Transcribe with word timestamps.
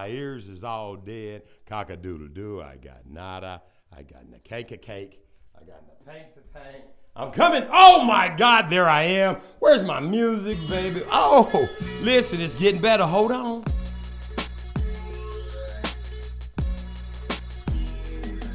My 0.00 0.08
ears 0.08 0.48
is 0.48 0.64
all 0.64 0.96
dead. 0.96 1.42
Cock-a-doodle-doo. 1.66 2.62
I 2.62 2.76
got 2.76 3.04
nada. 3.06 3.60
I 3.94 4.00
got 4.00 4.30
the 4.30 4.38
cake 4.38 4.70
a 4.70 4.78
cake. 4.78 5.20
I 5.54 5.58
got 5.62 5.82
the 5.84 6.10
paint 6.10 6.34
to 6.36 6.40
paint. 6.58 6.84
I'm 7.14 7.30
coming. 7.30 7.66
Oh 7.70 8.02
my 8.06 8.34
God, 8.34 8.70
there 8.70 8.88
I 8.88 9.02
am. 9.02 9.36
Where's 9.58 9.82
my 9.82 10.00
music, 10.00 10.56
baby? 10.70 11.02
Oh, 11.10 11.68
listen, 12.00 12.40
it's 12.40 12.56
getting 12.56 12.80
better. 12.80 13.04
Hold 13.04 13.30
on. 13.30 13.62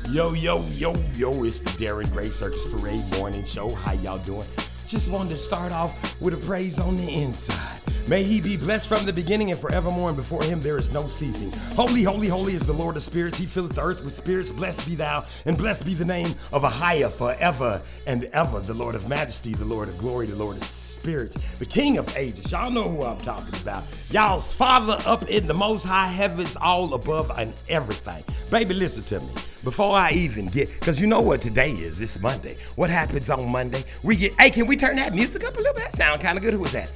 Yo, 0.09 0.33
yo, 0.33 0.63
yo, 0.71 0.95
yo, 1.15 1.43
it's 1.43 1.59
the 1.59 1.69
Darren 1.77 2.11
Gray 2.11 2.31
Circus 2.31 2.65
Parade 2.65 3.03
morning 3.19 3.43
show. 3.43 3.69
How 3.69 3.91
y'all 3.91 4.17
doing? 4.17 4.47
Just 4.87 5.09
wanted 5.09 5.29
to 5.29 5.37
start 5.37 5.71
off 5.71 6.19
with 6.21 6.33
a 6.35 6.37
praise 6.37 6.77
on 6.77 6.95
the 6.95 7.09
inside. 7.09 7.81
May 8.07 8.23
he 8.23 8.39
be 8.39 8.55
blessed 8.55 8.87
from 8.87 9.03
the 9.03 9.11
beginning 9.11 9.49
and 9.49 9.59
forevermore, 9.59 10.09
and 10.09 10.17
before 10.17 10.43
him 10.43 10.61
there 10.61 10.77
is 10.77 10.93
no 10.93 11.07
ceasing. 11.07 11.51
Holy, 11.75 12.03
holy, 12.03 12.27
holy 12.27 12.53
is 12.53 12.65
the 12.65 12.73
Lord 12.73 12.95
of 12.95 13.01
spirits. 13.01 13.37
He 13.37 13.47
filleth 13.47 13.73
the 13.73 13.81
earth 13.81 14.03
with 14.03 14.13
spirits. 14.13 14.51
Blessed 14.51 14.85
be 14.87 14.93
thou, 14.93 15.25
and 15.45 15.57
blessed 15.57 15.85
be 15.85 15.95
the 15.95 16.05
name 16.05 16.35
of 16.53 16.61
Ahiah 16.61 17.11
forever 17.11 17.81
and 18.05 18.25
ever. 18.25 18.59
The 18.59 18.75
Lord 18.75 18.93
of 18.93 19.09
majesty, 19.09 19.55
the 19.55 19.65
Lord 19.65 19.89
of 19.89 19.97
glory, 19.97 20.27
the 20.27 20.35
Lord 20.35 20.57
of 20.57 20.63
spirits, 21.05 21.35
the 21.59 21.65
King 21.65 21.99
of 21.99 22.17
ages. 22.17 22.51
Y'all 22.51 22.71
know 22.71 22.89
who 22.89 23.03
I'm 23.03 23.19
talking 23.19 23.53
about. 23.61 23.83
Y'all's 24.09 24.51
Father 24.51 24.97
up 25.05 25.21
in 25.29 25.45
the 25.45 25.53
most 25.53 25.83
high 25.83 26.07
heavens, 26.07 26.57
all 26.59 26.95
above 26.95 27.31
and 27.37 27.53
everything. 27.69 28.23
Baby, 28.49 28.73
listen 28.73 29.03
to 29.03 29.19
me. 29.19 29.31
Before 29.63 29.95
I 29.95 30.11
even 30.11 30.47
get, 30.47 30.67
because 30.79 30.99
you 30.99 31.05
know 31.05 31.21
what 31.21 31.41
today 31.41 31.69
is, 31.69 32.01
it's 32.01 32.19
Monday. 32.19 32.57
What 32.75 32.89
happens 32.89 33.29
on 33.29 33.47
Monday? 33.47 33.83
We 34.01 34.15
get, 34.15 34.33
hey, 34.39 34.49
can 34.49 34.65
we 34.65 34.75
turn 34.75 34.95
that 34.95 35.13
music 35.13 35.43
up 35.43 35.53
a 35.53 35.57
little 35.57 35.73
bit? 35.73 35.83
That 35.83 35.93
sound 35.93 36.21
kind 36.21 36.37
of 36.37 36.43
good. 36.43 36.53
Who 36.53 36.61
was 36.61 36.71
that? 36.71 36.91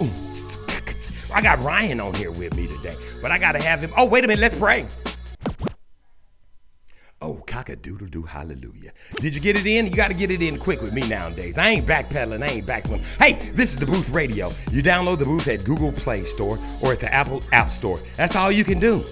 Ooh. 0.00 0.10
I 1.34 1.40
got 1.40 1.60
Ryan 1.60 2.00
on 2.00 2.14
here 2.14 2.32
with 2.32 2.56
me 2.56 2.66
today, 2.66 2.96
but 3.20 3.30
I 3.30 3.38
got 3.38 3.52
to 3.52 3.62
have 3.62 3.80
him. 3.80 3.92
Oh, 3.96 4.06
wait 4.06 4.24
a 4.24 4.26
minute, 4.26 4.40
let's 4.40 4.58
pray. 4.58 4.86
Oh, 7.22 7.40
cock 7.46 7.68
a 7.68 7.76
doodle 7.76 8.08
doo, 8.08 8.22
hallelujah. 8.22 8.90
Did 9.20 9.32
you 9.32 9.40
get 9.40 9.56
it 9.56 9.64
in? 9.64 9.86
You 9.86 9.92
got 9.92 10.08
to 10.08 10.14
get 10.14 10.32
it 10.32 10.42
in 10.42 10.58
quick 10.58 10.82
with 10.82 10.92
me 10.92 11.08
nowadays. 11.08 11.56
I 11.56 11.68
ain't 11.68 11.86
backpedaling, 11.86 12.42
I 12.42 12.48
ain't 12.48 12.66
backswing. 12.66 13.00
Hey, 13.16 13.34
this 13.52 13.70
is 13.70 13.76
the 13.76 13.86
Booth 13.86 14.10
Radio. 14.10 14.50
You 14.72 14.82
download 14.82 15.20
the 15.20 15.24
Booth 15.24 15.46
at 15.46 15.64
Google 15.64 15.92
Play 15.92 16.24
Store 16.24 16.58
or 16.82 16.92
at 16.92 16.98
the 16.98 17.14
Apple 17.14 17.40
App 17.52 17.70
Store. 17.70 18.00
That's 18.16 18.34
all 18.34 18.50
you 18.50 18.64
can 18.64 18.80
do. 18.80 19.04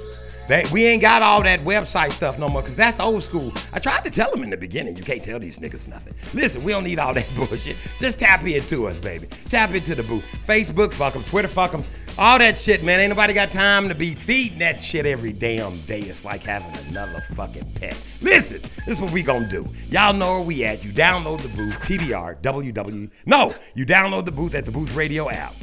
They, 0.48 0.64
we 0.72 0.84
ain't 0.84 1.00
got 1.00 1.22
all 1.22 1.44
that 1.44 1.60
website 1.60 2.10
stuff 2.10 2.36
no 2.36 2.48
more 2.48 2.62
because 2.62 2.74
that's 2.74 2.98
old 2.98 3.22
school. 3.22 3.52
I 3.72 3.78
tried 3.78 4.02
to 4.02 4.10
tell 4.10 4.32
them 4.32 4.42
in 4.42 4.50
the 4.50 4.56
beginning, 4.56 4.96
you 4.96 5.04
can't 5.04 5.22
tell 5.22 5.38
these 5.38 5.60
niggas 5.60 5.86
nothing. 5.86 6.12
Listen, 6.34 6.64
we 6.64 6.72
don't 6.72 6.82
need 6.82 6.98
all 6.98 7.14
that 7.14 7.32
bullshit. 7.36 7.76
Just 8.00 8.18
tap 8.18 8.44
into 8.44 8.88
us, 8.88 8.98
baby. 8.98 9.28
Tap 9.48 9.72
into 9.72 9.94
the 9.94 10.02
booth. 10.02 10.24
Facebook, 10.44 10.92
fuck 10.92 11.12
them. 11.12 11.22
Twitter, 11.22 11.46
fuck 11.46 11.70
them. 11.70 11.84
All 12.18 12.38
that 12.38 12.58
shit, 12.58 12.82
man. 12.82 13.00
Ain't 13.00 13.10
nobody 13.10 13.32
got 13.32 13.50
time 13.50 13.88
to 13.88 13.94
be 13.94 14.14
feeding 14.14 14.58
that 14.58 14.80
shit 14.80 15.06
every 15.06 15.32
damn 15.32 15.80
day. 15.82 16.00
It's 16.00 16.24
like 16.24 16.42
having 16.42 16.76
another 16.88 17.20
fucking 17.34 17.72
pet. 17.72 17.96
Listen, 18.20 18.60
this 18.86 18.96
is 18.96 19.00
what 19.00 19.12
we 19.12 19.22
gonna 19.22 19.48
do. 19.48 19.64
Y'all 19.90 20.12
know 20.12 20.34
where 20.34 20.42
we 20.42 20.64
at. 20.64 20.84
You 20.84 20.92
download 20.92 21.40
the 21.40 21.48
booth, 21.48 21.80
TBR, 21.80 22.40
WW. 22.42 23.10
No, 23.26 23.54
you 23.74 23.86
download 23.86 24.26
the 24.26 24.32
booth 24.32 24.54
at 24.54 24.66
the 24.66 24.72
Booth 24.72 24.94
Radio 24.94 25.30
app. 25.30 25.54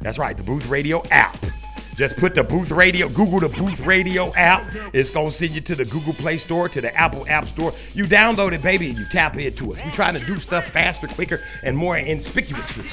That's 0.00 0.18
right, 0.18 0.36
the 0.36 0.44
Booth 0.44 0.66
Radio 0.66 1.02
app. 1.10 1.36
Just 1.98 2.16
put 2.16 2.36
the 2.36 2.44
Booth 2.44 2.70
Radio, 2.70 3.08
Google 3.08 3.40
the 3.40 3.48
Booth 3.48 3.80
Radio 3.80 4.32
app. 4.34 4.64
It's 4.92 5.10
gonna 5.10 5.32
send 5.32 5.56
you 5.56 5.60
to 5.62 5.74
the 5.74 5.84
Google 5.84 6.12
Play 6.12 6.38
Store, 6.38 6.68
to 6.68 6.80
the 6.80 6.94
Apple 6.96 7.26
App 7.28 7.48
Store. 7.48 7.74
You 7.92 8.04
download 8.04 8.52
it, 8.52 8.62
baby, 8.62 8.90
and 8.90 8.96
you 8.96 9.04
tap 9.06 9.36
into 9.36 9.72
us. 9.72 9.84
We 9.84 9.90
trying 9.90 10.14
to 10.14 10.24
do 10.24 10.36
stuff 10.36 10.66
faster, 10.66 11.08
quicker, 11.08 11.42
and 11.64 11.76
more 11.76 11.96
inconspicuously. 11.96 12.84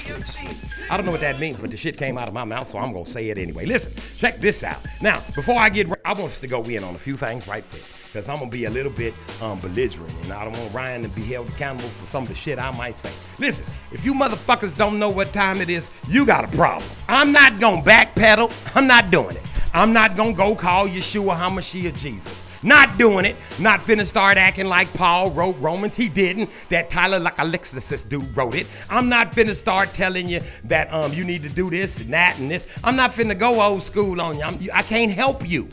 I 0.90 0.98
don't 0.98 1.06
know 1.06 1.12
what 1.12 1.22
that 1.22 1.40
means, 1.40 1.60
but 1.60 1.70
the 1.70 1.78
shit 1.78 2.00
came 2.00 2.18
out 2.18 2.28
of 2.28 2.34
my 2.34 2.46
mouth, 2.46 2.68
so 2.68 2.80
I'm 2.80 2.94
gonna 2.94 3.06
say 3.06 3.30
it 3.30 3.38
anyway. 3.38 3.68
Listen, 3.68 3.94
check 4.18 4.42
this 4.42 4.64
out. 4.64 4.80
Now, 5.02 5.22
before 5.36 5.60
I 5.60 5.70
get, 5.70 5.88
I 6.04 6.14
want 6.14 6.32
us 6.32 6.40
to 6.40 6.48
go 6.48 6.64
in 6.64 6.84
on 6.84 6.96
a 6.96 7.00
few 7.00 7.16
things 7.16 7.48
right 7.48 7.64
quick 7.70 7.84
because 8.16 8.30
I'm 8.30 8.40
gonna 8.40 8.50
be 8.50 8.64
a 8.64 8.70
little 8.70 8.94
bit 8.94 9.14
um, 9.42 9.60
belligerent, 9.60 10.18
and 10.24 10.32
I 10.32 10.46
don't 10.46 10.58
want 10.58 10.74
Ryan 10.74 11.04
to 11.04 11.10
be 11.10 11.22
held 11.24 11.50
accountable 11.50 11.90
for 11.90 12.06
some 12.06 12.24
of 12.24 12.30
the 12.30 12.36
shit 12.36 12.58
I 12.58 12.72
might 12.72 12.96
say. 12.96 13.12
Listen, 13.40 13.66
if 13.92 14.06
you 14.06 14.14
motherfuckers 14.14 14.74
don't 14.74 14.98
know 15.00 15.10
what 15.10 15.34
time 15.34 15.60
it 15.60 15.70
is, 15.70 15.90
you 16.08 16.26
got 16.26 16.46
a 16.46 16.56
problem. 16.56 16.90
I'm 17.10 17.34
not 17.34 17.60
gonna 17.60 17.82
backpedal. 17.82 18.54
I'm 18.74 18.88
not 18.88 19.12
doing 19.12 19.36
it. 19.36 19.44
I'm 19.74 19.92
not 19.92 20.16
gonna 20.16 20.32
go 20.32 20.56
call 20.56 20.88
Yeshua 20.88 21.36
HaMashiach 21.36 22.00
Jesus. 22.00 22.46
Not 22.64 22.98
doing 22.98 23.26
it. 23.26 23.36
Not 23.60 23.82
finna 23.82 24.08
start 24.08 24.38
acting 24.38 24.68
like 24.68 24.92
Paul 24.94 25.32
wrote 25.32 25.58
Romans. 25.60 25.98
He 25.98 26.08
didn't. 26.08 26.50
That 26.70 26.90
Tyler 26.90 27.20
like 27.20 27.38
Alexis 27.38 28.06
dude 28.06 28.36
wrote 28.36 28.56
it. 28.56 28.68
I'm 28.90 29.10
not 29.10 29.34
finna 29.34 29.54
start 29.54 29.94
telling 29.94 30.30
you 30.30 30.40
that 30.64 30.92
um 30.94 31.12
you 31.12 31.26
need 31.26 31.44
to 31.44 31.50
do 31.50 31.70
this 31.70 32.00
and 32.00 32.14
that 32.14 32.40
and 32.40 32.50
this. 32.50 32.66
I'm 32.82 32.96
not 32.96 33.12
finna 33.12 33.38
go 33.38 33.62
old 33.62 33.84
school 33.84 34.22
on 34.22 34.38
you. 34.38 34.44
I'm, 34.44 34.58
I 34.74 34.84
can't 34.84 35.12
help 35.12 35.46
you. 35.46 35.68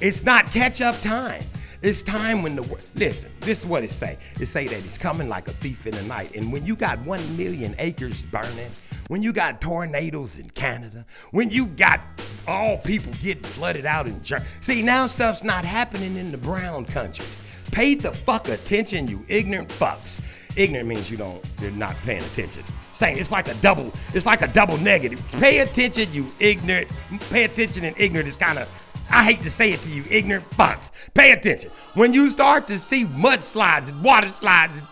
It's 0.00 0.24
not 0.24 0.52
catch 0.52 0.80
up 0.80 1.00
time. 1.00 1.44
It's 1.80 2.02
time 2.02 2.42
when 2.42 2.56
the. 2.56 2.78
Listen, 2.96 3.30
this 3.40 3.60
is 3.60 3.66
what 3.66 3.84
it 3.84 3.92
say. 3.92 4.18
It 4.40 4.46
say 4.46 4.66
that 4.66 4.82
he's 4.82 4.98
coming 4.98 5.28
like 5.28 5.46
a 5.46 5.52
thief 5.52 5.86
in 5.86 5.94
the 5.94 6.02
night. 6.02 6.34
And 6.34 6.52
when 6.52 6.66
you 6.66 6.74
got 6.74 6.98
one 7.00 7.36
million 7.36 7.76
acres 7.78 8.26
burning, 8.26 8.70
when 9.06 9.22
you 9.22 9.32
got 9.32 9.60
tornadoes 9.60 10.38
in 10.38 10.50
Canada, 10.50 11.06
when 11.30 11.50
you 11.50 11.66
got 11.66 12.00
all 12.48 12.78
people 12.78 13.12
getting 13.22 13.44
flooded 13.44 13.84
out 13.84 14.08
in 14.08 14.22
Germany. 14.24 14.48
See, 14.60 14.82
now 14.82 15.06
stuff's 15.06 15.44
not 15.44 15.64
happening 15.64 16.16
in 16.16 16.32
the 16.32 16.38
brown 16.38 16.86
countries. 16.86 17.42
Pay 17.70 17.94
the 17.94 18.10
fuck 18.10 18.48
attention, 18.48 19.06
you 19.06 19.24
ignorant 19.28 19.68
fucks. 19.68 20.18
Ignorant 20.56 20.88
means 20.88 21.10
you 21.10 21.18
don't, 21.18 21.44
you're 21.60 21.70
not 21.70 21.94
paying 21.98 22.24
attention. 22.24 22.64
Saying 22.92 23.18
it's 23.18 23.30
like 23.30 23.48
a 23.48 23.54
double, 23.54 23.92
it's 24.14 24.26
like 24.26 24.42
a 24.42 24.48
double 24.48 24.78
negative. 24.78 25.22
Pay 25.38 25.58
attention, 25.58 26.12
you 26.12 26.26
ignorant. 26.40 26.90
Pay 27.30 27.44
attention 27.44 27.84
and 27.84 27.94
ignorant 27.98 28.26
is 28.26 28.36
kind 28.36 28.58
of 28.58 28.68
I 29.10 29.24
hate 29.24 29.40
to 29.40 29.50
say 29.50 29.72
it 29.72 29.80
to 29.82 29.90
you, 29.90 30.04
ignorant 30.10 30.48
fucks. 30.50 30.90
Pay 31.14 31.32
attention. 31.32 31.70
When 31.94 32.12
you 32.12 32.28
start 32.30 32.66
to 32.68 32.78
see 32.78 33.04
mudslides 33.04 33.88
and 33.88 34.02
water 34.02 34.28
slides 34.28 34.78
and 34.78 34.86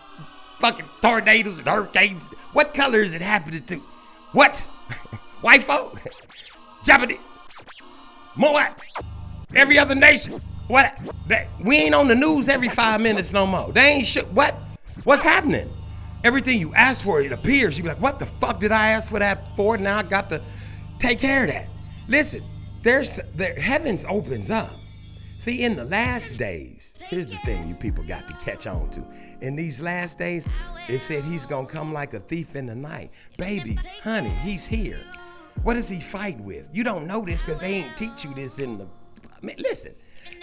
fucking 0.59 0.85
tornadoes 1.01 1.59
and 1.59 1.67
hurricanes, 1.67 2.27
what 2.53 2.73
color 2.73 2.99
is 2.99 3.13
it 3.13 3.21
happening 3.21 3.63
to? 3.65 3.77
What? 4.31 4.57
White 5.41 5.63
folk? 5.63 5.99
Japanese? 6.83 7.19
Moab? 8.35 8.73
Every 9.55 9.77
other 9.77 9.95
nation? 9.95 10.41
What? 10.67 10.99
We 11.63 11.77
ain't 11.77 11.95
on 11.95 12.07
the 12.07 12.15
news 12.15 12.49
every 12.49 12.69
five 12.69 13.01
minutes 13.01 13.31
no 13.31 13.45
more. 13.45 13.71
They 13.71 13.87
ain't 13.93 14.07
shit. 14.07 14.27
What? 14.29 14.55
What's 15.03 15.21
happening? 15.21 15.69
Everything 16.23 16.59
you 16.59 16.73
ask 16.73 17.03
for, 17.03 17.21
it 17.21 17.31
appears. 17.31 17.77
You 17.77 17.83
be 17.83 17.89
like, 17.89 18.01
what 18.01 18.19
the 18.19 18.25
fuck 18.25 18.59
did 18.59 18.71
I 18.71 18.89
ask 18.89 19.11
for 19.11 19.19
that 19.19 19.55
for? 19.55 19.77
Now 19.77 19.99
I 19.99 20.03
got 20.03 20.29
to 20.29 20.41
take 20.99 21.19
care 21.19 21.43
of 21.43 21.49
that. 21.49 21.67
Listen, 22.07 22.41
there's 22.83 23.19
the 23.35 23.47
heavens 23.47 24.05
opens 24.05 24.51
up. 24.51 24.71
See, 25.39 25.63
in 25.63 25.75
the 25.75 25.85
last 25.85 26.37
days, 26.37 26.99
here's 27.05 27.27
the 27.27 27.37
thing 27.37 27.67
you 27.67 27.75
people 27.75 28.03
got 28.03 28.27
to 28.27 28.33
catch 28.43 28.65
on 28.65 28.89
to. 28.89 29.03
In 29.41 29.55
these 29.55 29.81
last 29.81 30.17
days, 30.17 30.47
it 30.87 30.99
said 30.99 31.23
he's 31.23 31.45
gonna 31.45 31.67
come 31.67 31.93
like 31.93 32.13
a 32.13 32.19
thief 32.19 32.55
in 32.55 32.65
the 32.65 32.75
night. 32.75 33.11
Baby, 33.37 33.77
honey, 34.03 34.29
he's 34.29 34.65
here. 34.65 34.99
What 35.63 35.75
does 35.75 35.89
he 35.89 35.99
fight 35.99 36.39
with? 36.39 36.67
You 36.73 36.83
don't 36.83 37.07
know 37.07 37.23
this 37.23 37.41
because 37.41 37.59
they 37.59 37.75
ain't 37.75 37.97
teach 37.97 38.23
you 38.23 38.33
this 38.33 38.59
in 38.59 38.79
the. 38.79 38.85
I 38.85 39.45
mean, 39.45 39.57
listen, 39.59 39.93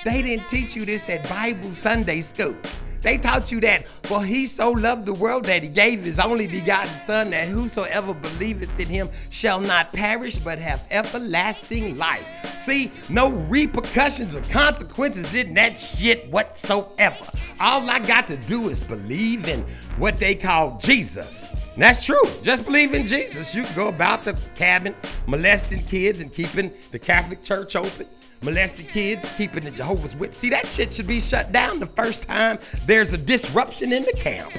they 0.04 0.22
didn't 0.22 0.48
teach 0.48 0.76
you 0.76 0.84
this 0.84 1.08
at 1.08 1.28
Bible 1.28 1.72
Sunday 1.72 2.20
school. 2.20 2.56
They 3.04 3.18
taught 3.18 3.52
you 3.52 3.60
that, 3.60 3.86
for 4.04 4.24
he 4.24 4.46
so 4.46 4.70
loved 4.70 5.04
the 5.04 5.12
world 5.12 5.44
that 5.44 5.62
he 5.62 5.68
gave 5.68 6.02
his 6.02 6.18
only 6.18 6.46
begotten 6.46 6.94
Son, 6.94 7.30
that 7.30 7.48
whosoever 7.48 8.14
believeth 8.14 8.80
in 8.80 8.88
him 8.88 9.10
shall 9.28 9.60
not 9.60 9.92
perish 9.92 10.38
but 10.38 10.58
have 10.58 10.82
everlasting 10.90 11.98
life. 11.98 12.26
See, 12.58 12.90
no 13.10 13.30
repercussions 13.30 14.34
or 14.34 14.40
consequences 14.44 15.34
in 15.34 15.52
that 15.54 15.78
shit 15.78 16.30
whatsoever. 16.30 17.26
All 17.60 17.88
I 17.90 17.98
got 17.98 18.26
to 18.28 18.38
do 18.38 18.70
is 18.70 18.82
believe 18.82 19.48
in 19.48 19.60
what 19.98 20.18
they 20.18 20.34
call 20.34 20.78
Jesus. 20.78 21.50
And 21.74 21.82
that's 21.82 22.02
true. 22.02 22.24
Just 22.42 22.64
believe 22.64 22.94
in 22.94 23.06
Jesus. 23.06 23.54
You 23.54 23.64
can 23.64 23.74
go 23.76 23.88
about 23.88 24.24
the 24.24 24.34
cabin 24.54 24.94
molesting 25.26 25.84
kids 25.84 26.22
and 26.22 26.32
keeping 26.32 26.72
the 26.90 26.98
Catholic 26.98 27.42
Church 27.42 27.76
open 27.76 28.06
molested 28.44 28.88
kids, 28.88 29.30
keeping 29.36 29.64
the 29.64 29.70
Jehovah's 29.70 30.14
Witness. 30.14 30.36
See, 30.36 30.50
that 30.50 30.66
shit 30.66 30.92
should 30.92 31.06
be 31.06 31.20
shut 31.20 31.50
down 31.52 31.80
the 31.80 31.86
first 31.86 32.22
time 32.22 32.58
there's 32.86 33.12
a 33.12 33.18
disruption 33.18 33.92
in 33.92 34.02
the 34.02 34.12
camp. 34.12 34.52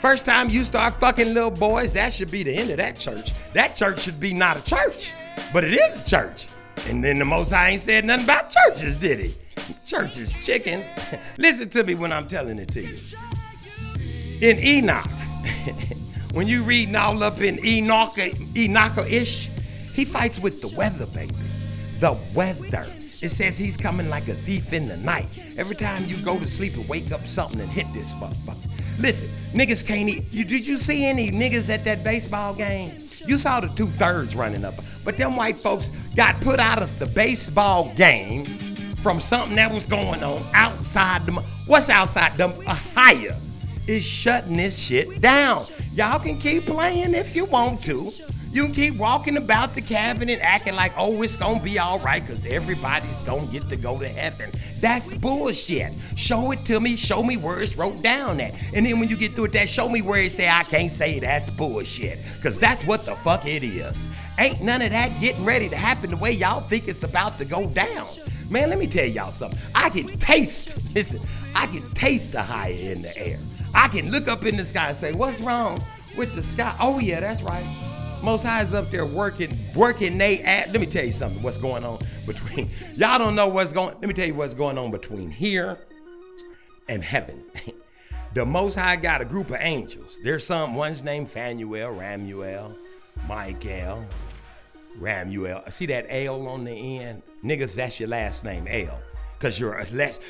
First 0.00 0.24
time 0.24 0.48
you 0.48 0.64
start 0.64 1.00
fucking 1.00 1.34
little 1.34 1.50
boys, 1.50 1.92
that 1.92 2.12
should 2.12 2.30
be 2.30 2.42
the 2.42 2.52
end 2.52 2.70
of 2.70 2.76
that 2.76 2.98
church. 2.98 3.32
That 3.52 3.74
church 3.74 4.00
should 4.00 4.20
be 4.20 4.32
not 4.32 4.56
a 4.56 4.62
church, 4.62 5.12
but 5.52 5.64
it 5.64 5.72
is 5.72 6.00
a 6.00 6.04
church. 6.04 6.46
And 6.86 7.02
then 7.02 7.18
the 7.18 7.24
Most 7.24 7.50
High 7.50 7.70
ain't 7.70 7.80
said 7.80 8.04
nothing 8.04 8.24
about 8.24 8.50
churches, 8.50 8.96
did 8.96 9.18
he? 9.18 9.34
Church 9.84 10.16
is 10.16 10.34
chicken. 10.34 10.84
Listen 11.38 11.68
to 11.70 11.84
me 11.84 11.94
when 11.94 12.12
I'm 12.12 12.28
telling 12.28 12.58
it 12.58 12.68
to 12.72 12.82
you. 12.82 12.96
In 14.40 14.58
Enoch, 14.58 15.10
when 16.32 16.46
you 16.46 16.62
reading 16.62 16.94
all 16.94 17.22
up 17.22 17.40
in 17.40 17.58
Enoch, 17.64 18.16
Enoch-ish, 18.56 19.48
he 19.94 20.04
fights 20.04 20.38
with 20.38 20.60
the 20.60 20.68
weather, 20.76 21.06
baby. 21.06 21.34
The 21.98 22.16
weather. 22.34 22.97
It 23.20 23.30
says 23.30 23.58
he's 23.58 23.76
coming 23.76 24.08
like 24.08 24.28
a 24.28 24.32
thief 24.32 24.72
in 24.72 24.86
the 24.86 24.96
night. 24.98 25.26
Every 25.58 25.74
time 25.74 26.04
you 26.06 26.16
go 26.24 26.38
to 26.38 26.46
sleep 26.46 26.74
and 26.74 26.88
wake 26.88 27.10
up 27.10 27.26
something 27.26 27.60
and 27.60 27.68
hit 27.68 27.86
this 27.92 28.12
motherfucker. 28.14 29.00
Listen, 29.00 29.28
niggas 29.58 29.86
can't 29.86 30.08
eat. 30.08 30.32
You, 30.32 30.44
did 30.44 30.66
you 30.66 30.76
see 30.76 31.04
any 31.04 31.30
niggas 31.30 31.68
at 31.68 31.84
that 31.84 32.04
baseball 32.04 32.54
game? 32.54 32.96
You 33.26 33.36
saw 33.38 33.60
the 33.60 33.68
two 33.68 33.86
thirds 33.86 34.36
running 34.36 34.64
up. 34.64 34.74
But 35.04 35.16
them 35.16 35.36
white 35.36 35.56
folks 35.56 35.88
got 36.14 36.40
put 36.40 36.60
out 36.60 36.80
of 36.80 36.96
the 36.98 37.06
baseball 37.06 37.92
game 37.94 38.44
from 38.44 39.20
something 39.20 39.56
that 39.56 39.72
was 39.72 39.86
going 39.86 40.22
on 40.22 40.42
outside 40.54 41.22
the. 41.22 41.32
What's 41.66 41.90
outside 41.90 42.34
the 42.34 42.46
uh, 42.46 42.72
Ohio 42.72 43.36
is 43.88 44.04
shutting 44.04 44.56
this 44.56 44.78
shit 44.78 45.20
down. 45.20 45.66
Y'all 45.94 46.20
can 46.20 46.38
keep 46.38 46.66
playing 46.66 47.14
if 47.14 47.34
you 47.34 47.46
want 47.46 47.82
to. 47.84 48.12
You 48.50 48.64
can 48.64 48.72
keep 48.72 48.96
walking 48.96 49.36
about 49.36 49.74
the 49.74 49.82
cabin 49.82 50.30
and 50.30 50.40
acting 50.40 50.74
like, 50.74 50.92
oh, 50.96 51.22
it's 51.22 51.36
gonna 51.36 51.60
be 51.60 51.78
all 51.78 51.98
right 52.00 52.22
because 52.22 52.46
everybody's 52.46 53.20
gonna 53.22 53.46
get 53.46 53.64
to 53.64 53.76
go 53.76 53.98
to 53.98 54.08
heaven. 54.08 54.50
That's 54.80 55.12
bullshit. 55.12 55.92
Show 56.16 56.52
it 56.52 56.64
to 56.66 56.80
me, 56.80 56.96
show 56.96 57.22
me 57.22 57.36
where 57.36 57.60
it's 57.60 57.76
wrote 57.76 58.02
down 58.02 58.40
at. 58.40 58.54
And 58.74 58.86
then 58.86 59.00
when 59.00 59.08
you 59.08 59.16
get 59.16 59.32
through 59.32 59.44
with 59.44 59.52
that, 59.52 59.68
show 59.68 59.88
me 59.88 60.00
where 60.00 60.22
it 60.22 60.32
say 60.32 60.48
I 60.48 60.62
can't 60.62 60.90
say 60.90 61.18
that's 61.18 61.50
bullshit. 61.50 62.18
Because 62.36 62.58
that's 62.58 62.84
what 62.84 63.04
the 63.04 63.14
fuck 63.16 63.44
it 63.44 63.62
is. 63.62 64.06
Ain't 64.38 64.62
none 64.62 64.80
of 64.80 64.90
that 64.90 65.20
getting 65.20 65.44
ready 65.44 65.68
to 65.68 65.76
happen 65.76 66.10
the 66.10 66.16
way 66.16 66.30
y'all 66.30 66.60
think 66.60 66.88
it's 66.88 67.02
about 67.02 67.34
to 67.34 67.44
go 67.44 67.68
down. 67.68 68.06
Man, 68.48 68.70
let 68.70 68.78
me 68.78 68.86
tell 68.86 69.04
y'all 69.04 69.32
something. 69.32 69.58
I 69.74 69.90
can 69.90 70.06
taste, 70.18 70.94
listen, 70.94 71.28
I 71.54 71.66
can 71.66 71.82
taste 71.90 72.32
the 72.32 72.40
higher 72.40 72.72
in 72.72 73.02
the 73.02 73.12
air. 73.18 73.38
I 73.74 73.88
can 73.88 74.10
look 74.10 74.28
up 74.28 74.46
in 74.46 74.56
the 74.56 74.64
sky 74.64 74.88
and 74.88 74.96
say, 74.96 75.12
what's 75.12 75.40
wrong 75.40 75.82
with 76.16 76.34
the 76.34 76.42
sky? 76.42 76.74
Oh, 76.80 76.98
yeah, 76.98 77.20
that's 77.20 77.42
right. 77.42 77.66
Most 78.22 78.42
High 78.44 78.62
is 78.62 78.74
up 78.74 78.86
there 78.86 79.06
working, 79.06 79.50
working 79.74 80.18
they 80.18 80.40
at. 80.40 80.70
Let 80.72 80.80
me 80.80 80.86
tell 80.86 81.04
you 81.04 81.12
something. 81.12 81.42
What's 81.42 81.58
going 81.58 81.84
on 81.84 81.98
between 82.26 82.68
y'all 82.94 83.18
don't 83.18 83.34
know 83.34 83.48
what's 83.48 83.72
going. 83.72 83.94
Let 83.94 84.08
me 84.08 84.14
tell 84.14 84.26
you 84.26 84.34
what's 84.34 84.54
going 84.54 84.78
on 84.78 84.90
between 84.90 85.30
here 85.30 85.78
and 86.88 87.02
heaven. 87.02 87.44
the 88.34 88.44
Most 88.44 88.74
High 88.74 88.96
got 88.96 89.20
a 89.20 89.24
group 89.24 89.50
of 89.50 89.58
angels. 89.60 90.18
There's 90.22 90.44
some. 90.46 90.74
One's 90.74 91.02
named 91.02 91.28
Phanuel, 91.28 91.96
Ramuel, 91.96 92.74
Michael, 93.26 94.04
Ramuel. 94.98 95.70
See 95.70 95.86
that 95.86 96.06
L 96.08 96.46
on 96.48 96.64
the 96.64 97.00
end, 97.00 97.22
niggas. 97.44 97.74
That's 97.74 97.98
your 98.00 98.08
last 98.08 98.44
name, 98.44 98.66
L. 98.68 99.00
Cause 99.38 99.58
you're 99.60 99.78
a 99.78 99.86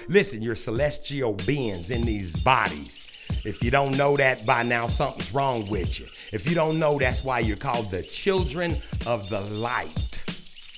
listen. 0.09 0.43
You're 0.43 0.55
celestial 0.55 1.33
beings 1.33 1.91
in 1.91 2.03
these 2.03 2.37
bodies. 2.37 3.08
If 3.45 3.63
you 3.63 3.71
don't 3.71 3.97
know 3.97 4.17
that 4.17 4.45
by 4.45 4.63
now, 4.63 4.89
something's 4.89 5.33
wrong 5.33 5.69
with 5.69 6.01
you. 6.01 6.07
If 6.33 6.49
you 6.49 6.55
don't 6.55 6.79
know, 6.79 6.99
that's 6.99 7.23
why 7.23 7.41
you're 7.41 7.57
called 7.57 7.91
the 7.91 8.03
children 8.03 8.77
of 9.07 9.29
the 9.29 9.41
light. 9.41 10.21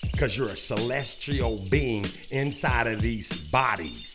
Because 0.03 0.37
you're 0.37 0.49
a 0.49 0.57
celestial 0.57 1.65
being 1.71 2.05
inside 2.31 2.87
of 2.87 3.01
these 3.01 3.33
bodies. 3.51 4.10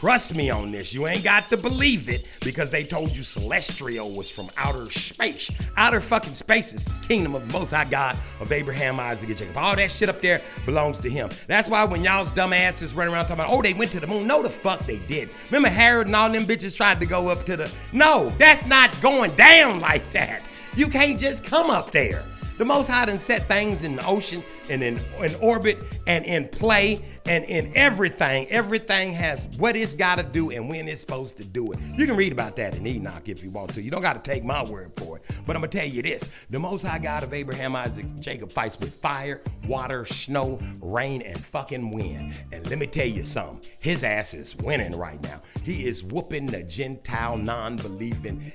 Trust 0.00 0.34
me 0.34 0.48
on 0.48 0.72
this. 0.72 0.94
You 0.94 1.06
ain't 1.06 1.22
got 1.22 1.50
to 1.50 1.58
believe 1.58 2.08
it 2.08 2.26
because 2.40 2.70
they 2.70 2.84
told 2.84 3.14
you 3.14 3.22
Celestial 3.22 4.10
was 4.10 4.30
from 4.30 4.48
outer 4.56 4.90
space. 4.90 5.50
Outer 5.76 6.00
fucking 6.00 6.32
space 6.32 6.72
is 6.72 6.86
the 6.86 6.98
kingdom 7.06 7.34
of 7.34 7.46
the 7.46 7.52
Most 7.52 7.72
High 7.72 7.84
God 7.84 8.16
of 8.40 8.50
Abraham, 8.50 8.98
Isaac, 8.98 9.28
and 9.28 9.36
Jacob. 9.36 9.58
All 9.58 9.76
that 9.76 9.90
shit 9.90 10.08
up 10.08 10.22
there 10.22 10.40
belongs 10.64 11.00
to 11.00 11.10
him. 11.10 11.28
That's 11.48 11.68
why 11.68 11.84
when 11.84 12.02
y'all's 12.02 12.30
dumb 12.30 12.54
asses 12.54 12.94
running 12.94 13.12
around 13.12 13.24
talking 13.24 13.44
about, 13.44 13.50
oh, 13.50 13.60
they 13.60 13.74
went 13.74 13.90
to 13.90 14.00
the 14.00 14.06
moon. 14.06 14.26
No, 14.26 14.42
the 14.42 14.48
fuck 14.48 14.80
they 14.86 15.00
did. 15.00 15.28
Remember 15.50 15.68
Herod 15.68 16.06
and 16.06 16.16
all 16.16 16.32
them 16.32 16.44
bitches 16.44 16.74
tried 16.74 16.98
to 17.00 17.04
go 17.04 17.28
up 17.28 17.44
to 17.44 17.58
the. 17.58 17.70
No, 17.92 18.30
that's 18.38 18.64
not 18.64 18.98
going 19.02 19.34
down 19.34 19.80
like 19.80 20.10
that. 20.12 20.48
You 20.76 20.86
can't 20.86 21.20
just 21.20 21.44
come 21.44 21.68
up 21.68 21.92
there. 21.92 22.24
The 22.60 22.66
Most 22.66 22.88
High 22.88 23.06
done 23.06 23.18
set 23.18 23.48
things 23.48 23.84
in 23.84 23.96
the 23.96 24.06
ocean 24.06 24.44
and 24.68 24.82
in, 24.82 25.00
in 25.18 25.34
orbit 25.36 25.78
and 26.06 26.26
in 26.26 26.46
play 26.46 27.02
and 27.24 27.42
in 27.46 27.72
everything. 27.74 28.46
Everything 28.50 29.14
has 29.14 29.46
what 29.56 29.76
it's 29.76 29.94
got 29.94 30.16
to 30.16 30.22
do 30.22 30.50
and 30.50 30.68
when 30.68 30.86
it's 30.86 31.00
supposed 31.00 31.38
to 31.38 31.44
do 31.46 31.72
it. 31.72 31.78
You 31.96 32.04
can 32.04 32.16
read 32.16 32.32
about 32.32 32.56
that 32.56 32.76
in 32.76 32.86
Enoch 32.86 33.30
if 33.30 33.42
you 33.42 33.48
want 33.48 33.72
to. 33.72 33.80
You 33.80 33.90
don't 33.90 34.02
got 34.02 34.22
to 34.22 34.30
take 34.30 34.44
my 34.44 34.62
word 34.62 34.92
for 34.96 35.16
it. 35.16 35.24
But 35.46 35.56
I'm 35.56 35.62
going 35.62 35.70
to 35.70 35.78
tell 35.78 35.88
you 35.88 36.02
this 36.02 36.28
the 36.50 36.58
Most 36.58 36.82
High 36.82 36.98
God 36.98 37.22
of 37.22 37.32
Abraham, 37.32 37.74
Isaac, 37.74 38.04
Jacob 38.20 38.52
fights 38.52 38.78
with 38.78 38.94
fire, 38.94 39.40
water, 39.66 40.04
snow, 40.04 40.58
rain, 40.82 41.22
and 41.22 41.42
fucking 41.42 41.90
wind. 41.90 42.34
And 42.52 42.68
let 42.68 42.78
me 42.78 42.86
tell 42.86 43.08
you 43.08 43.24
something 43.24 43.66
his 43.80 44.04
ass 44.04 44.34
is 44.34 44.54
winning 44.56 44.94
right 44.98 45.22
now. 45.22 45.40
He 45.62 45.86
is 45.86 46.04
whooping 46.04 46.48
the 46.48 46.62
Gentile, 46.64 47.38
non 47.38 47.76
believing 47.76 48.52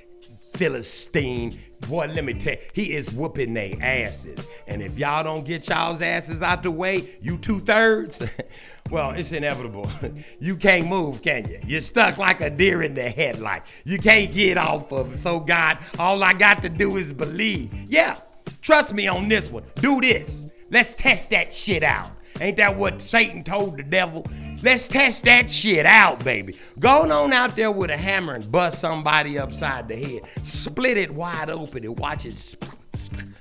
Philistine. 0.56 1.58
Boy, 1.88 2.06
let 2.06 2.24
me 2.24 2.34
tell 2.34 2.54
you, 2.54 2.58
he 2.72 2.94
is 2.94 3.12
whooping 3.12 3.52
their 3.52 3.74
asses. 3.80 4.46
And 4.66 4.80
if 4.82 4.98
y'all 4.98 5.22
don't 5.22 5.46
get 5.46 5.68
y'all's 5.68 6.00
asses 6.00 6.42
out 6.42 6.62
the 6.62 6.70
way, 6.70 7.08
you 7.20 7.36
two 7.36 7.60
thirds, 7.60 8.22
well, 8.90 9.10
it's 9.10 9.32
inevitable. 9.32 9.88
you 10.40 10.56
can't 10.56 10.88
move, 10.88 11.22
can 11.22 11.48
you? 11.48 11.60
You're 11.64 11.80
stuck 11.80 12.18
like 12.18 12.40
a 12.40 12.50
deer 12.50 12.82
in 12.82 12.94
the 12.94 13.08
headlight. 13.08 13.62
You 13.84 13.98
can't 13.98 14.32
get 14.32 14.56
off 14.56 14.90
of 14.92 15.12
it. 15.12 15.16
So, 15.16 15.38
God, 15.38 15.78
all 15.98 16.22
I 16.22 16.32
got 16.32 16.62
to 16.62 16.68
do 16.68 16.96
is 16.96 17.12
believe. 17.12 17.72
Yeah, 17.88 18.18
trust 18.62 18.94
me 18.94 19.06
on 19.06 19.28
this 19.28 19.50
one. 19.50 19.64
Do 19.76 20.00
this. 20.00 20.48
Let's 20.70 20.94
test 20.94 21.30
that 21.30 21.52
shit 21.52 21.82
out. 21.82 22.10
Ain't 22.40 22.56
that 22.56 22.76
what 22.76 23.00
Satan 23.00 23.44
told 23.44 23.76
the 23.76 23.82
devil? 23.82 24.26
Let's 24.62 24.88
test 24.88 25.24
that 25.24 25.50
shit 25.50 25.84
out, 25.84 26.24
baby. 26.24 26.56
Going 26.78 27.12
on 27.12 27.32
out 27.32 27.56
there 27.56 27.70
with 27.70 27.90
a 27.90 27.96
hammer 27.96 28.34
and 28.34 28.50
bust 28.50 28.80
somebody 28.80 29.38
upside 29.38 29.86
the 29.88 29.96
head. 29.96 30.22
Split 30.44 30.96
it 30.96 31.10
wide 31.10 31.50
open 31.50 31.84
and 31.84 31.98
watch 31.98 32.24
it 32.24 32.56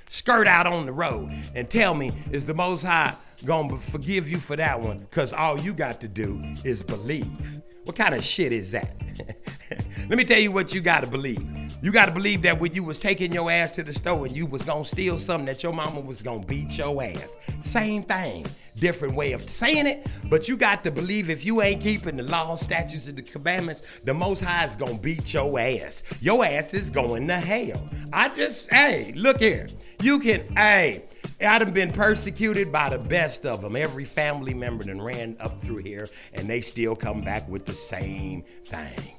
skirt 0.10 0.48
out 0.48 0.68
on 0.68 0.86
the 0.86 0.92
road. 0.92 1.32
And 1.56 1.70
tell 1.70 1.94
me, 1.94 2.12
is 2.32 2.46
the 2.46 2.54
Most 2.54 2.84
High 2.84 3.14
gonna 3.46 3.78
forgive 3.78 4.28
you 4.28 4.38
for 4.38 4.56
that 4.58 4.80
one? 4.80 4.98
Because 4.98 5.32
all 5.32 5.60
you 5.60 5.74
got 5.74 6.02
to 6.02 6.08
do 6.08 6.42
is 6.64 6.84
believe. 6.84 7.62
What 7.86 7.96
kind 7.96 8.14
of 8.14 8.24
shit 8.24 8.52
is 8.52 8.72
that? 8.72 8.96
Let 10.10 10.18
me 10.18 10.26
tell 10.26 10.40
you 10.40 10.52
what 10.52 10.74
you 10.74 10.82
gotta 10.82 11.08
believe. 11.08 11.48
You 11.82 11.92
gotta 11.92 12.12
believe 12.12 12.42
that 12.42 12.60
when 12.60 12.74
you 12.74 12.84
was 12.84 13.00
taking 13.00 13.32
your 13.32 13.50
ass 13.50 13.72
to 13.72 13.84
the 13.84 13.94
store 13.94 14.26
and 14.26 14.36
you 14.36 14.46
was 14.46 14.64
gonna 14.64 14.86
steal 14.86 15.18
something 15.18 15.46
that 15.46 15.64
your 15.64 15.74
mama 15.74 16.02
was 16.02 16.22
gonna 16.22 16.46
beat 16.46 16.78
your 16.78 17.02
ass. 17.02 17.38
Same 17.62 18.04
thing 18.04 18.46
different 18.75 19.16
way 19.16 19.31
of 19.31 19.50
saying 19.50 19.88
it, 19.88 20.07
but 20.25 20.48
you 20.48 20.57
got 20.57 20.83
to 20.83 20.92
believe 20.92 21.30
if 21.30 21.45
you 21.45 21.62
ain't 21.62 21.81
keeping 21.81 22.18
the 22.18 22.24
law, 22.24 22.56
statutes, 22.56 23.07
and 23.07 23.18
the 23.18 23.22
commandments, 23.22 23.81
the 24.04 24.13
Most 24.13 24.42
High 24.42 24.66
is 24.66 24.75
gonna 24.75 24.98
beat 24.98 25.33
your 25.33 25.60
ass. 25.60 26.04
Your 26.22 26.45
ass 26.45 26.74
is 26.74 26.89
going 26.89 27.27
to 27.27 27.38
hell. 27.38 27.89
I 28.13 28.30
just, 28.30 28.72
hey, 28.72 29.13
look 29.16 29.39
here. 29.39 29.68
You 30.01 30.19
can, 30.19 30.56
hey, 30.56 31.04
I 31.45 31.60
done 31.60 31.72
been 31.72 31.92
persecuted 31.92 32.72
by 32.72 32.89
the 32.89 33.00
best 33.00 33.45
of 33.45 33.61
them. 33.61 33.76
Every 33.76 34.06
family 34.06 34.54
member 34.54 34.83
done 34.83 35.02
ran 35.02 35.38
up 35.40 35.61
through 35.61 35.78
here, 35.78 36.07
and 36.33 36.50
they 36.50 36.61
still 36.61 36.95
come 36.95 37.21
back 37.21 37.47
with 37.50 37.66
the 37.66 37.73
same 37.73 38.44
thing. 38.66 39.16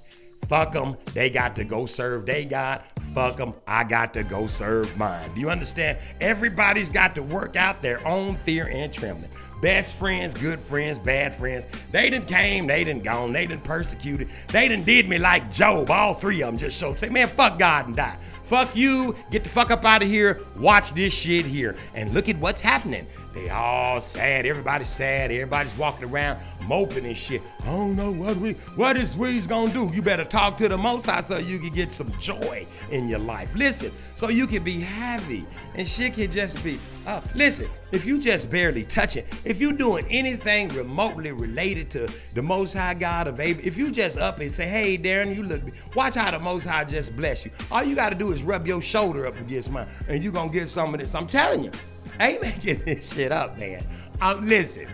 Fuck 0.48 0.72
them. 0.72 0.96
They 1.12 1.28
got 1.28 1.56
to 1.56 1.64
go 1.64 1.86
serve 1.86 2.24
they 2.24 2.44
got 2.44 2.86
Fuck 3.16 3.38
them. 3.38 3.54
I 3.66 3.82
got 3.82 4.12
to 4.12 4.22
go 4.22 4.46
serve 4.46 4.94
mine. 4.98 5.34
Do 5.34 5.40
you 5.40 5.48
understand? 5.48 5.96
Everybody's 6.20 6.90
got 6.90 7.14
to 7.14 7.22
work 7.22 7.56
out 7.56 7.80
their 7.80 8.06
own 8.06 8.36
fear 8.36 8.68
and 8.68 8.92
trembling 8.92 9.30
best 9.60 9.94
friends, 9.94 10.34
good 10.34 10.58
friends, 10.58 10.98
bad 10.98 11.34
friends. 11.34 11.66
They 11.90 12.10
done 12.10 12.26
came, 12.26 12.66
they 12.66 12.84
done 12.84 13.00
gone, 13.00 13.32
they 13.32 13.46
done 13.46 13.60
persecuted. 13.60 14.28
They 14.48 14.68
done 14.68 14.84
did 14.84 15.08
me 15.08 15.18
like 15.18 15.50
Job. 15.50 15.90
All 15.90 16.14
three 16.14 16.42
of 16.42 16.50
them 16.50 16.58
just 16.58 16.78
showed, 16.78 16.98
say, 17.00 17.08
man, 17.08 17.28
fuck 17.28 17.58
God 17.58 17.86
and 17.86 17.96
die. 17.96 18.16
Fuck 18.44 18.76
you, 18.76 19.16
get 19.30 19.42
the 19.42 19.48
fuck 19.48 19.70
up 19.70 19.84
out 19.84 20.02
of 20.02 20.08
here, 20.08 20.42
watch 20.56 20.92
this 20.92 21.12
shit 21.12 21.44
here. 21.44 21.76
And 21.94 22.14
look 22.14 22.28
at 22.28 22.36
what's 22.38 22.60
happening. 22.60 23.06
They 23.36 23.50
all 23.50 24.00
sad. 24.00 24.46
Everybody's 24.46 24.88
sad. 24.88 25.30
Everybody's 25.30 25.76
walking 25.76 26.08
around 26.08 26.40
moping 26.62 27.04
and 27.04 27.14
shit. 27.14 27.42
I 27.64 27.66
don't 27.66 27.94
know 27.94 28.10
what 28.10 28.38
we 28.38 28.54
what 28.76 28.96
is 28.96 29.14
we's 29.14 29.46
gonna 29.46 29.70
do. 29.70 29.90
You 29.92 30.00
better 30.00 30.24
talk 30.24 30.56
to 30.56 30.68
the 30.70 30.78
Most 30.78 31.04
High 31.04 31.20
so 31.20 31.36
you 31.36 31.58
can 31.58 31.68
get 31.68 31.92
some 31.92 32.10
joy 32.18 32.66
in 32.90 33.08
your 33.08 33.18
life. 33.18 33.54
Listen, 33.54 33.92
so 34.14 34.30
you 34.30 34.46
can 34.46 34.64
be 34.64 34.80
happy 34.80 35.44
and 35.74 35.86
shit 35.86 36.14
can 36.14 36.30
just 36.30 36.64
be. 36.64 36.78
Uh, 37.06 37.20
listen, 37.34 37.68
if 37.92 38.06
you 38.06 38.18
just 38.18 38.50
barely 38.50 38.84
touch 38.84 39.16
it, 39.16 39.26
if 39.44 39.60
you 39.60 39.74
doing 39.74 40.06
anything 40.08 40.68
remotely 40.68 41.30
related 41.30 41.90
to 41.90 42.10
the 42.32 42.42
Most 42.42 42.72
High 42.72 42.94
God 42.94 43.26
of 43.26 43.38
Abraham, 43.38 43.68
if 43.68 43.76
you 43.76 43.92
just 43.92 44.16
up 44.16 44.40
and 44.40 44.50
say, 44.50 44.66
"Hey, 44.66 44.96
Darren, 44.96 45.36
you 45.36 45.42
look," 45.42 45.60
watch 45.94 46.14
how 46.14 46.30
the 46.30 46.38
Most 46.38 46.64
High 46.64 46.84
just 46.84 47.14
bless 47.14 47.44
you. 47.44 47.50
All 47.70 47.84
you 47.84 47.96
got 47.96 48.08
to 48.08 48.16
do 48.16 48.32
is 48.32 48.42
rub 48.42 48.66
your 48.66 48.80
shoulder 48.80 49.26
up 49.26 49.38
against 49.38 49.70
mine, 49.70 49.88
and 50.08 50.24
you 50.24 50.32
gonna 50.32 50.50
get 50.50 50.70
some 50.70 50.94
of 50.94 51.00
this. 51.00 51.14
I'm 51.14 51.26
telling 51.26 51.64
you. 51.64 51.70
I 52.18 52.32
ain't 52.32 52.42
making 52.42 52.84
this 52.84 53.12
shit 53.12 53.32
up, 53.32 53.58
man. 53.58 53.84
Um, 54.20 54.46
listen, 54.46 54.86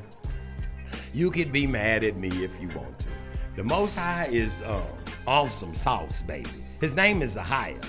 you 1.15 1.31
can 1.31 1.51
be 1.53 1.67
mad 1.67 2.05
at 2.05 2.17
me 2.17 2.29
if 2.45 2.61
you 2.61 2.69
want 2.69 2.99
to. 3.01 3.07
The 3.57 3.65
Most 3.65 3.95
High 3.95 4.29
is 4.31 4.63
um, 4.63 4.83
awesome 5.27 5.75
sauce, 5.75 6.23
baby. 6.23 6.51
His 6.81 6.97
name 6.97 7.23
is 7.23 7.37
Ahia. 7.37 7.83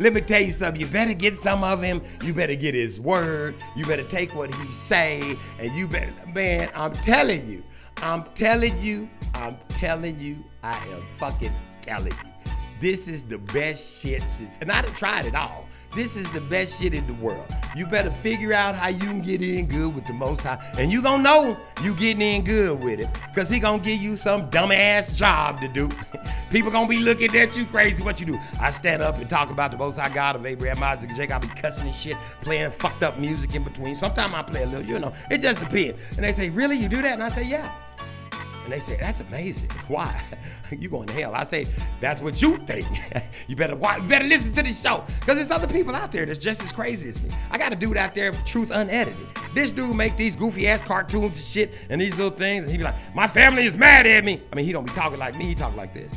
Let 0.00 0.12
me 0.12 0.20
tell 0.20 0.42
you 0.42 0.50
something. 0.50 0.80
You 0.80 0.88
better 0.88 1.14
get 1.14 1.36
some 1.36 1.62
of 1.62 1.80
him. 1.80 2.02
You 2.22 2.34
better 2.34 2.56
get 2.56 2.74
his 2.74 2.98
word. 2.98 3.54
You 3.76 3.86
better 3.86 4.02
take 4.02 4.34
what 4.34 4.52
he 4.52 4.72
say, 4.72 5.36
and 5.58 5.72
you 5.74 5.86
better, 5.86 6.12
man. 6.34 6.68
I'm 6.74 6.94
telling 6.94 7.48
you. 7.48 7.62
I'm 7.98 8.24
telling 8.34 8.76
you. 8.82 9.08
I'm 9.34 9.56
telling 9.70 10.18
you. 10.18 10.44
I 10.64 10.76
am 10.88 11.04
fucking 11.16 11.54
telling 11.80 12.12
you. 12.12 12.52
This 12.80 13.06
is 13.06 13.22
the 13.22 13.38
best 13.38 14.02
shit 14.02 14.28
since, 14.28 14.58
and 14.60 14.70
I 14.70 14.82
done 14.82 14.92
tried 14.94 15.26
it 15.26 15.36
all. 15.36 15.66
This 15.94 16.16
is 16.16 16.28
the 16.32 16.40
best 16.40 16.80
shit 16.80 16.92
in 16.92 17.06
the 17.06 17.14
world. 17.14 17.46
You 17.76 17.86
better 17.86 18.10
figure 18.10 18.52
out 18.52 18.74
how 18.74 18.88
you 18.88 18.98
can 18.98 19.20
get 19.20 19.42
in 19.42 19.66
good 19.66 19.94
with 19.94 20.06
the 20.06 20.12
Most 20.12 20.42
High, 20.42 20.58
and 20.76 20.90
you 20.90 21.00
gonna 21.00 21.22
know 21.22 21.56
you 21.82 21.94
getting 21.94 22.20
in 22.20 22.42
good 22.42 22.82
with 22.82 22.98
it, 22.98 23.08
cause 23.32 23.48
He 23.48 23.60
gonna 23.60 23.78
give 23.78 24.00
you 24.00 24.16
some 24.16 24.50
dumbass 24.50 25.14
job 25.14 25.60
to 25.60 25.68
do. 25.68 25.88
People 26.50 26.72
gonna 26.72 26.88
be 26.88 26.98
looking 26.98 27.34
at 27.36 27.56
you 27.56 27.64
crazy. 27.64 28.02
What 28.02 28.18
you 28.18 28.26
do? 28.26 28.40
I 28.60 28.72
stand 28.72 29.02
up 29.02 29.18
and 29.18 29.30
talk 29.30 29.50
about 29.50 29.70
the 29.70 29.76
Most 29.76 29.96
High 29.98 30.12
God 30.12 30.34
of 30.34 30.44
Abraham, 30.44 30.82
Isaac, 30.82 31.10
and 31.10 31.16
Jacob. 31.16 31.44
I 31.44 31.46
be 31.46 31.60
cussing 31.60 31.86
and 31.86 31.94
shit, 31.94 32.16
playing 32.40 32.70
fucked 32.70 33.04
up 33.04 33.18
music 33.18 33.54
in 33.54 33.62
between. 33.62 33.94
Sometimes 33.94 34.34
I 34.34 34.42
play 34.42 34.64
a 34.64 34.66
little, 34.66 34.84
you 34.84 34.98
know. 34.98 35.12
It 35.30 35.40
just 35.40 35.60
depends. 35.60 36.00
And 36.16 36.24
they 36.24 36.32
say, 36.32 36.50
"Really, 36.50 36.76
you 36.76 36.88
do 36.88 37.02
that?" 37.02 37.12
And 37.12 37.22
I 37.22 37.28
say, 37.28 37.44
"Yeah." 37.44 37.70
And 38.64 38.72
they 38.72 38.80
say, 38.80 38.96
that's 38.98 39.20
amazing. 39.20 39.70
Why? 39.88 40.20
you 40.70 40.88
going 40.88 41.06
to 41.08 41.12
hell. 41.12 41.34
I 41.34 41.44
say, 41.44 41.66
that's 42.00 42.20
what 42.20 42.40
you 42.42 42.56
think. 42.58 42.86
you 43.48 43.56
better 43.56 43.76
watch, 43.76 44.02
you 44.02 44.08
better 44.08 44.24
listen 44.24 44.52
to 44.54 44.62
the 44.62 44.72
show. 44.72 45.04
Because 45.20 45.36
there's 45.36 45.50
other 45.50 45.68
people 45.68 45.94
out 45.94 46.10
there 46.10 46.26
that's 46.26 46.38
just 46.38 46.62
as 46.62 46.72
crazy 46.72 47.08
as 47.10 47.22
me. 47.22 47.30
I 47.50 47.58
got 47.58 47.72
a 47.72 47.76
dude 47.76 47.96
out 47.96 48.14
there, 48.14 48.32
truth 48.44 48.70
unedited. 48.70 49.26
This 49.54 49.70
dude 49.70 49.94
make 49.94 50.16
these 50.16 50.34
goofy 50.34 50.66
ass 50.66 50.82
cartoons 50.82 51.24
and 51.24 51.36
shit 51.36 51.74
and 51.90 52.00
these 52.00 52.16
little 52.16 52.36
things, 52.36 52.64
and 52.64 52.72
he 52.72 52.78
be 52.78 52.84
like, 52.84 52.96
my 53.14 53.28
family 53.28 53.66
is 53.66 53.76
mad 53.76 54.06
at 54.06 54.24
me. 54.24 54.42
I 54.52 54.56
mean, 54.56 54.64
he 54.64 54.72
don't 54.72 54.86
be 54.86 54.92
talking 54.92 55.18
like 55.18 55.36
me, 55.36 55.46
he 55.46 55.54
talk 55.54 55.76
like 55.76 55.92
this 55.94 56.12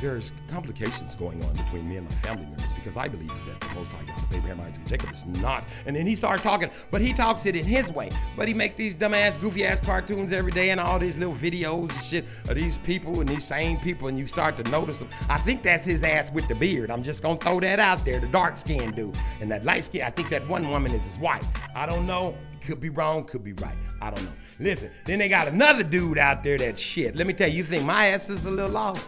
there's 0.00 0.32
complications 0.48 1.16
going 1.16 1.42
on 1.44 1.54
between 1.56 1.88
me 1.88 1.96
and 1.96 2.08
my 2.08 2.14
family 2.16 2.46
members 2.46 2.72
because 2.72 2.96
I 2.96 3.08
believe 3.08 3.32
that 3.46 3.60
the 3.60 3.74
Most 3.74 3.92
High 3.92 4.04
God 4.04 4.18
of 4.18 4.32
Abraham, 4.32 4.60
Isaac, 4.60 4.78
and 4.78 4.88
Jacob 4.88 5.10
is 5.10 5.24
not. 5.26 5.64
And 5.86 5.96
then 5.96 6.06
he 6.06 6.14
started 6.14 6.42
talking, 6.42 6.70
but 6.90 7.00
he 7.00 7.12
talks 7.12 7.46
it 7.46 7.56
in 7.56 7.64
his 7.64 7.90
way. 7.90 8.10
But 8.36 8.48
he 8.48 8.54
make 8.54 8.76
these 8.76 8.94
dumbass, 8.94 9.40
goofy 9.40 9.64
ass 9.64 9.80
cartoons 9.80 10.32
every 10.32 10.52
day 10.52 10.70
and 10.70 10.80
all 10.80 10.98
these 10.98 11.16
little 11.16 11.34
videos 11.34 11.92
and 11.92 12.02
shit 12.02 12.24
of 12.48 12.54
these 12.56 12.78
people 12.78 13.20
and 13.20 13.28
these 13.28 13.44
same 13.44 13.78
people, 13.78 14.08
and 14.08 14.18
you 14.18 14.26
start 14.26 14.56
to 14.58 14.62
notice 14.64 14.98
them. 14.98 15.08
I 15.28 15.38
think 15.38 15.62
that's 15.62 15.84
his 15.84 16.02
ass 16.04 16.30
with 16.32 16.48
the 16.48 16.54
beard. 16.54 16.90
I'm 16.90 17.02
just 17.02 17.22
gonna 17.22 17.38
throw 17.38 17.60
that 17.60 17.80
out 17.80 18.04
there. 18.04 18.20
The 18.20 18.28
dark 18.28 18.58
skinned 18.58 18.96
dude 18.96 19.16
and 19.40 19.50
that 19.50 19.64
light 19.64 19.84
skin. 19.84 20.02
I 20.02 20.10
think 20.10 20.30
that 20.30 20.46
one 20.48 20.68
woman 20.70 20.92
is 20.92 21.06
his 21.06 21.18
wife. 21.18 21.46
I 21.74 21.86
don't 21.86 22.06
know. 22.06 22.36
Could 22.60 22.80
be 22.80 22.88
wrong. 22.88 23.24
Could 23.24 23.44
be 23.44 23.52
right. 23.54 23.76
I 24.00 24.10
don't 24.10 24.24
know. 24.24 24.32
Listen, 24.58 24.90
then 25.04 25.18
they 25.18 25.28
got 25.28 25.48
another 25.48 25.82
dude 25.82 26.18
out 26.18 26.42
there 26.42 26.56
that 26.58 26.78
shit. 26.78 27.14
Let 27.14 27.26
me 27.26 27.34
tell 27.34 27.48
you, 27.48 27.58
you 27.58 27.62
think 27.62 27.84
my 27.84 28.08
ass 28.08 28.30
is 28.30 28.46
a 28.46 28.50
little 28.50 28.76
off? 28.76 29.06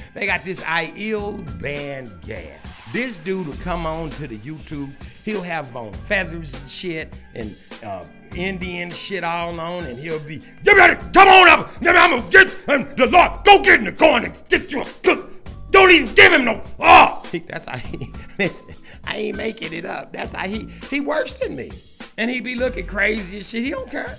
they 0.14 0.26
got 0.26 0.44
this 0.44 0.60
Aiel 0.62 1.60
Band 1.60 2.10
Gad. 2.22 2.58
This 2.92 3.18
dude 3.18 3.46
will 3.46 3.54
come 3.56 3.86
on 3.86 4.10
to 4.10 4.26
the 4.26 4.38
YouTube. 4.38 4.90
He'll 5.24 5.42
have 5.42 5.76
on 5.76 5.92
feathers 5.92 6.58
and 6.58 6.68
shit 6.68 7.14
and 7.34 7.54
uh, 7.84 8.04
Indian 8.34 8.90
shit 8.90 9.24
all 9.24 9.58
on, 9.60 9.84
and 9.84 9.98
he'll 9.98 10.20
be, 10.20 10.40
come 10.64 11.28
on 11.28 11.48
up. 11.48 11.70
I'm 11.76 11.84
gonna 11.84 12.30
get 12.30 12.56
um, 12.68 12.88
the 12.96 13.06
Lord. 13.06 13.44
Go 13.44 13.62
get 13.62 13.78
in 13.78 13.84
the 13.84 13.92
corner 13.92 14.32
get 14.48 14.72
you 14.72 14.82
a 14.82 14.84
cook. 15.04 15.30
Don't 15.70 15.90
even 15.90 16.14
give 16.14 16.32
him 16.32 16.44
no. 16.44 16.62
Oh, 16.80 17.22
that's 17.46 17.66
how 17.66 17.76
he. 17.76 18.12
Listen, 18.38 18.74
I 19.04 19.16
ain't 19.16 19.36
making 19.36 19.72
it 19.72 19.84
up. 19.84 20.12
That's 20.12 20.32
how 20.32 20.48
he. 20.48 20.68
He 20.90 21.00
worse 21.00 21.34
than 21.34 21.56
me, 21.56 21.70
and 22.16 22.30
he 22.30 22.40
be 22.40 22.54
looking 22.54 22.86
crazy 22.86 23.38
and 23.38 23.46
shit. 23.46 23.64
He 23.64 23.70
don't 23.70 23.90
care. 23.90 24.18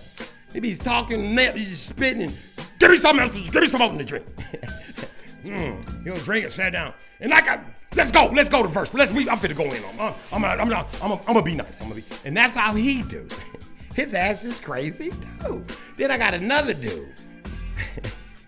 He 0.53 0.59
be 0.59 0.75
talking, 0.75 1.37
he's 1.37 1.69
just 1.69 1.85
spitting. 1.85 2.33
Give 2.79 2.91
me 2.91 2.97
something 2.97 3.27
else. 3.27 3.49
Give 3.49 3.61
me 3.61 3.67
something 3.67 3.99
to 3.99 4.05
drink. 4.05 4.25
mm, 5.43 6.03
he 6.03 6.09
don't 6.09 6.23
drink 6.23 6.45
it. 6.45 6.51
Sat 6.51 6.71
down, 6.71 6.93
and 7.19 7.33
I 7.33 7.41
got. 7.41 7.61
Let's 7.95 8.11
go. 8.11 8.27
Let's 8.27 8.49
go 8.49 8.63
to 8.63 8.69
first. 8.69 8.93
Let's. 8.93 9.11
We, 9.11 9.29
I'm 9.29 9.37
finna 9.37 9.55
go 9.55 9.65
in 9.65 9.83
on. 9.99 10.15
I'm. 10.31 10.45
I'm. 10.45 10.61
I'm. 10.61 10.73
I'm. 10.73 10.85
I'm. 11.01 11.11
I'm 11.11 11.19
gonna 11.25 11.41
be 11.41 11.55
nice. 11.55 11.79
I'm 11.81 11.89
gonna 11.89 12.01
be. 12.01 12.05
And 12.25 12.35
that's 12.35 12.55
how 12.55 12.73
he 12.73 13.01
do. 13.03 13.27
His 13.95 14.13
ass 14.13 14.45
is 14.45 14.59
crazy 14.59 15.11
too. 15.41 15.65
Then 15.97 16.09
I 16.09 16.17
got 16.17 16.33
another 16.33 16.73
dude. 16.73 17.13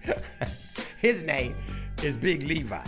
His 1.00 1.24
name 1.24 1.56
is 2.04 2.16
Big 2.16 2.44
Levi. 2.44 2.84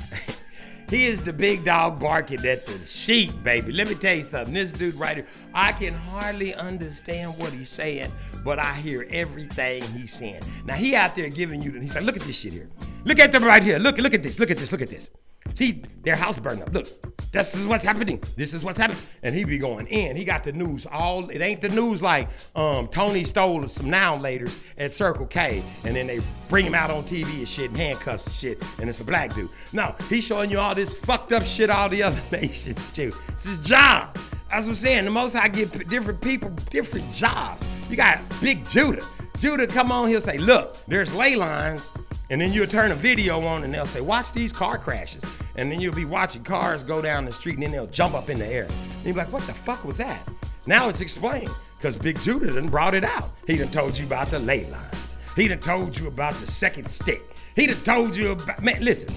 He 0.89 1.05
is 1.05 1.21
the 1.21 1.33
big 1.33 1.65
dog 1.65 1.99
barking 1.99 2.45
at 2.45 2.67
the 2.67 2.85
sheep, 2.85 3.31
baby. 3.43 3.71
Let 3.71 3.89
me 3.89 3.95
tell 3.95 4.15
you 4.15 4.23
something. 4.23 4.53
This 4.53 4.71
dude 4.71 4.93
right 4.93 5.17
here, 5.17 5.25
I 5.53 5.71
can 5.71 5.93
hardly 5.93 6.53
understand 6.53 7.35
what 7.39 7.51
he's 7.51 7.69
saying, 7.69 8.11
but 8.43 8.59
I 8.59 8.73
hear 8.73 9.07
everything 9.09 9.83
he's 9.83 10.13
saying. 10.13 10.41
Now 10.65 10.75
he 10.75 10.95
out 10.95 11.15
there 11.15 11.29
giving 11.29 11.61
you, 11.61 11.71
he's 11.73 11.95
like, 11.95 12.03
look 12.03 12.15
at 12.15 12.23
this 12.23 12.35
shit 12.35 12.53
here. 12.53 12.69
Look 13.05 13.19
at 13.19 13.31
them 13.31 13.43
right 13.43 13.63
here. 13.63 13.79
Look, 13.79 13.97
look 13.97 14.13
at 14.13 14.23
this. 14.23 14.39
Look 14.39 14.51
at 14.51 14.57
this. 14.57 14.71
Look 14.71 14.81
at 14.81 14.89
this. 14.89 15.09
See, 15.53 15.83
their 16.01 16.15
house 16.15 16.39
burned 16.39 16.63
up. 16.63 16.73
Look, 16.73 16.87
this 17.31 17.53
is 17.53 17.65
what's 17.65 17.83
happening. 17.83 18.21
This 18.35 18.53
is 18.53 18.63
what's 18.63 18.79
happening. 18.79 19.01
And 19.21 19.35
he 19.35 19.43
be 19.43 19.57
going 19.57 19.87
in. 19.87 20.15
He 20.15 20.23
got 20.23 20.43
the 20.43 20.51
news 20.51 20.85
all. 20.85 21.29
It 21.29 21.41
ain't 21.41 21.61
the 21.61 21.69
news 21.69 22.01
like 22.01 22.29
um, 22.55 22.87
Tony 22.87 23.23
stole 23.23 23.67
some 23.67 23.89
now 23.89 24.13
laters 24.15 24.63
at 24.77 24.93
Circle 24.93 25.27
K, 25.27 25.61
and 25.83 25.95
then 25.95 26.07
they 26.07 26.21
bring 26.49 26.65
him 26.65 26.73
out 26.73 26.89
on 26.89 27.03
TV 27.03 27.39
and 27.39 27.47
shit, 27.47 27.69
and 27.69 27.77
handcuffs 27.77 28.25
and 28.25 28.35
shit, 28.35 28.63
and 28.79 28.89
it's 28.89 29.01
a 29.01 29.03
black 29.03 29.35
dude. 29.35 29.49
No, 29.73 29.95
he's 30.09 30.23
showing 30.23 30.49
you 30.49 30.59
all 30.59 30.73
this 30.73 30.93
fucked 30.93 31.31
up 31.33 31.43
shit 31.43 31.69
all 31.69 31.89
the 31.89 32.01
other 32.03 32.21
nations 32.31 32.91
too. 32.91 33.11
It's 33.29 33.43
his 33.43 33.59
job. 33.59 34.15
That's 34.49 34.65
what 34.65 34.71
I'm 34.71 34.75
saying. 34.75 35.05
The 35.05 35.11
most 35.11 35.35
I 35.35 35.47
give 35.49 35.87
different 35.87 36.21
people 36.21 36.49
different 36.69 37.11
jobs. 37.11 37.63
You 37.93 37.97
got 37.97 38.21
Big 38.41 38.67
Judah. 38.67 39.05
Judah 39.37 39.67
come 39.67 39.91
on, 39.91 40.09
he'll 40.09 40.19
say, 40.19 40.39
look, 40.39 40.83
there's 40.87 41.13
ley 41.13 41.35
lines 41.35 41.91
and 42.31 42.41
then 42.41 42.51
you'll 42.51 42.65
turn 42.65 42.91
a 42.91 42.95
video 42.95 43.45
on 43.45 43.63
and 43.63 43.71
they'll 43.71 43.85
say, 43.85 44.01
watch 44.01 44.31
these 44.31 44.51
car 44.51 44.79
crashes. 44.79 45.23
And 45.57 45.71
then 45.71 45.79
you'll 45.79 45.93
be 45.93 46.03
watching 46.03 46.43
cars 46.43 46.81
go 46.81 47.03
down 47.03 47.23
the 47.23 47.31
street 47.31 47.53
and 47.53 47.61
then 47.61 47.71
they'll 47.71 47.85
jump 47.85 48.15
up 48.15 48.31
in 48.31 48.39
the 48.39 48.47
air. 48.47 48.63
And 48.63 49.05
you'll 49.05 49.13
be 49.13 49.19
like, 49.19 49.31
what 49.31 49.45
the 49.45 49.53
fuck 49.53 49.85
was 49.85 49.97
that? 49.97 50.27
Now 50.65 50.89
it's 50.89 51.01
explained 51.01 51.51
because 51.77 51.95
Big 51.95 52.19
Judah 52.19 52.51
done 52.51 52.67
brought 52.67 52.95
it 52.95 53.03
out. 53.03 53.29
He 53.45 53.57
done 53.57 53.67
told 53.67 53.95
you 53.95 54.07
about 54.07 54.31
the 54.31 54.39
ley 54.39 54.65
lines. 54.71 55.15
He 55.35 55.47
done 55.47 55.59
told 55.59 55.95
you 55.95 56.07
about 56.07 56.33
the 56.33 56.47
second 56.47 56.89
stick. 56.89 57.21
He 57.55 57.67
done 57.67 57.83
told 57.83 58.15
you 58.15 58.31
about, 58.31 58.63
man, 58.63 58.83
listen, 58.83 59.13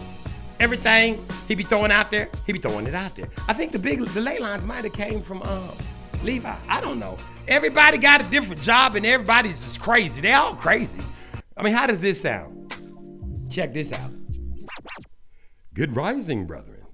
everything 0.61 1.25
he 1.49 1.54
be 1.54 1.62
throwing 1.62 1.92
out 1.92 2.11
there, 2.11 2.28
he 2.47 2.52
be 2.52 2.59
throwing 2.59 2.87
it 2.87 2.95
out 2.95 3.16
there. 3.16 3.28
I 3.49 3.54
think 3.54 3.73
the 3.73 3.78
big, 3.78 4.00
the 4.00 4.21
ley 4.21 4.38
lines 4.38 4.66
might 4.66 4.85
have 4.85 4.92
came 4.92 5.23
from 5.23 5.40
um, 5.45 5.71
Levi. 6.23 6.54
I 6.68 6.83
don't 6.83 6.99
know. 6.99 7.16
Everybody 7.49 7.99
got 7.99 8.26
a 8.26 8.31
different 8.31 8.61
job 8.61 8.97
and 8.97 9.07
everybody's 9.07 9.61
just 9.61 9.81
crazy. 9.81 10.21
They 10.21 10.33
all 10.33 10.55
crazy. 10.55 11.00
I 11.57 11.62
mean, 11.62 11.73
how 11.73 11.87
does 11.87 12.00
this 12.00 12.21
sound? 12.21 12.75
Check 13.50 13.73
this 13.73 13.93
out. 13.93 14.11
Good 15.73 15.95
rising, 15.95 16.47
brethren. 16.47 16.85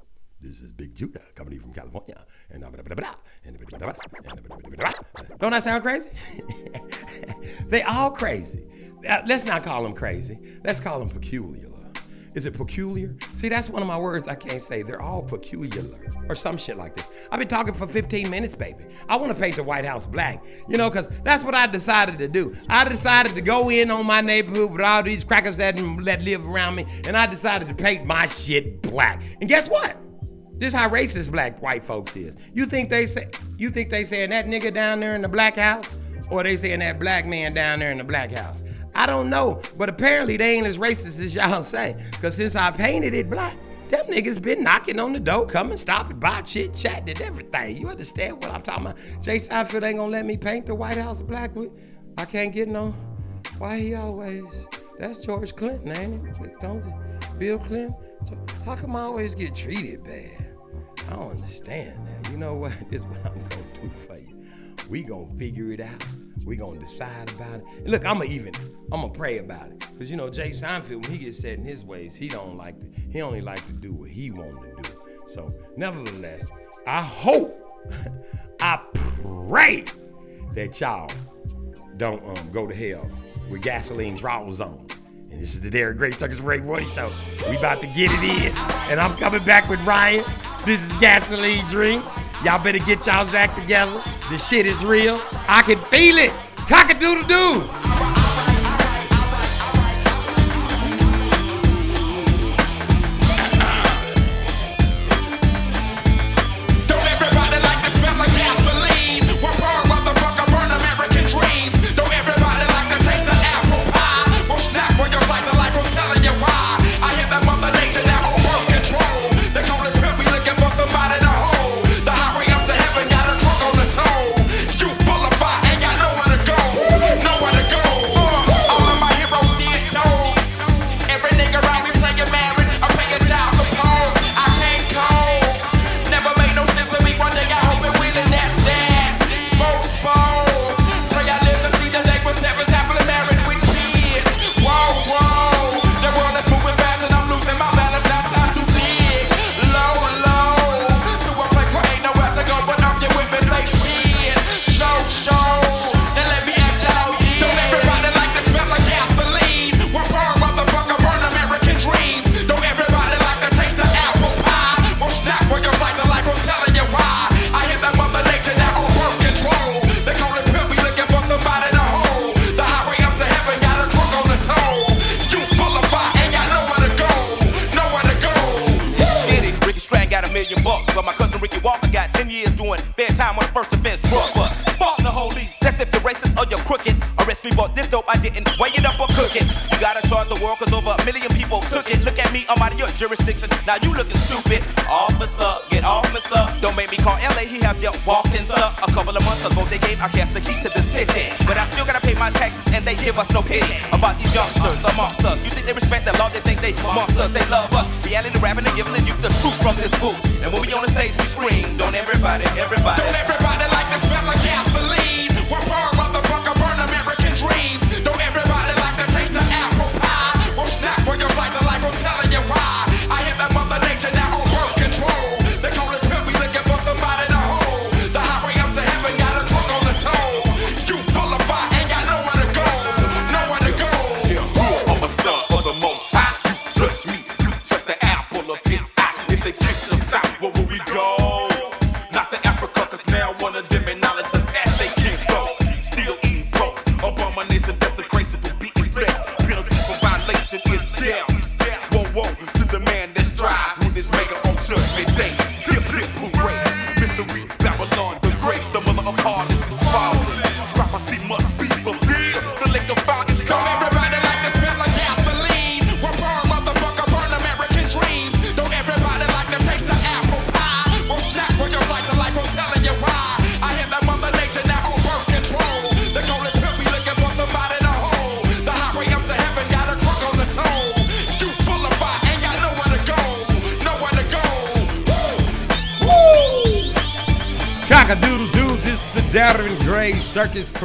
This 0.41 0.61
is 0.61 0.73
Big 0.73 0.95
Judah 0.95 1.23
coming 1.35 1.59
from 1.59 1.73
California. 1.73 2.27
And 2.51 2.63
don't 5.39 5.55
I 5.55 5.59
sound 5.61 5.83
crazy? 5.83 6.11
they 7.69 7.83
all 7.83 8.11
crazy. 8.11 8.65
Uh, 9.09 9.23
let's 9.27 9.45
not 9.45 9.65
call 9.65 9.83
them 9.83 9.95
crazy. 9.95 10.39
Let's 10.65 10.81
call 10.81 10.99
them 10.99 11.09
peculiar. 11.09 11.72
Is 12.35 12.47
it 12.47 12.55
peculiar? 12.55 13.15
See, 13.35 13.49
that's 13.49 13.69
one 13.69 13.83
of 13.83 13.89
my 13.89 13.99
words 13.99 14.27
I 14.27 14.35
can't 14.35 14.63
say. 14.63 14.83
They're 14.83 15.03
all 15.03 15.23
peculiar 15.23 15.85
or 16.29 16.35
some 16.35 16.57
shit 16.57 16.79
like 16.79 16.95
this. 16.95 17.11
I've 17.31 17.39
been 17.39 17.49
talking 17.49 17.75
for 17.75 17.87
15 17.87 18.31
minutes, 18.31 18.55
baby. 18.55 18.85
I 19.09 19.17
want 19.17 19.33
to 19.33 19.39
paint 19.39 19.57
the 19.57 19.63
White 19.63 19.85
House 19.85 20.07
black, 20.07 20.43
you 20.69 20.79
know, 20.79 20.89
because 20.89 21.09
that's 21.25 21.45
what 21.45 21.55
I 21.55 21.67
decided 21.67 22.19
to 22.19 22.29
do. 22.29 22.57
I 22.69 22.89
decided 22.89 23.35
to 23.35 23.43
go 23.43 23.71
in 23.71 23.91
on 23.91 24.07
my 24.07 24.23
neighborhood 24.23 24.73
with 24.73 24.81
all 24.81 25.03
these 25.03 25.25
crackers 25.25 25.59
that, 25.59 25.77
that 26.05 26.23
live 26.23 26.47
around 26.47 26.77
me, 26.77 26.87
and 27.05 27.17
I 27.17 27.27
decided 27.27 27.69
to 27.69 27.75
paint 27.75 28.07
my 28.07 28.27
shit 28.27 28.81
black. 28.83 29.23
And 29.41 29.49
guess 29.49 29.69
what? 29.69 29.97
This 30.55 30.73
how 30.73 30.89
racist 30.89 31.33
black 31.33 31.61
white 31.61 31.83
folks 31.83 32.17
is. 32.17 32.37
You 32.55 32.67
think 32.67 32.89
they 32.89 33.07
say 33.07 33.31
you 33.59 33.69
think 33.69 33.91
they 33.91 34.05
saying 34.05 34.31
that 34.31 34.47
nigga 34.47 34.73
down 34.73 35.01
there 35.01 35.15
in 35.17 35.23
the 35.23 35.29
black 35.29 35.57
house, 35.57 35.93
or 36.31 36.45
they 36.45 36.57
saying 36.57 36.79
that 36.79 37.01
black 37.01 37.27
man 37.27 37.53
down 37.53 37.81
there 37.81 37.91
in 37.91 37.99
the 37.99 38.05
black 38.05 38.31
house? 38.31 38.63
I 38.95 39.07
don't 39.07 39.31
know, 39.31 39.61
but 39.77 39.89
apparently 39.89 40.37
they 40.37 40.57
ain't 40.57 40.67
as 40.67 40.79
racist 40.79 41.21
as 41.21 41.35
y'all 41.35 41.63
say. 41.63 41.97
Cause 42.21 42.37
since 42.37 42.57
I 42.57 42.71
painted 42.71 43.15
it 43.15 43.31
black, 43.31 43.57
them 43.89 44.07
niggas 44.07 44.41
been 44.41 44.63
knocking 44.63 44.99
on 44.99 45.13
the 45.13 45.21
door, 45.21 45.47
coming, 45.47 45.77
stopping 45.77 46.19
by, 46.19 46.43
chit 46.43 46.75
chatting 46.75 47.11
and 47.11 47.21
everything. 47.21 47.77
You 47.77 47.89
understand 47.89 48.37
what 48.37 48.51
I'm 48.51 48.63
talking 48.63 48.87
about? 48.87 48.99
Jay 49.21 49.37
Seinfeld 49.37 49.83
ain't 49.83 49.99
gonna 49.99 50.11
let 50.11 50.25
me 50.25 50.37
paint 50.37 50.67
the 50.67 50.75
White 50.75 50.97
House 50.97 51.23
black 51.23 51.55
with. 51.55 51.71
I 52.17 52.25
can't 52.25 52.55
get 52.55 52.69
no. 52.69 52.95
Why 53.59 53.79
he 53.79 53.95
always? 53.95 54.67
That's 54.99 55.21
George 55.21 55.55
Clinton, 55.55 55.93
ain't 55.93 56.39
it? 56.39 56.61
Don't 56.61 56.85
Bill 57.39 57.59
Clinton? 57.59 57.95
How 58.65 58.77
come 58.77 58.97
I 58.97 59.01
always 59.01 59.35
get 59.35 59.55
treated 59.55 60.05
bad? 60.05 60.55
I 61.09 61.17
don't 61.17 61.33
understand 61.33 62.07
that. 62.07 62.31
You 62.31 62.39
know 62.39 62.55
what? 62.55 62.73
This 62.91 63.03
is 63.03 63.09
what 63.09 63.27
I'm 63.27 63.35
gonna 63.35 63.63
do 63.83 63.91
for 63.91 64.17
you. 64.17 64.32
We 64.93 65.03
gonna 65.03 65.35
figure 65.39 65.73
it 65.73 65.81
out. 65.81 66.05
We 66.45 66.55
gonna 66.55 66.79
decide 66.79 67.31
about 67.31 67.61
it. 67.61 67.65
And 67.79 67.89
look, 67.89 68.05
I'ma 68.05 68.25
even, 68.25 68.53
I'ma 68.93 69.09
pray 69.09 69.39
about 69.39 69.69
it. 69.69 69.81
Cause 69.99 70.11
you 70.11 70.19
know, 70.19 70.29
Jay 70.29 70.51
Seinfeld, 70.51 71.01
when 71.01 71.11
he 71.13 71.17
gets 71.17 71.39
set 71.39 71.57
in 71.57 71.65
his 71.65 71.83
ways, 71.83 72.15
he 72.15 72.29
don't 72.29 72.59
like 72.59 72.79
to, 72.79 73.01
he 73.11 73.23
only 73.23 73.41
like 73.41 73.67
to 73.69 73.73
do 73.73 73.95
what 73.95 74.11
he 74.11 74.31
want 74.31 74.51
to 74.77 74.83
do. 74.83 74.99
So, 75.29 75.51
nevertheless, 75.79 76.47
I 76.87 77.01
hope, 77.01 77.59
I 78.61 78.83
pray 79.25 79.87
that 80.53 80.79
y'all 80.79 81.11
don't 81.97 82.23
um, 82.27 82.53
go 82.53 82.67
to 82.67 82.75
hell 82.75 83.11
with 83.49 83.63
gasoline 83.63 84.15
drawers 84.15 84.61
on. 84.61 84.87
This 85.43 85.55
is 85.55 85.61
the 85.61 85.71
Derek 85.71 85.99
Great 85.99 86.15
Circus 86.15 86.39
Ray 86.39 86.61
Roy 86.61 86.85
Show. 86.85 87.11
We 87.49 87.57
about 87.57 87.81
to 87.81 87.89
get 87.89 88.13
it 88.13 88.45
in. 88.45 88.57
And 88.89 89.01
I'm 89.01 89.17
coming 89.17 89.43
back 89.43 89.69
with 89.69 89.81
Ryan. 89.81 90.25
This 90.65 90.89
is 90.89 90.95
Gasoline 90.99 91.67
Dream. 91.67 92.05
Y'all 92.45 92.63
better 92.63 92.79
get 92.79 93.05
y'all's 93.09 93.35
act 93.35 93.59
together. 93.59 94.01
The 94.31 94.39
shit 94.39 94.67
is 94.67 94.85
real. 94.85 95.21
I 95.49 95.63
can 95.67 95.81
feel 95.87 96.17
it. 96.19 96.31
Cock 96.69 96.91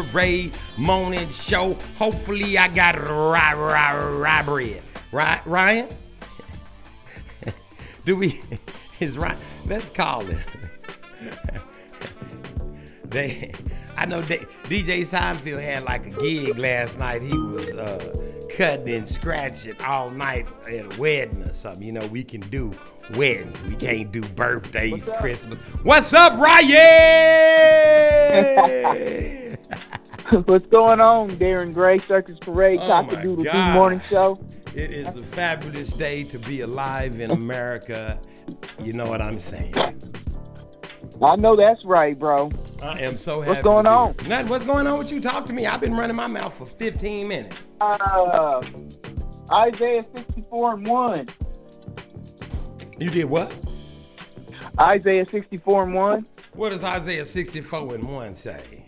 Parade 0.04 0.58
morning 0.78 1.28
show. 1.32 1.76
Hopefully 1.98 2.56
I 2.56 2.68
got 2.68 3.00
rye, 3.10 3.56
rye, 3.56 3.98
rye 3.98 4.44
bread. 4.44 4.84
Right, 5.12 5.42
Ryan? 5.48 5.88
Do 8.06 8.16
we, 8.18 8.40
is 9.00 9.18
Ryan, 9.18 9.40
let's 9.66 9.90
call 9.90 10.22
it. 10.30 10.38
They, 13.10 13.54
I 13.96 14.06
know 14.06 14.22
they, 14.22 14.40
DJ 14.66 15.04
Seinfeld 15.04 15.64
had 15.64 15.84
like 15.84 16.06
a 16.08 16.10
gig 16.10 16.58
last 16.60 17.00
night. 17.00 17.22
He 17.22 17.38
was 17.38 17.74
uh, 17.74 18.44
cutting 18.56 18.90
and 18.90 19.08
scratching 19.08 19.82
all 19.82 20.10
night 20.10 20.46
at 20.68 20.94
a 20.94 21.00
wedding 21.00 21.44
or 21.44 21.54
something. 21.54 21.84
You 21.84 21.94
know, 21.94 22.06
we 22.08 22.26
can 22.26 22.42
do 22.42 22.74
weddings. 23.16 23.64
We 23.64 23.76
can't 23.76 24.12
do 24.12 24.20
birthdays, 24.22 25.10
Christmas. 25.22 25.58
What's 25.84 26.12
up, 26.12 26.34
Ryan? 26.38 26.76
What's 30.46 30.66
going 30.68 31.00
on, 31.00 31.30
Darren 31.32 31.74
Gray, 31.74 31.98
Circus 31.98 32.38
Parade, 32.40 32.80
Oh, 32.82 32.88
Cock-a-Doodle, 32.88 33.44
Doo 33.44 33.64
Morning 33.74 34.02
Show? 34.10 34.40
it 34.76 34.92
is 34.92 35.16
a 35.16 35.24
fabulous 35.24 35.92
day 35.94 36.24
to 36.26 36.38
be 36.40 36.62
alive 36.62 37.20
in 37.20 37.32
America. 37.32 38.20
You 38.84 38.94
know 38.94 39.06
what 39.08 39.22
I'm 39.22 39.40
saying? 39.40 39.74
I 41.22 41.36
know 41.36 41.56
that's 41.56 41.84
right, 41.84 42.18
bro. 42.18 42.52
I 42.84 43.00
am 43.00 43.18
so 43.18 43.42
happy. 43.42 43.52
What's 43.54 43.64
going 43.64 43.88
on? 43.88 44.16
Nothing. 44.28 44.50
What's 44.50 44.66
going 44.66 44.86
on 44.86 45.00
with 45.00 45.12
you? 45.12 45.20
Talk 45.20 45.48
to 45.48 45.54
me. 45.54 45.66
I've 45.66 45.82
been 45.82 45.96
running 45.96 46.16
my 46.16 46.28
mouth 46.28 46.54
for 46.54 46.68
15 46.68 47.28
minutes. 47.28 47.58
Uh, 47.82 48.62
Isaiah 49.52 50.04
64 50.16 50.74
and 50.76 50.88
1. 50.88 51.28
You 53.00 53.10
did 53.10 53.26
what? 53.26 53.58
Isaiah 54.80 55.28
64 55.28 55.84
and 55.84 55.94
1. 55.96 56.26
What 56.54 56.70
does 56.70 56.84
Isaiah 56.84 57.26
64 57.26 57.96
and 57.96 58.08
1 58.08 58.36
say? 58.36 58.87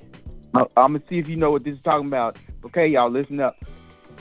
I'm 0.53 0.99
to 0.99 1.01
see 1.07 1.19
if 1.19 1.29
you 1.29 1.35
know 1.35 1.51
what 1.51 1.63
this 1.63 1.75
is 1.75 1.83
talking 1.83 2.07
about. 2.07 2.37
Okay, 2.65 2.87
y'all, 2.87 3.09
listen 3.09 3.39
up. 3.39 3.55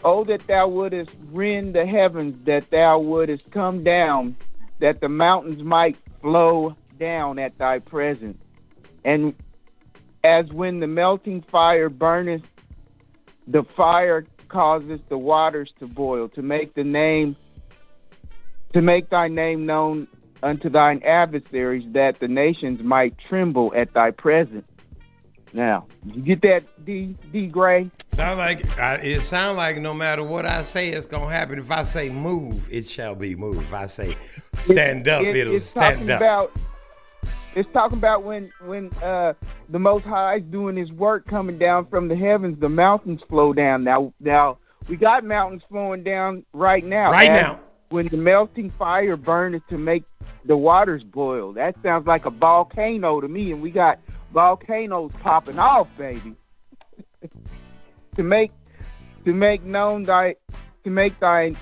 Oh, 0.04 0.24
that 0.24 0.46
thou 0.46 0.68
wouldest 0.68 1.16
rend 1.32 1.74
the 1.74 1.86
heavens, 1.86 2.44
that 2.44 2.70
thou 2.70 2.98
wouldest 2.98 3.50
come 3.50 3.82
down, 3.82 4.36
that 4.78 5.00
the 5.00 5.08
mountains 5.08 5.62
might 5.62 5.96
flow 6.20 6.76
down 6.98 7.38
at 7.38 7.56
thy 7.58 7.78
presence. 7.80 8.38
And 9.04 9.34
as 10.22 10.52
when 10.52 10.80
the 10.80 10.86
melting 10.86 11.42
fire 11.42 11.88
burneth, 11.88 12.42
the 13.46 13.64
fire 13.64 14.26
causes 14.48 15.00
the 15.08 15.18
waters 15.18 15.72
to 15.80 15.86
boil, 15.86 16.28
to 16.30 16.42
make 16.42 16.74
the 16.74 16.84
name, 16.84 17.36
to 18.72 18.80
make 18.80 19.08
thy 19.10 19.28
name 19.28 19.66
known 19.66 20.06
unto 20.42 20.68
thine 20.68 21.02
adversaries, 21.02 21.84
that 21.92 22.20
the 22.20 22.28
nations 22.28 22.82
might 22.82 23.18
tremble 23.18 23.72
at 23.74 23.92
thy 23.94 24.10
presence. 24.10 24.66
Now, 25.52 25.86
you 26.04 26.20
get 26.22 26.42
that, 26.42 26.84
D 26.84 27.16
D 27.32 27.46
Gray? 27.46 27.90
Sound 28.08 28.38
like 28.38 28.78
uh, 28.78 28.98
it 29.02 29.20
sound 29.22 29.56
like 29.56 29.78
no 29.78 29.94
matter 29.94 30.22
what 30.22 30.44
I 30.44 30.62
say, 30.62 30.90
it's 30.90 31.06
gonna 31.06 31.30
happen. 31.34 31.58
If 31.58 31.70
I 31.70 31.82
say 31.84 32.10
move, 32.10 32.68
it 32.70 32.86
shall 32.86 33.14
be 33.14 33.34
moved. 33.34 33.60
If 33.62 33.72
I 33.72 33.86
say 33.86 34.16
stand 34.54 35.08
up, 35.08 35.22
It- 35.22 35.36
it'll 35.36 35.54
it's 35.54 35.66
stand 35.66 35.96
talking 35.96 36.10
up. 36.10 36.20
About, 36.20 36.52
it's 37.54 37.72
talking 37.72 37.98
about 37.98 38.22
when 38.24 38.50
when 38.66 38.90
uh, 39.02 39.32
the 39.70 39.78
Most 39.78 40.04
High 40.04 40.36
is 40.36 40.42
doing 40.44 40.76
His 40.76 40.92
work, 40.92 41.26
coming 41.26 41.58
down 41.58 41.86
from 41.86 42.08
the 42.08 42.16
heavens, 42.16 42.60
the 42.60 42.68
mountains 42.68 43.20
flow 43.28 43.52
down. 43.52 43.84
Now, 43.84 44.12
now 44.20 44.58
we 44.88 44.96
got 44.96 45.24
mountains 45.24 45.62
flowing 45.68 46.02
down 46.02 46.44
right 46.52 46.84
now. 46.84 47.10
Right 47.10 47.30
now. 47.32 47.60
when 47.90 48.06
the 48.08 48.18
melting 48.18 48.68
fire 48.68 49.16
burns 49.16 49.62
to 49.70 49.78
make 49.78 50.04
the 50.44 50.56
waters 50.56 51.02
boil. 51.02 51.54
That 51.54 51.74
sounds 51.82 52.06
like 52.06 52.26
a 52.26 52.30
volcano 52.30 53.20
to 53.20 53.28
me, 53.28 53.50
and 53.50 53.62
we 53.62 53.70
got 53.70 53.98
volcanoes 54.32 55.12
popping 55.20 55.58
off, 55.58 55.88
baby. 55.96 56.34
to 58.16 58.22
make 58.22 58.52
to 59.24 59.32
make 59.32 59.62
known 59.64 60.04
thy 60.04 60.36
to 60.84 60.90
make 60.90 61.18
thy 61.20 61.52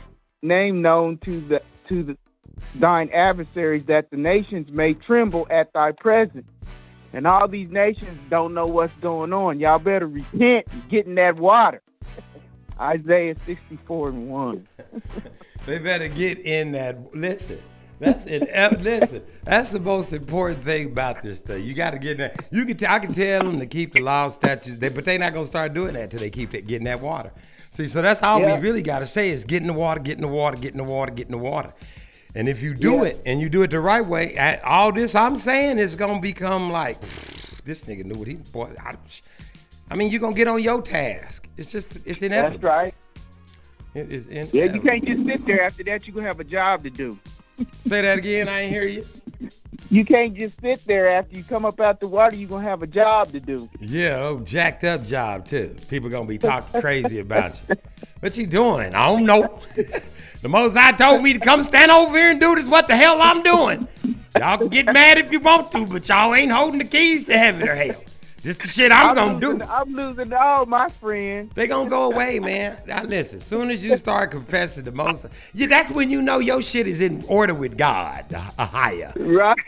name 0.43 0.83
known 0.83 1.19
to 1.19 1.41
the 1.41 1.63
to 1.89 2.03
the 2.03 2.17
thine 2.77 3.11
adversaries 3.11 3.85
that 3.87 4.11
the 4.11 4.17
nations 4.17 4.71
may 4.71 4.95
tremble 4.95 5.47
at 5.51 5.73
thy 5.73 5.93
presence. 5.93 6.49
And 7.13 7.27
all 7.27 7.49
these 7.49 7.71
nations 7.71 8.19
don't 8.29 8.53
know 8.53 8.67
what's 8.67 8.95
going 9.01 9.33
on. 9.33 9.59
Y'all 9.59 9.79
better 9.79 10.07
repent 10.07 10.67
and 10.71 10.89
get 10.91 11.07
in 11.07 11.15
that 11.15 11.37
water. 11.37 11.83
Isaiah 12.81 13.37
64 13.39 14.09
and 14.11 14.29
1. 14.29 14.69
They 15.67 15.81
better 15.81 16.07
get 16.07 16.39
in 16.39 16.71
that. 16.73 16.97
Listen, 17.13 17.61
that's 17.99 18.27
it. 18.27 18.43
listen, 18.83 19.23
that's 19.45 19.71
the 19.71 19.81
most 19.81 20.13
important 20.13 20.63
thing 20.63 20.87
about 20.87 21.23
this 21.23 21.41
thing. 21.41 21.65
You 21.65 21.75
got 21.75 21.91
to 21.91 21.99
get 21.99 22.19
that. 22.19 22.47
You 22.51 22.65
can. 22.65 22.77
T- 22.77 22.87
I 22.87 22.99
can 22.99 23.13
tell 23.13 23.45
them 23.45 23.59
to 23.59 23.67
keep 23.67 23.93
the 23.93 24.01
law 24.01 24.29
statutes, 24.29 24.77
they, 24.77 24.89
but 24.89 25.05
they're 25.05 25.19
not 25.19 25.33
gonna 25.33 25.47
start 25.47 25.75
doing 25.75 25.95
that 25.95 26.11
till 26.11 26.21
they 26.21 26.31
keep 26.31 26.55
it, 26.55 26.67
getting 26.67 26.87
that 26.87 27.01
water. 27.01 27.33
See, 27.71 27.87
so 27.89 28.01
that's 28.03 28.23
all 28.23 28.41
Yeah. 28.41 28.57
we 28.57 28.61
really 28.63 28.83
got 28.83 29.01
to 29.01 29.07
say 29.07 29.31
is 29.31 29.45
get 29.45 29.61
in 29.61 29.67
the 29.69 29.73
water, 29.75 30.01
get 30.01 30.17
in 30.17 30.23
the 30.23 30.29
water, 30.29 30.57
get 30.57 30.73
in 30.73 30.79
the 30.79 30.85
water, 30.85 31.13
get 31.13 31.27
in 31.27 31.33
the 31.33 31.39
water. 31.39 31.73
And 32.35 32.49
if 32.49 32.63
you 32.63 32.75
do 32.75 32.97
Yeah. 32.97 33.05
it 33.05 33.23
and 33.27 33.41
you 33.41 33.49
do 33.49 33.63
it 33.63 33.71
the 33.71 33.81
right 33.81 34.05
way, 34.05 34.37
I- 34.39 34.57
all 34.59 34.93
this 34.93 35.15
I'm 35.15 35.37
saying 35.37 35.79
is 35.79 35.97
gonna 35.97 36.21
become 36.21 36.71
like 36.71 37.01
this 37.01 37.85
nigga 37.85 38.05
knew 38.05 38.15
what 38.15 38.29
he 38.29 38.35
boy. 38.35 38.71
I, 38.83 38.95
I 39.91 39.97
mean, 39.97 40.11
you're 40.11 40.21
gonna 40.21 40.35
get 40.35 40.49
on 40.49 40.63
your 40.63 40.83
task. 40.83 41.49
It's 41.57 41.71
just 41.73 41.97
it's 42.05 42.23
inevitable. 42.23 42.59
That's 42.59 42.65
right. 42.65 42.95
It 43.95 44.13
is 44.13 44.29
Yeah, 44.29 44.65
you 44.65 44.81
can't 44.81 45.05
just 45.05 45.25
sit 45.27 45.47
there. 45.47 45.63
After 45.63 45.83
that, 45.85 46.07
you're 46.07 46.13
going 46.13 46.25
to 46.25 46.29
have 46.29 46.39
a 46.41 46.45
job 46.45 46.85
to 46.85 46.91
do. 46.91 47.19
Say 47.85 48.03
that 48.03 48.19
again. 48.19 48.49
I 48.49 48.61
ain't 48.61 48.73
hear 48.73 48.85
you. 48.85 49.07
You 49.89 50.05
can't 50.05 50.35
just 50.35 50.61
sit 50.61 50.85
there 50.87 51.07
after 51.07 51.37
you 51.37 51.45
come 51.45 51.65
up 51.65 51.81
out 51.81 52.01
the 52.01 52.09
water. 52.09 52.35
You're 52.35 52.49
going 52.49 52.65
to 52.65 52.69
have 52.69 52.83
a 52.83 52.87
job 52.87 53.31
to 53.33 53.41
do. 53.41 53.69
Yeah, 53.81 54.19
oh, 54.21 54.41
jacked 54.41 54.83
up 54.85 55.05
job 55.05 55.47
too. 55.47 55.77
People 55.89 56.11
gonna 56.11 56.27
be 56.27 56.39
talking 56.39 56.81
crazy 56.81 57.21
about 57.21 57.61
you. 57.69 57.77
What 58.21 58.37
you 58.37 58.47
doing? 58.47 58.95
I 58.95 59.07
don't 59.07 59.25
know. 59.25 59.61
the 60.43 60.49
most 60.49 60.77
I 60.77 60.93
told 60.93 61.23
me 61.23 61.35
to 61.35 61.39
come 61.39 61.63
stand 61.63 61.91
over 61.93 62.17
here 62.17 62.31
and 62.31 62.41
do 62.41 62.55
this. 62.57 62.67
What 62.67 62.89
the 62.89 62.97
hell 62.97 63.21
I'm 63.21 63.43
doing? 63.43 63.87
Y'all 64.37 64.59
can 64.59 64.69
get 64.69 64.87
mad 64.87 65.19
if 65.19 65.31
you 65.31 65.39
want 65.39 65.71
to, 65.73 65.87
but 65.87 66.09
y'all 66.09 66.35
ain't 66.35 66.51
holding 66.51 66.79
the 66.79 66.85
keys 66.85 67.27
to 67.27 67.39
heaven 67.39 67.69
or 67.69 67.75
hell. 67.75 68.03
This 68.47 68.59
the 68.59 68.69
shit 68.69 68.93
I'm, 68.93 69.13
gonna 69.17 69.39
losing, 69.41 69.59
do. 69.59 69.65
I'm 69.65 69.93
losing 69.93 70.33
all 70.33 70.67
my 70.67 70.89
friends. 70.89 71.51
They 71.57 71.67
gonna 71.67 71.91
go 71.91 72.13
away, 72.13 72.39
man. 72.39 72.79
Now 72.87 73.03
listen, 73.03 73.41
soon 73.41 73.71
as 73.71 73.83
you 73.83 73.97
start 73.97 74.31
confessing 74.31 74.85
the 74.85 74.93
most, 74.93 75.27
yeah, 75.53 75.67
that's 75.67 75.91
when 75.91 76.11
you 76.11 76.23
know 76.23 76.39
your 76.39 76.63
shit 76.63 76.87
is 76.87 77.01
in 77.01 77.25
order 77.27 77.55
with 77.55 77.77
God, 77.77 78.25
a, 78.57 78.65
higher. 78.65 79.13
Right. 79.17 79.59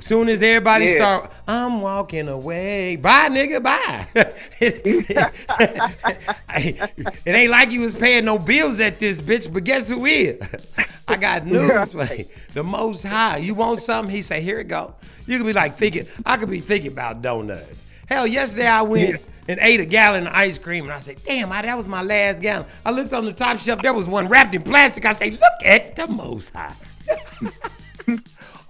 Soon 0.00 0.30
as 0.30 0.40
everybody 0.40 0.86
Yeah. 0.86 0.92
start, 0.92 1.32
I'm 1.46 1.82
walking 1.82 2.28
away. 2.28 2.96
Bye, 2.96 3.28
nigga, 3.28 3.62
bye. 3.62 4.06
it 6.54 7.26
ain't 7.26 7.50
like 7.50 7.70
you 7.70 7.82
was 7.82 7.92
paying 7.92 8.24
no 8.24 8.38
bills 8.38 8.80
at 8.80 8.98
this 8.98 9.20
bitch, 9.20 9.52
but 9.52 9.64
guess 9.64 9.90
who 9.90 10.06
is? 10.06 10.40
I 11.06 11.18
got 11.18 11.44
news 11.44 11.92
for 11.92 12.04
you. 12.14 12.24
The 12.54 12.64
most 12.64 13.02
high. 13.02 13.36
You 13.36 13.52
want 13.52 13.80
something? 13.80 14.10
He 14.14 14.22
say, 14.22 14.40
here 14.40 14.58
it 14.60 14.68
go. 14.68 14.94
You 15.26 15.36
could 15.36 15.46
be 15.46 15.52
like 15.52 15.76
thinking, 15.76 16.06
I 16.24 16.38
could 16.38 16.48
be 16.48 16.60
thinking 16.60 16.92
about 16.92 17.20
donuts. 17.20 17.84
Hell, 18.12 18.26
yesterday 18.26 18.66
I 18.66 18.82
went 18.82 19.22
and 19.48 19.58
ate 19.62 19.80
a 19.80 19.86
gallon 19.86 20.26
of 20.26 20.34
ice 20.34 20.58
cream 20.58 20.84
and 20.84 20.92
I 20.92 20.98
said, 20.98 21.24
damn, 21.24 21.50
I, 21.50 21.62
that 21.62 21.74
was 21.74 21.88
my 21.88 22.02
last 22.02 22.42
gallon. 22.42 22.66
I 22.84 22.90
looked 22.90 23.14
on 23.14 23.24
the 23.24 23.32
top 23.32 23.58
shelf, 23.58 23.80
there 23.80 23.94
was 23.94 24.06
one 24.06 24.28
wrapped 24.28 24.54
in 24.54 24.62
plastic. 24.62 25.06
I 25.06 25.12
say, 25.12 25.30
look 25.30 25.64
at 25.64 25.96
the 25.96 26.06
most 26.08 26.52
high. 26.52 26.74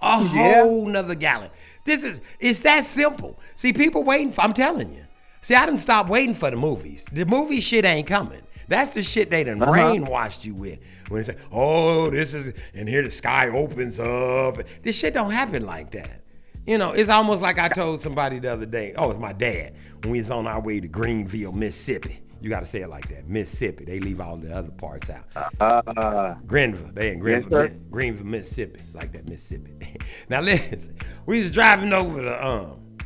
a 0.01 0.23
whole 0.23 0.85
nother 0.87 1.15
gallon. 1.15 1.49
This 1.83 2.05
is 2.05 2.21
it's 2.39 2.61
that 2.61 2.85
simple. 2.85 3.37
See, 3.53 3.73
people 3.73 4.05
waiting 4.05 4.31
for 4.31 4.39
I'm 4.39 4.53
telling 4.53 4.89
you. 4.93 5.03
See, 5.41 5.55
I 5.55 5.65
didn't 5.65 5.81
stop 5.81 6.07
waiting 6.07 6.35
for 6.35 6.49
the 6.49 6.55
movies. 6.55 7.05
The 7.11 7.25
movie 7.25 7.59
shit 7.59 7.83
ain't 7.83 8.07
coming. 8.07 8.43
That's 8.69 8.91
the 8.91 9.03
shit 9.03 9.29
they 9.29 9.43
done 9.43 9.61
uh-huh. 9.61 9.73
brainwashed 9.73 10.45
you 10.45 10.53
with. 10.53 10.79
When 11.09 11.19
they 11.19 11.33
say, 11.33 11.37
oh, 11.51 12.09
this 12.09 12.33
is 12.33 12.53
and 12.73 12.87
here 12.87 13.03
the 13.03 13.09
sky 13.09 13.49
opens 13.49 13.99
up. 13.99 14.59
This 14.83 14.97
shit 14.97 15.13
don't 15.13 15.31
happen 15.31 15.65
like 15.65 15.91
that. 15.91 16.22
You 16.65 16.77
know, 16.77 16.91
it's 16.93 17.09
almost 17.09 17.41
like 17.41 17.59
I 17.59 17.67
told 17.69 17.99
somebody 17.99 18.39
the 18.39 18.51
other 18.53 18.65
day, 18.65 18.93
oh, 18.97 19.09
it's 19.11 19.19
my 19.19 19.33
dad, 19.33 19.75
when 20.01 20.11
we 20.13 20.19
was 20.19 20.31
on 20.31 20.47
our 20.47 20.61
way 20.61 20.79
to 20.79 20.87
Greenville, 20.87 21.51
Mississippi. 21.51 22.19
You 22.39 22.49
gotta 22.49 22.65
say 22.65 22.81
it 22.81 22.89
like 22.89 23.07
that. 23.09 23.27
Mississippi. 23.27 23.85
They 23.85 23.99
leave 24.01 24.19
all 24.19 24.35
the 24.35 24.53
other 24.53 24.71
parts 24.71 25.09
out. 25.09 25.25
Uh, 25.61 26.35
Greenville. 26.45 26.91
They 26.93 27.11
in 27.13 27.19
Greenville. 27.19 27.69
Mi- 27.69 27.75
Greenville, 27.89 28.25
Mississippi, 28.25 28.81
like 28.93 29.13
that 29.13 29.27
Mississippi. 29.29 29.73
now 30.29 30.41
listen, 30.41 30.97
we 31.25 31.41
was 31.41 31.51
driving 31.51 31.93
over 31.93 32.21
the 32.21 32.45
um, 32.45 32.97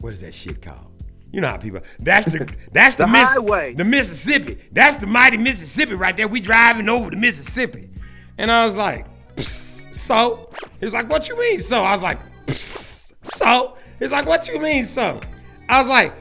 what 0.00 0.12
is 0.12 0.20
that 0.20 0.34
shit 0.34 0.60
called? 0.60 0.88
You 1.32 1.40
know 1.40 1.48
how 1.48 1.56
people. 1.56 1.80
That's 2.00 2.30
the 2.30 2.54
that's 2.72 2.96
the, 2.96 3.04
The 3.04 3.12
Miss- 3.12 3.32
highway. 3.32 3.72
the 3.74 3.84
Mississippi. 3.84 4.58
That's 4.72 4.98
the 4.98 5.06
mighty 5.06 5.38
Mississippi 5.38 5.94
right 5.94 6.14
there. 6.16 6.28
We 6.28 6.40
driving 6.40 6.90
over 6.90 7.08
the 7.10 7.16
Mississippi, 7.16 7.88
and 8.36 8.50
I 8.50 8.66
was 8.66 8.76
like, 8.76 9.06
so. 9.38 10.50
He's 10.80 10.92
like, 10.92 11.08
what 11.08 11.28
you 11.28 11.38
mean 11.38 11.58
so? 11.58 11.82
I 11.82 11.92
was 11.92 12.02
like, 12.02 12.18
"Psst, 12.46 12.81
so. 13.32 13.76
He's 13.98 14.10
like, 14.10 14.26
what 14.26 14.46
you 14.48 14.60
mean 14.60 14.84
so? 14.84 15.20
I 15.68 15.78
was 15.78 15.88
like, 15.88 16.12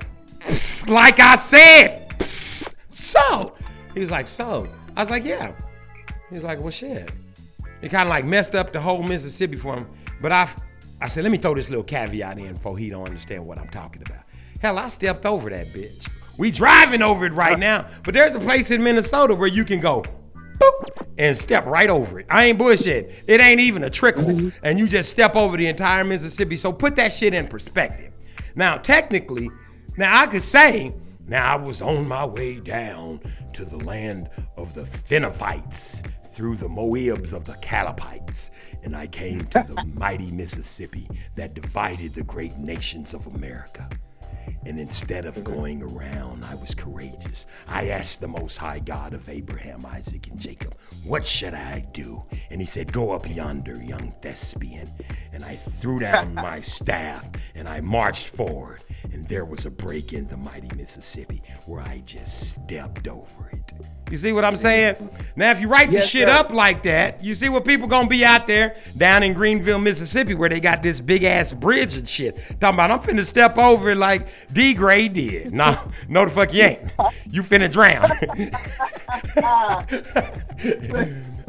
like 0.88 1.20
I 1.20 1.36
said, 1.36 2.10
"Psst, 2.20 2.76
so. 2.90 3.56
He 3.94 4.00
was 4.00 4.12
like, 4.12 4.28
so. 4.28 4.68
I 4.96 5.02
was 5.02 5.10
like, 5.10 5.26
yeah. 5.26 5.54
He's 6.30 6.44
like, 6.44 6.60
well, 6.60 6.70
shit. 6.70 7.12
It 7.82 7.90
kind 7.90 8.08
of 8.08 8.10
like 8.10 8.26
messed 8.26 8.56
up 8.56 8.72
the 8.72 8.80
whole 8.80 9.04
Mississippi 9.04 9.58
for 9.58 9.76
him. 9.76 9.88
But 10.22 10.32
I, 10.32 10.50
I 11.02 11.08
said, 11.08 11.24
let 11.24 11.32
me 11.32 11.38
throw 11.38 11.56
this 11.56 11.70
little 11.70 11.84
caveat 11.84 12.38
in 12.38 12.56
for 12.56 12.78
he 12.78 12.90
don't 12.90 13.06
understand 13.06 13.46
what 13.46 13.58
I'm 13.58 13.70
talking 13.70 14.04
about. 14.04 14.24
Hell, 14.62 14.78
I 14.78 14.88
stepped 14.88 15.26
over 15.26 15.50
that 15.50 15.68
bitch. 15.68 16.08
We 16.38 16.52
driving 16.52 17.02
over 17.02 17.26
it 17.26 17.34
right 17.34 17.60
now, 17.60 17.88
but 18.04 18.14
there's 18.14 18.36
a 18.36 18.40
place 18.40 18.72
in 18.72 18.84
Minnesota 18.84 19.36
where 19.36 19.48
you 19.48 19.66
can 19.66 19.80
go 19.80 20.06
boop, 20.62 21.08
and 21.18 21.36
step 21.36 21.66
right 21.66 21.90
over 21.90 22.20
it. 22.20 22.26
I 22.30 22.46
ain't 22.46 22.58
bullshit. 22.58 23.24
It 23.28 23.42
ain't 23.42 23.60
even 23.60 23.84
a 23.84 23.90
trickle. 23.90 24.24
Mm-hmm. 24.24 24.66
And 24.66 24.80
you 24.80 24.88
just 24.88 25.10
step 25.10 25.36
over 25.36 25.58
the 25.58 25.68
entire 25.68 26.04
Mississippi. 26.04 26.58
So 26.58 26.72
put 26.72 26.96
that 26.96 27.12
shit 27.12 27.34
in 27.34 27.48
perspective. 27.48 28.14
Now, 28.56 28.78
technically, 28.78 29.50
now 29.98 30.22
I 30.22 30.28
could 30.28 30.42
say, 30.42 30.94
now 31.28 31.54
I 31.54 31.56
was 31.56 31.82
on 31.82 32.08
my 32.08 32.26
way 32.26 32.60
down 32.60 33.22
to 33.54 33.66
the 33.66 33.78
land 33.78 34.30
of 34.58 34.74
the 34.74 34.84
Phenophites 34.84 36.06
through 36.26 36.56
the 36.56 36.68
Moabs 36.68 37.34
of 37.34 37.46
the 37.46 37.54
Calapites, 37.54 38.50
and 38.84 38.96
I 38.96 39.08
came 39.08 39.42
to 39.48 39.66
the 39.68 39.84
mighty 39.94 40.32
Mississippi 40.32 41.08
that 41.36 41.54
divided 41.54 42.14
the 42.14 42.24
great 42.24 42.58
nations 42.58 43.14
of 43.14 43.28
America. 43.28 43.90
And 44.66 44.80
instead 44.80 45.26
of 45.26 45.44
going 45.44 45.82
around, 45.82 46.46
I 46.46 46.56
was 46.56 46.76
courageous. 46.76 47.46
I 47.68 47.90
asked 47.90 48.22
the 48.22 48.28
Most 48.28 48.58
High 48.58 48.80
God 48.80 49.14
of 49.14 49.28
Abraham, 49.30 49.86
Isaac, 49.86 50.28
and 50.28 50.40
Jacob, 50.40 50.76
What 51.04 51.26
should 51.26 51.54
I 51.54 51.80
do? 51.94 52.24
And 52.50 52.60
he 52.62 52.68
said, 52.68 52.92
Go 52.94 53.12
up 53.12 53.28
yonder, 53.30 53.76
young 53.84 54.12
thespian. 54.22 54.88
And 55.34 55.44
I 55.44 55.56
threw 55.56 56.00
down 56.00 56.34
my 56.36 56.62
staff 56.62 57.28
and 57.56 57.68
I 57.68 57.82
marched 57.82 58.28
forward. 58.28 58.82
And 59.12 59.28
there 59.28 59.46
was 59.46 59.66
a 59.66 59.72
break 59.72 60.14
in 60.14 60.28
the 60.28 60.38
mighty 60.38 60.70
Mississippi 60.76 61.42
where 61.66 61.82
I 61.82 62.02
just 62.06 62.52
stepped 62.52 63.08
over 63.08 63.50
it. 63.54 63.74
You 64.12 64.18
see 64.18 64.34
what 64.34 64.44
I'm 64.44 64.58
saying? 64.58 65.10
Now, 65.38 65.52
if 65.52 65.62
you 65.62 65.70
write 65.70 65.88
this 65.92 66.02
Yes, 66.02 66.10
shit 66.10 66.28
sir. 66.28 66.34
up 66.34 66.52
like 66.52 66.84
that, 66.84 67.24
you 67.24 67.34
see 67.34 67.48
what 67.48 67.64
people 67.64 67.88
gonna 67.88 68.10
be 68.10 68.26
out 68.26 68.46
there 68.46 68.76
down 68.98 69.24
in 69.24 69.34
Greenville, 69.34 69.80
Mississippi, 69.80 70.34
where 70.34 70.50
they 70.50 70.60
got 70.60 70.82
this 70.84 71.00
big 71.00 71.24
ass 71.24 71.54
bridge 71.54 71.96
and 71.96 72.08
shit. 72.08 72.36
Talking 72.60 72.76
about 72.76 72.92
I'm 72.92 73.00
finna 73.00 73.26
step 73.26 73.58
over 73.58 73.92
it 73.92 73.98
like 73.98 74.28
D 74.54 74.74
Gray 74.74 75.08
did. 75.08 75.54
No, 75.54 75.76
no 76.10 76.26
the 76.26 76.32
fuck 76.32 76.54
you 76.54 76.64
ain't. 76.64 76.82
You 77.30 77.42
finna 77.42 77.72
drown. 77.72 78.10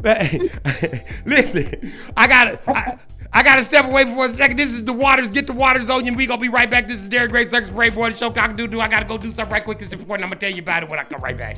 Listen, 1.25 1.91
I 2.17 2.27
gotta 2.27 2.59
I, 2.69 2.97
I 3.31 3.43
gotta 3.43 3.61
step 3.63 3.85
away 3.85 4.05
for 4.05 4.25
a 4.25 4.29
second. 4.29 4.57
This 4.57 4.73
is 4.73 4.85
the 4.85 4.93
waters. 4.93 5.31
Get 5.31 5.47
the 5.47 5.53
waters 5.53 5.89
on 5.89 6.01
you. 6.01 6.09
and 6.09 6.17
We 6.17 6.27
gonna 6.27 6.41
be 6.41 6.49
right 6.49 6.69
back. 6.69 6.87
This 6.87 7.01
is 7.01 7.09
Darren 7.09 7.29
Gray, 7.29 7.45
Circus 7.45 7.69
Parade 7.69 7.93
for 7.93 8.09
the 8.09 8.15
show. 8.15 8.29
Cock 8.29 8.55
doo 8.55 8.67
doo. 8.67 8.81
I 8.81 8.87
gotta 8.87 9.05
go 9.05 9.17
do 9.17 9.31
something 9.31 9.51
right 9.53 9.63
quick. 9.63 9.81
It's 9.81 9.93
important. 9.93 10.23
I'm 10.25 10.29
gonna 10.29 10.39
tell 10.39 10.51
you 10.51 10.61
about 10.61 10.83
it 10.83 10.89
when 10.89 10.99
I 10.99 11.03
come 11.03 11.21
right 11.21 11.37
back. 11.37 11.57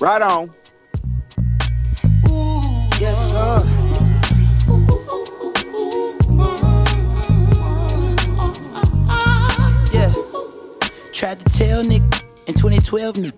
right 0.00 0.22
on. 0.22 0.50
Yes, 3.00 3.32
Lord. 3.32 4.05
Tried 11.16 11.40
to 11.40 11.46
tell 11.46 11.82
Nick 11.82 12.02
in 12.46 12.52
2012, 12.52 13.16
Nick, 13.20 13.34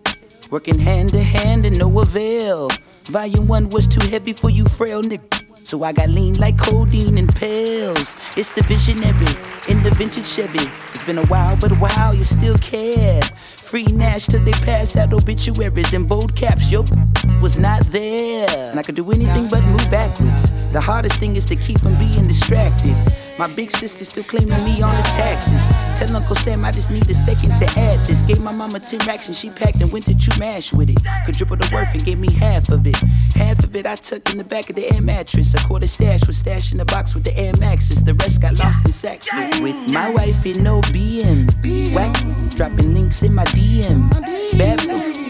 working 0.51 0.81
hand 0.81 1.11
to 1.11 1.21
hand 1.21 1.65
and 1.65 1.79
no 1.79 2.01
avail. 2.01 2.71
Volume 3.05 3.47
one 3.47 3.71
was 3.71 3.87
too 3.87 4.05
heavy 4.11 4.33
for 4.33 4.51
you, 4.51 4.65
frail 4.65 5.01
Nick. 5.01 5.23
So 5.63 5.85
I 5.85 5.93
got 5.93 6.09
lean 6.09 6.35
like 6.41 6.59
codeine 6.59 7.17
and 7.19 7.33
pills. 7.37 8.17
It's 8.37 8.49
the 8.49 8.63
visionary 8.63 9.31
in 9.69 9.85
the 9.85 9.95
vintage 9.95 10.27
Chevy. 10.27 10.59
It's 10.91 11.03
been 11.03 11.19
a 11.19 11.27
while, 11.27 11.57
but 11.57 11.71
wow, 11.79 12.11
you 12.11 12.25
still 12.25 12.59
care. 12.59 13.23
Free 13.23 13.85
Nash 13.85 14.27
till 14.27 14.43
they 14.43 14.51
pass 14.51 14.97
out 14.97 15.13
obituaries 15.13 15.95
in 15.95 16.05
bold 16.05 16.35
caps. 16.35 16.73
Yo, 16.73 16.83
was 17.41 17.61
not 17.61 17.87
there. 17.93 18.49
And 18.71 18.81
I 18.81 18.83
could 18.83 18.97
do 18.97 19.09
anything 19.13 19.47
but 19.49 19.63
move 19.63 19.89
backwards. 19.89 20.51
The 20.73 20.81
hardest 20.81 21.21
thing 21.21 21.37
is 21.37 21.45
to 21.45 21.55
keep 21.55 21.79
from 21.79 21.97
being 21.97 22.27
distracted. 22.27 22.97
My 23.39 23.47
big 23.55 23.71
sister 23.71 24.05
still 24.05 24.25
claiming 24.25 24.65
me 24.65 24.83
on 24.83 24.97
the 24.97 25.03
taxes. 25.17 25.69
Tell 25.97 26.17
Uncle 26.17 26.35
Sam 26.35 26.65
I 26.65 26.73
just 26.73 26.91
need 26.91 27.09
a 27.09 27.15
second 27.15 27.55
to 27.57 27.67
add 27.79 28.05
this. 28.05 28.23
Gave 28.23 28.41
my 28.41 28.51
mama 28.51 28.81
10 28.81 29.07
racks 29.07 29.29
and 29.29 29.37
she 29.37 29.49
packed 29.49 29.81
and 29.81 29.93
went 29.93 30.07
to 30.07 30.19
chew 30.19 30.37
mash 30.41 30.73
with 30.73 30.91
it. 30.91 30.99
Quadruple 31.25 31.57
the 31.57 31.71
worth 31.73 31.95
and 31.95 32.05
gave 32.05 32.19
me 32.19 32.33
half 32.33 32.69
of 32.69 32.85
it. 32.85 32.99
Half 33.37 33.63
of 33.63 33.77
it 33.77 33.87
I 33.87 33.95
tucked 33.95 34.33
in 34.33 34.39
the 34.39 34.45
back 34.45 34.71
of 34.71 34.75
the 34.77 34.93
air 34.93 35.01
mattress. 35.01 35.55
A 35.55 35.65
quarter 35.69 35.87
stash 35.87 36.27
was 36.27 36.39
stashed 36.39 36.73
in 36.73 36.79
the 36.79 36.85
box 36.85 37.15
with 37.15 37.23
the 37.23 37.39
Air 37.39 37.53
Maxes. 37.61 38.03
The 38.03 38.15
rest 38.15 38.43
got 38.43 38.59
lost 38.59 38.85
in 38.85 38.91
sacks 38.91 39.33
with, 39.33 39.61
with 39.61 39.93
my 39.93 40.11
wife 40.11 40.45
in 40.45 40.65
no 40.65 40.81
BM. 40.91 41.47
Whack, 41.95 42.17
dropping 42.57 42.93
links 42.93 43.23
in 43.23 43.35
my 43.35 43.45
DM. 43.45 44.11
Bad 44.59 44.81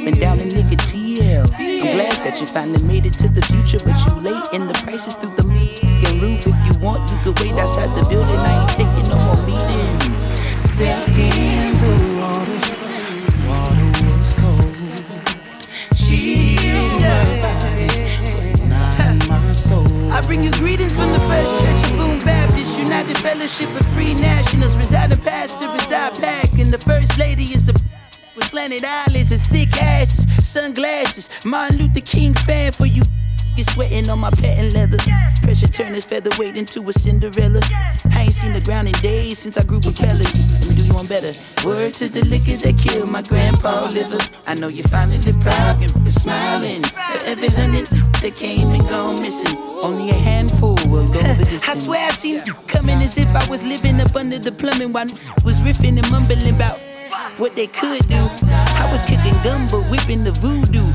been 0.05 0.15
down 0.15 0.39
in 0.39 0.49
nigga 0.49 0.77
TL. 0.89 1.53
I'm 1.53 1.97
glad 1.97 2.17
that 2.25 2.41
you 2.41 2.47
finally 2.47 2.83
made 2.83 3.05
it 3.05 3.13
to 3.15 3.29
the 3.29 3.43
future, 3.43 3.79
but 3.85 3.99
you 4.07 4.15
late 4.21 4.49
and 4.55 4.69
the 4.69 4.75
prices 4.85 5.17
through 5.17 5.37
the 5.37 5.45
roof. 6.21 6.47
If 6.47 6.58
want, 6.81 7.11
you 7.11 7.19
could 7.23 7.39
wait 7.41 7.53
outside 7.55 7.89
the 7.97 8.09
building. 8.09 8.39
I 8.41 8.61
ain't 8.61 8.71
taking 8.71 9.09
no 9.11 9.19
more 9.27 9.41
meetings. 9.47 10.31
Step 10.63 11.09
in 11.09 11.67
the 11.79 11.93
water. 12.21 12.59
I 20.11 20.21
bring 20.23 20.43
you 20.43 20.51
greetings 20.53 20.97
from 20.97 21.13
the 21.13 21.21
First 21.21 21.61
Church 21.61 21.91
of 21.91 21.97
Boone 21.97 22.19
Baptist, 22.21 22.79
United 22.79 23.17
Fellowship 23.19 23.69
of 23.79 23.87
Free 23.95 24.15
Nationals. 24.15 24.77
Residing 24.77 25.19
pastor 25.19 25.73
is 25.77 25.87
Die 25.87 26.11
Pack, 26.21 26.53
and 26.59 26.73
the 26.73 26.79
First 26.79 27.19
Lady 27.19 27.45
is 27.45 27.69
a 27.69 27.73
with 28.35 28.45
slanted 28.47 28.85
eyelids 28.85 29.33
and 29.33 29.41
thick 29.41 29.83
asses, 29.83 30.27
sunglasses. 30.47 31.29
Martin 31.45 31.79
Luther 31.79 32.01
King 32.01 32.35
fan 32.35 32.73
for 32.73 32.87
you 32.87 33.03
pocket 33.59 33.73
sweating 33.73 34.09
on 34.11 34.19
my 34.19 34.31
patent 34.31 34.75
leather. 34.75 34.99
Pressure 35.43 35.67
turn 35.69 35.93
this 35.93 36.05
featherweight 36.05 36.57
into 36.57 36.89
a 36.89 36.93
Cinderella. 36.93 37.61
I 38.15 38.23
ain't 38.23 38.33
seen 38.33 38.53
the 38.53 38.61
ground 38.61 38.89
in 38.89 38.95
days 38.95 39.39
since 39.39 39.59
I 39.59 39.65
grew 39.65 39.81
propellers. 39.81 40.61
Let 40.61 40.69
me 40.69 40.83
do 40.83 40.83
you 40.87 40.95
one 40.95 41.07
better. 41.07 41.33
Word 41.67 41.95
to 41.95 42.09
the 42.09 42.25
liquor 42.29 42.57
that 42.57 42.79
killed 42.79 43.11
my 43.11 43.23
grandpa 43.23 43.89
liver. 43.93 44.19
I 44.47 44.55
know 44.55 44.69
you're 44.69 44.87
finally 44.87 45.33
proud 45.41 45.83
and 45.83 46.13
smiling. 46.13 46.83
For 46.85 47.27
every 47.27 47.49
hundred 47.49 47.87
that 47.87 48.35
came 48.37 48.69
and 48.69 48.83
gone 48.89 49.21
missing, 49.21 49.59
only 49.83 50.11
a 50.11 50.15
handful 50.15 50.77
will 50.87 51.09
go 51.09 51.21
the 51.21 51.45
distance. 51.51 51.69
I 51.69 51.75
swear 51.75 52.07
I 52.07 52.11
seen 52.11 52.43
you 52.47 52.55
coming 52.67 52.99
as 53.03 53.19
if 53.19 53.29
I 53.29 53.49
was 53.51 53.65
living 53.65 54.01
up 54.01 54.15
under 54.15 54.39
the 54.39 54.53
plumbing 54.53 54.93
while 54.93 55.07
was 55.45 55.61
riffing 55.61 55.99
and 55.99 56.11
mumbling 56.11 56.55
about 56.55 56.79
what 57.39 57.55
they 57.55 57.67
could 57.67 58.07
do. 58.09 58.29
I 58.79 58.89
was 58.93 59.03
gumbo, 59.43 59.83
whipping 59.91 60.25
the 60.25 60.33
voodoo. 60.33 60.87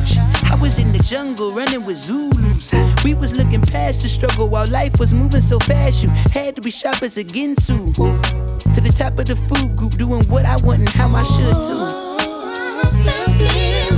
I 0.51 0.56
was 0.56 0.79
in 0.79 0.91
the 0.91 0.99
jungle 0.99 1.51
running 1.53 1.86
with 1.86 1.97
Zulus. 1.97 2.73
We 3.03 3.13
was 3.13 3.38
looking 3.38 3.62
past 3.62 4.01
the 4.01 4.08
struggle 4.08 4.47
while 4.49 4.67
life 4.67 4.99
was 4.99 5.13
moving 5.13 5.41
so 5.41 5.60
fast. 5.60 6.03
You 6.03 6.10
had 6.10 6.56
to 6.56 6.62
be 6.62 6.71
sharp 6.71 7.01
as 7.03 7.17
a 7.17 7.23
Ginsu. 7.23 7.93
To 7.95 8.82
the 8.82 8.93
top 8.95 9.19
of 9.19 9.25
the 9.25 9.36
food 9.36 9.75
group, 9.75 9.93
doing 9.93 10.23
what 10.25 10.45
I 10.45 10.56
want 10.65 10.79
and 10.79 10.89
how 10.89 11.10
I 11.10 11.23
should 11.23 11.56
too. 11.67 12.13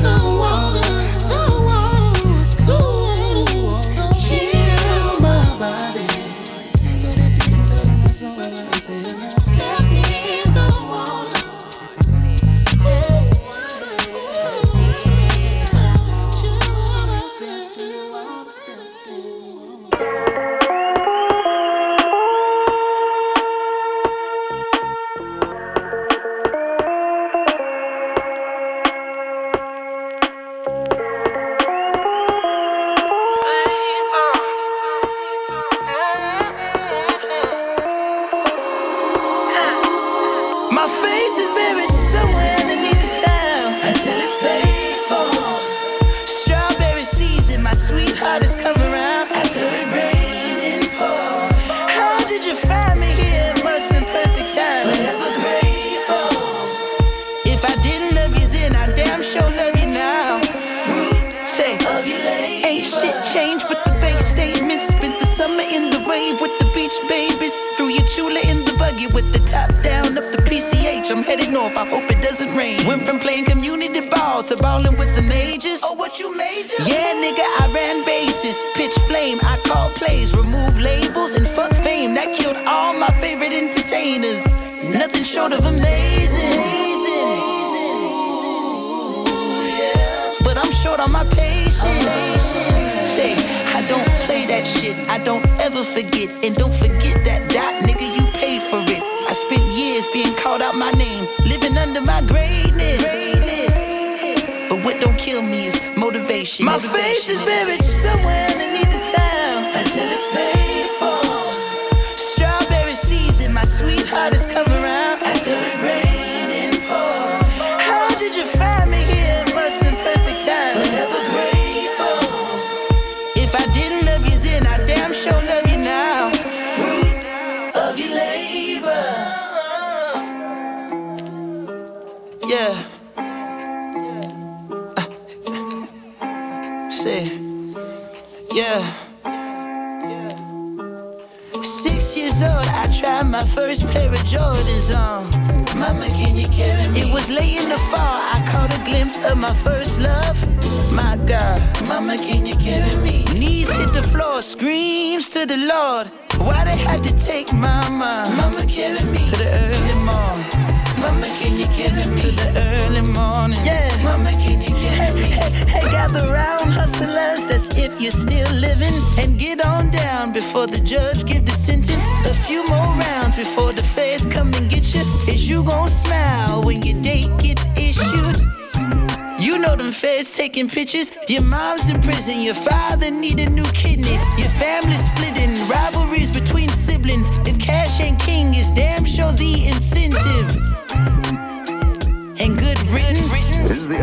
The 0.02 0.35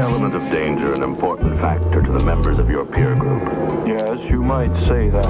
element 0.02 0.34
of 0.34 0.42
danger 0.50 0.94
an 0.94 1.02
important 1.02 1.58
factor 1.60 2.02
to 2.02 2.12
the 2.12 2.24
members 2.24 2.58
of 2.58 2.68
your 2.68 2.84
peer 2.84 3.14
group? 3.14 3.42
Yes, 3.86 4.18
you 4.30 4.42
might 4.42 4.72
say 4.86 5.08
that. 5.08 5.26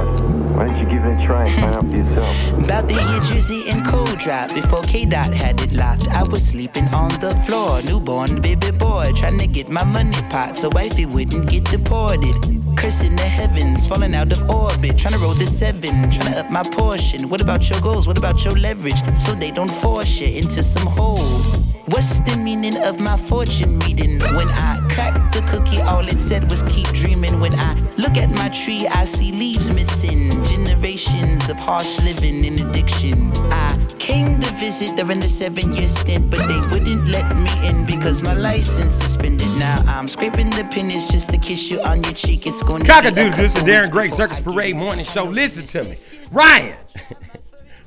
Why 0.57 0.67
don't 0.67 0.79
you 0.79 0.87
give 0.87 1.05
it 1.05 1.23
a 1.23 1.27
try 1.27 1.47
and 1.47 1.61
find 1.61 1.75
out 1.75 1.91
for 1.91 1.97
yourself? 1.97 2.59
About 2.65 2.89
the 2.89 2.95
year 2.95 3.21
Drizzy 3.29 3.73
and 3.73 3.85
Cold 3.87 4.19
Drop 4.19 4.53
before 4.55 4.83
K 4.83 5.05
Dot 5.05 5.33
had 5.35 5.61
it 5.61 5.73
locked. 5.73 6.09
I 6.09 6.23
was 6.23 6.47
sleeping 6.47 6.87
on 6.95 7.11
the 7.21 7.35
floor, 7.47 7.83
newborn 7.83 8.41
baby 8.41 8.71
boy, 8.71 9.13
trying 9.15 9.39
to 9.39 9.47
get 9.47 9.69
my 9.69 9.85
money 9.85 10.17
pot 10.31 10.57
so 10.57 10.71
wifey 10.71 11.07
wouldn't 11.07 11.51
get 11.51 11.65
deported. 11.65 12.35
Cursing 12.77 13.15
the 13.15 13.23
heavens, 13.23 13.87
falling 13.87 14.15
out 14.15 14.33
of 14.33 14.51
orbit, 14.51 14.99
trying 14.99 15.15
to 15.15 15.19
roll 15.21 15.35
the 15.35 15.47
seven, 15.47 16.11
trying 16.11 16.33
to 16.33 16.41
up 16.41 16.51
my 16.51 16.63
portion. 16.63 17.29
What 17.29 17.43
about 17.43 17.69
your 17.69 17.81
goals? 17.81 18.07
What 18.07 18.19
about 18.19 18.45
your 18.45 18.55
leverage? 18.55 19.01
So 19.21 19.35
they 19.35 19.51
don't 19.51 19.71
force 19.71 20.21
you 20.21 20.29
into 20.29 20.63
some 20.63 20.87
hole. 20.87 21.72
What's 21.87 22.21
the 22.21 22.37
meaning 22.37 22.77
of 22.85 23.01
my 23.01 23.17
fortune 23.17 23.79
reading? 23.81 24.21
When 24.21 24.49
I 24.49 24.79
cracked 24.91 25.35
the 25.35 25.41
cookie, 25.51 25.81
all 25.83 26.07
it 26.07 26.21
said 26.21 26.49
was 26.49 26.63
keep 26.65 26.87
dreaming. 26.89 27.41
When 27.41 27.55
I 27.57 27.75
look 27.99 28.17
at 28.17 28.31
my 28.31 28.51
tree, 28.51 28.87
I 28.87 29.05
see 29.05 29.33
leaves 29.33 29.69
missing. 29.71 30.31
Generations 30.45 31.49
of 31.49 31.57
harsh 31.57 31.99
living 32.05 32.47
and 32.47 32.61
addiction. 32.61 33.33
I 33.51 33.77
came 33.99 34.39
to 34.41 34.55
visit 34.55 34.97
during 34.97 35.19
the 35.19 35.29
seven 35.29 35.73
year 35.73 35.89
stint, 35.89 36.31
but 36.31 36.47
they 36.47 36.61
wouldn't 36.71 37.09
let 37.09 37.37
me 37.37 37.51
in 37.69 37.85
because 37.85 38.23
my 38.23 38.35
license 38.35 38.95
suspended. 38.95 39.49
Now 39.59 39.83
I'm 39.89 40.07
scraping 40.07 40.51
the 40.51 40.69
pennies 40.71 41.09
just 41.11 41.31
to 41.31 41.37
kiss 41.37 41.69
you 41.69 41.81
on 41.81 42.05
your 42.05 42.13
cheek. 42.13 42.47
It's 42.47 42.63
gonna 42.63 42.85
be 42.85 42.91
a 42.91 42.93
Cockadoodle, 42.93 43.37
this 43.37 43.57
is 43.57 43.65
Darren 43.65 43.91
Gray 43.91 44.09
Circus 44.09 44.41
Parade 44.41 44.79
Morning 44.79 45.05
Show. 45.05 45.25
Listen 45.25 45.83
to 45.83 45.91
me. 45.91 45.97
Ryan. 46.31 46.77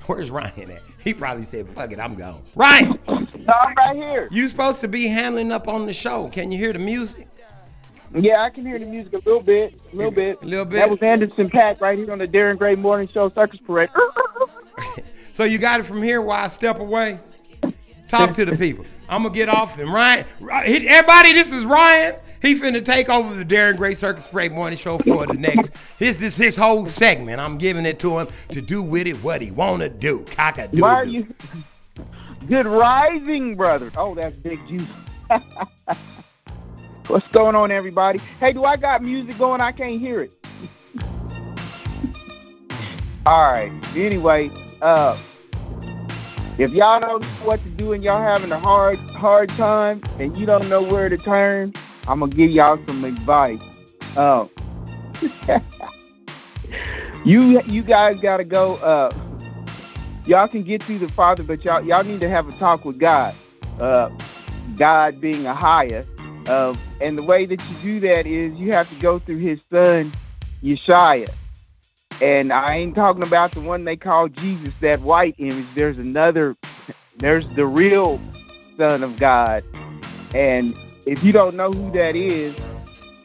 Where's 0.07 0.29
Ryan 0.29 0.71
at? 0.71 0.81
He 1.03 1.13
probably 1.13 1.43
said, 1.43 1.67
fuck 1.69 1.91
it, 1.91 1.99
I'm 1.99 2.15
gone. 2.15 2.41
Ryan, 2.55 2.99
No, 3.07 3.53
I'm 3.53 3.73
right 3.75 3.95
here. 3.95 4.27
you 4.31 4.47
supposed 4.47 4.81
to 4.81 4.87
be 4.87 5.07
handling 5.07 5.51
up 5.51 5.67
on 5.67 5.85
the 5.85 5.93
show. 5.93 6.27
Can 6.29 6.51
you 6.51 6.57
hear 6.57 6.73
the 6.73 6.79
music? 6.79 7.27
Yeah, 8.13 8.43
I 8.43 8.49
can 8.49 8.65
hear 8.65 8.79
the 8.79 8.85
music 8.85 9.13
a 9.13 9.17
little 9.17 9.41
bit, 9.41 9.75
a 9.91 9.95
little 9.95 10.11
bit. 10.11 10.41
A 10.41 10.45
little 10.45 10.63
bit. 10.65 10.75
That 10.77 10.89
was 10.89 10.99
Anderson 11.01 11.49
Paak 11.49 11.81
right 11.81 11.97
here 11.97 12.11
on 12.11 12.19
the 12.19 12.27
Darren 12.27 12.57
Gray 12.57 12.75
Morning 12.75 13.09
Show 13.13 13.27
Circus 13.29 13.59
Parade. 13.65 13.89
So 15.33 15.43
you 15.43 15.57
got 15.57 15.81
it 15.81 15.83
from 15.83 16.01
here 16.01 16.21
while 16.21 16.45
I 16.45 16.47
step 16.47 16.79
away? 16.79 17.19
Talk 18.07 18.33
to 18.35 18.45
the 18.45 18.55
people. 18.55 18.85
I'm 19.09 19.23
gonna 19.23 19.35
get 19.35 19.49
off 19.49 19.77
and 19.77 19.91
Ryan. 19.91 20.25
Everybody, 20.49 21.33
this 21.33 21.51
is 21.51 21.65
Ryan. 21.65 22.15
He 22.45 22.53
finna 22.53 22.85
take 22.85 23.09
over 23.09 23.33
the 23.33 23.43
Darren 23.43 23.75
Gray 23.75 23.95
Circus 23.95 24.27
Parade 24.27 24.51
Morning 24.51 24.77
Show 24.77 24.99
for 24.99 25.25
the 25.25 25.33
next. 25.33 25.71
This 25.97 26.21
is 26.21 26.37
his 26.37 26.55
whole 26.55 26.85
segment. 26.85 27.41
I'm 27.41 27.57
giving 27.57 27.87
it 27.87 27.97
to 28.01 28.19
him 28.19 28.27
to 28.49 28.61
do 28.61 28.83
with 28.83 29.07
it 29.07 29.15
what 29.23 29.41
he 29.41 29.49
wanna 29.49 29.89
do. 29.89 30.23
Cock 30.29 30.59
a 30.59 30.67
Why 30.67 30.93
are 30.93 31.05
you? 31.05 31.25
Good 32.47 32.67
rising, 32.67 33.55
brother. 33.55 33.91
Oh, 33.97 34.13
that's 34.13 34.35
Big 34.35 34.59
Juice. 34.67 34.87
What's 37.07 37.27
going 37.29 37.55
on, 37.55 37.71
everybody? 37.71 38.19
Hey, 38.39 38.53
do 38.53 38.63
I 38.63 38.75
got 38.75 39.01
music 39.01 39.39
going? 39.39 39.59
I 39.59 39.71
can't 39.71 39.99
hear 39.99 40.21
it. 40.21 40.31
All 43.25 43.41
right. 43.41 43.71
Anyway, 43.95 44.51
uh, 44.83 45.17
if 46.59 46.73
y'all 46.73 46.99
don't 46.99 47.23
know 47.23 47.27
what 47.43 47.63
to 47.63 47.69
do 47.69 47.93
and 47.93 48.03
y'all 48.03 48.21
having 48.21 48.51
a 48.51 48.59
hard 48.59 48.99
hard 48.99 49.49
time 49.49 49.99
and 50.19 50.37
you 50.37 50.45
don't 50.45 50.69
know 50.69 50.83
where 50.83 51.09
to 51.09 51.17
turn, 51.17 51.73
I'm 52.07 52.19
gonna 52.19 52.31
give 52.31 52.51
y'all 52.51 52.79
some 52.85 53.03
advice. 53.03 53.59
Uh, 54.15 54.47
you 57.25 57.61
you 57.61 57.81
guys 57.81 58.19
gotta 58.19 58.43
go. 58.43 58.75
Uh, 58.75 59.11
y'all 60.25 60.47
can 60.47 60.63
get 60.63 60.81
to 60.81 60.99
the 60.99 61.07
Father, 61.09 61.43
but 61.43 61.65
y'all 61.65 61.83
y'all 61.83 62.03
need 62.03 62.21
to 62.21 62.29
have 62.29 62.47
a 62.47 62.51
talk 62.53 62.85
with 62.85 62.99
God. 62.99 63.33
Uh, 63.79 64.09
God 64.77 65.19
being 65.19 65.45
a 65.45 65.53
higher, 65.53 66.05
uh, 66.47 66.75
and 67.01 67.17
the 67.17 67.23
way 67.23 67.45
that 67.45 67.61
you 67.69 67.75
do 67.81 67.99
that 68.01 68.27
is 68.27 68.53
you 68.53 68.71
have 68.71 68.89
to 68.89 68.95
go 68.95 69.19
through 69.19 69.37
His 69.37 69.61
Son, 69.69 70.11
Yeshua. 70.63 71.29
And 72.21 72.53
I 72.53 72.75
ain't 72.75 72.95
talking 72.95 73.23
about 73.23 73.51
the 73.51 73.59
one 73.59 73.83
they 73.83 73.97
call 73.97 74.29
Jesus, 74.29 74.73
that 74.79 75.01
white 75.01 75.35
image. 75.37 75.65
There's 75.73 75.97
another. 75.97 76.55
There's 77.17 77.47
the 77.55 77.65
real 77.65 78.21
Son 78.77 79.03
of 79.03 79.17
God, 79.17 79.63
and 80.33 80.75
if 81.05 81.23
you 81.23 81.31
don't 81.31 81.55
know 81.55 81.71
who 81.71 81.91
that 81.91 82.15
is, 82.15 82.57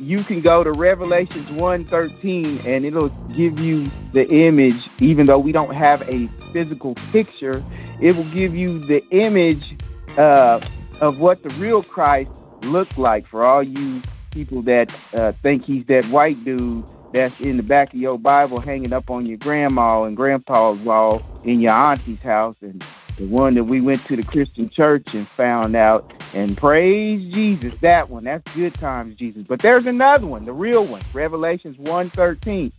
you 0.00 0.24
can 0.24 0.40
go 0.40 0.64
to 0.64 0.72
Revelations 0.72 1.46
1:13 1.50 2.64
and 2.64 2.84
it'll 2.84 3.10
give 3.34 3.60
you 3.60 3.90
the 4.12 4.28
image 4.28 4.88
even 4.98 5.26
though 5.26 5.38
we 5.38 5.52
don't 5.52 5.74
have 5.74 6.00
a 6.08 6.26
physical 6.52 6.94
picture 7.12 7.62
it 8.00 8.16
will 8.16 8.24
give 8.24 8.54
you 8.54 8.78
the 8.78 9.06
image 9.10 9.76
uh, 10.16 10.58
of 11.00 11.20
what 11.20 11.42
the 11.42 11.50
real 11.50 11.82
Christ 11.82 12.30
looked 12.62 12.96
like 12.96 13.26
for 13.26 13.44
all 13.44 13.62
you 13.62 14.00
people 14.30 14.62
that 14.62 14.90
uh, 15.12 15.32
think 15.42 15.64
he's 15.64 15.84
that 15.86 16.04
white 16.06 16.42
dude 16.44 16.84
that's 17.12 17.38
in 17.40 17.56
the 17.56 17.62
back 17.62 17.92
of 17.92 18.00
your 18.00 18.18
Bible 18.18 18.60
hanging 18.60 18.92
up 18.92 19.10
on 19.10 19.26
your 19.26 19.36
grandma 19.36 20.04
and 20.04 20.16
grandpa's 20.16 20.78
wall 20.78 21.22
in 21.44 21.60
your 21.60 21.72
auntie's 21.72 22.20
house 22.20 22.62
and 22.62 22.82
the 23.16 23.26
one 23.26 23.54
that 23.54 23.64
we 23.64 23.80
went 23.80 24.02
to 24.06 24.16
the 24.16 24.22
Christian 24.22 24.70
church 24.70 25.14
and 25.14 25.28
found 25.28 25.76
out 25.76 26.10
and 26.34 26.56
praise 26.56 27.32
Jesus 27.32 27.72
that 27.80 28.08
one. 28.08 28.24
That's 28.24 28.54
good 28.54 28.74
times 28.74 29.14
Jesus. 29.14 29.46
But 29.46 29.60
there's 29.60 29.86
another 29.86 30.26
one 30.26 30.44
the 30.44 30.52
real 30.52 30.84
one 30.84 31.02
Revelations 31.12 31.76
1:13 31.78 32.72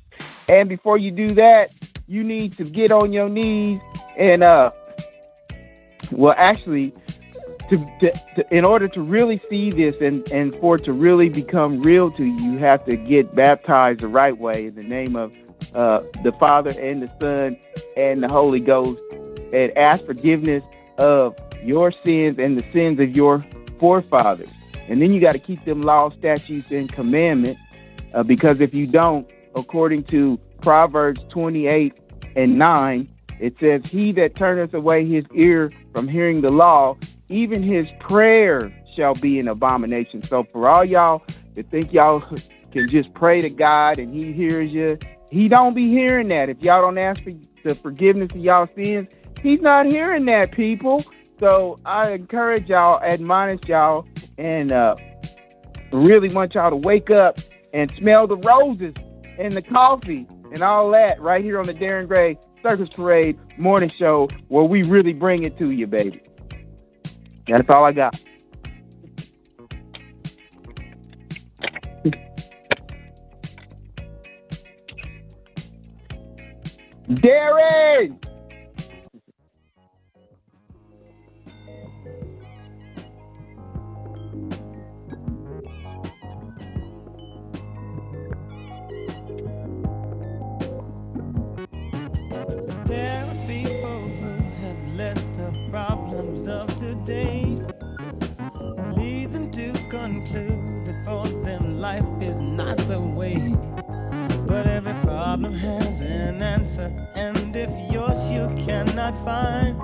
and 0.50 0.70
before 0.70 0.98
you 0.98 1.12
do 1.12 1.30
that 1.36 1.72
you 2.08 2.24
need 2.24 2.54
to 2.54 2.64
get 2.64 2.92
on 2.92 3.14
your 3.14 3.30
knees 3.30 3.80
and 4.18 4.44
uh 4.44 4.72
well 6.12 6.36
actually 6.38 6.94
to, 7.70 7.78
to, 8.02 8.12
to 8.36 8.56
in 8.56 8.66
order 8.66 8.88
to 8.90 9.02
really 9.02 9.42
see 9.50 9.70
this 9.70 9.96
and 10.02 10.30
and 10.32 10.56
for 10.56 10.76
it 10.76 10.84
to 10.84 10.94
really 10.94 11.30
become 11.30 11.82
real 11.82 12.12
to 12.12 12.24
you 12.24 12.52
you 12.52 12.58
have 12.58 12.84
to 12.86 12.98
get 12.98 13.34
baptized 13.34 14.02
the 14.02 14.08
right 14.08 14.38
way 14.38 14.66
in 14.66 14.76
the 14.76 14.84
name 14.84 15.16
of 15.16 15.34
uh, 15.74 16.02
the 16.24 16.32
Father 16.34 16.74
and 16.80 17.02
the 17.02 17.10
Son 17.20 17.58
and 17.96 18.22
the 18.24 18.28
Holy 18.28 18.60
Ghost 18.60 19.00
and 19.54 19.76
ask 19.78 20.06
forgiveness 20.06 20.64
of 20.98 21.36
your 21.64 21.92
sins 22.06 22.38
and 22.38 22.60
the 22.60 22.72
sins 22.72 23.00
of 23.00 23.16
your 23.16 23.42
forefathers. 23.80 24.54
And 24.88 25.02
then 25.02 25.14
you 25.14 25.22
got 25.22 25.34
to 25.34 25.40
keep 25.40 25.64
them 25.64 25.82
laws, 25.82 26.14
statutes, 26.14 26.72
and 26.72 26.92
commandments 26.92 27.62
uh, 28.14 28.24
because 28.24 28.60
if 28.60 28.76
you 28.76 28.88
don't, 28.88 29.32
according 29.56 30.04
to 30.06 30.40
Proverbs 30.62 31.22
28 31.30 32.00
and 32.36 32.58
9, 32.58 33.10
it 33.40 33.58
says, 33.60 33.86
He 33.90 34.12
that 34.14 34.36
turneth 34.36 34.74
away 34.74 35.06
his 35.06 35.26
ear 35.34 35.72
from 35.94 36.08
hearing 36.08 36.42
the 36.42 36.52
law, 36.52 36.98
even 37.30 37.64
his 37.64 37.88
prayer 38.00 38.72
shall 38.96 39.14
be 39.16 39.40
an 39.40 39.48
abomination. 39.48 40.22
So 40.24 40.44
for 40.44 40.68
all 40.68 40.86
y'all 40.86 41.24
that 41.56 41.70
think 41.72 41.92
y'all 41.94 42.24
can 42.72 42.88
just 42.88 43.14
pray 43.14 43.42
to 43.42 43.50
God 43.50 43.98
and 43.98 44.14
he 44.14 44.32
hears 44.32 44.72
you, 44.72 44.98
he 45.32 45.48
don't 45.48 45.74
be 45.74 45.90
hearing 45.90 46.28
that. 46.28 46.50
If 46.50 46.62
y'all 46.62 46.82
don't 46.82 46.98
ask 46.98 47.24
for 47.24 47.32
the 47.64 47.76
forgiveness 47.76 48.32
of 48.34 48.38
y'all 48.38 48.68
sins, 48.76 49.08
he's 49.42 49.62
not 49.62 49.86
hearing 49.86 50.26
that, 50.26 50.52
people. 50.52 51.04
So 51.42 51.76
I 51.86 52.12
encourage 52.12 52.70
y'all, 52.70 53.02
admonish 53.02 53.62
y'all, 53.68 54.06
and 54.38 54.72
uh, 54.72 54.96
really 55.92 56.32
want 56.32 56.54
y'all 56.54 56.70
to 56.70 56.76
wake 56.76 57.10
up 57.10 57.40
and 57.74 57.90
smell 57.98 58.28
the 58.28 58.38
roses 58.38 58.94
and 59.40 59.52
the 59.52 59.64
coffee 59.64 60.28
and 60.54 60.62
all 60.62 60.92
that 60.92 61.20
right 61.20 61.44
here 61.44 61.60
on 61.60 61.66
the 61.66 61.74
Darren 61.74 62.08
Gray 62.08 62.38
Circus 62.62 62.90
Parade 62.94 63.40
morning 63.58 63.92
show 64.00 64.28
where 64.50 64.66
we 64.66 64.84
really 64.84 65.14
bring 65.14 65.44
it 65.44 65.58
to 65.58 65.72
you, 65.72 65.88
baby. 65.88 66.22
That's 67.48 67.68
all 67.70 67.86
I 67.86 67.92
got. 67.92 68.22
Darren! 77.10 78.31
There 92.86 93.28
people 93.46 94.00
who 94.20 94.32
have 94.62 94.96
let 94.96 95.16
the 95.38 95.68
problems 95.70 96.48
of 96.48 96.68
today 96.80 97.62
lead 98.96 99.32
them 99.32 99.52
to 99.52 99.72
conclude 99.90 100.86
that 100.86 101.06
for 101.06 101.28
them 101.44 101.80
life 101.80 102.06
is 102.20 102.42
not 102.42 102.78
the 102.78 103.00
way. 103.00 103.56
But 104.48 104.66
every 104.66 104.96
problem 105.02 105.54
has 105.54 106.02
an 106.02 106.42
answer, 106.42 106.92
and 107.16 107.56
if 107.56 107.70
yours 107.92 108.30
you 108.30 108.48
cannot 108.66 109.14
find, 109.24 109.78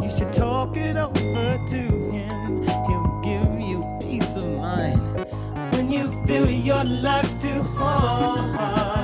you 0.00 0.08
should 0.16 0.32
talk 0.32 0.76
it 0.76 0.96
over 0.96 1.58
to 1.68 1.82
him. 2.12 2.62
He'll 2.62 3.20
give 3.24 3.60
you 3.60 3.82
peace 4.00 4.36
of 4.36 4.44
mind 4.58 5.26
when 5.72 5.90
you 5.90 6.04
feel 6.26 6.48
your 6.48 6.84
life's 6.84 7.34
too 7.34 7.62
hard. 7.62 8.95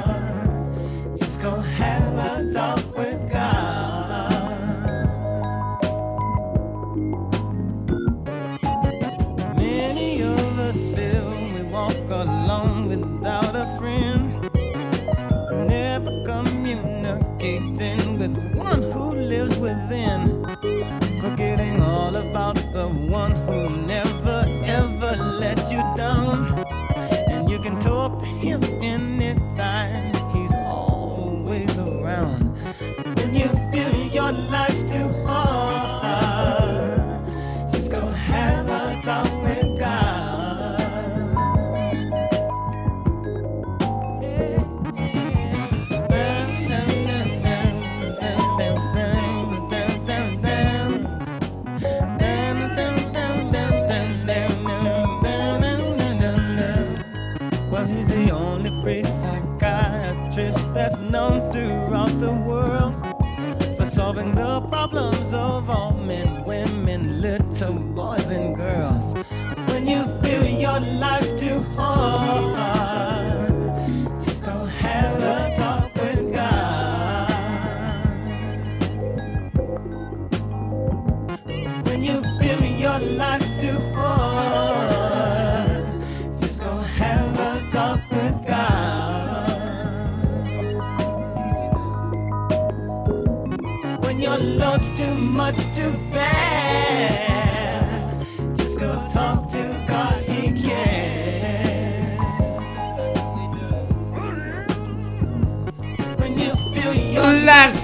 Just 1.42 1.56
go 1.56 1.60
have 1.60 2.38
a 2.38 2.52
talk 2.52 2.91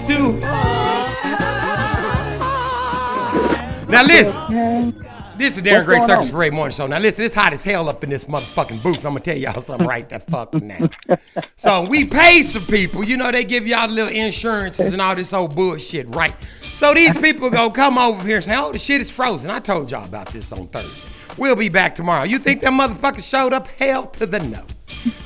too. 0.08 0.40
Now 3.88 4.02
listen. 4.04 5.04
This 5.36 5.56
is 5.56 5.62
the 5.62 5.70
Darren 5.70 5.84
Gray 5.84 6.00
Circus 6.00 6.26
on? 6.26 6.32
Parade 6.32 6.52
Morning 6.52 6.74
Show. 6.74 6.88
Now 6.88 6.98
listen, 6.98 7.24
it's 7.24 7.34
hot 7.34 7.52
as 7.52 7.62
hell 7.62 7.88
up 7.88 8.02
in 8.02 8.10
this 8.10 8.26
motherfucking 8.26 8.82
booth. 8.82 9.04
I'm 9.04 9.12
gonna 9.12 9.20
tell 9.20 9.36
y'all 9.36 9.60
something 9.60 9.86
right 9.86 10.08
the 10.08 10.18
fuck 10.18 10.52
now. 10.54 10.88
So 11.56 11.86
we 11.86 12.04
pay 12.04 12.42
some 12.42 12.64
people, 12.66 13.04
you 13.04 13.16
know, 13.16 13.30
they 13.30 13.44
give 13.44 13.66
y'all 13.66 13.88
little 13.88 14.12
insurances 14.12 14.92
and 14.92 15.02
all 15.02 15.14
this 15.14 15.32
old 15.32 15.54
bullshit, 15.54 16.12
right? 16.14 16.34
So 16.74 16.94
these 16.94 17.16
people 17.20 17.50
go 17.50 17.70
come 17.70 17.98
over 17.98 18.24
here 18.26 18.36
and 18.36 18.44
say, 18.44 18.56
oh, 18.56 18.72
the 18.72 18.78
shit 18.78 19.00
is 19.00 19.10
frozen. 19.10 19.50
I 19.50 19.58
told 19.58 19.90
y'all 19.90 20.04
about 20.04 20.28
this 20.28 20.52
on 20.52 20.68
Thursday. 20.68 21.08
We'll 21.36 21.56
be 21.56 21.68
back 21.68 21.94
tomorrow. 21.94 22.24
You 22.24 22.38
think 22.38 22.60
that 22.62 22.72
motherfucker 22.72 23.28
showed 23.28 23.52
up? 23.52 23.68
Hell 23.68 24.06
to 24.06 24.26
the 24.26 24.38
no. 24.40 24.64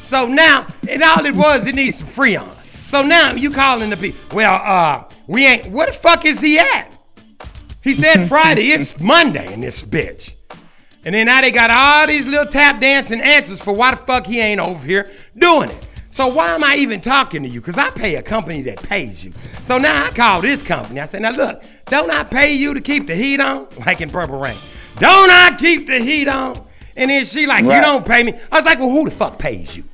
So 0.03 0.27
now, 0.27 0.67
and 0.89 1.03
all 1.03 1.25
it 1.25 1.35
was, 1.35 1.67
it 1.67 1.75
needs 1.75 1.99
some 1.99 2.09
Freon. 2.09 2.62
So 2.93 3.01
now 3.01 3.33
you 3.33 3.51
calling 3.51 3.89
the 3.89 3.97
people, 3.97 4.37
well, 4.37 4.53
uh, 4.53 5.05
we 5.27 5.47
ain't, 5.47 5.73
where 5.73 5.87
the 5.87 5.95
fuck 5.95 6.27
is 6.27 6.43
he 6.43 6.59
at? 6.59 6.93
He 7.83 7.95
said 7.95 8.25
Friday, 8.29 8.67
it's 8.67 9.01
Monday 9.01 9.51
in 9.51 9.63
this 9.63 9.83
bitch. 9.83 10.35
And 11.03 11.15
then 11.15 11.25
now 11.25 11.41
they 11.41 11.51
got 11.51 11.71
all 11.71 12.07
these 12.07 12.27
little 12.27 12.53
tap 12.53 12.83
dancing 12.83 13.23
answers 13.23 13.63
for 13.63 13.73
why 13.73 13.93
the 13.93 13.97
fuck 13.97 14.27
he 14.27 14.41
ain't 14.41 14.61
over 14.61 14.87
here 14.87 15.11
doing 15.39 15.71
it. 15.71 15.87
So 16.11 16.29
why 16.29 16.55
am 16.55 16.63
I 16.63 16.75
even 16.75 17.01
talking 17.01 17.43
to 17.45 17.49
you? 17.49 17.63
Because 17.63 17.79
I 17.79 17.89
pay 17.89 18.17
a 18.17 18.23
company 18.23 18.61
that 18.61 18.83
pays 18.83 19.25
you. 19.25 19.33
So 19.63 19.79
now 19.79 20.05
I 20.05 20.11
call 20.11 20.43
this 20.43 20.63
company. 20.63 21.01
I 21.01 21.07
say, 21.07 21.19
now 21.19 21.31
look, 21.31 21.65
don't 21.87 22.11
I 22.11 22.25
pay 22.25 22.53
you 22.53 22.75
to 22.75 22.81
keep 22.83 23.07
the 23.07 23.17
heat 23.17 23.41
on? 23.41 23.69
Like 23.87 24.03
in 24.03 24.11
Purple 24.11 24.39
Rain. 24.39 24.59
Don't 24.97 25.31
I 25.31 25.57
keep 25.59 25.87
the 25.87 25.99
heat 25.99 26.29
on? 26.29 26.63
And 26.95 27.09
then 27.09 27.25
she 27.25 27.47
like, 27.47 27.65
you 27.65 27.71
don't 27.71 28.05
pay 28.05 28.23
me. 28.23 28.35
I 28.53 28.57
was 28.57 28.67
like, 28.67 28.79
well, 28.79 28.91
who 28.91 29.07
the 29.07 29.11
fuck 29.11 29.39
pays 29.39 29.75
you? 29.75 29.85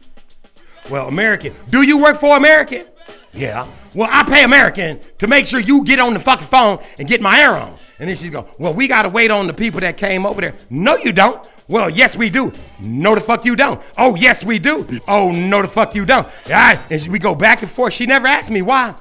Well, 0.89 1.09
American. 1.09 1.55
Do 1.71 1.83
you 1.83 2.01
work 2.01 2.17
for 2.17 2.37
American? 2.37 2.87
Yeah. 3.33 3.69
Well, 3.95 4.09
I 4.11 4.23
pay 4.25 4.45
American 4.45 5.01
to 5.19 5.27
make 5.27 5.47
sure 5.47 5.61
you 5.61 5.85
get 5.85 5.99
on 5.99 6.15
the 6.15 6.21
fucking 6.21 6.49
phone 6.49 6.79
and 6.99 7.07
get 7.07 7.21
my 7.21 7.39
air 7.39 7.57
on. 7.57 7.79
And 7.99 8.09
then 8.09 8.17
she's 8.17 8.31
go, 8.31 8.47
well, 8.59 8.73
we 8.73 8.89
gotta 8.89 9.09
wait 9.09 9.31
on 9.31 9.47
the 9.47 9.55
people 9.55 9.81
that 9.81 9.97
came 9.97 10.25
over 10.25 10.41
there. 10.41 10.55
No, 10.71 10.97
you 10.97 11.13
don't. 11.13 11.47
Well, 11.67 11.91
yes, 11.91 12.17
we 12.17 12.31
do. 12.31 12.53
No, 12.81 13.15
the 13.15 13.21
fuck 13.21 13.45
you 13.45 13.55
don't. 13.55 13.83
Oh, 13.99 14.15
yes, 14.15 14.43
we 14.43 14.59
do. 14.59 15.01
Oh, 15.07 15.31
no, 15.31 15.61
the 15.61 15.69
fuck 15.69 15.95
you 15.95 16.07
don't. 16.07 16.27
All 16.27 16.53
right. 16.53 16.81
And 16.91 17.07
we 17.09 17.19
go 17.19 17.35
back 17.35 17.61
and 17.61 17.71
forth. 17.71 17.93
She 17.93 18.07
never 18.07 18.27
asked 18.27 18.51
me 18.51 18.63
why. 18.63 18.95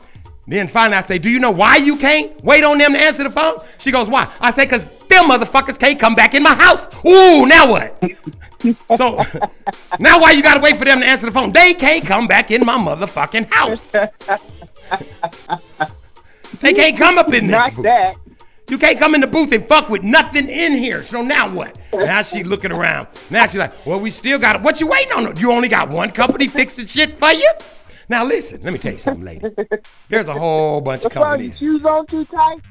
Then 0.48 0.68
finally 0.70 0.98
I 0.98 1.02
say, 1.02 1.18
do 1.18 1.30
you 1.30 1.40
know 1.40 1.52
why 1.52 1.76
you 1.76 1.98
can't 1.98 2.32
wait 2.44 2.64
on 2.64 2.78
them 2.78 2.94
to 2.94 3.00
answer 3.00 3.24
the 3.24 3.30
phone? 3.30 3.56
She 3.78 3.92
goes, 3.92 4.10
why? 4.10 4.32
I 4.40 4.52
say, 4.52 4.64
because 4.64 4.86
them 5.10 5.26
motherfuckers 5.26 5.78
can't 5.78 6.00
come 6.00 6.16
back 6.16 6.34
in 6.34 6.42
my 6.44 6.56
house. 6.56 6.88
Ooh, 7.06 7.46
now 7.46 7.70
what? 7.70 8.02
So 8.96 9.22
now 10.00 10.20
why 10.22 10.32
you 10.32 10.42
gotta 10.42 10.62
wait 10.62 10.78
for 10.78 10.86
them 10.86 11.00
to 11.02 11.06
answer 11.06 11.26
the 11.26 11.32
phone? 11.34 11.52
They 11.52 11.74
can't 11.74 12.06
come 12.06 12.28
back 12.28 12.50
in 12.52 12.66
my 12.66 12.78
motherfucking 12.78 13.52
house. 13.52 13.88
They 16.62 16.74
can't 16.74 16.98
come 16.98 17.18
up 17.18 17.34
in 17.34 17.48
this 17.48 17.52
Not 17.52 17.76
booth. 17.76 17.84
that. 17.84 18.16
You 18.70 18.78
can't 18.78 18.98
come 19.00 19.16
in 19.16 19.22
the 19.22 19.28
booth 19.28 19.52
and 19.54 19.66
fuck 19.66 19.88
with 19.90 20.04
nothing 20.04 20.50
in 20.50 20.74
here. 20.74 21.04
So 21.04 21.22
now 21.22 21.50
what? 21.54 21.80
Now 21.94 22.22
she 22.22 22.44
looking 22.44 22.72
around. 22.72 23.08
Now 23.30 23.46
she 23.48 23.58
like, 23.58 23.86
well, 23.86 24.00
we 24.00 24.10
still 24.10 24.40
got 24.40 24.58
it. 24.58 24.62
What 24.62 24.82
you 24.82 24.88
waiting 24.88 25.14
on? 25.14 25.38
You 25.38 25.52
only 25.52 25.70
got 25.70 25.90
one 25.90 26.12
company 26.12 26.48
fixing 26.48 26.86
shit 26.86 27.18
for 27.18 27.32
you? 27.32 27.50
Now 28.10 28.26
listen, 28.26 28.62
let 28.64 28.72
me 28.72 28.80
tell 28.80 28.94
you 28.94 28.98
something, 28.98 29.26
lady. 29.26 29.46
There's 30.10 30.30
a 30.30 30.34
whole 30.34 30.80
bunch 30.80 31.04
of? 31.04 31.12
Companies. 31.12 31.58
shoes 31.60 31.84
on 31.84 32.06
too 32.08 32.24
tight? 32.26 32.62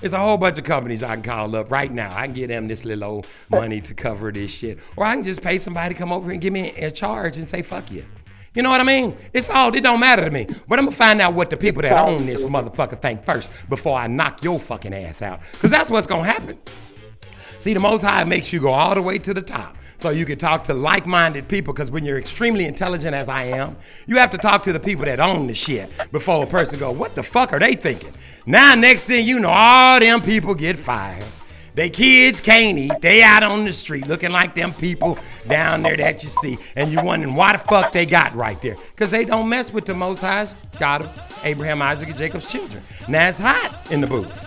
There's 0.00 0.12
a 0.12 0.18
whole 0.18 0.36
bunch 0.36 0.58
of 0.58 0.64
companies 0.64 1.02
I 1.02 1.14
can 1.14 1.22
call 1.22 1.54
up 1.54 1.70
right 1.70 1.92
now. 1.92 2.16
I 2.16 2.26
can 2.26 2.34
get 2.34 2.48
them 2.48 2.66
this 2.66 2.84
little 2.84 3.04
old 3.04 3.26
money 3.50 3.80
to 3.82 3.94
cover 3.94 4.32
this 4.32 4.50
shit. 4.50 4.80
Or 4.96 5.04
I 5.04 5.14
can 5.14 5.22
just 5.22 5.42
pay 5.42 5.58
somebody 5.58 5.94
to 5.94 5.98
come 5.98 6.12
over 6.12 6.32
and 6.32 6.40
give 6.40 6.52
me 6.52 6.70
a 6.76 6.90
charge 6.90 7.36
and 7.36 7.48
say, 7.48 7.62
fuck 7.62 7.90
you. 7.92 8.04
You 8.54 8.62
know 8.62 8.70
what 8.70 8.80
I 8.80 8.84
mean? 8.84 9.16
It's 9.32 9.50
all, 9.50 9.74
it 9.74 9.80
don't 9.80 10.00
matter 10.00 10.24
to 10.24 10.30
me. 10.30 10.46
But 10.68 10.78
I'm 10.78 10.86
gonna 10.86 10.96
find 10.96 11.20
out 11.20 11.34
what 11.34 11.50
the 11.50 11.56
people 11.56 11.82
that 11.82 11.92
own 11.92 12.26
this 12.26 12.44
motherfucker 12.44 13.00
think 13.00 13.24
first 13.24 13.50
before 13.68 13.98
I 13.98 14.06
knock 14.06 14.42
your 14.42 14.58
fucking 14.58 14.94
ass 14.94 15.22
out. 15.22 15.40
Cause 15.60 15.70
that's 15.70 15.90
what's 15.90 16.06
gonna 16.06 16.24
happen. 16.24 16.58
See, 17.58 17.74
the 17.74 17.80
Most 17.80 18.02
High 18.02 18.24
makes 18.24 18.52
you 18.52 18.60
go 18.60 18.72
all 18.72 18.94
the 18.94 19.02
way 19.02 19.18
to 19.18 19.34
the 19.34 19.42
top. 19.42 19.76
So 20.04 20.10
you 20.10 20.26
can 20.26 20.38
talk 20.38 20.64
to 20.64 20.74
like-minded 20.74 21.48
people, 21.48 21.72
because 21.72 21.90
when 21.90 22.04
you're 22.04 22.18
extremely 22.18 22.66
intelligent 22.66 23.14
as 23.14 23.30
I 23.30 23.44
am, 23.44 23.74
you 24.06 24.18
have 24.18 24.30
to 24.32 24.36
talk 24.36 24.62
to 24.64 24.72
the 24.74 24.78
people 24.78 25.06
that 25.06 25.18
own 25.18 25.46
the 25.46 25.54
shit 25.54 25.90
before 26.12 26.44
a 26.44 26.46
person 26.46 26.78
go, 26.78 26.90
what 26.90 27.14
the 27.14 27.22
fuck 27.22 27.54
are 27.54 27.58
they 27.58 27.72
thinking? 27.72 28.12
Now, 28.44 28.74
next 28.74 29.06
thing 29.06 29.24
you 29.24 29.40
know, 29.40 29.48
all 29.48 29.98
them 29.98 30.20
people 30.20 30.54
get 30.54 30.78
fired. 30.78 31.24
They 31.74 31.88
kids 31.88 32.38
can't 32.42 32.76
eat. 32.76 32.92
They 33.00 33.22
out 33.22 33.44
on 33.44 33.64
the 33.64 33.72
street 33.72 34.06
looking 34.06 34.30
like 34.30 34.54
them 34.54 34.74
people 34.74 35.18
down 35.48 35.80
there 35.80 35.96
that 35.96 36.22
you 36.22 36.28
see. 36.28 36.58
And 36.76 36.92
you 36.92 37.02
wondering 37.02 37.34
why 37.34 37.52
the 37.52 37.58
fuck 37.60 37.90
they 37.90 38.04
got 38.04 38.34
right 38.34 38.60
there. 38.60 38.76
Because 38.90 39.10
they 39.10 39.24
don't 39.24 39.48
mess 39.48 39.72
with 39.72 39.86
the 39.86 39.94
Most 39.94 40.20
High's 40.20 40.54
God 40.78 41.04
of 41.06 41.38
Abraham, 41.44 41.80
Isaac, 41.80 42.10
and 42.10 42.18
Jacob's 42.18 42.52
children. 42.52 42.82
Now 43.08 43.28
it's 43.28 43.38
hot 43.38 43.90
in 43.90 44.02
the 44.02 44.06
booth. 44.06 44.46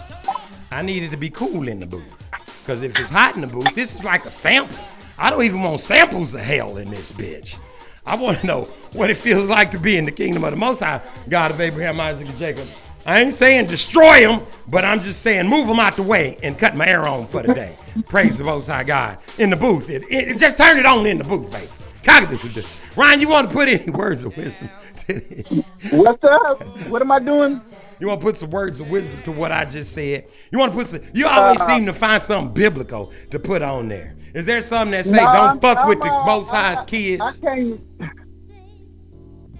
I 0.71 0.83
need 0.83 1.01
it 1.01 1.09
to 1.09 1.17
be 1.17 1.31
cool 1.31 1.67
in 1.67 1.79
the 1.79 1.87
booth. 1.87 2.29
Because 2.61 2.83
if 2.83 2.95
it's 2.95 3.09
hot 3.09 3.33
in 3.33 3.41
the 3.41 3.47
booth, 3.47 3.73
this 3.73 3.95
is 3.95 4.03
like 4.03 4.27
a 4.27 4.31
sample. 4.31 4.77
I 5.17 5.29
don't 5.29 5.43
even 5.43 5.61
want 5.61 5.81
samples 5.81 6.33
of 6.35 6.41
hell 6.41 6.77
in 6.77 6.89
this 6.91 7.11
bitch. 7.11 7.57
I 8.05 8.15
want 8.15 8.37
to 8.39 8.47
know 8.47 8.61
what 8.93 9.09
it 9.09 9.17
feels 9.17 9.49
like 9.49 9.71
to 9.71 9.79
be 9.79 9.97
in 9.97 10.05
the 10.05 10.11
kingdom 10.11 10.43
of 10.43 10.51
the 10.51 10.57
Most 10.57 10.79
High, 10.81 11.01
God 11.29 11.51
of 11.51 11.59
Abraham, 11.59 11.99
Isaac, 11.99 12.27
and 12.29 12.37
Jacob. 12.37 12.67
I 13.05 13.21
ain't 13.21 13.33
saying 13.33 13.67
destroy 13.67 14.21
them, 14.21 14.41
but 14.67 14.85
I'm 14.85 14.99
just 14.99 15.21
saying 15.21 15.47
move 15.47 15.67
them 15.67 15.79
out 15.79 15.95
the 15.95 16.03
way 16.03 16.37
and 16.43 16.57
cut 16.57 16.75
my 16.75 16.87
air 16.87 17.07
on 17.07 17.25
for 17.27 17.41
the 17.41 17.53
day. 17.53 17.77
Praise 18.07 18.37
the 18.37 18.43
Most 18.43 18.67
High 18.67 18.83
God. 18.83 19.17
In 19.37 19.49
the 19.49 19.55
booth. 19.55 19.89
It, 19.89 20.03
it, 20.09 20.29
it- 20.29 20.37
just 20.37 20.57
turn 20.57 20.77
it 20.77 20.85
on 20.85 21.05
in 21.05 21.17
the 21.17 21.23
booth, 21.23 21.51
baby. 21.51 21.69
Cock-a-doodle-doo. 22.03 22.63
Ryan, 22.95 23.19
you 23.19 23.29
want 23.29 23.47
to 23.49 23.53
put 23.53 23.67
any 23.69 23.89
words 23.91 24.23
of 24.23 24.35
wisdom 24.37 24.69
to 25.07 25.13
this? 25.19 25.67
What's 25.91 26.23
up? 26.23 26.61
What 26.87 27.01
am 27.01 27.11
I 27.11 27.19
doing? 27.19 27.61
You 27.99 28.07
want 28.07 28.21
to 28.21 28.25
put 28.25 28.37
some 28.37 28.49
words 28.51 28.79
of 28.79 28.89
wisdom 28.89 29.21
to 29.23 29.31
what 29.31 29.51
I 29.51 29.65
just 29.65 29.91
said? 29.93 30.27
You 30.51 30.59
want 30.59 30.71
to 30.71 30.77
put 30.77 30.87
some, 30.87 31.01
you 31.13 31.27
always 31.27 31.59
Uh, 31.61 31.65
seem 31.67 31.85
to 31.87 31.93
find 31.93 32.21
something 32.21 32.53
biblical 32.53 33.11
to 33.31 33.39
put 33.39 33.61
on 33.61 33.87
there. 33.87 34.15
Is 34.33 34.45
there 34.45 34.61
something 34.61 34.91
that 34.91 35.05
say 35.05 35.15
No, 35.17 35.23
don't 35.23 35.35
I'm- 35.35 35.59
fuck 35.59 35.87
with 35.87 35.97
I'm, 36.01 36.07
the 36.07 36.13
uh, 36.13 36.25
Most 36.25 36.51
High's 36.51 36.83
kids? 36.83 37.21
I 37.21 37.31
can't. 37.41 37.81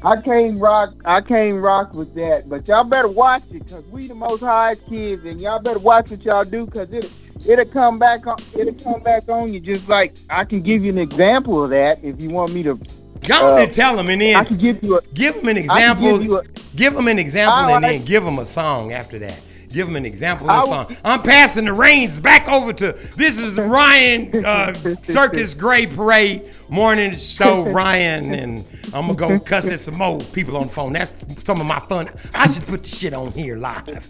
I 0.04 0.22
can't 0.22 0.60
rock. 0.60 0.94
I 1.06 1.22
can't 1.22 1.60
rock 1.60 1.94
with 1.96 2.14
that. 2.14 2.48
But 2.48 2.68
y'all 2.68 2.84
better 2.84 3.08
watch 3.08 3.42
it, 3.52 3.68
cause 3.68 3.84
we 3.90 4.08
the 4.08 4.14
most 4.14 4.42
high 4.42 4.76
kids, 4.76 5.26
and 5.26 5.42
y'all 5.42 5.60
better 5.60 5.80
watch 5.80 6.12
what 6.12 6.22
y'all 6.24 6.44
do, 6.46 6.68
cause 6.68 6.92
it 6.94 7.10
it'll 7.48 7.66
come 7.66 7.98
back 7.98 8.28
on. 8.28 8.38
It'll 8.56 8.76
come 8.76 9.02
back 9.02 9.28
on 9.28 9.52
you. 9.52 9.60
Just 9.60 9.90
like 9.90 10.14
I 10.30 10.44
can 10.46 10.62
give 10.62 10.86
you 10.86 10.92
an 10.92 11.00
example 11.00 11.64
of 11.64 11.72
that 11.72 12.04
if 12.04 12.22
you 12.22 12.30
want 12.30 12.54
me 12.54 12.62
to. 12.64 12.80
Go 13.26 13.54
on 13.54 13.60
uh, 13.60 13.64
and 13.64 13.74
tell 13.74 13.96
them, 13.96 14.10
and 14.10 14.22
then 14.22 14.36
I 14.36 14.44
can 14.44 14.58
give 14.58 14.84
you 14.84 14.98
a. 14.98 15.02
give 15.14 15.36
them 15.36 15.48
an 15.48 15.58
example. 15.58 16.20
give 16.20 16.32
a- 16.32 16.44
give 16.76 16.94
them 16.94 17.08
an 17.08 17.20
example, 17.20 17.54
All 17.58 17.76
and 17.76 17.84
then 17.84 18.06
give 18.06 18.24
them 18.24 18.40
a 18.40 18.46
song 18.46 18.94
after 18.94 19.18
that. 19.20 19.40
Give 19.70 19.86
them 19.86 19.98
an 19.98 20.06
example 20.06 20.50
of 20.50 20.64
a 20.64 20.68
song. 20.68 20.96
I'm 21.04 21.22
passing 21.22 21.66
the 21.66 21.74
reins 21.74 22.20
back 22.20 22.48
over 22.48 22.72
to 22.74 22.94
this 23.18 23.38
is 23.38 23.58
Ryan 23.58 24.46
uh, 24.46 24.74
Circus 25.04 25.54
Gray 25.54 25.86
Parade 25.88 26.54
morning 26.70 27.14
show. 27.16 27.64
Ryan 27.70 28.34
and 28.34 28.66
I'm 28.94 29.14
gonna 29.14 29.38
go 29.38 29.40
cuss 29.46 29.68
at 29.68 29.80
some 29.82 29.96
more 29.96 30.20
people 30.20 30.56
on 30.56 30.68
the 30.68 30.74
phone. 30.74 30.94
That's 30.94 31.16
some 31.44 31.60
of 31.60 31.68
my 31.68 31.80
fun. 31.82 32.10
I 32.34 32.48
should 32.48 32.66
put 32.66 32.84
the 32.84 32.90
shit 32.90 33.14
on 33.14 33.34
here 33.34 33.58
live. 33.58 34.08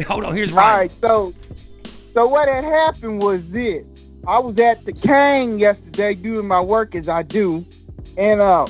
Hold 0.08 0.24
on, 0.24 0.34
here's 0.34 0.50
Ryan. 0.52 0.78
right, 0.80 0.92
so 1.00 1.32
so 2.12 2.26
what 2.26 2.48
had 2.48 2.64
happened 2.64 3.22
was 3.22 3.46
this. 3.50 3.84
I 4.26 4.38
was 4.40 4.58
at 4.58 4.84
the 4.84 4.92
Kang 4.92 5.58
yesterday 5.58 6.14
doing 6.14 6.46
my 6.46 6.60
work 6.60 6.94
as 6.94 7.08
I 7.08 7.22
do, 7.22 7.64
and 8.16 8.40
uh, 8.40 8.66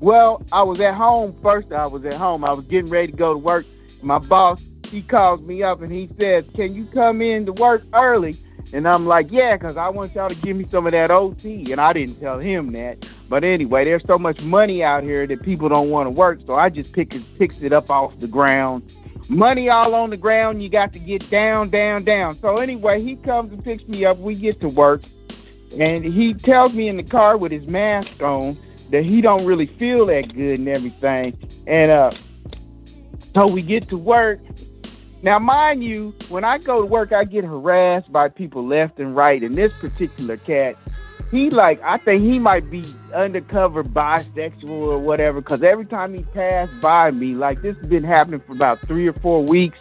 well, 0.00 0.42
I 0.52 0.62
was 0.62 0.80
at 0.80 0.94
home 0.94 1.32
first. 1.42 1.72
I 1.72 1.86
was 1.86 2.04
at 2.04 2.14
home. 2.14 2.44
I 2.44 2.52
was 2.52 2.64
getting 2.66 2.90
ready 2.90 3.12
to 3.12 3.16
go 3.16 3.32
to 3.32 3.38
work. 3.38 3.66
My 4.02 4.18
boss 4.18 4.62
he 4.90 5.00
calls 5.00 5.40
me 5.40 5.62
up 5.62 5.80
and 5.80 5.92
he 5.92 6.08
says, 6.18 6.44
"Can 6.54 6.74
you 6.74 6.84
come 6.86 7.22
in 7.22 7.46
to 7.46 7.52
work 7.52 7.82
early?" 7.94 8.36
And 8.74 8.86
I'm 8.86 9.06
like, 9.06 9.28
"Yeah, 9.30 9.56
'cause 9.56 9.76
I 9.76 9.88
want 9.88 10.14
y'all 10.14 10.28
to 10.28 10.34
give 10.36 10.56
me 10.56 10.66
some 10.70 10.86
of 10.86 10.92
that 10.92 11.10
OT." 11.10 11.72
And 11.72 11.80
I 11.80 11.92
didn't 11.92 12.20
tell 12.20 12.38
him 12.38 12.72
that, 12.72 13.08
but 13.28 13.42
anyway, 13.44 13.84
there's 13.84 14.04
so 14.06 14.18
much 14.18 14.42
money 14.42 14.84
out 14.84 15.02
here 15.02 15.26
that 15.26 15.42
people 15.42 15.68
don't 15.68 15.90
want 15.90 16.06
to 16.06 16.10
work, 16.10 16.40
so 16.46 16.54
I 16.54 16.68
just 16.68 16.92
pick 16.92 17.14
it, 17.14 17.22
picks 17.38 17.62
it 17.62 17.72
up 17.72 17.90
off 17.90 18.18
the 18.20 18.28
ground 18.28 18.82
money 19.28 19.68
all 19.68 19.94
on 19.94 20.10
the 20.10 20.16
ground. 20.16 20.62
You 20.62 20.68
got 20.68 20.92
to 20.92 20.98
get 20.98 21.28
down, 21.30 21.70
down, 21.70 22.04
down. 22.04 22.36
So 22.36 22.56
anyway, 22.56 23.00
he 23.00 23.16
comes 23.16 23.52
and 23.52 23.64
picks 23.64 23.86
me 23.88 24.04
up. 24.04 24.18
We 24.18 24.34
get 24.34 24.60
to 24.60 24.68
work, 24.68 25.02
and 25.78 26.04
he 26.04 26.34
tells 26.34 26.72
me 26.72 26.88
in 26.88 26.96
the 26.96 27.02
car 27.02 27.36
with 27.36 27.52
his 27.52 27.66
mask 27.66 28.22
on 28.22 28.56
that 28.92 29.04
he 29.04 29.20
don't 29.20 29.44
really 29.44 29.66
feel 29.66 30.06
that 30.06 30.32
good 30.34 30.60
and 30.60 30.68
everything. 30.68 31.36
And 31.66 31.90
uh, 31.90 32.10
so 33.34 33.48
we 33.48 33.62
get 33.62 33.88
to 33.88 33.98
work. 33.98 34.38
Now, 35.22 35.38
mind 35.38 35.82
you, 35.82 36.14
when 36.28 36.44
I 36.44 36.58
go 36.58 36.80
to 36.80 36.86
work, 36.86 37.12
I 37.12 37.24
get 37.24 37.44
harassed 37.44 38.12
by 38.12 38.28
people 38.28 38.66
left 38.66 39.00
and 39.00 39.16
right. 39.16 39.42
And 39.42 39.56
this 39.56 39.72
particular 39.80 40.36
cat, 40.36 40.76
he 41.30 41.48
like, 41.48 41.80
I 41.82 41.96
think 41.96 42.22
he 42.22 42.38
might 42.38 42.70
be 42.70 42.84
undercover 43.14 43.82
bisexual 43.84 44.68
or 44.68 44.98
whatever. 44.98 45.40
Because 45.40 45.62
every 45.62 45.86
time 45.86 46.12
he 46.12 46.22
passed 46.24 46.78
by 46.80 47.10
me, 47.12 47.34
like 47.34 47.62
this 47.62 47.76
has 47.76 47.86
been 47.86 48.04
happening 48.04 48.40
for 48.40 48.52
about 48.52 48.80
three 48.80 49.06
or 49.08 49.14
four 49.14 49.42
weeks. 49.42 49.78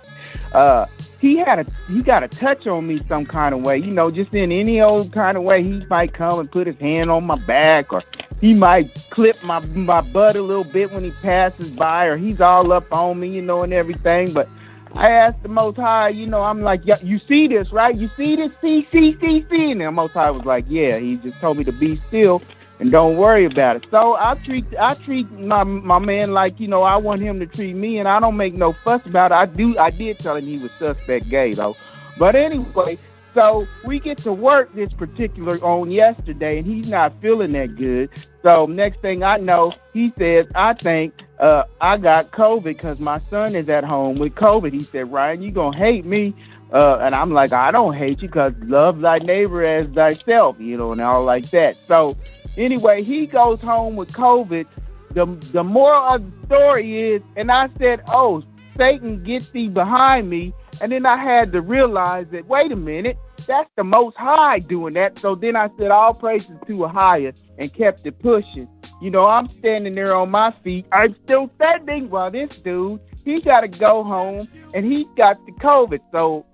uh, 0.54 0.86
he 1.20 1.38
had 1.38 1.60
a 1.60 1.66
he 1.88 2.02
got 2.02 2.24
a 2.24 2.28
touch 2.28 2.68
on 2.68 2.88
me 2.88 3.02
some 3.08 3.26
kind 3.26 3.54
of 3.54 3.62
way, 3.62 3.78
you 3.78 3.92
know, 3.92 4.12
just 4.12 4.34
in 4.34 4.52
any 4.52 4.82
old 4.82 5.12
kind 5.12 5.38
of 5.38 5.44
way. 5.44 5.64
He 5.64 5.86
might 5.86 6.14
come 6.14 6.40
and 6.40 6.52
put 6.52 6.68
his 6.68 6.78
hand 6.78 7.10
on 7.10 7.26
my 7.26 7.38
back, 7.38 7.94
or 7.94 8.04
he 8.42 8.54
might 8.54 8.94
clip 9.12 9.42
my 9.44 9.60
my 9.60 10.02
butt 10.02 10.36
a 10.36 10.42
little 10.42 10.64
bit 10.64 10.92
when 10.92 11.04
he 11.04 11.12
passes 11.22 11.72
by, 11.72 12.06
or 12.06 12.18
he's 12.18 12.42
all 12.42 12.72
up 12.74 12.92
on 12.92 13.20
me, 13.20 13.30
you 13.30 13.42
know, 13.42 13.64
and 13.64 13.72
everything. 13.72 14.34
But 14.34 14.50
I 14.94 15.12
asked 15.12 15.44
the 15.44 15.50
Most 15.50 15.78
High, 15.78 16.10
you 16.10 16.26
know, 16.26 16.42
I'm 16.42 16.60
like, 16.60 16.82
yeah, 16.84 16.98
you 17.02 17.20
see 17.28 17.48
this, 17.48 17.72
right? 17.72 17.96
You 17.96 18.10
see 18.18 18.36
this, 18.36 18.52
see, 18.60 18.88
see, 18.92 19.16
see, 19.22 19.46
see. 19.50 19.72
And 19.72 19.80
the 19.80 19.92
Most 19.92 20.14
High 20.14 20.32
was 20.32 20.44
like, 20.44 20.66
yeah. 20.68 20.98
He 20.98 21.16
just 21.18 21.40
told 21.40 21.58
me 21.58 21.64
to 21.64 21.72
be 21.72 22.02
still 22.08 22.42
and 22.82 22.92
don't 22.92 23.16
worry 23.16 23.46
about 23.46 23.76
it. 23.76 23.86
So 23.92 24.18
I 24.18 24.34
treat 24.44 24.66
I 24.80 24.96
treat 24.96 25.32
my 25.32 25.64
my 25.64 26.00
man 26.00 26.32
like 26.32 26.60
you 26.60 26.68
know 26.68 26.82
I 26.82 26.98
want 26.98 27.22
him 27.22 27.40
to 27.40 27.46
treat 27.46 27.76
me, 27.76 28.00
and 28.00 28.08
I 28.08 28.20
don't 28.20 28.38
make 28.38 28.56
no 28.56 28.74
fuss 28.74 29.06
about 29.06 29.32
it. 29.32 29.36
I 29.36 29.46
do 29.46 29.78
I 29.78 29.92
did 29.92 30.18
tell 30.18 30.36
him 30.36 30.46
he 30.46 30.58
was 30.58 30.72
suspect 30.72 31.30
gay 31.30 31.54
though, 31.54 31.78
but 32.18 32.36
anyway. 32.36 32.98
So 33.34 33.68
we 33.86 34.00
get 34.00 34.18
to 34.20 34.34
work 34.34 34.74
this 34.76 34.92
particular 34.92 35.56
on 35.58 35.90
yesterday, 35.90 36.58
and 36.58 36.68
he's 36.68 36.90
not 36.90 37.14
feeling 37.22 37.54
that 37.54 37.76
good. 37.78 38.10
So 38.44 38.66
next 38.66 39.00
thing 39.02 39.24
I 39.24 39.38
know, 39.38 39.74
he 39.94 40.12
says, 40.18 40.48
"I 40.54 40.74
think 40.74 41.14
uh, 41.40 41.64
I 41.80 41.98
got 41.98 42.32
COVID 42.32 42.64
because 42.64 43.00
my 43.00 43.22
son 43.30 43.56
is 43.56 43.70
at 43.70 43.86
home 43.86 44.18
with 44.18 44.36
COVID." 44.36 44.74
He 44.74 44.82
said, 44.82 45.12
"Ryan, 45.12 45.42
you 45.42 45.52
gonna 45.52 45.78
hate 45.78 46.06
me?" 46.06 46.34
Uh, 46.74 46.98
and 46.98 47.16
I'm 47.16 47.32
like, 47.32 47.54
"I 47.54 47.72
don't 47.72 47.94
hate 47.96 48.22
you 48.22 48.28
because 48.28 48.54
love 48.64 49.00
thy 49.00 49.20
neighbor 49.20 49.66
as 49.66 49.88
thyself," 49.90 50.58
you 50.60 50.76
know, 50.76 50.92
and 50.92 51.00
all 51.00 51.24
like 51.24 51.50
that. 51.52 51.78
So 51.88 52.18
anyway, 52.58 53.04
he 53.04 53.28
goes 53.28 53.62
home 53.62 53.96
with 53.96 54.12
COVID. 54.12 54.66
The 55.14 55.26
the 55.54 55.64
moral 55.64 56.16
of 56.16 56.24
the 56.24 56.48
story 56.48 57.12
is, 57.14 57.22
and 57.38 57.52
I 57.52 57.70
said, 57.78 58.02
"Oh, 58.08 58.44
Satan, 58.78 59.24
get 59.24 59.52
thee 59.52 59.68
behind 59.68 60.30
me." 60.30 60.54
And 60.82 60.92
then 60.92 61.06
I 61.06 61.18
had 61.18 61.52
to 61.52 61.62
realize 61.62 62.28
that, 62.32 62.48
wait 62.48 62.72
a 62.72 62.76
minute, 62.76 63.18
that's 63.46 63.70
the 63.76 63.84
Most 63.84 64.18
High 64.18 64.60
doing 64.60 64.94
that. 64.94 65.20
So 65.20 65.36
then 65.36 65.56
I 65.56 65.70
said, 65.78 65.92
all 65.92 66.14
praises 66.14 66.56
to 66.68 66.86
a 66.86 66.88
higher, 66.88 67.34
and 67.58 67.74
kept 67.74 68.06
it 68.06 68.18
pushing. 68.20 68.68
You 69.02 69.12
know, 69.12 69.28
I'm 69.28 69.50
standing 69.50 69.96
there 69.96 70.16
on 70.16 70.32
my 70.32 70.54
feet. 70.64 70.86
I'm 70.92 71.16
still 71.24 71.52
standing 71.56 72.10
while 72.10 72.32
this 72.32 72.60
dude, 72.60 73.00
he 73.26 73.42
got 73.42 73.62
to 73.62 73.68
go 73.68 74.04
home, 74.04 74.48
and 74.74 74.86
he's 74.86 75.08
got 75.10 75.44
the 75.46 75.52
COVID. 75.54 76.00
So, 76.16 76.46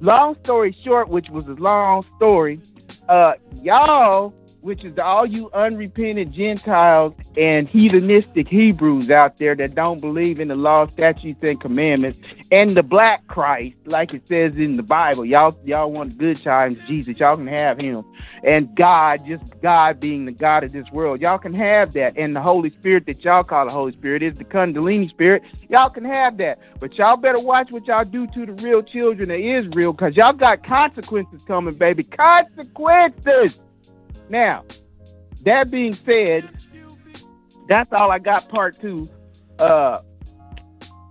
long 0.00 0.36
story 0.42 0.76
short, 0.80 1.08
which 1.08 1.28
was 1.30 1.48
a 1.48 1.54
long 1.54 2.02
story, 2.02 2.60
uh, 3.08 3.34
y'all 3.62 4.34
which 4.66 4.84
is 4.84 4.98
all 4.98 5.24
you 5.24 5.48
unrepentant 5.54 6.32
Gentiles 6.32 7.14
and 7.36 7.68
heathenistic 7.68 8.48
Hebrews 8.48 9.12
out 9.12 9.36
there 9.36 9.54
that 9.54 9.76
don't 9.76 10.00
believe 10.00 10.40
in 10.40 10.48
the 10.48 10.56
law, 10.56 10.88
statutes, 10.88 11.38
and 11.44 11.60
commandments, 11.60 12.18
and 12.50 12.70
the 12.70 12.82
black 12.82 13.24
Christ, 13.28 13.76
like 13.84 14.12
it 14.12 14.26
says 14.26 14.56
in 14.56 14.76
the 14.76 14.82
Bible. 14.82 15.24
Y'all, 15.24 15.56
y'all 15.64 15.92
want 15.92 16.18
good 16.18 16.38
times, 16.38 16.78
Jesus. 16.88 17.16
Y'all 17.16 17.36
can 17.36 17.46
have 17.46 17.78
him. 17.78 18.02
And 18.42 18.74
God, 18.74 19.24
just 19.24 19.60
God 19.60 20.00
being 20.00 20.24
the 20.24 20.32
God 20.32 20.64
of 20.64 20.72
this 20.72 20.90
world. 20.90 21.20
Y'all 21.20 21.38
can 21.38 21.54
have 21.54 21.92
that. 21.92 22.14
And 22.16 22.34
the 22.34 22.42
Holy 22.42 22.70
Spirit 22.70 23.06
that 23.06 23.22
y'all 23.22 23.44
call 23.44 23.68
the 23.68 23.72
Holy 23.72 23.92
Spirit 23.92 24.24
is 24.24 24.36
the 24.36 24.44
Kundalini 24.44 25.08
Spirit. 25.10 25.44
Y'all 25.68 25.90
can 25.90 26.04
have 26.04 26.38
that. 26.38 26.58
But 26.80 26.92
y'all 26.94 27.16
better 27.16 27.40
watch 27.40 27.68
what 27.70 27.86
y'all 27.86 28.02
do 28.02 28.26
to 28.26 28.46
the 28.46 28.52
real 28.54 28.82
children 28.82 29.30
of 29.30 29.38
Israel 29.38 29.92
because 29.92 30.16
y'all 30.16 30.32
got 30.32 30.66
consequences 30.66 31.44
coming, 31.44 31.74
baby. 31.74 32.02
Consequences. 32.02 33.62
Now, 34.28 34.64
that 35.44 35.70
being 35.70 35.92
said, 35.92 36.48
that's 37.68 37.92
all 37.92 38.10
I 38.10 38.18
got. 38.18 38.48
Part 38.48 38.78
two. 38.78 39.08
Uh, 39.58 40.00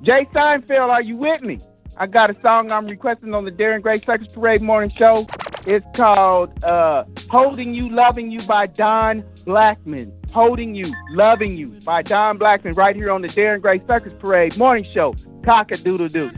Jay 0.01 0.28
Seinfeld, 0.34 0.89
are 0.89 1.01
you 1.01 1.18
with 1.18 1.41
me? 1.41 1.59
I 1.97 2.07
got 2.07 2.30
a 2.30 2.36
song 2.41 2.72
I'm 2.72 2.86
requesting 2.86 3.34
on 3.34 3.45
the 3.45 3.51
Darren 3.51 3.82
Gray 3.82 3.99
Circus 3.99 4.34
Parade 4.34 4.61
Morning 4.61 4.89
Show. 4.89 5.26
It's 5.66 5.86
called 5.97 6.63
uh, 6.63 7.05
"Holding 7.30 7.74
You, 7.74 7.89
Loving 7.89 8.30
You" 8.30 8.39
by 8.47 8.68
Don 8.68 9.24
Blackman. 9.45 10.13
"Holding 10.32 10.76
You, 10.76 10.86
Loving 11.11 11.53
You" 11.53 11.80
by 11.86 12.01
Don 12.01 12.38
Blackman, 12.38 12.74
right 12.74 12.95
here 12.95 13.11
on 13.11 13.22
the 13.22 13.30
Darren 13.30 13.61
Gray 13.61 13.82
Circus 13.88 14.13
Parade 14.20 14.57
Morning 14.57 14.84
Show. 14.84 15.16
Cock 15.43 15.72
a 15.72 15.78
doodle 15.78 16.09
doo. 16.09 16.30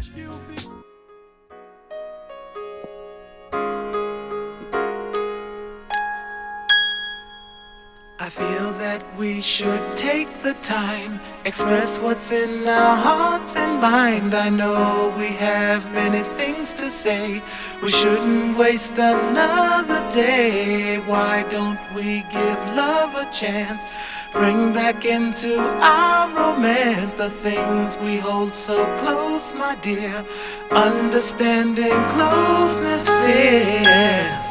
That 8.97 9.17
we 9.17 9.41
should 9.41 9.85
take 9.95 10.41
the 10.41 10.55
time, 10.55 11.19
express 11.45 11.99
what's 11.99 12.31
in 12.31 12.67
our 12.67 12.97
hearts 12.97 13.55
and 13.55 13.79
mind. 13.79 14.33
I 14.33 14.49
know 14.49 15.13
we 15.17 15.27
have 15.27 15.81
many 15.93 16.23
things 16.39 16.73
to 16.75 16.89
say. 16.89 17.41
We 17.83 17.89
shouldn't 17.89 18.57
waste 18.57 18.97
another 18.97 20.01
day. 20.09 20.97
Why 21.05 21.45
don't 21.51 21.79
we 21.93 22.23
give 22.31 22.59
love 22.75 23.13
a 23.15 23.29
chance? 23.31 23.93
Bring 24.33 24.73
back 24.73 25.05
into 25.05 25.59
our 25.59 26.25
romance 26.35 27.13
the 27.13 27.29
things 27.29 27.97
we 27.97 28.17
hold 28.17 28.55
so 28.55 28.77
close, 29.01 29.53
my 29.53 29.75
dear. 29.75 30.25
Understanding 30.71 31.99
closeness 32.15 33.05
fears. 33.21 34.49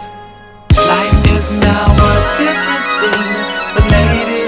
Life 0.93 1.23
is 1.37 1.51
now 1.51 1.89
a 2.11 2.15
different 2.39 2.87
scene. 2.97 3.56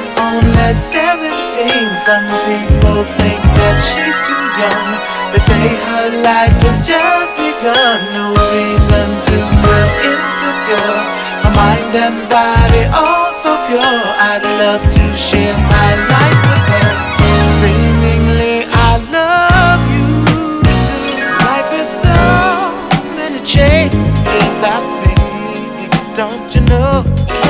Lady's 0.09 0.21
only 0.21 0.75
17. 0.75 1.99
Some 1.99 2.29
people 2.47 3.05
think 3.19 3.41
that 3.59 3.77
she's 3.83 4.17
too 4.25 4.45
young. 4.57 4.89
They 5.33 5.39
say 5.39 5.77
her 5.77 6.23
life 6.23 6.55
has 6.65 6.79
just 6.81 7.37
begun. 7.37 8.09
No 8.13 8.33
reason 8.33 9.09
to 9.29 9.37
feel 9.61 9.89
insecure. 10.09 10.97
Her 11.45 11.53
mind 11.57 11.95
and 11.97 12.29
body 12.31 12.85
all 12.93 13.33
so 13.33 13.57
pure. 13.67 13.81
I'd 13.81 14.45
love 14.61 14.83
to 14.83 15.05
share 15.17 15.57
my 15.57 15.91
life 16.09 16.41
with 16.47 16.67
her. 16.73 16.93
Seemingly, 17.61 18.65
I 18.69 18.97
love 19.13 19.83
you 19.93 20.09
too. 20.89 21.25
Life 21.45 21.73
is 21.81 21.89
so 21.89 22.17
many 23.17 23.41
changes 23.45 24.63
I've 24.63 24.85
seen. 24.85 25.91
Don't 26.15 26.55
you 26.55 26.63
know? 26.63 27.48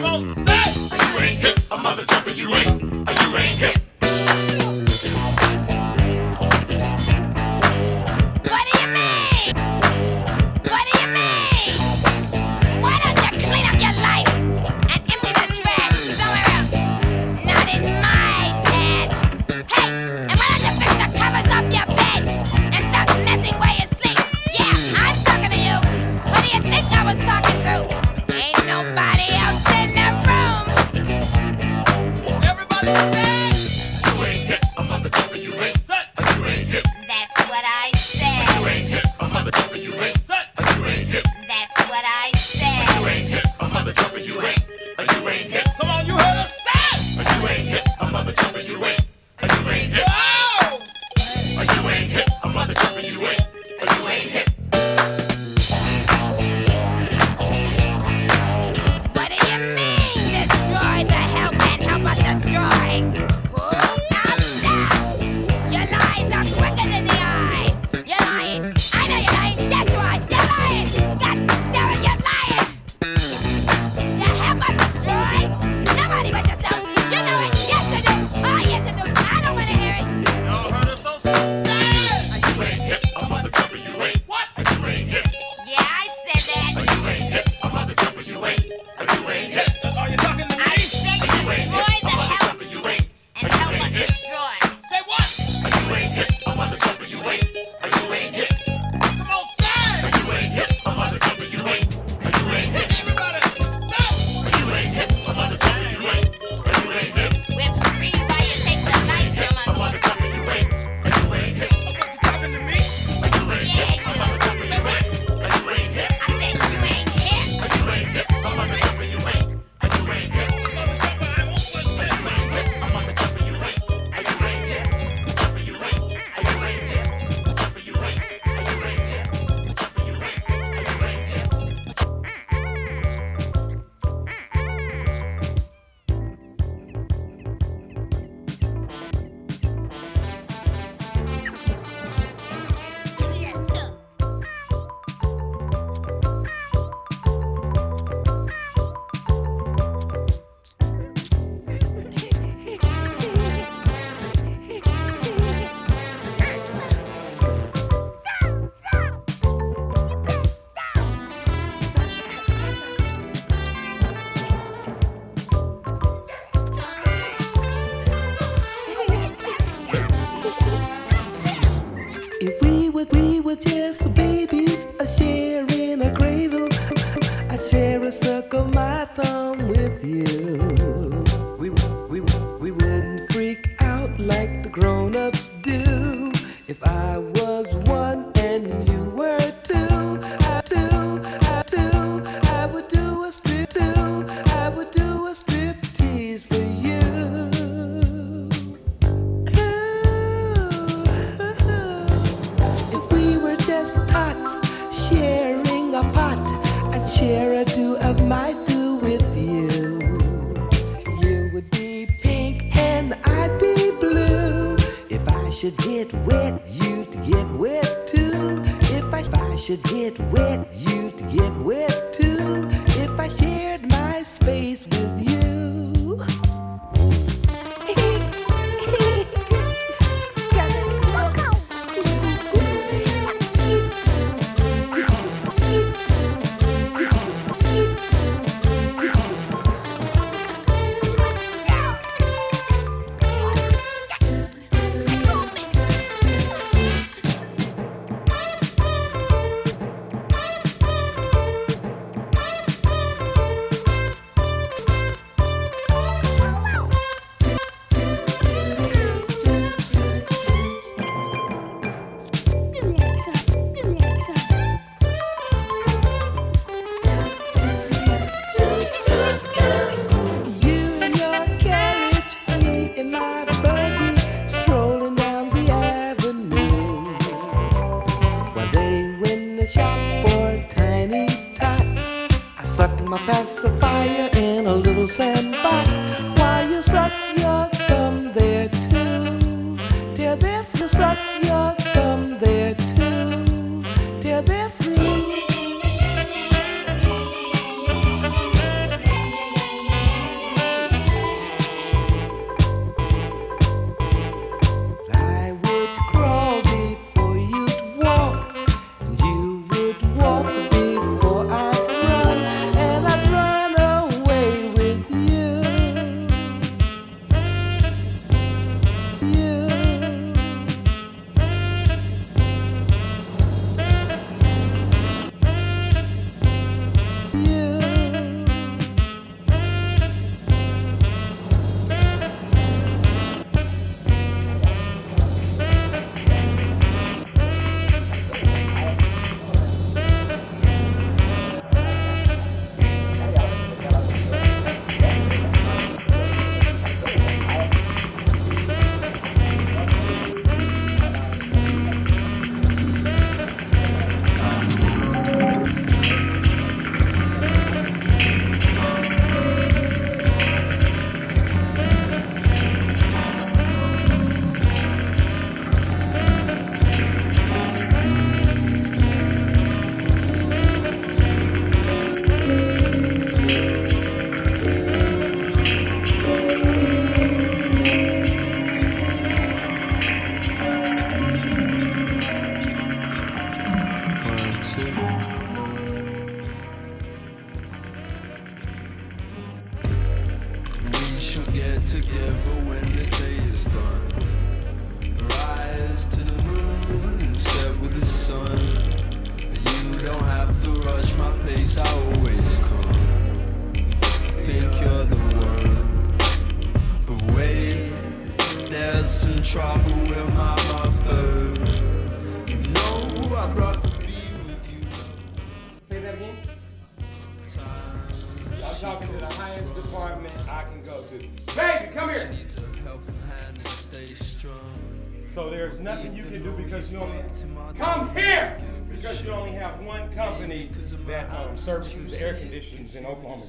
You 0.00 1.18
ain't 1.18 1.38
hip, 1.40 1.60
a 1.70 1.76
mother 1.76 2.06
jumper. 2.06 2.30
You 2.30 2.54
ain't, 2.54 2.80
you 2.80 3.36
ain't 3.36 3.58
hip. 3.58 3.89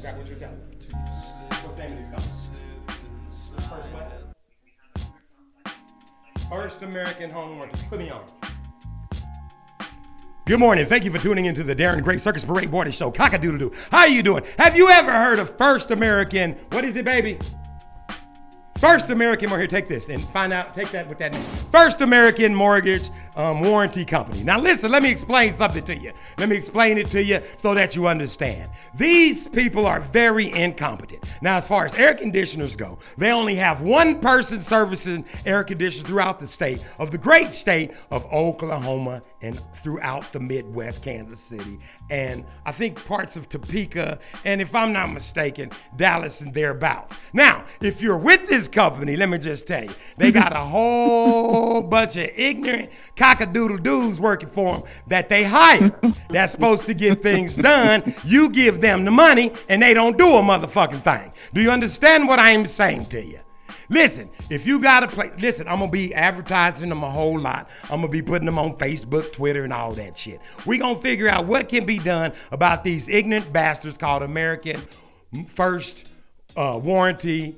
Grab 0.01 0.17
what 0.17 0.27
you're 0.27 0.39
down. 0.39 0.57
What's 1.61 1.75
the 1.75 1.83
name? 1.83 2.03
First 3.55 3.87
what? 3.91 4.11
First 6.49 6.81
American 6.81 7.29
Homework. 7.29 7.71
Put 7.87 7.99
me 7.99 8.09
on. 8.09 8.23
Good 10.47 10.59
morning. 10.59 10.87
Thank 10.87 11.05
you 11.05 11.11
for 11.11 11.19
tuning 11.19 11.45
into 11.45 11.61
the 11.63 11.75
Darren 11.75 12.03
Gray 12.03 12.17
Circus 12.17 12.43
Parade 12.43 12.71
Morning 12.71 12.91
Show. 12.91 13.11
Cock-a-doodle-doo. 13.11 13.71
How 13.91 13.99
are 13.99 14.07
you 14.07 14.23
doing? 14.23 14.43
Have 14.57 14.75
you 14.75 14.89
ever 14.89 15.11
heard 15.11 15.37
of 15.37 15.55
First 15.55 15.91
American? 15.91 16.53
What 16.71 16.83
is 16.83 16.95
it, 16.95 17.05
baby? 17.05 17.37
First 18.79 19.11
American 19.11 19.49
Mortgage. 19.49 19.69
Take 19.69 19.87
this 19.87 20.09
and 20.09 20.19
find 20.19 20.51
out. 20.51 20.73
Take 20.73 20.89
that 20.89 21.07
with 21.07 21.19
that 21.19 21.33
name. 21.33 21.43
First 21.43 22.01
American 22.01 22.55
Mortgage 22.55 23.11
um, 23.35 23.61
warranty 23.61 24.05
company. 24.05 24.43
Now, 24.43 24.59
listen, 24.59 24.91
let 24.91 25.03
me 25.03 25.11
explain 25.11 25.53
something 25.53 25.83
to 25.85 25.97
you. 25.97 26.11
Let 26.37 26.49
me 26.49 26.55
explain 26.55 26.97
it 26.97 27.07
to 27.07 27.23
you 27.23 27.41
so 27.55 27.73
that 27.73 27.95
you 27.95 28.07
understand. 28.07 28.69
These 28.95 29.47
people 29.47 29.85
are 29.85 30.01
very 30.01 30.51
incompetent. 30.51 31.23
Now, 31.41 31.57
as 31.57 31.67
far 31.67 31.85
as 31.85 31.93
air 31.95 32.13
conditioners 32.13 32.75
go, 32.75 32.97
they 33.17 33.31
only 33.31 33.55
have 33.55 33.81
one 33.81 34.19
person 34.19 34.61
servicing 34.61 35.25
air 35.45 35.63
conditioners 35.63 36.07
throughout 36.07 36.39
the 36.39 36.47
state 36.47 36.83
of 36.99 37.11
the 37.11 37.17
great 37.17 37.51
state 37.51 37.93
of 38.11 38.25
Oklahoma 38.31 39.21
and 39.41 39.59
throughout 39.73 40.31
the 40.31 40.39
Midwest, 40.39 41.01
Kansas 41.01 41.39
City, 41.39 41.79
and 42.09 42.45
I 42.65 42.71
think 42.71 43.03
parts 43.05 43.37
of 43.37 43.49
Topeka, 43.49 44.19
and 44.45 44.61
if 44.61 44.75
I'm 44.75 44.93
not 44.93 45.11
mistaken, 45.11 45.71
Dallas 45.95 46.41
and 46.41 46.53
thereabouts. 46.53 47.15
Now, 47.33 47.65
if 47.81 48.01
you're 48.01 48.17
with 48.17 48.47
this 48.47 48.67
company, 48.67 49.15
let 49.15 49.29
me 49.29 49.39
just 49.39 49.67
tell 49.67 49.83
you, 49.83 49.91
they 50.17 50.31
got 50.31 50.53
a 50.53 50.59
whole 50.59 51.81
bunch 51.81 52.17
of 52.17 52.29
ignorant 52.35 52.91
cockadoodle 53.21 53.83
dudes 53.83 54.19
working 54.19 54.49
for 54.49 54.77
them 54.77 54.83
that 55.07 55.29
they 55.29 55.43
hire. 55.43 55.91
That's 56.29 56.51
supposed 56.51 56.87
to 56.87 56.93
get 56.93 57.21
things 57.21 57.55
done. 57.55 58.15
You 58.25 58.49
give 58.49 58.81
them 58.81 59.05
the 59.05 59.11
money, 59.11 59.51
and 59.69 59.81
they 59.81 59.93
don't 59.93 60.17
do 60.17 60.35
a 60.35 60.41
motherfucking 60.41 61.03
thing. 61.03 61.31
Do 61.53 61.61
you 61.61 61.69
understand 61.69 62.27
what 62.27 62.39
I 62.39 62.51
am 62.51 62.65
saying 62.65 63.05
to 63.07 63.23
you? 63.23 63.39
Listen, 63.89 64.29
if 64.49 64.65
you 64.65 64.81
got 64.81 65.03
a 65.03 65.07
play, 65.07 65.31
listen, 65.37 65.67
I'm 65.67 65.79
gonna 65.79 65.91
be 65.91 66.13
advertising 66.13 66.87
them 66.87 67.03
a 67.03 67.11
whole 67.11 67.37
lot. 67.37 67.69
I'm 67.83 67.99
gonna 67.99 68.07
be 68.07 68.21
putting 68.21 68.45
them 68.45 68.57
on 68.57 68.77
Facebook, 68.77 69.33
Twitter, 69.33 69.65
and 69.65 69.73
all 69.73 69.91
that 69.93 70.17
shit. 70.17 70.39
we 70.65 70.77
gonna 70.77 70.95
figure 70.95 71.27
out 71.27 71.45
what 71.45 71.67
can 71.67 71.85
be 71.85 71.99
done 71.99 72.31
about 72.51 72.85
these 72.85 73.09
ignorant 73.09 73.51
bastards 73.51 73.97
called 73.97 74.23
American 74.23 74.81
First 75.47 76.07
uh, 76.55 76.79
Warranty 76.81 77.55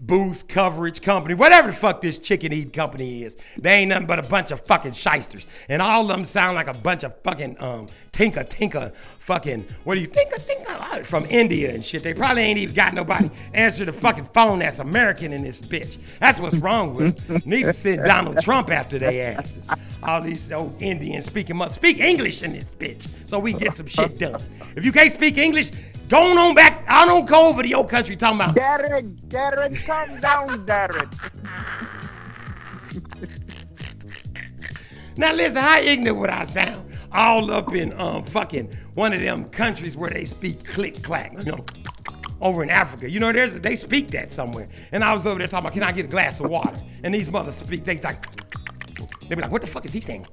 Booth 0.00 0.46
Coverage 0.46 1.02
Company, 1.02 1.34
whatever 1.34 1.68
the 1.68 1.74
fuck 1.74 2.00
this 2.00 2.18
chicken 2.18 2.52
eat 2.52 2.72
company 2.72 3.24
is. 3.24 3.36
They 3.58 3.72
ain't 3.74 3.88
nothing 3.88 4.06
but 4.06 4.18
a 4.18 4.22
bunch 4.22 4.52
of 4.52 4.60
fucking 4.60 4.92
shysters. 4.92 5.48
And 5.68 5.82
all 5.82 6.02
of 6.02 6.08
them 6.08 6.24
sound 6.24 6.54
like 6.54 6.68
a 6.68 6.74
bunch 6.74 7.02
of 7.02 7.16
fucking 7.22 7.56
um, 7.60 7.88
tinka 8.12 8.44
tinka 8.44 8.90
fucking, 8.90 9.64
what 9.84 9.96
do 9.96 10.00
you 10.00 10.06
tinka 10.06 10.38
tinka 10.38 10.68
from 11.04 11.24
India 11.26 11.74
and 11.74 11.84
shit. 11.84 12.02
They 12.02 12.14
probably 12.14 12.42
ain't 12.42 12.58
even 12.58 12.74
got 12.74 12.94
nobody 12.94 13.30
answer 13.54 13.84
the 13.84 13.92
fucking 13.92 14.24
phone 14.24 14.60
that's 14.60 14.78
American 14.78 15.32
in 15.32 15.42
this 15.42 15.60
bitch. 15.60 15.98
That's 16.18 16.40
what's 16.40 16.56
wrong 16.56 16.94
with 16.94 17.26
them. 17.26 17.42
Need 17.44 17.64
to 17.64 17.72
send 17.72 18.04
Donald 18.04 18.38
Trump 18.38 18.70
after 18.70 18.98
they 18.98 19.20
asses. 19.20 19.70
All 20.02 20.20
these 20.20 20.50
old 20.52 20.80
Indians 20.80 21.26
speaking 21.26 21.60
up. 21.60 21.72
Speak 21.72 22.00
English 22.00 22.42
in 22.42 22.52
this 22.52 22.74
bitch 22.74 23.08
so 23.28 23.38
we 23.38 23.52
get 23.52 23.76
some 23.76 23.86
shit 23.86 24.18
done. 24.18 24.42
If 24.76 24.84
you 24.84 24.92
can't 24.92 25.12
speak 25.12 25.38
English, 25.38 25.70
go 26.08 26.38
on 26.38 26.54
back. 26.54 26.84
I 26.88 27.04
don't 27.06 27.28
go 27.28 27.50
over 27.50 27.62
to 27.62 27.68
your 27.68 27.86
country 27.86 28.16
talking 28.16 28.40
about 28.40 28.54
Derek, 28.54 29.28
Derek, 29.28 29.86
calm 29.86 30.20
down, 30.20 30.66
Derek. 30.66 31.08
Now 35.16 35.32
listen, 35.32 35.56
how 35.56 35.78
ignorant 35.80 36.18
would 36.18 36.30
I 36.30 36.44
sound? 36.44 36.96
All 37.12 37.50
up 37.50 37.74
in 37.74 37.92
um 37.98 38.24
fucking 38.24 38.72
one 38.94 39.12
of 39.12 39.20
them 39.20 39.44
countries 39.50 39.96
where 39.96 40.10
they 40.10 40.24
speak 40.24 40.64
click 40.64 41.02
clack, 41.02 41.32
you 41.44 41.52
know, 41.52 41.64
over 42.40 42.62
in 42.62 42.70
Africa. 42.70 43.10
You 43.10 43.18
know, 43.20 43.32
there's 43.32 43.54
they 43.54 43.76
speak 43.76 44.08
that 44.12 44.32
somewhere. 44.32 44.68
And 44.92 45.02
I 45.02 45.12
was 45.12 45.26
over 45.26 45.38
there 45.38 45.48
talking 45.48 45.66
about, 45.66 45.72
can 45.72 45.82
I 45.82 45.92
get 45.92 46.04
a 46.04 46.08
glass 46.08 46.40
of 46.40 46.50
water? 46.50 46.76
And 47.02 47.12
these 47.12 47.30
mothers 47.30 47.56
speak, 47.56 47.84
they 47.84 47.98
like, 47.98 48.24
they 49.28 49.34
be 49.34 49.42
like, 49.42 49.50
what 49.50 49.60
the 49.60 49.66
fuck 49.66 49.84
is 49.84 49.92
he 49.92 50.00
saying? 50.00 50.26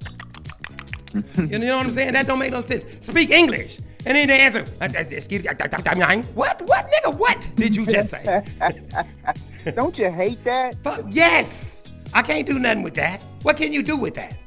you 1.36 1.58
know 1.58 1.76
what 1.78 1.86
I'm 1.86 1.92
saying? 1.92 2.12
That 2.12 2.26
don't 2.26 2.38
make 2.38 2.52
no 2.52 2.60
sense. 2.60 2.84
Speak 3.00 3.30
English. 3.30 3.78
And 4.06 4.16
then 4.16 4.28
they 4.28 4.40
answer, 4.40 4.64
"Uh, 4.80 4.84
uh 4.84 5.04
excuse 5.10 5.42
me, 5.42 5.48
uh, 5.48 5.52
uh, 5.52 6.22
what, 6.34 6.62
what, 6.62 6.86
nigga, 6.86 7.18
what 7.18 7.50
did 7.56 7.74
you 7.74 7.84
just 7.84 8.10
say? 8.10 8.44
Don't 9.74 9.98
you 9.98 10.10
hate 10.12 10.42
that? 10.44 10.76
Fuck, 10.84 11.06
yes. 11.10 11.82
I 12.14 12.22
can't 12.22 12.46
do 12.46 12.60
nothing 12.60 12.84
with 12.84 12.94
that. 12.94 13.20
What 13.42 13.56
can 13.56 13.72
you 13.72 13.82
do 13.82 13.96
with 13.96 14.14
that? 14.14 14.38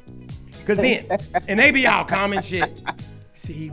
Because 0.60 0.78
then, 0.78 1.04
and 1.46 1.60
they 1.60 1.70
be 1.70 1.86
all 1.86 2.06
and 2.10 2.42
shit. 2.42 2.80
See. 3.34 3.70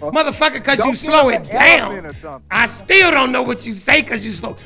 Motherfucker, 0.00 0.54
because 0.54 0.78
you 0.78 0.84
Don't 0.86 0.94
slow 0.94 1.28
it 1.28 1.42
us 1.42 1.50
an 1.50 1.56
elephant 1.56 2.22
down. 2.22 2.42
I 2.50 2.66
still 2.66 3.10
don't 3.10 3.32
know 3.32 3.42
what 3.42 3.66
you 3.66 3.72
say 3.72 4.02
because 4.02 4.24
you 4.24 4.32
slow. 4.32 4.56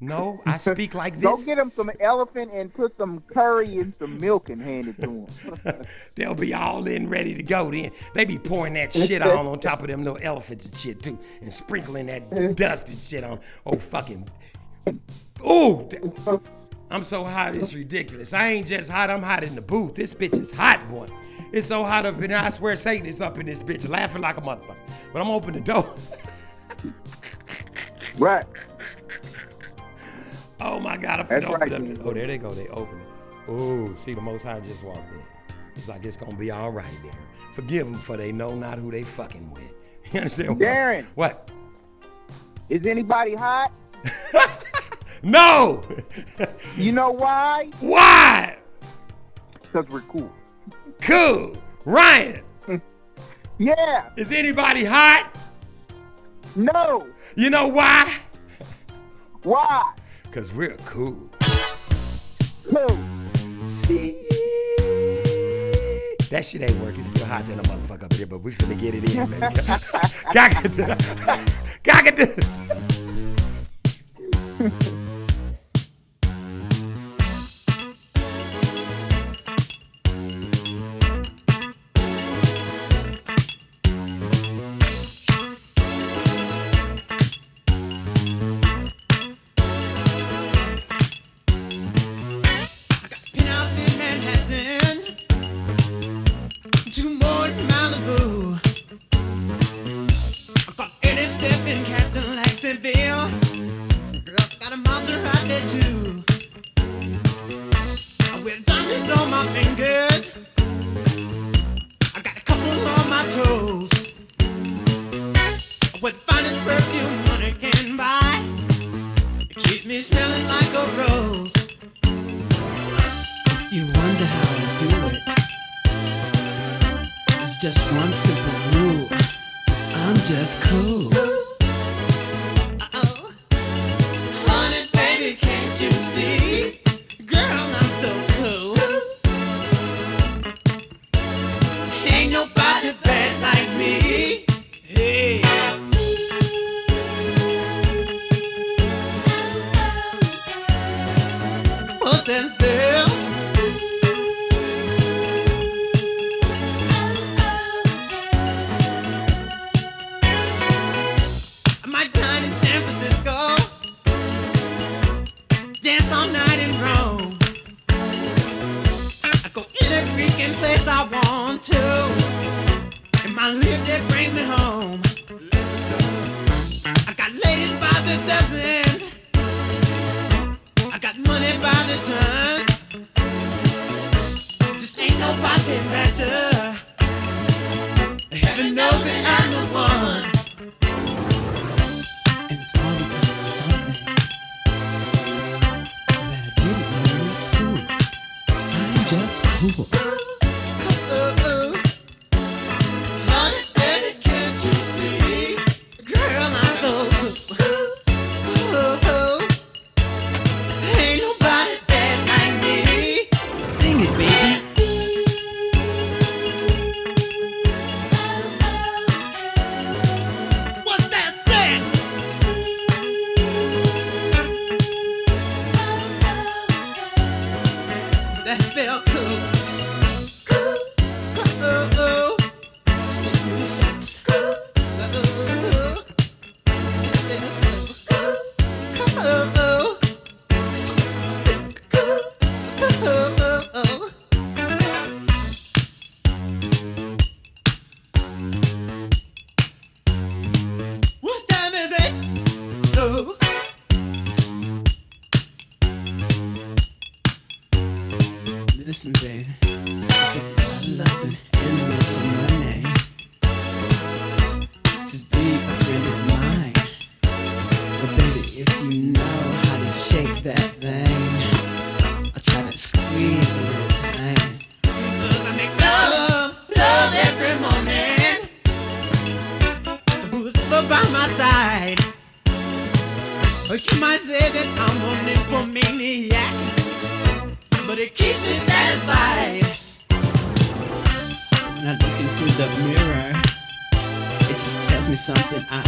No, 0.00 0.40
I 0.46 0.56
speak 0.58 0.94
like 0.94 1.14
this. 1.14 1.22
Go 1.22 1.36
get 1.44 1.58
him 1.58 1.68
some 1.68 1.90
elephant 2.00 2.50
and 2.54 2.72
put 2.72 2.96
some 2.96 3.22
curry 3.32 3.78
and 3.78 3.92
some 3.98 4.18
milk 4.18 4.48
and 4.48 4.60
hand 4.60 4.88
it 4.88 5.00
to 5.02 5.26
him. 5.26 5.84
They'll 6.14 6.34
be 6.34 6.54
all 6.54 6.86
in 6.86 7.08
ready 7.08 7.34
to 7.34 7.42
go 7.42 7.70
then. 7.70 7.90
They 8.14 8.24
be 8.24 8.38
pouring 8.38 8.74
that 8.74 8.92
shit 8.92 9.20
on 9.20 9.46
on 9.46 9.60
top 9.60 9.80
of 9.82 9.88
them 9.88 10.02
little 10.02 10.18
elephants 10.22 10.66
and 10.66 10.76
shit 10.76 11.02
too. 11.02 11.18
And 11.42 11.52
sprinkling 11.52 12.06
that 12.06 12.56
dust 12.56 12.88
and 12.88 12.98
shit 12.98 13.24
on. 13.24 13.40
Oh 13.66 13.76
fucking. 13.76 14.26
Ooh. 15.46 15.88
I'm 16.90 17.04
so 17.04 17.22
hot 17.22 17.54
it's 17.54 17.74
ridiculous. 17.74 18.32
I 18.32 18.48
ain't 18.48 18.66
just 18.66 18.90
hot, 18.90 19.10
I'm 19.10 19.22
hot 19.22 19.44
in 19.44 19.54
the 19.54 19.62
booth. 19.62 19.94
This 19.94 20.12
bitch 20.14 20.38
is 20.40 20.50
hot, 20.50 20.88
boy. 20.90 21.06
It's 21.52 21.66
so 21.66 21.84
hot 21.84 22.06
up 22.06 22.20
in 22.20 22.30
here. 22.30 22.38
I 22.38 22.48
swear 22.48 22.74
Satan 22.74 23.06
is 23.06 23.20
up 23.20 23.38
in 23.38 23.46
this 23.46 23.62
bitch 23.62 23.88
laughing 23.88 24.22
like 24.22 24.38
a 24.38 24.40
motherfucker. 24.40 24.76
But 25.12 25.22
I'm 25.22 25.28
open 25.30 25.52
the 25.52 25.60
door. 25.60 25.94
right. 28.18 28.44
Oh 30.60 30.78
my 30.78 30.96
God, 30.96 31.20
I'm 31.20 31.26
That's 31.26 31.46
open 31.46 31.60
right, 31.60 31.72
up. 31.72 32.06
Oh, 32.06 32.12
there 32.12 32.26
they 32.26 32.38
go. 32.38 32.52
They 32.52 32.68
open 32.68 33.00
it. 33.00 33.06
Oh, 33.48 33.94
see, 33.96 34.14
the 34.14 34.20
Most 34.20 34.44
High 34.44 34.60
just 34.60 34.84
walked 34.84 35.10
in. 35.12 35.22
It's 35.76 35.88
like 35.88 36.04
it's 36.04 36.16
gonna 36.16 36.36
be 36.36 36.50
all 36.50 36.70
right 36.70 36.86
there. 37.02 37.12
Forgive 37.54 37.86
them 37.86 37.96
for 37.96 38.16
they 38.16 38.32
know 38.32 38.54
not 38.54 38.78
who 38.78 38.90
they 38.90 39.02
fucking 39.02 39.50
with. 39.50 39.74
You 40.12 40.20
understand 40.20 40.48
what? 40.50 40.58
Darren. 40.58 41.06
What? 41.14 41.50
Is 42.68 42.86
anybody 42.86 43.34
hot? 43.34 43.72
No. 45.22 45.82
You 46.76 46.92
know 46.92 47.10
why? 47.10 47.70
Why? 47.80 48.58
Because 49.62 49.86
we're 49.88 50.00
cool. 50.02 50.32
Cool. 51.00 51.56
Ryan. 51.84 52.42
Yeah. 53.58 54.08
Is 54.16 54.32
anybody 54.32 54.86
hot? 54.86 55.36
No. 56.56 57.06
You 57.36 57.50
know 57.50 57.68
why? 57.68 58.10
Why? 59.42 59.92
Cause 60.30 60.52
we're 60.52 60.76
cool. 60.86 61.28
Cool. 62.70 62.98
See. 63.68 64.16
That 66.30 66.44
shit 66.44 66.62
ain't 66.62 66.80
working. 66.80 67.04
Still 67.04 67.26
hot 67.26 67.44
than 67.46 67.58
a 67.58 67.62
motherfucker 67.64 68.04
up 68.04 68.12
here, 68.12 68.26
but 68.26 68.40
we 68.40 68.52
finna 68.52 68.78
get 68.78 68.94
it 68.94 69.12
in, 69.12 69.28
baby. 69.28 69.56
Cockatoo. 70.32 70.86
Cockatoo. 71.82 72.36
Penthouse 74.60 74.99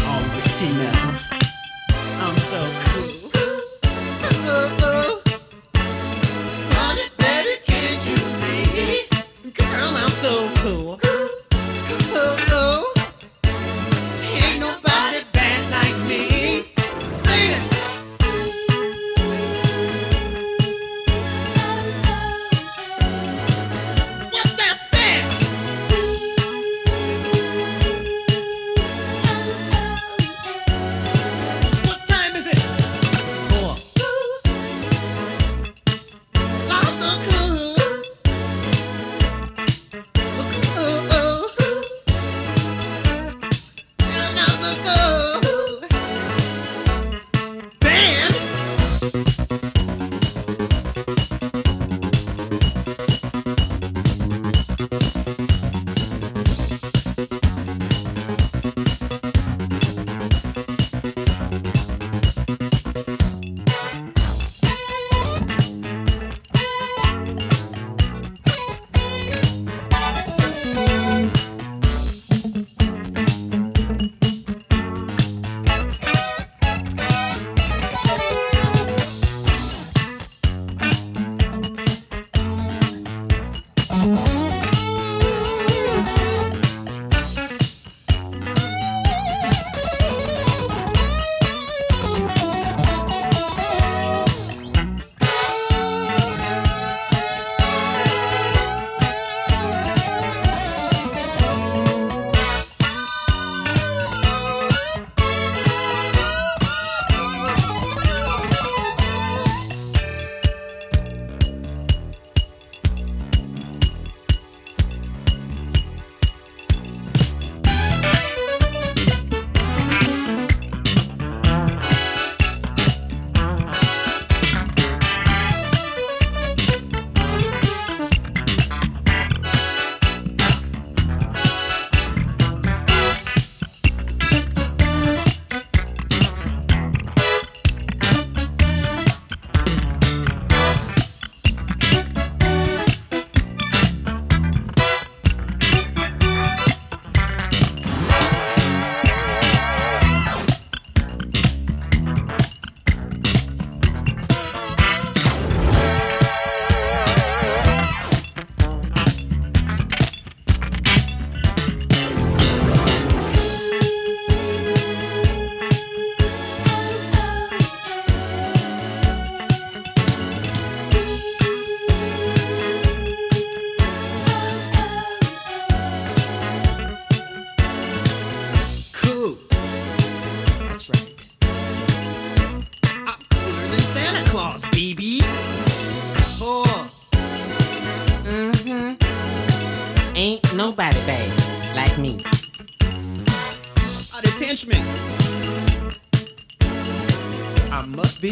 all 0.07 0.21
the. 0.21 0.43
I'm 2.21 2.37
so 2.37 2.61
cool. 2.85 2.92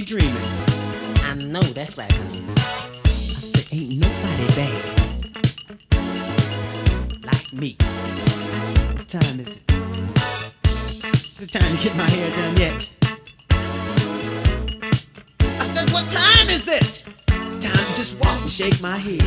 dreaming. 0.04 0.36
I 1.24 1.34
know 1.34 1.60
that's 1.60 1.96
right, 1.98 2.10
honey. 2.10 2.42
I 2.56 3.08
said, 3.08 3.66
ain't 3.72 3.98
nobody 3.98 4.46
bad 4.56 5.00
like 7.24 7.52
me. 7.52 7.76
What 8.96 9.08
time 9.08 9.40
is 9.40 9.62
it? 9.62 9.72
Is 11.40 11.48
time 11.48 11.76
to 11.76 11.82
get 11.82 11.96
my 11.96 12.08
hair 12.08 12.30
done 12.30 12.56
yet? 12.56 12.90
I 15.42 15.64
said, 15.64 15.90
what 15.90 16.08
time 16.10 16.48
is 16.48 16.68
it? 16.68 17.04
Time 17.26 17.58
to 17.60 17.94
just 17.94 18.18
walk 18.20 18.40
and 18.40 18.50
shake 18.50 18.80
my 18.80 18.96
head. 18.96 19.22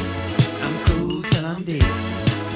I'm 0.63 0.85
cool 0.85 1.23
till 1.23 1.45
I'm 1.45 1.63
dead. 1.63 1.83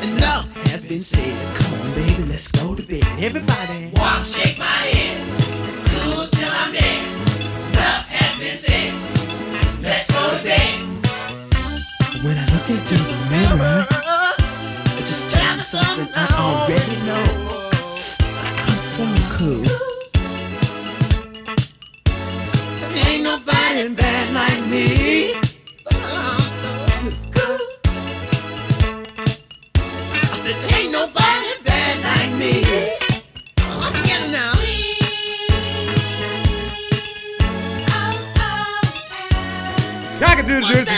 Enough 0.04 0.52
has 0.72 0.88
been 0.88 1.02
said. 1.02 1.36
Come 1.58 1.74
on, 1.80 1.94
baby, 1.94 2.24
let's 2.24 2.52
go 2.52 2.74
to 2.76 2.84
bed. 2.88 3.06
Everybody, 3.20 3.92
walk, 3.94 4.26
shake 4.26 4.58
my 4.58 4.66
head. 4.66 5.37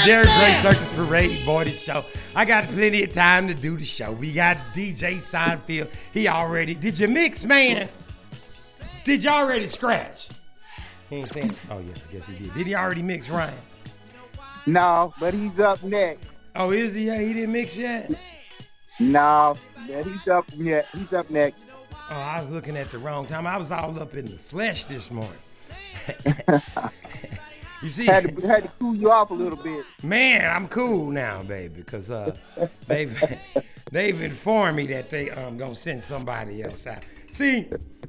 Do 0.10 0.16
to 0.16 0.22
do 0.24 0.28
the 0.28 0.34
Darren 0.34 0.62
Gray 0.62 0.72
Circus 0.72 0.92
Parade 0.96 1.46
Morning 1.46 1.74
Show. 1.74 2.04
I 2.36 2.44
got 2.44 2.64
plenty 2.64 3.04
of 3.04 3.14
time 3.14 3.48
to 3.48 3.54
do 3.54 3.78
the 3.78 3.86
show. 3.86 4.12
We 4.12 4.34
got 4.34 4.58
DJ 4.74 5.18
Seinfeld. 5.18 5.88
He 6.12 6.28
already. 6.28 6.74
Did 6.74 6.98
you 6.98 7.08
mix, 7.08 7.44
man? 7.44 7.88
Did 9.04 9.24
you 9.24 9.30
already 9.30 9.68
scratch? 9.68 10.30
He 11.12 11.18
ain't 11.18 11.32
saying. 11.32 11.54
Oh, 11.70 11.78
yes, 11.78 12.04
I 12.10 12.12
guess 12.12 12.26
he 12.26 12.44
did. 12.44 12.56
Did 12.56 12.66
he 12.66 12.74
already 12.74 13.04
mix, 13.04 13.30
Ryan? 13.30 13.54
No, 14.66 15.14
but 15.20 15.36
he's 15.36 15.60
up 15.60 15.84
next. 15.84 16.26
Oh, 16.56 16.72
is 16.72 16.96
he? 16.96 17.06
Yeah, 17.06 17.20
he 17.20 17.32
didn't 17.32 17.52
mix 17.52 17.78
yet? 17.78 18.12
No, 19.00 19.58
yeah, 19.88 20.02
he's 20.02 20.28
up. 20.28 20.46
Yeah, 20.56 20.82
he's 20.92 21.14
up 21.14 21.30
next. 21.30 21.60
Oh, 21.94 22.16
I 22.16 22.42
was 22.42 22.50
looking 22.50 22.78
at 22.78 22.90
the 22.90 22.98
wrong 22.98 23.28
time. 23.28 23.46
I 23.46 23.58
was 23.58 23.72
all 23.72 24.00
up 24.00 24.16
in 24.16 24.26
the 24.26 24.32
flesh 24.32 24.86
this 24.86 25.12
morning. 25.12 25.38
you 27.82 27.90
see, 27.90 28.06
Had 28.06 28.36
to 28.36 28.48
had 28.48 28.64
to 28.64 28.70
cool 28.80 28.96
you 28.96 29.12
off 29.12 29.32
a 29.32 29.34
little 29.34 29.58
bit. 29.58 29.86
man, 30.04 30.50
I'm 30.50 30.68
cool 30.68 31.12
now, 31.12 31.44
baby, 31.44 31.76
because 31.78 32.12
uh, 32.12 32.36
they've 32.88 33.22
they've 33.92 34.22
informed 34.22 34.76
me 34.78 34.88
that 34.88 35.10
they 35.10 35.30
um 35.32 35.58
gonna 35.58 35.76
send 35.76 36.04
somebody 36.04 36.64
else 36.64 36.86
out. 36.88 37.06
See, 37.32 37.68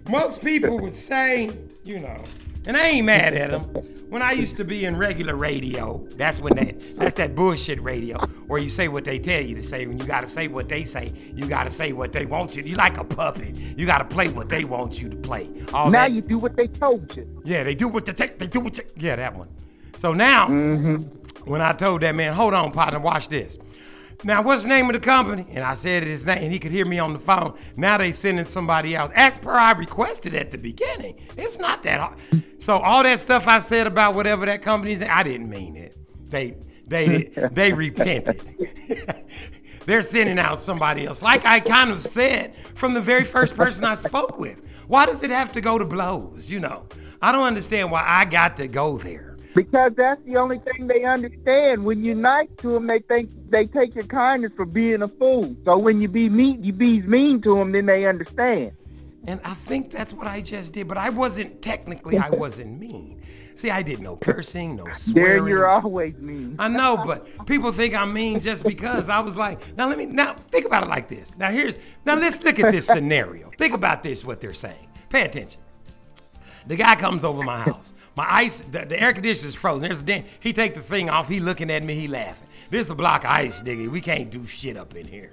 most 0.09 0.43
people 0.43 0.79
would 0.81 0.97
say, 0.97 1.51
you 1.85 2.01
know, 2.01 2.23
and 2.67 2.77
I 2.77 2.89
ain't 2.89 3.07
mad 3.07 3.35
at 3.35 3.51
them. 3.51 3.63
When 4.11 4.23
I 4.23 4.33
used 4.33 4.57
to 4.57 4.65
be 4.65 4.85
in 4.85 4.97
regular 4.97 5.37
radio, 5.37 6.05
that's 6.17 6.41
when 6.41 6.57
that 6.57 6.97
that's 6.97 7.15
that 7.15 7.37
bullshit 7.37 7.81
radio 7.81 8.19
where 8.49 8.61
you 8.61 8.69
say 8.69 8.89
what 8.89 9.05
they 9.05 9.21
tell 9.21 9.41
you 9.41 9.55
to 9.55 9.63
say. 9.63 9.87
When 9.87 9.99
you 9.99 10.05
gotta 10.05 10.29
say 10.29 10.49
what 10.49 10.69
they 10.69 10.83
say, 10.83 11.13
you 11.35 11.47
gotta 11.47 11.71
say 11.71 11.93
what 11.93 12.13
they 12.13 12.27
want 12.27 12.57
you. 12.57 12.65
You 12.65 12.75
like 12.75 12.99
a 12.99 13.05
puppet. 13.05 13.55
You 13.55 13.87
gotta 13.87 14.05
play 14.05 14.29
what 14.29 14.49
they 14.49 14.65
want 14.65 15.01
you 15.01 15.09
to 15.09 15.17
play. 15.17 15.49
All 15.73 15.91
now 15.91 16.03
that- 16.09 16.13
you 16.13 16.23
do 16.23 16.39
what 16.39 16.57
they 16.57 16.67
told 16.67 17.17
you. 17.17 17.27
yeah, 17.45 17.63
they 17.63 17.75
do 17.75 17.87
what 17.89 18.05
they 18.05 18.13
take. 18.13 18.39
They 18.39 18.49
do 18.49 18.61
what 18.61 18.79
you, 18.79 18.85
yeah, 18.97 19.17
that 19.17 19.35
one. 19.35 19.49
So 19.97 20.13
now, 20.13 20.49
mm-hmm. 20.49 20.97
when 21.51 21.61
I 21.61 21.73
told 21.73 22.01
that 22.03 22.15
man, 22.15 22.33
hold 22.33 22.55
on, 22.55 22.73
partner, 22.73 22.99
watch 22.99 23.29
this. 23.29 23.59
Now, 24.23 24.43
what's 24.43 24.65
the 24.65 24.69
name 24.69 24.87
of 24.87 24.93
the 24.93 25.01
company? 25.01 25.47
And 25.51 25.65
I 25.65 25.75
said 25.75 26.03
his 26.03 26.27
name, 26.27 26.45
and 26.45 26.53
he 26.53 26.59
could 26.59 26.73
hear 26.73 26.85
me 26.85 26.99
on 26.99 27.13
the 27.13 27.19
phone. 27.19 27.57
Now 27.77 27.97
they 27.97 28.13
sending 28.13 28.45
somebody 28.45 28.95
else, 28.95 29.13
as 29.15 29.39
per 29.39 29.53
I 29.53 29.73
requested 29.73 30.35
at 30.35 30.51
the 30.51 30.59
beginning. 30.59 31.19
It's 31.37 31.59
not 31.59 31.83
that 31.85 32.01
hard. 32.01 32.19
So 32.61 32.79
all 32.79 33.03
that 33.03 33.21
stuff 33.21 33.49
I 33.49 33.59
said 33.61 33.87
about 33.87 34.15
whatever 34.15 34.45
that 34.47 34.63
company's 34.63 35.03
I 35.03 35.23
didn't 35.23 35.49
mean 35.49 35.77
it. 35.77 35.97
They 36.29 36.57
they 36.87 37.07
did, 37.07 37.51
they 37.55 37.73
repented. 37.73 38.43
They're 39.87 40.03
sending 40.03 40.39
out 40.39 40.59
somebody 40.59 41.07
else. 41.07 41.23
Like 41.23 41.47
I 41.47 41.61
kind 41.61 41.91
of 41.91 42.05
said 42.05 42.55
from 42.57 42.93
the 42.93 43.01
very 43.01 43.25
first 43.25 43.57
person 43.57 43.85
I 43.85 43.95
spoke 43.95 44.39
with. 44.39 44.63
Why 44.87 45.07
does 45.07 45.23
it 45.23 45.31
have 45.31 45.53
to 45.53 45.61
go 45.61 45.79
to 45.79 45.85
blows? 45.85 46.51
You 46.51 46.61
know, 46.61 46.87
I 47.23 47.33
don't 47.33 47.45
understand 47.45 47.91
why 47.91 48.05
I 48.07 48.25
got 48.25 48.57
to 48.59 48.69
go 48.69 48.99
there. 48.99 49.30
Because 49.55 49.93
that's 49.97 50.23
the 50.25 50.37
only 50.37 50.59
thing 50.61 50.87
they 50.87 51.05
understand. 51.05 51.85
When 51.85 52.05
you're 52.05 52.15
nice 52.15 52.49
to 52.59 52.75
them, 52.75 52.87
they 52.87 53.01
think 53.01 53.31
they 53.51 53.67
take 53.67 53.95
your 53.95 54.05
kindness 54.05 54.53
for 54.55 54.65
being 54.65 55.03
a 55.03 55.09
fool. 55.09 55.57
So 55.65 55.77
when 55.77 56.01
you 56.01 56.09
be 56.09 56.29
mean, 56.29 56.63
you 56.63 56.73
be 56.73 57.03
mean 57.03 57.43
to 57.43 57.57
them, 57.57 57.73
then 57.73 57.87
they 57.87 58.07
understand. 58.07 58.73
And 59.27 59.41
I 59.45 59.55
think 59.55 59.91
that's 59.91 60.15
what 60.15 60.27
I 60.27 60.41
just 60.41 60.73
did, 60.73 60.89
but 60.89 60.97
I 60.97 61.11
wasn't 61.11 61.61
technically 61.63 62.17
I 62.17 62.31
wasn't 62.31 62.79
mean. 62.79 63.23
See, 63.55 63.71
I 63.71 63.83
did 63.83 64.01
no 64.01 64.17
cursing, 64.17 64.77
no 64.77 64.85
swearing. 64.95 65.15
There 65.15 65.25
swearing. 65.25 65.47
you're 65.49 65.69
always 65.69 66.17
mean. 66.17 66.57
I 66.59 66.69
know, 66.69 67.03
but 67.05 67.47
people 67.47 67.73
think 67.73 67.95
I'm 67.95 68.13
mean 68.15 68.41
just 68.41 68.65
because 68.65 69.11
I 69.11 69.21
was 69.21 69.37
like, 69.37 69.77
now 69.77 69.89
let 69.89 69.99
me 69.99 70.07
now 70.07 70.33
think 70.35 70.65
about 70.65 70.85
it 70.85 70.89
like 70.89 71.09
this. 71.09 71.37
Now 71.37 71.51
here's 71.51 71.77
now 72.07 72.15
let's 72.15 72.43
look 72.43 72.59
at 72.59 72.73
this 72.73 72.87
scenario. 72.87 73.51
Think 73.59 73.75
about 73.75 74.03
this, 74.03 74.25
what 74.25 74.41
they're 74.41 74.55
saying. 74.55 74.89
Pay 75.11 75.27
attention. 75.27 75.61
The 76.67 76.77
guy 76.77 76.97
comes 76.97 77.25
over 77.25 77.43
my 77.43 77.61
house. 77.63 77.93
My 78.21 78.35
ice, 78.35 78.61
the, 78.61 78.85
the 78.85 79.01
air 79.01 79.15
conditioner's 79.15 79.55
frozen. 79.55 79.81
There's 79.81 80.03
a 80.03 80.05
dent. 80.05 80.27
He 80.41 80.53
take 80.53 80.75
the 80.75 80.81
thing 80.81 81.09
off. 81.09 81.27
He 81.27 81.41
looking 81.41 81.71
at 81.71 81.83
me. 81.83 81.95
He 81.95 82.07
laughing. 82.07 82.47
This 82.69 82.85
is 82.85 82.91
a 82.91 82.95
block 82.95 83.25
of 83.25 83.31
ice, 83.31 83.63
nigga. 83.63 83.89
We 83.89 84.03
can't 84.03 84.31
do 84.31 84.47
shit 84.47 84.77
up 84.77 84.95
in 84.95 85.07
here. 85.07 85.33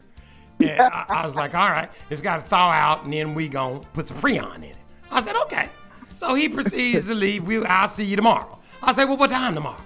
And 0.62 0.80
I, 0.80 1.04
I 1.10 1.26
was 1.26 1.36
like, 1.36 1.54
all 1.54 1.70
right, 1.70 1.92
it's 2.10 2.22
got 2.22 2.38
to 2.38 2.44
thaw 2.44 2.72
out, 2.72 3.04
and 3.04 3.12
then 3.12 3.36
we 3.36 3.50
gonna 3.50 3.82
put 3.92 4.08
some 4.08 4.16
Freon 4.16 4.56
in 4.56 4.64
it. 4.64 4.78
I 5.12 5.22
said, 5.22 5.36
okay. 5.36 5.68
So 6.16 6.34
he 6.34 6.48
proceeds 6.48 7.04
to 7.04 7.14
leave. 7.14 7.44
We, 7.44 7.62
I'll 7.66 7.90
see 7.90 8.06
you 8.06 8.16
tomorrow. 8.16 8.58
I 8.82 8.94
said, 8.94 9.04
well, 9.04 9.18
what 9.18 9.32
time 9.32 9.54
tomorrow? 9.54 9.84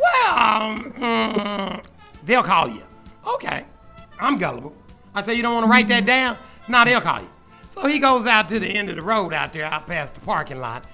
Well, 0.00 0.38
um, 0.38 0.92
mm, 0.94 1.86
they'll 2.24 2.42
call 2.42 2.66
you. 2.66 2.82
Okay. 3.34 3.66
I'm 4.18 4.38
gullible. 4.38 4.74
I 5.14 5.22
said, 5.22 5.32
you 5.32 5.42
don't 5.42 5.52
want 5.52 5.66
to 5.66 5.70
write 5.70 5.88
that 5.88 6.06
down? 6.06 6.38
No, 6.66 6.82
they'll 6.86 7.02
call 7.02 7.20
you. 7.20 7.30
So 7.68 7.86
he 7.86 7.98
goes 7.98 8.26
out 8.26 8.48
to 8.48 8.58
the 8.58 8.66
end 8.66 8.88
of 8.88 8.96
the 8.96 9.02
road 9.02 9.34
out 9.34 9.52
there, 9.52 9.66
out 9.66 9.86
past 9.86 10.14
the 10.14 10.20
parking 10.20 10.60
lot, 10.60 10.86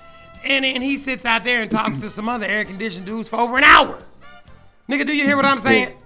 and 0.45 0.65
then 0.65 0.83
he 0.83 0.97
sits 0.97 1.25
out 1.25 1.45
there 1.45 1.63
and 1.63 1.71
talks 1.71 2.01
to 2.01 2.11
some 2.11 2.29
other 2.29 2.47
air 2.47 2.65
conditioned 2.65 3.07
dudes 3.07 3.29
for 3.29 3.37
over 3.37 3.57
an 3.57 3.65
hour. 3.65 3.99
Nigga, 4.89 5.07
do 5.07 5.17
you 5.17 5.25
hear 5.25 5.37
what 5.37 5.45
I'm 5.45 5.59
saying? 5.59 5.97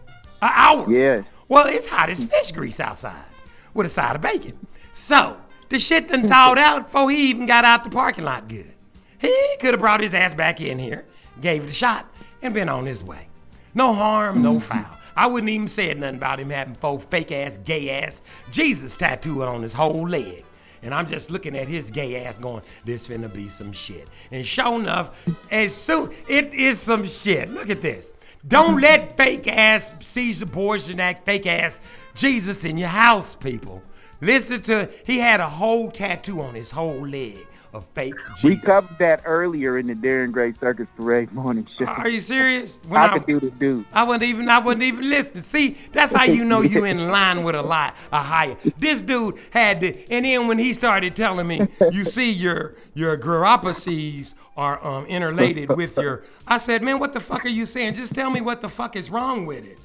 An 0.42 0.50
hour. 0.54 0.90
Yeah. 0.90 1.22
Well, 1.48 1.66
it's 1.66 1.88
hot 1.88 2.10
as 2.10 2.24
fish 2.24 2.52
grease 2.52 2.78
outside 2.80 3.26
with 3.74 3.86
a 3.86 3.88
side 3.88 4.14
of 4.16 4.22
bacon. 4.22 4.58
So 4.92 5.36
the 5.68 5.78
shit 5.78 6.08
done 6.08 6.28
thawed 6.28 6.58
out 6.58 6.84
before 6.84 7.10
he 7.10 7.30
even 7.30 7.46
got 7.46 7.64
out 7.64 7.84
the 7.84 7.90
parking 7.90 8.24
lot 8.24 8.48
good. 8.48 8.74
He 9.18 9.56
could 9.60 9.72
have 9.72 9.80
brought 9.80 10.00
his 10.00 10.14
ass 10.14 10.34
back 10.34 10.60
in 10.60 10.78
here, 10.78 11.04
gave 11.40 11.64
it 11.64 11.70
a 11.70 11.74
shot, 11.74 12.06
and 12.42 12.54
been 12.54 12.68
on 12.68 12.86
his 12.86 13.02
way. 13.02 13.28
No 13.74 13.92
harm, 13.92 14.42
no 14.42 14.54
mm-hmm. 14.54 14.60
foul. 14.60 14.98
I 15.16 15.26
wouldn't 15.26 15.50
even 15.50 15.66
said 15.66 15.98
nothing 15.98 16.16
about 16.16 16.38
him 16.38 16.50
having 16.50 16.74
four 16.74 17.00
fake 17.00 17.32
ass, 17.32 17.58
gay 17.58 18.02
ass 18.02 18.22
Jesus 18.52 18.96
tattooed 18.96 19.42
on 19.42 19.62
his 19.62 19.72
whole 19.72 20.08
leg. 20.08 20.44
And 20.82 20.94
I'm 20.94 21.06
just 21.06 21.30
looking 21.30 21.56
at 21.56 21.68
his 21.68 21.90
gay 21.90 22.24
ass 22.24 22.38
going, 22.38 22.62
this 22.84 23.08
finna 23.08 23.32
be 23.32 23.48
some 23.48 23.72
shit. 23.72 24.08
And 24.30 24.44
sure 24.44 24.80
enough, 24.80 25.26
as 25.50 25.74
soon, 25.74 26.10
it 26.28 26.52
is 26.54 26.78
some 26.78 27.06
shit. 27.06 27.50
Look 27.50 27.70
at 27.70 27.82
this. 27.82 28.12
Don't 28.46 28.76
mm-hmm. 28.76 28.82
let 28.82 29.16
fake 29.16 29.48
ass 29.48 29.94
Caesar 30.00 30.46
Borgia, 30.46 31.16
fake 31.24 31.46
ass 31.46 31.80
Jesus 32.14 32.64
in 32.64 32.78
your 32.78 32.88
house, 32.88 33.34
people. 33.34 33.82
Listen 34.20 34.60
to, 34.62 34.90
he 35.06 35.18
had 35.18 35.40
a 35.40 35.48
whole 35.48 35.90
tattoo 35.90 36.40
on 36.40 36.54
his 36.54 36.70
whole 36.70 37.06
leg 37.06 37.46
of 37.78 37.88
fake 37.88 38.14
We 38.44 38.56
covered 38.56 38.98
that 38.98 39.22
earlier 39.24 39.78
in 39.78 39.86
the 39.86 39.94
Darren 39.94 40.32
Gray 40.32 40.52
Circus 40.52 40.86
Parade 40.96 41.32
morning 41.32 41.66
show. 41.78 41.86
Are 41.86 42.08
you 42.08 42.20
serious? 42.20 42.82
When 42.88 43.00
I 43.00 43.06
I- 43.06 43.18
could 43.18 43.26
do 43.26 43.40
the 43.40 43.50
dude. 43.50 43.86
I 43.92 44.02
wasn't 44.02 44.24
even 44.24 44.48
I 44.48 44.58
wasn't 44.58 44.82
even 44.82 45.08
listening. 45.08 45.42
See, 45.44 45.76
that's 45.92 46.12
how 46.12 46.24
you 46.24 46.44
know 46.44 46.60
you 46.60 46.84
in 46.84 47.08
line 47.08 47.42
with 47.44 47.54
a 47.54 47.62
lot 47.62 47.94
a 48.12 48.20
higher. 48.22 48.56
This 48.76 49.00
dude 49.00 49.38
had 49.50 49.80
to, 49.80 49.96
and 50.12 50.24
then 50.24 50.46
when 50.48 50.58
he 50.58 50.74
started 50.74 51.16
telling 51.16 51.46
me, 51.46 51.66
you 51.92 52.04
see 52.04 52.30
your 52.30 52.74
your 52.94 53.16
neuropathies 53.16 54.34
are 54.56 54.84
um, 54.84 55.06
interrelated 55.06 55.68
with 55.76 55.96
your. 55.96 56.24
I 56.46 56.56
said, 56.58 56.82
man, 56.82 56.98
what 56.98 57.12
the 57.12 57.20
fuck 57.20 57.44
are 57.44 57.48
you 57.48 57.64
saying? 57.64 57.94
Just 57.94 58.14
tell 58.14 58.30
me 58.30 58.40
what 58.40 58.60
the 58.60 58.68
fuck 58.68 58.96
is 58.96 59.08
wrong 59.10 59.46
with 59.46 59.64
it. 59.64 59.78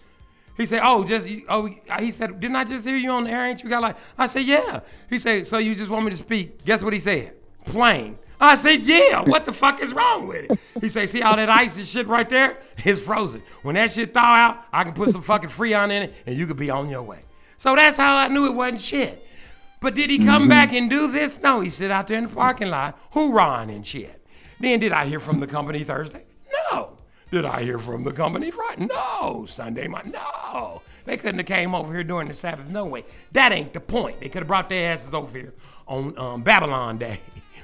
He 0.55 0.65
said, 0.67 0.81
"Oh, 0.83 1.03
just 1.03 1.27
oh." 1.49 1.67
He 1.99 2.11
said, 2.11 2.39
"Didn't 2.39 2.55
I 2.55 2.63
just 2.63 2.85
hear 2.85 2.95
you 2.95 3.09
on 3.11 3.23
the 3.23 3.31
air? 3.31 3.45
Ain't 3.47 3.63
you 3.63 3.69
got 3.69 3.81
like?" 3.81 3.97
I 4.17 4.27
said, 4.27 4.43
"Yeah." 4.43 4.81
He 5.09 5.17
said, 5.17 5.47
"So 5.47 5.57
you 5.57 5.73
just 5.73 5.89
want 5.89 6.05
me 6.05 6.11
to 6.11 6.17
speak?" 6.17 6.63
Guess 6.63 6.83
what 6.83 6.93
he 6.93 6.99
said? 6.99 7.33
Plain. 7.65 8.17
I 8.39 8.55
said, 8.55 8.83
"Yeah." 8.83 9.21
What 9.21 9.45
the 9.45 9.53
fuck 9.53 9.81
is 9.81 9.93
wrong 9.93 10.27
with 10.27 10.51
it? 10.51 10.59
He 10.81 10.89
said, 10.89 11.07
"See 11.09 11.21
all 11.21 11.35
that 11.35 11.49
ice 11.49 11.77
and 11.77 11.87
shit 11.87 12.07
right 12.07 12.27
there? 12.29 12.57
It's 12.77 13.05
frozen. 13.05 13.41
When 13.61 13.75
that 13.75 13.91
shit 13.91 14.13
thaw 14.13 14.19
out, 14.21 14.65
I 14.73 14.83
can 14.83 14.93
put 14.93 15.09
some 15.11 15.21
fucking 15.21 15.49
Freon 15.49 15.91
in 15.91 16.03
it, 16.03 16.15
and 16.25 16.35
you 16.35 16.45
could 16.45 16.57
be 16.57 16.69
on 16.69 16.89
your 16.89 17.03
way." 17.03 17.23
So 17.57 17.75
that's 17.75 17.95
how 17.95 18.17
I 18.17 18.27
knew 18.27 18.47
it 18.47 18.55
wasn't 18.55 18.81
shit. 18.81 19.25
But 19.79 19.95
did 19.95 20.09
he 20.09 20.17
come 20.17 20.47
back 20.47 20.73
and 20.73 20.89
do 20.89 21.11
this? 21.11 21.41
No, 21.41 21.59
he 21.59 21.69
sit 21.69 21.91
out 21.91 22.07
there 22.07 22.17
in 22.17 22.23
the 22.23 22.29
parking 22.29 22.69
lot, 22.69 22.97
hoorahing 23.13 23.69
and 23.69 23.85
shit. 23.85 24.25
Then 24.59 24.79
did 24.79 24.93
I 24.93 25.05
hear 25.05 25.19
from 25.19 25.39
the 25.39 25.47
company 25.47 25.83
Thursday? 25.83 26.23
No. 26.71 26.97
Did 27.31 27.45
I 27.45 27.63
hear 27.63 27.79
from 27.79 28.03
the 28.03 28.13
company 28.13 28.49
Friday? 28.51 28.85
No. 28.85 29.45
Sunday, 29.45 29.87
my 29.87 30.01
no. 30.03 30.81
They 31.05 31.17
couldn't 31.17 31.39
have 31.39 31.47
came 31.47 31.75
over 31.75 31.93
here 31.93 32.03
during 32.03 32.29
the 32.29 32.33
Sabbath. 32.33 32.69
No 32.69 32.85
way. 32.85 33.03
That 33.33 33.51
ain't 33.51 33.73
the 33.73 33.81
point. 33.81 34.21
They 34.21 34.29
could 34.29 34.43
have 34.43 34.47
brought 34.47 34.69
their 34.69 34.93
asses 34.93 35.13
over 35.13 35.37
here 35.37 35.53
on 35.85 36.17
um, 36.17 36.43
Babylon 36.43 36.97
Day, 36.97 37.19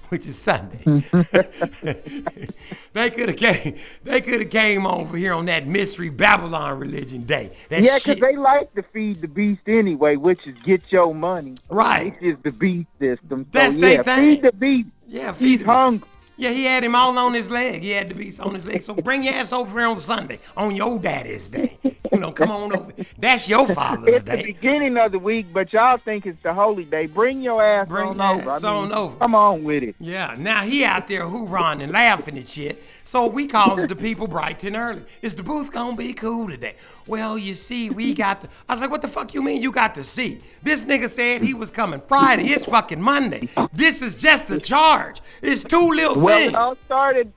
which 0.12 0.26
is 0.28 0.38
Sunday. 0.38 0.78
Mm-hmm. 0.84 2.52
they 2.94 3.10
could 3.12 3.30
have 3.30 3.38
came. 3.38 3.76
They 4.04 4.22
could 4.22 4.42
have 4.42 4.50
came 4.50 4.86
over 4.86 5.16
here 5.16 5.34
on 5.34 5.46
that 5.46 5.68
mystery 5.68 6.10
Babylon 6.10 6.80
religion 6.80 7.24
day. 7.24 7.56
That 7.70 7.84
yeah, 7.84 7.98
because 7.98 8.20
they 8.20 8.36
like 8.36 8.74
to 8.74 8.84
feed 8.84 9.22
the 9.22 9.28
beast 9.28 9.62
anyway, 9.68 10.16
which 10.16 10.48
is 10.48 10.58
get 10.60 10.92
your 10.92 11.14
money. 11.14 11.56
Right. 11.70 12.14
Which 12.20 12.34
is 12.34 12.38
the 12.44 12.52
beast 12.52 12.90
system. 13.00 13.46
So, 13.46 13.60
That's 13.60 13.76
yeah, 13.76 13.82
they 13.82 14.04
thing. 14.04 14.36
feed 14.36 14.42
the 14.42 14.52
beast. 14.52 14.90
Yeah, 15.08 15.32
He's 15.34 15.42
feed 15.42 15.62
him. 15.62 15.68
hungry. 15.68 16.09
Yeah, 16.40 16.52
he 16.52 16.64
had 16.64 16.86
him 16.86 16.96
all 16.96 17.18
on 17.18 17.34
his 17.34 17.52
leg. 17.52 17.84
He 17.84 17.90
had 17.90 18.08
the 18.08 18.16
beast 18.16 18.40
on 18.40 18.56
his 18.56 18.66
leg. 18.66 18.82
So 18.82 18.94
bring 18.94 19.24
your 19.26 19.34
ass 19.34 19.52
over 19.52 19.78
here 19.78 19.90
on 19.90 20.00
Sunday, 20.00 20.40
on 20.56 20.74
your 20.74 20.98
daddy's 20.98 21.50
day. 21.50 21.78
You 22.14 22.20
know, 22.20 22.32
come 22.32 22.50
on 22.50 22.74
over. 22.76 22.94
That's 23.18 23.50
your 23.50 23.68
father's 23.68 24.08
It's 24.16 24.24
the 24.24 24.38
day. 24.38 24.46
beginning 24.46 24.96
of 24.98 25.12
the 25.12 25.20
week, 25.20 25.48
but 25.52 25.74
y'all 25.74 25.98
think 25.98 26.26
it's 26.26 26.42
the 26.42 26.54
holy 26.54 26.86
day. 26.86 27.08
Bring 27.08 27.42
your 27.42 27.62
ass 27.62 27.90
Bring 27.90 28.08
on 28.08 28.18
your 28.18 28.42
over. 28.42 28.52
ass 28.52 28.64
I 28.64 28.68
mean, 28.74 28.84
on 28.86 28.94
over. 28.94 29.18
Come 29.18 29.36
on 29.36 29.64
with 29.66 29.84
it. 29.84 29.96
Yeah, 30.00 30.34
now 30.38 30.64
he 30.64 30.86
out 30.86 31.08
there 31.10 31.24
hoorahing 31.26 31.82
and 31.84 31.92
laughing 31.92 32.38
and 32.38 32.48
shit. 32.48 32.82
So 33.04 33.26
we 33.26 33.48
calls 33.48 33.86
the 33.88 33.96
people 33.96 34.28
bright 34.28 34.64
and 34.64 34.76
early. 34.76 35.02
Is 35.24 35.36
the 35.36 35.42
booth 35.44 35.72
gonna 35.72 35.96
be 35.96 36.14
cool 36.14 36.48
today? 36.48 36.76
Well, 37.08 37.40
you 37.40 37.56
see, 37.56 37.90
we 37.90 38.14
got 38.14 38.42
the. 38.42 38.50
I 38.70 38.74
was 38.74 38.82
like, 38.82 38.92
what 38.92 39.02
the 39.02 39.08
fuck 39.08 39.34
you 39.34 39.42
mean 39.42 39.62
you 39.64 39.72
got 39.72 39.96
to 39.96 40.04
see? 40.04 40.40
This 40.62 40.86
nigga 40.86 41.10
said 41.10 41.42
he 41.42 41.56
was 41.56 41.72
coming 41.72 42.02
Friday. 42.08 42.44
It's 42.52 42.66
fucking 42.66 43.02
Monday. 43.02 43.50
This 43.74 44.04
is 44.04 44.22
just 44.22 44.52
a 44.52 44.60
charge. 44.60 45.22
It's 45.42 45.64
two 45.64 45.90
little 45.90 46.20
Well, 46.30 46.48
it 46.48 46.56
all 46.56 46.78
started. 46.86 47.34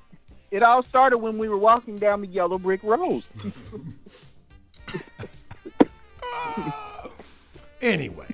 It 0.51 0.63
all 0.63 0.83
started 0.83 1.19
when 1.19 1.39
we 1.39 1.49
were 1.49 1.59
walking 1.59 1.97
down 1.97 2.21
the 2.21 2.29
yellow 2.29 2.59
brick 2.59 2.83
road. 2.83 3.25
Anyway, 7.83 8.29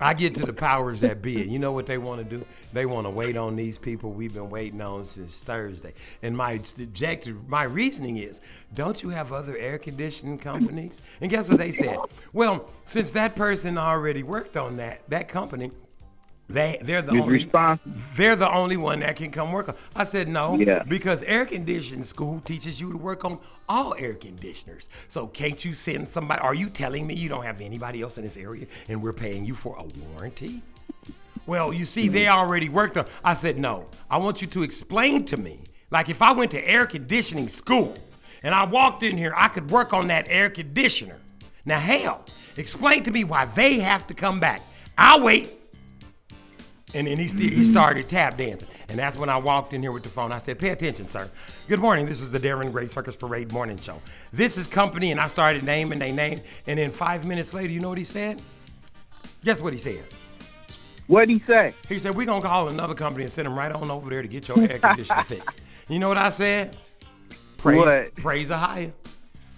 I 0.00 0.12
get 0.12 0.34
to 0.36 0.44
the 0.44 0.52
powers 0.52 1.00
that 1.02 1.22
be, 1.22 1.40
and 1.40 1.52
you 1.52 1.60
know 1.60 1.70
what 1.70 1.86
they 1.86 1.98
want 1.98 2.20
to 2.20 2.24
do? 2.38 2.44
They 2.72 2.84
want 2.84 3.06
to 3.06 3.10
wait 3.10 3.36
on 3.36 3.54
these 3.54 3.78
people 3.78 4.10
we've 4.10 4.34
been 4.34 4.50
waiting 4.50 4.80
on 4.80 5.06
since 5.06 5.44
Thursday. 5.44 5.94
And 6.22 6.36
my 6.36 6.52
objective, 6.80 7.48
my 7.48 7.62
reasoning 7.62 8.16
is, 8.16 8.40
don't 8.74 9.00
you 9.00 9.10
have 9.10 9.32
other 9.32 9.56
air 9.56 9.78
conditioning 9.78 10.36
companies? 10.36 11.00
And 11.20 11.30
guess 11.30 11.48
what 11.48 11.58
they 11.58 11.70
said? 11.70 11.96
Well, 12.32 12.68
since 12.84 13.12
that 13.12 13.36
person 13.36 13.78
already 13.78 14.24
worked 14.24 14.56
on 14.56 14.76
that, 14.78 15.08
that 15.10 15.28
company, 15.28 15.70
they 16.48 16.78
they're 16.80 17.02
the 17.02 17.12
only 17.12 17.40
responsible. 17.40 17.94
they're 18.16 18.36
the 18.36 18.50
only 18.50 18.76
one 18.76 19.00
that 19.00 19.16
can 19.16 19.30
come 19.30 19.52
work 19.52 19.68
on. 19.68 19.76
I 19.94 20.04
said 20.04 20.28
no, 20.28 20.56
Yeah. 20.56 20.82
because 20.82 21.22
air 21.24 21.44
conditioning 21.44 22.04
school 22.04 22.40
teaches 22.40 22.80
you 22.80 22.90
to 22.92 22.98
work 22.98 23.24
on 23.24 23.38
all 23.68 23.94
air 23.98 24.14
conditioners. 24.14 24.88
So 25.08 25.26
can't 25.26 25.62
you 25.62 25.74
send 25.74 26.08
somebody? 26.08 26.40
Are 26.40 26.54
you 26.54 26.70
telling 26.70 27.06
me 27.06 27.14
you 27.14 27.28
don't 27.28 27.44
have 27.44 27.60
anybody 27.60 28.00
else 28.00 28.16
in 28.16 28.24
this 28.24 28.36
area 28.36 28.66
and 28.88 29.02
we're 29.02 29.12
paying 29.12 29.44
you 29.44 29.54
for 29.54 29.76
a 29.76 29.84
warranty? 30.12 30.62
Well, 31.46 31.72
you 31.72 31.84
see, 31.84 32.08
they 32.08 32.24
mm-hmm. 32.24 32.38
already 32.38 32.68
worked 32.68 32.96
on. 32.96 33.06
I 33.24 33.34
said 33.34 33.58
no. 33.58 33.86
I 34.10 34.18
want 34.18 34.40
you 34.42 34.48
to 34.48 34.62
explain 34.62 35.24
to 35.26 35.36
me, 35.36 35.60
like 35.90 36.08
if 36.08 36.22
I 36.22 36.32
went 36.32 36.50
to 36.52 36.68
air 36.68 36.86
conditioning 36.86 37.48
school 37.48 37.96
and 38.42 38.54
I 38.54 38.64
walked 38.64 39.02
in 39.02 39.16
here, 39.16 39.34
I 39.36 39.48
could 39.48 39.70
work 39.70 39.92
on 39.92 40.08
that 40.08 40.26
air 40.28 40.50
conditioner. 40.50 41.18
Now, 41.64 41.78
hell, 41.78 42.24
explain 42.56 43.02
to 43.04 43.10
me 43.10 43.24
why 43.24 43.44
they 43.44 43.80
have 43.80 44.06
to 44.06 44.14
come 44.14 44.40
back. 44.40 44.62
I'll 44.96 45.22
wait. 45.22 45.57
And 46.94 47.06
then 47.06 47.18
he, 47.18 47.28
st- 47.28 47.52
he 47.52 47.64
started 47.64 48.08
tap 48.08 48.38
dancing. 48.38 48.68
And 48.88 48.98
that's 48.98 49.16
when 49.18 49.28
I 49.28 49.36
walked 49.36 49.74
in 49.74 49.82
here 49.82 49.92
with 49.92 50.02
the 50.04 50.08
phone. 50.08 50.32
I 50.32 50.38
said, 50.38 50.58
Pay 50.58 50.70
attention, 50.70 51.06
sir. 51.06 51.28
Good 51.68 51.80
morning. 51.80 52.06
This 52.06 52.22
is 52.22 52.30
the 52.30 52.40
Darren 52.40 52.72
Gray 52.72 52.86
Circus 52.86 53.14
Parade 53.14 53.52
Morning 53.52 53.78
Show. 53.78 54.00
This 54.32 54.56
is 54.56 54.66
company. 54.66 55.10
And 55.10 55.20
I 55.20 55.26
started 55.26 55.64
naming 55.64 55.98
they 55.98 56.12
name. 56.12 56.40
And 56.66 56.78
then 56.78 56.90
five 56.90 57.26
minutes 57.26 57.52
later, 57.52 57.72
you 57.72 57.80
know 57.80 57.90
what 57.90 57.98
he 57.98 58.04
said? 58.04 58.40
Guess 59.44 59.60
what 59.60 59.74
he 59.74 59.78
said? 59.78 60.02
What'd 61.08 61.28
he 61.28 61.40
say? 61.46 61.74
He 61.88 61.98
said, 61.98 62.16
We're 62.16 62.26
going 62.26 62.40
to 62.42 62.48
call 62.48 62.68
another 62.68 62.94
company 62.94 63.24
and 63.24 63.32
send 63.32 63.46
them 63.46 63.58
right 63.58 63.72
on 63.72 63.90
over 63.90 64.08
there 64.08 64.22
to 64.22 64.28
get 64.28 64.48
your 64.48 64.60
air 64.60 64.78
conditioner 64.78 65.22
fixed. 65.24 65.60
You 65.88 65.98
know 65.98 66.08
what 66.08 66.18
I 66.18 66.30
said? 66.30 66.74
Praise, 67.58 67.78
What? 67.78 68.14
praise 68.16 68.50
a 68.50 68.56
higher. 68.56 68.92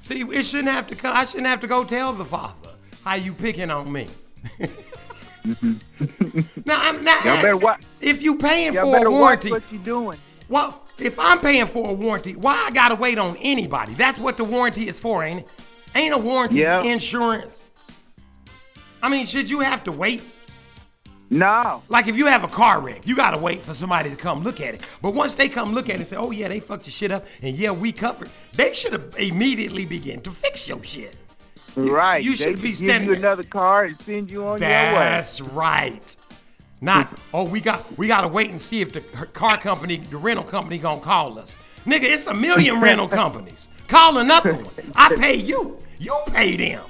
See, 0.02 0.20
it 0.22 0.44
shouldn't 0.44 0.68
have 0.68 0.88
to 0.88 0.96
come. 0.96 1.16
I 1.16 1.24
shouldn't 1.24 1.46
have 1.46 1.60
to 1.60 1.68
go 1.68 1.84
tell 1.84 2.12
the 2.12 2.24
father 2.24 2.70
how 3.04 3.14
you 3.14 3.32
picking 3.34 3.70
on 3.70 3.90
me. 3.92 4.08
Mm-hmm. 5.44 6.62
now, 6.66 6.80
I'm 6.80 7.02
not. 7.04 7.24
Y'all 7.24 7.42
better 7.42 7.56
watch. 7.56 7.82
If 8.00 8.22
you 8.22 8.36
paying 8.36 8.72
Y'all 8.74 8.90
for 8.92 9.06
a 9.06 9.10
warranty, 9.10 9.50
what 9.50 9.62
you 9.72 9.78
doing. 9.78 10.18
well, 10.48 10.82
if 10.98 11.18
I'm 11.18 11.38
paying 11.40 11.66
for 11.66 11.90
a 11.90 11.94
warranty, 11.94 12.36
why 12.36 12.54
I 12.66 12.70
gotta 12.72 12.94
wait 12.94 13.18
on 13.18 13.36
anybody? 13.40 13.94
That's 13.94 14.18
what 14.18 14.36
the 14.36 14.44
warranty 14.44 14.88
is 14.88 15.00
for, 15.00 15.24
ain't 15.24 15.40
it? 15.40 15.48
Ain't 15.94 16.14
a 16.14 16.18
warranty 16.18 16.60
Yeah. 16.60 16.82
insurance. 16.82 17.64
I 19.02 19.08
mean, 19.08 19.26
should 19.26 19.48
you 19.48 19.60
have 19.60 19.82
to 19.84 19.92
wait? 19.92 20.22
No. 21.30 21.82
Like 21.88 22.08
if 22.08 22.16
you 22.16 22.26
have 22.26 22.42
a 22.44 22.48
car 22.48 22.80
wreck, 22.80 23.06
you 23.06 23.14
gotta 23.16 23.38
wait 23.38 23.62
for 23.62 23.72
somebody 23.72 24.10
to 24.10 24.16
come 24.16 24.42
look 24.42 24.60
at 24.60 24.74
it. 24.74 24.82
But 25.00 25.14
once 25.14 25.34
they 25.34 25.48
come 25.48 25.72
look 25.72 25.88
at 25.88 25.94
it 25.94 25.98
and 26.00 26.06
say, 26.06 26.16
"Oh 26.16 26.32
yeah, 26.32 26.48
they 26.48 26.58
fucked 26.60 26.86
your 26.86 26.92
shit 26.92 27.12
up," 27.12 27.24
and 27.40 27.56
yeah, 27.56 27.70
we 27.70 27.92
covered, 27.92 28.28
they 28.52 28.74
should 28.74 28.92
have 28.92 29.14
immediately 29.16 29.86
begin 29.86 30.20
to 30.22 30.30
fix 30.30 30.68
your 30.68 30.82
shit. 30.82 31.14
Right. 31.76 32.22
you 32.22 32.36
They 32.36 32.44
should 32.44 32.62
be 32.62 32.72
give 32.72 33.02
you 33.02 33.14
another 33.14 33.42
car 33.42 33.84
and 33.84 34.00
send 34.02 34.30
you 34.30 34.44
on 34.44 34.60
That's 34.60 34.90
your 34.90 35.00
way. 35.00 35.06
That's 35.06 35.40
right. 35.52 36.16
Not, 36.80 37.08
oh, 37.34 37.44
we 37.44 37.60
got 37.60 37.96
we 37.98 38.06
gotta 38.06 38.28
wait 38.28 38.50
and 38.50 38.60
see 38.60 38.80
if 38.80 38.92
the 38.92 39.00
car 39.00 39.58
company, 39.58 39.96
the 39.96 40.16
rental 40.16 40.44
company, 40.44 40.78
gonna 40.78 41.00
call 41.00 41.38
us. 41.38 41.54
Nigga, 41.84 42.04
it's 42.04 42.26
a 42.26 42.34
million 42.34 42.80
rental 42.82 43.08
companies. 43.08 43.68
Call 43.88 44.18
another 44.18 44.54
one. 44.54 44.92
I 44.94 45.14
pay 45.16 45.34
you. 45.34 45.78
You 45.98 46.16
pay 46.28 46.56
them. 46.56 46.82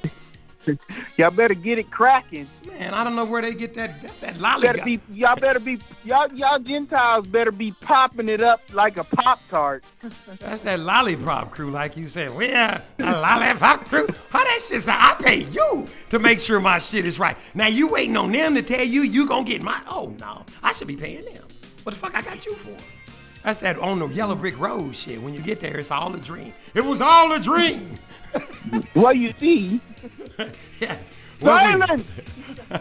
Y'all 1.17 1.31
better 1.31 1.55
get 1.55 1.79
it 1.79 1.91
cracking. 1.91 2.49
Man, 2.67 2.95
I 2.95 3.05
don't 3.05 3.17
know 3.17 3.25
where 3.25 3.43
they 3.43 3.55
get 3.55 3.75
that. 3.75 4.01
That's 4.03 4.19
that 4.19 4.39
Better 4.61 4.85
be 4.85 5.01
y'all 5.13 5.37
better 5.37 5.61
be 5.61 5.79
y'all 6.05 6.33
y'all 6.33 6.59
Gentiles 6.59 7.27
better 7.27 7.51
be 7.51 7.73
popping 7.73 8.29
it 8.29 8.43
up 8.43 8.61
like 8.73 8.97
a 8.97 9.05
Pop 9.05 9.41
Tart. 9.51 9.85
That's 10.39 10.63
that 10.63 10.81
lollipop 10.81 11.51
crew, 11.51 11.71
like 11.71 11.97
you 11.97 12.09
said. 12.09 12.35
We 12.35 12.53
are 12.53 12.83
a 12.99 13.13
lollipop 13.13 13.87
crew. 13.87 14.07
How 14.31 14.45
that 14.45 14.61
shit 14.67 14.83
sound? 14.83 15.01
I 15.01 15.15
pay 15.23 15.45
you 15.51 15.87
to 16.11 16.19
make 16.19 16.41
sure 16.41 16.61
my 16.61 16.79
shit 16.79 17.05
is 17.05 17.19
right. 17.19 17.37
Now 17.55 17.67
you 17.67 17.89
waiting 17.89 18.17
on 18.17 18.33
them 18.33 18.55
to 18.55 18.63
tell 18.63 18.85
you 18.85 19.03
you 19.03 19.27
gonna 19.27 19.45
get 19.45 19.63
my. 19.63 19.81
Oh 19.89 20.15
no, 20.21 20.45
I 20.63 20.73
should 20.73 20.89
be 20.89 20.97
paying 20.97 21.25
them. 21.25 21.45
What 21.83 21.95
the 21.95 21.99
fuck 21.99 22.15
I 22.15 22.23
got 22.23 22.45
you 22.45 22.55
for? 22.55 22.77
That's 23.43 23.59
that 23.61 23.79
on 23.79 23.99
the 23.99 24.09
yellow 24.09 24.35
brick 24.35 24.59
road 24.59 24.95
shit. 24.95 25.21
When 25.23 25.33
you 25.33 25.41
get 25.41 25.61
there, 25.61 25.79
it's 25.79 25.91
all 25.91 26.15
a 26.15 26.19
dream. 26.19 26.53
It 26.75 26.85
was 26.85 27.01
all 27.01 27.33
a 27.33 27.41
dream. 27.41 27.99
Well, 28.95 29.15
you 29.15 29.35
see. 29.39 29.81
yeah. 30.81 30.99
Silence! 31.41 32.07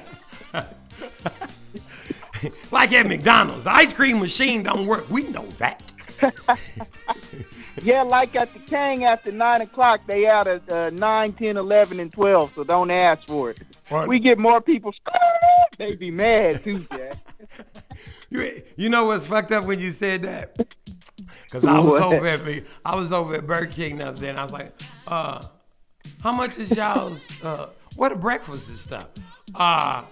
like 2.72 2.92
at 2.92 3.08
McDonald's, 3.08 3.64
the 3.64 3.72
ice 3.72 3.94
cream 3.94 4.20
machine 4.20 4.64
don't 4.64 4.86
work. 4.86 5.10
We 5.10 5.24
know 5.24 5.46
that. 5.58 5.82
Yeah, 7.82 8.02
like 8.04 8.36
at 8.36 8.54
the 8.54 8.60
Kang 8.60 9.06
after 9.06 9.32
9 9.32 9.62
o'clock, 9.62 10.02
they 10.06 10.28
out 10.28 10.48
at 10.48 10.70
uh, 10.70 10.90
9, 10.90 11.34
10, 11.34 11.58
11, 11.58 12.00
and 12.00 12.12
12, 12.12 12.54
so 12.54 12.64
don't 12.64 12.92
ask 12.92 13.24
for 13.24 13.52
it. 13.52 13.60
Right. 13.90 14.08
We 14.08 14.20
get 14.20 14.38
more 14.38 14.62
people, 14.62 14.94
they 15.78 15.96
be 15.96 16.12
mad 16.12 16.62
too, 16.64 16.86
Jack. 16.92 17.16
You, 18.30 18.62
you 18.76 18.90
know 18.90 19.06
what's 19.06 19.26
fucked 19.26 19.52
up 19.52 19.66
when 19.66 19.80
you 19.80 19.92
said 19.92 20.24
that? 20.24 20.76
Cause 21.52 21.66
I 21.66 21.80
was 21.80 22.00
over 22.00 22.28
at 22.28 22.46
me, 22.46 22.64
I 22.86 22.96
was 22.96 23.12
over 23.12 23.36
at 23.36 23.48
Burger 23.48 23.72
King 23.72 23.98
the 23.98 24.10
other 24.10 24.22
day, 24.22 24.30
and 24.30 24.40
I 24.40 24.44
was 24.44 24.54
like, 24.54 24.80
uh, 25.08 25.44
"How 26.22 26.32
much 26.32 26.58
is 26.58 26.72
y'all's? 26.72 27.26
Uh, 27.42 27.70
what 27.96 28.12
a 28.12 28.16
breakfast 28.16 28.70
and 28.70 28.78
stuff? 28.78 29.08
Uh, 29.56 30.04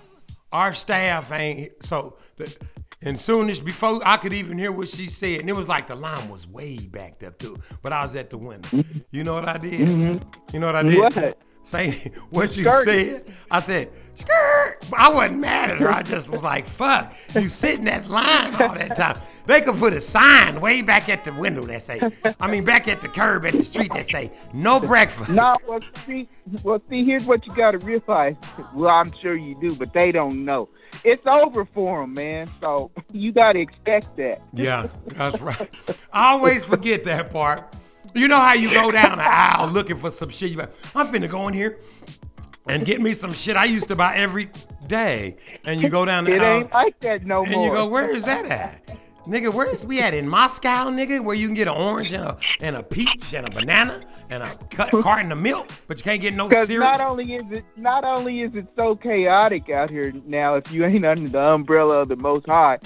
our 0.52 0.74
staff 0.74 1.32
ain't 1.32 1.72
so." 1.84 2.18
The, 2.38 2.56
and 3.04 3.20
soon 3.20 3.50
as 3.52 3.60
before 3.60 4.02
I 4.04 4.18
could 4.18 4.34
even 4.34 4.58
hear 4.58 4.72
what 4.72 4.88
she 4.88 5.08
said, 5.08 5.42
and 5.42 5.50
it 5.50 5.56
was 5.56 5.68
like 5.68 5.88
the 5.88 5.96
line 5.96 6.30
was 6.30 6.48
way 6.48 6.78
backed 6.78 7.24
up 7.24 7.38
too. 7.38 7.58
But 7.84 7.94
I 7.94 8.02
was 8.02 8.16
at 8.16 8.32
the 8.32 8.40
window. 8.40 8.84
You 9.12 9.24
know 9.24 9.34
what 9.36 9.48
I 9.48 9.58
did? 9.60 9.88
You 10.52 10.60
know 10.60 10.66
what 10.66 10.76
I 10.76 10.82
did? 10.84 10.98
What? 10.98 11.38
Say 11.68 11.92
what 12.30 12.56
you 12.56 12.64
Skirt. 12.64 12.86
said. 12.86 13.34
I 13.52 13.60
said, 13.60 13.90
skirt. 14.16 14.78
I 14.98 15.10
wasn't 15.10 15.42
mad 15.42 15.70
at 15.70 15.80
her. 15.80 15.92
I 15.92 16.02
just 16.02 16.30
was 16.30 16.42
like, 16.42 16.66
fuck. 16.66 17.14
You 17.36 17.50
sit 17.50 17.80
in 17.80 17.86
that 17.86 18.10
line 18.10 18.56
all 18.56 18.74
that 18.74 18.96
time. 18.96 19.20
They 19.48 19.60
could 19.60 19.76
put 19.76 19.94
a 19.94 20.00
sign 20.00 20.62
way 20.62 20.82
back 20.82 21.10
at 21.10 21.26
the 21.26 21.34
window 21.34 21.64
that 21.66 21.82
say, 21.82 22.00
I 22.40 22.50
mean, 22.50 22.64
back 22.64 22.88
at 22.88 23.02
the 23.02 23.10
curb 23.10 23.46
at 23.46 23.54
the 23.54 23.66
street 23.66 23.92
that 23.94 24.06
say, 24.06 24.32
no 24.54 24.80
breakfast. 24.80 25.30
No, 25.30 25.58
well, 25.68 25.80
see, 26.06 26.30
well, 26.64 26.82
see, 26.90 27.04
here's 27.04 27.26
what 27.26 27.46
you 27.46 27.54
got 27.54 27.72
to 27.72 27.80
realize. 27.80 28.38
Well, 28.74 28.90
I'm 28.90 29.12
sure 29.22 29.36
you 29.36 29.58
do, 29.60 29.76
but 29.76 29.92
they 29.94 30.14
don't 30.14 30.46
know. 30.46 30.70
It's 31.04 31.26
over 31.28 31.66
for 31.66 32.00
them, 32.02 32.14
man. 32.14 32.50
So 32.62 32.92
you 33.12 33.34
got 33.34 33.54
to 33.54 33.60
expect 33.60 34.16
that. 34.18 34.42
Yeah, 34.54 34.88
that's 35.08 35.42
right. 35.42 35.70
I 36.14 36.32
always 36.32 36.64
forget 36.64 37.04
that 37.04 37.32
part. 37.32 37.76
You 38.18 38.28
know 38.28 38.40
how 38.40 38.54
you 38.54 38.74
go 38.74 38.92
down 38.92 39.18
the 39.18 39.24
aisle 39.24 39.70
looking 39.70 39.98
for 39.98 40.10
some 40.12 40.30
shit. 40.30 40.52
You 40.52 40.58
like, 40.58 40.74
I'm 40.96 41.06
finna 41.08 41.30
go 41.30 41.48
in 41.48 41.54
here 41.54 41.80
and 42.68 42.86
get 42.86 43.00
me 43.00 43.14
some 43.14 43.32
shit 43.32 43.56
I 43.56 43.66
used 43.66 43.88
to 43.90 43.96
buy 43.96 44.16
every 44.16 44.50
day. 44.88 45.38
And 45.66 45.80
you 45.80 45.90
go 45.90 46.04
down 46.04 46.24
the 46.26 46.34
It 46.34 46.42
aisle. 46.42 46.62
ain't 46.62 46.72
like 46.72 47.00
that 47.02 47.26
no 47.26 47.44
and 47.44 47.52
more. 47.52 47.64
And 47.64 47.72
you 47.72 47.78
go, 47.78 47.88
where 47.88 48.10
is 48.10 48.26
that 48.26 48.46
at? 48.46 48.98
Nigga, 49.28 49.54
where 49.54 49.68
is 49.70 49.86
we 49.86 50.00
at 50.02 50.14
in 50.14 50.28
Moscow, 50.28 50.90
nigga? 50.90 51.22
Where 51.24 51.36
you 51.36 51.48
can 51.48 51.56
get 51.56 51.68
an 51.68 51.74
orange 51.76 52.14
and 52.14 52.24
a 52.24 52.38
and 52.62 52.78
a 52.78 52.82
peach 52.84 53.34
and 53.34 53.46
a 53.46 53.50
banana 53.50 54.02
and 54.30 54.42
a 54.42 54.56
cut 54.72 54.90
carton 55.04 55.32
of 55.34 55.38
milk, 55.38 55.68
but 55.88 55.98
you 55.98 56.04
can't 56.06 56.22
get 56.22 56.34
no 56.34 56.50
cereal. 56.50 56.80
not 56.80 57.02
only 57.02 57.34
is 57.36 57.44
it 57.52 57.66
not 57.76 58.06
only 58.06 58.42
is 58.42 58.56
it 58.56 58.68
so 58.78 58.96
chaotic 58.96 59.70
out 59.70 59.90
here 59.90 60.14
now, 60.26 60.56
if 60.56 60.72
you 60.72 60.86
ain't 60.86 61.06
under 61.06 61.30
the 61.30 61.42
umbrella 61.42 62.04
of 62.04 62.08
the 62.08 62.16
Most 62.16 62.46
High, 62.48 62.80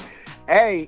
hey, 0.48 0.88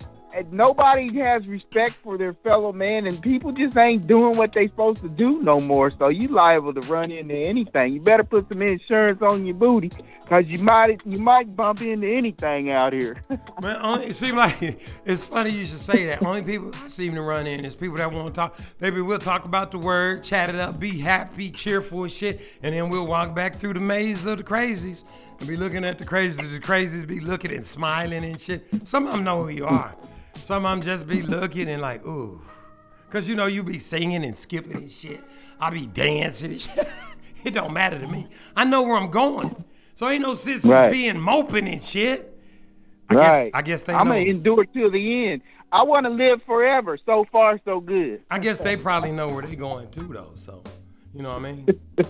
nobody 0.51 1.15
has 1.19 1.45
respect 1.47 1.93
for 2.03 2.17
their 2.17 2.33
fellow 2.33 2.71
man, 2.71 3.05
and 3.07 3.21
people 3.21 3.51
just 3.51 3.77
ain't 3.77 4.07
doing 4.07 4.35
what 4.37 4.53
they 4.53 4.67
supposed 4.67 5.01
to 5.01 5.09
do 5.09 5.41
no 5.41 5.59
more. 5.59 5.91
So 5.91 6.09
you 6.09 6.27
liable 6.29 6.73
to 6.73 6.81
run 6.81 7.11
into 7.11 7.35
anything. 7.35 7.93
You 7.93 8.01
better 8.01 8.23
put 8.23 8.51
some 8.51 8.61
insurance 8.61 9.21
on 9.21 9.45
your 9.45 9.55
booty, 9.55 9.91
cause 10.27 10.45
you 10.47 10.59
might 10.59 11.05
you 11.05 11.19
might 11.21 11.55
bump 11.55 11.81
into 11.81 12.07
anything 12.07 12.71
out 12.71 12.93
here. 12.93 13.21
Man, 13.61 13.77
only, 13.81 14.07
it 14.07 14.15
seems 14.15 14.33
like 14.33 14.57
it's 15.05 15.23
funny 15.23 15.51
you 15.51 15.65
should 15.65 15.79
say 15.79 16.05
that. 16.07 16.23
Only 16.23 16.41
people 16.41 16.71
I 16.83 16.87
seem 16.87 17.13
to 17.15 17.21
run 17.21 17.47
in 17.47 17.65
is 17.65 17.75
people 17.75 17.97
that 17.97 18.11
want 18.11 18.27
to 18.27 18.33
talk. 18.33 18.59
Maybe 18.79 19.01
we'll 19.01 19.19
talk 19.19 19.45
about 19.45 19.71
the 19.71 19.79
word, 19.79 20.23
chat 20.23 20.49
it 20.49 20.55
up, 20.55 20.79
be 20.79 20.97
happy, 20.99 21.51
cheerful 21.51 22.07
shit, 22.07 22.57
and 22.63 22.73
then 22.73 22.89
we'll 22.89 23.07
walk 23.07 23.35
back 23.35 23.55
through 23.55 23.73
the 23.73 23.79
maze 23.79 24.25
of 24.25 24.37
the 24.37 24.43
crazies 24.43 25.03
and 25.39 25.47
be 25.47 25.55
looking 25.55 25.85
at 25.85 25.97
the 25.97 26.05
crazies. 26.05 26.37
The 26.37 26.59
crazies 26.59 27.05
be 27.05 27.19
looking 27.19 27.51
and 27.51 27.65
smiling 27.65 28.23
and 28.23 28.39
shit. 28.39 28.67
Some 28.85 29.05
of 29.07 29.13
them 29.13 29.23
know 29.23 29.43
who 29.43 29.49
you 29.49 29.65
are. 29.65 29.95
Some 30.35 30.65
of 30.65 30.71
them 30.71 30.81
just 30.81 31.07
be 31.07 31.21
looking 31.21 31.69
and 31.69 31.81
like, 31.81 32.05
ooh. 32.05 32.41
Cause 33.09 33.27
you 33.27 33.35
know 33.35 33.45
you 33.45 33.63
be 33.63 33.77
singing 33.77 34.25
and 34.25 34.35
skipping 34.35 34.75
and 34.75 34.89
shit. 34.89 35.23
I 35.59 35.69
be 35.69 35.85
dancing 35.85 36.59
it 37.43 37.53
don't 37.53 37.73
matter 37.73 37.99
to 37.99 38.07
me. 38.07 38.27
I 38.55 38.65
know 38.65 38.81
where 38.81 38.97
I'm 38.97 39.11
going. 39.11 39.63
So 39.95 40.09
ain't 40.09 40.23
no 40.23 40.33
sense 40.33 40.65
in 40.65 40.71
Right. 40.71 40.91
being 40.91 41.19
moping 41.19 41.67
and 41.67 41.81
shit. 41.81 42.35
I 43.09 43.13
right. 43.13 43.43
guess 43.43 43.51
I 43.53 43.61
guess 43.61 43.81
they 43.83 43.93
I'm 43.93 44.07
know. 44.07 44.13
gonna 44.13 44.25
endure 44.25 44.65
till 44.65 44.89
the 44.89 45.27
end. 45.29 45.41
I 45.71 45.83
want 45.83 46.05
to 46.05 46.09
live 46.11 46.41
forever. 46.43 46.97
So 47.05 47.25
far, 47.31 47.59
so 47.65 47.79
good. 47.79 48.21
I 48.29 48.39
guess 48.39 48.59
they 48.59 48.77
probably 48.77 49.11
know 49.11 49.27
where 49.27 49.41
they 49.43 49.55
going 49.55 49.89
to 49.91 50.01
though. 50.01 50.31
So, 50.35 50.63
you 51.13 51.21
know 51.23 51.29
what 51.29 51.45
I 51.45 51.51
mean? 51.51 51.67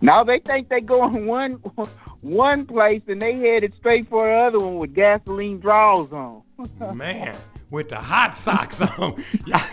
Now 0.00 0.22
they 0.22 0.38
think 0.38 0.68
they 0.68 0.80
going 0.80 1.26
one 1.26 1.54
one 2.20 2.66
place 2.66 3.02
and 3.08 3.20
they 3.20 3.36
headed 3.36 3.74
straight 3.78 4.08
for 4.08 4.26
the 4.28 4.32
other 4.32 4.58
one 4.64 4.78
with 4.78 4.94
gasoline 4.94 5.58
draws 5.58 6.12
on. 6.12 6.42
Man, 6.94 7.36
with 7.70 7.88
the 7.88 7.96
hot 7.96 8.36
socks 8.36 8.80
on. 8.80 9.22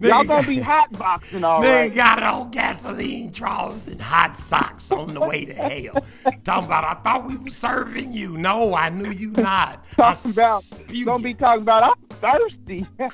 Y'all 0.00 0.24
gonna 0.24 0.46
be 0.46 0.60
hot 0.60 0.92
boxing 0.98 1.42
all 1.42 1.62
they 1.62 1.86
right. 1.86 1.94
got 1.94 2.22
on 2.22 2.50
gasoline 2.50 3.30
drawers 3.30 3.88
and 3.88 4.02
hot 4.02 4.36
socks 4.36 4.92
on 4.92 5.14
the 5.14 5.20
way 5.20 5.46
to 5.46 5.54
hell. 5.54 6.04
Talking 6.44 6.66
about, 6.66 6.84
I 6.84 6.94
thought 7.02 7.26
we 7.26 7.36
were 7.36 7.50
serving 7.50 8.12
you. 8.12 8.36
No, 8.36 8.74
I 8.74 8.90
knew 8.90 9.10
you 9.10 9.30
not. 9.30 9.84
I 9.98 10.14
about 10.30 10.64
gonna 11.04 11.22
be 11.22 11.34
talking 11.34 11.62
about 11.62 11.82
I'm 11.84 12.08
thirsty. 12.08 12.86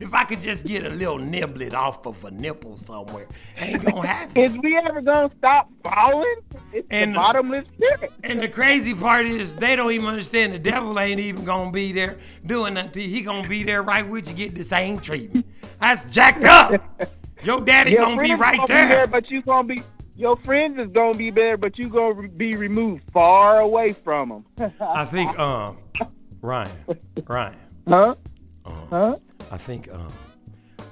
If 0.00 0.12
I 0.12 0.24
could 0.24 0.40
just 0.40 0.66
get 0.66 0.84
a 0.84 0.88
little 0.88 1.18
niblet 1.18 1.72
off 1.72 2.04
of 2.04 2.24
a 2.24 2.30
nipple 2.30 2.76
somewhere, 2.78 3.28
ain't 3.56 3.84
gonna 3.84 4.06
happen. 4.06 4.42
Is 4.42 4.58
we 4.58 4.76
ever 4.76 5.00
gonna 5.00 5.30
stop 5.38 5.70
falling? 5.84 6.34
It's 6.74 6.88
And- 6.90 7.12
the 7.12 7.16
bottomless 7.18 7.66
pit. 7.78 8.10
And 8.24 8.40
the 8.40 8.48
crazy 8.48 8.94
part 8.94 9.26
is 9.26 9.54
they 9.54 9.76
don't 9.76 9.92
even 9.92 10.06
understand 10.08 10.52
the 10.52 10.58
devil 10.58 10.98
ain't 10.98 11.20
even 11.20 11.44
gonna 11.44 11.70
be 11.70 11.92
there 11.92 12.16
doing 12.44 12.74
nothing. 12.74 13.08
He 13.08 13.22
gonna 13.22 13.48
be 13.48 13.62
there 13.62 13.82
right 13.82 14.06
with 14.06 14.28
you, 14.28 14.34
getting 14.34 14.56
the 14.56 14.64
same 14.64 14.98
treatment. 14.98 15.46
That's 15.80 16.12
jacked 16.12 16.44
up. 16.44 16.82
Your 17.42 17.60
daddy 17.60 17.92
Your 17.92 18.06
gonna 18.06 18.22
be 18.22 18.34
right 18.34 18.56
gonna 18.56 18.66
there. 18.68 19.06
but 19.06 19.30
you 19.30 19.42
gonna 19.42 19.68
be 19.68 19.82
your 20.16 20.36
friends 20.38 20.78
is 20.78 20.88
gonna 20.92 21.16
be 21.18 21.30
there, 21.30 21.56
but 21.56 21.78
you 21.78 21.88
gonna 21.88 22.28
be 22.28 22.56
removed 22.56 23.02
far 23.12 23.60
away 23.60 23.92
from 23.92 24.28
them. 24.58 24.72
I 24.80 25.04
think, 25.04 25.36
um, 25.38 25.76
Ryan, 26.40 26.70
Ryan. 27.26 27.56
Huh? 27.88 28.14
huh? 28.64 29.16
I 29.52 29.58
think 29.58 29.88
um, 29.92 30.12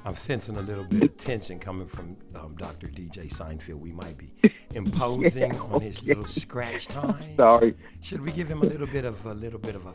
I'm 0.05 0.17
sensing 0.17 0.57
a 0.57 0.63
little 0.63 0.85
bit 0.85 1.03
of 1.03 1.17
tension 1.17 1.59
coming 1.59 1.87
from 1.87 2.17
um, 2.35 2.57
Dr. 2.57 2.89
DJ 2.89 3.33
Seinfeld. 3.33 3.81
We 3.81 3.93
might 3.93 4.17
be 4.19 4.33
imposing 4.75 5.59
on 5.61 5.81
his 5.81 6.07
little 6.07 6.27
scratch 6.27 6.89
time. 6.89 7.37
Sorry. 7.37 7.75
Should 8.01 8.21
we 8.21 8.33
give 8.33 8.49
him 8.49 8.63
a 8.63 8.67
little 8.67 8.87
bit 8.87 9.05
of 9.05 9.25
a 9.27 9.35
little 9.35 9.59
bit 9.59 9.75
of 9.75 9.87
a? 9.87 9.93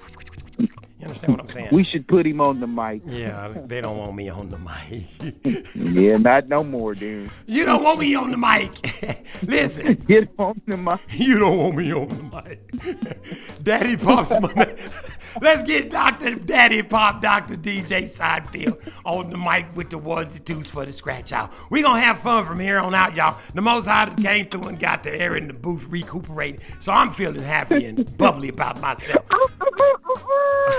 You 0.99 1.05
understand 1.05 1.33
what 1.33 1.41
I'm 1.41 1.49
saying? 1.49 1.69
We 1.71 1.83
should 1.83 2.07
put 2.07 2.25
him 2.25 2.41
on 2.41 2.59
the 2.59 2.65
mic. 2.65 3.03
Yeah, 3.05 3.53
they 3.65 3.81
don't 3.81 3.97
want 3.97 4.15
me 4.15 4.29
on 4.29 4.49
the 4.49 4.57
mic. 4.57 5.65
yeah, 5.75 6.17
not 6.17 6.47
no 6.47 6.63
more, 6.63 6.95
dude. 6.95 7.29
You 7.45 7.65
don't 7.65 7.83
want 7.83 7.99
me 7.99 8.15
on 8.15 8.31
the 8.31 8.37
mic. 8.37 9.23
Listen. 9.43 9.93
Get 10.07 10.29
on 10.39 10.59
the 10.65 10.75
mic. 10.75 10.99
You 11.11 11.37
don't 11.37 11.57
want 11.57 11.75
me 11.75 11.93
on 11.93 12.07
the 12.07 12.23
mic. 12.23 13.63
Daddy 13.63 13.95
Pop's 13.95 14.33
my 14.39 14.75
Let's 15.39 15.63
get 15.63 15.91
Dr. 15.91 16.33
Daddy 16.35 16.81
Pop, 16.81 17.21
Dr. 17.21 17.57
DJ 17.57 18.03
Seinfeld 18.03 18.91
on 19.05 19.29
the 19.29 19.37
mic 19.37 19.67
with 19.75 19.91
the 19.91 19.99
ones 19.99 20.37
and 20.37 20.45
twos 20.47 20.67
for 20.67 20.83
the 20.83 20.91
scratch 20.91 21.31
out. 21.31 21.53
we 21.69 21.83
going 21.83 22.01
to 22.01 22.05
have 22.05 22.17
fun 22.17 22.43
from 22.43 22.59
here 22.59 22.79
on 22.79 22.95
out, 22.95 23.13
y'all. 23.13 23.37
The 23.53 23.61
most 23.61 23.85
high 23.85 24.11
came 24.19 24.47
through 24.47 24.67
and 24.69 24.79
got 24.79 25.03
the 25.03 25.13
air 25.13 25.35
in 25.35 25.47
the 25.47 25.53
booth 25.53 25.85
recuperated. 25.89 26.61
So 26.79 26.91
I'm 26.91 27.11
feeling 27.11 27.43
happy 27.43 27.85
and 27.85 28.17
bubbly 28.17 28.49
about 28.49 28.81
myself. 28.81 29.23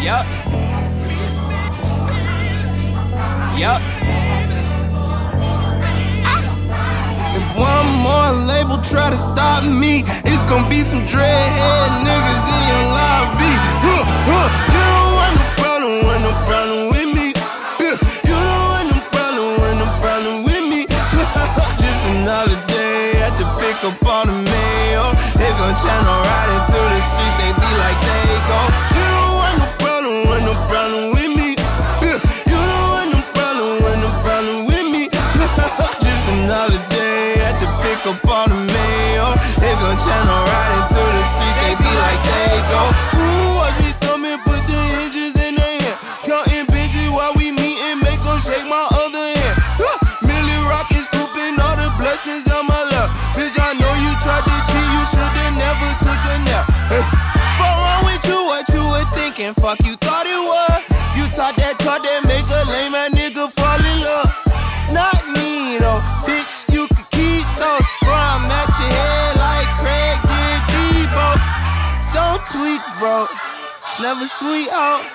Yup. 0.00 0.24
Yup. 3.58 3.82
If 7.34 7.48
one 7.58 7.88
more 8.06 8.30
label 8.46 8.78
try 8.82 9.10
to 9.10 9.18
stop 9.18 9.64
me, 9.64 10.04
it's 10.24 10.44
gonna 10.44 10.68
be 10.68 10.82
some 10.82 11.02
dreadhead 11.02 11.90
niggas 12.06 12.44
in 12.54 12.62
your 12.70 12.84
lobby. 12.94 13.52
Huh, 13.82 14.04
huh. 14.30 14.46
You 14.72 14.82
don't 14.88 15.10
want 15.18 15.34
no 15.38 15.46
problem, 15.58 15.94
want 16.06 16.20
no 16.22 16.32
problem 16.46 16.80
with 16.94 17.10
me. 17.16 17.26
You 18.28 18.34
don't 18.38 18.66
want 18.70 18.86
no 18.94 18.98
problem, 19.10 19.46
want 19.58 19.76
no 19.82 19.88
problem 19.98 20.44
with 20.44 20.64
me. 20.70 20.86
Just 21.82 22.02
another 22.14 22.58
day 22.68 22.88
pick 23.58 23.82
up 23.84 23.98
the 24.26 24.32
mail. 24.32 24.58
Channel 25.68 26.22
riding 26.24 26.64
through 26.72 26.87
It's 74.20 74.42
never 74.42 74.50
sweet 74.50 74.68
out. 74.72 75.06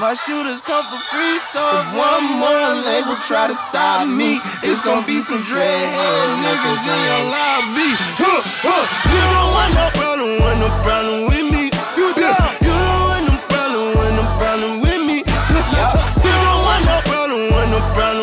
My 0.00 0.14
shooters 0.14 0.62
come 0.62 0.80
for 0.88 0.96
free, 1.12 1.36
so 1.44 1.60
if 1.76 1.92
one 1.92 2.24
more 2.40 2.72
label 2.88 3.20
try 3.20 3.48
to 3.48 3.54
stop 3.54 4.08
me, 4.08 4.40
it's 4.64 4.80
gonna 4.80 5.04
be 5.04 5.20
some 5.20 5.42
dreadhead 5.44 6.28
niggas 6.40 6.84
in 6.88 7.00
your 7.04 7.24
lobby. 7.36 7.90
Huh, 8.16 8.40
huh. 8.64 8.84
You 9.12 9.20
don't 9.28 9.50
want 9.52 9.72
no 9.76 9.86
problem, 9.92 10.30
want 10.40 10.58
no 10.64 10.70
problem 10.80 11.28
with 11.28 11.46
me. 11.52 11.68
You 12.00 12.16
don't. 12.16 12.48
You 12.64 12.72
don't 12.72 13.04
want 13.12 13.24
no 13.28 13.36
problem, 13.52 13.92
want 13.92 14.14
no 14.16 14.24
problem 14.40 14.72
with 14.80 15.00
me. 15.04 15.16
You 15.20 16.32
don't 16.32 16.60
want 16.64 16.82
no 16.88 16.96
problem, 17.04 17.40
want 17.52 17.68
no 17.76 17.80
problem 17.92 18.13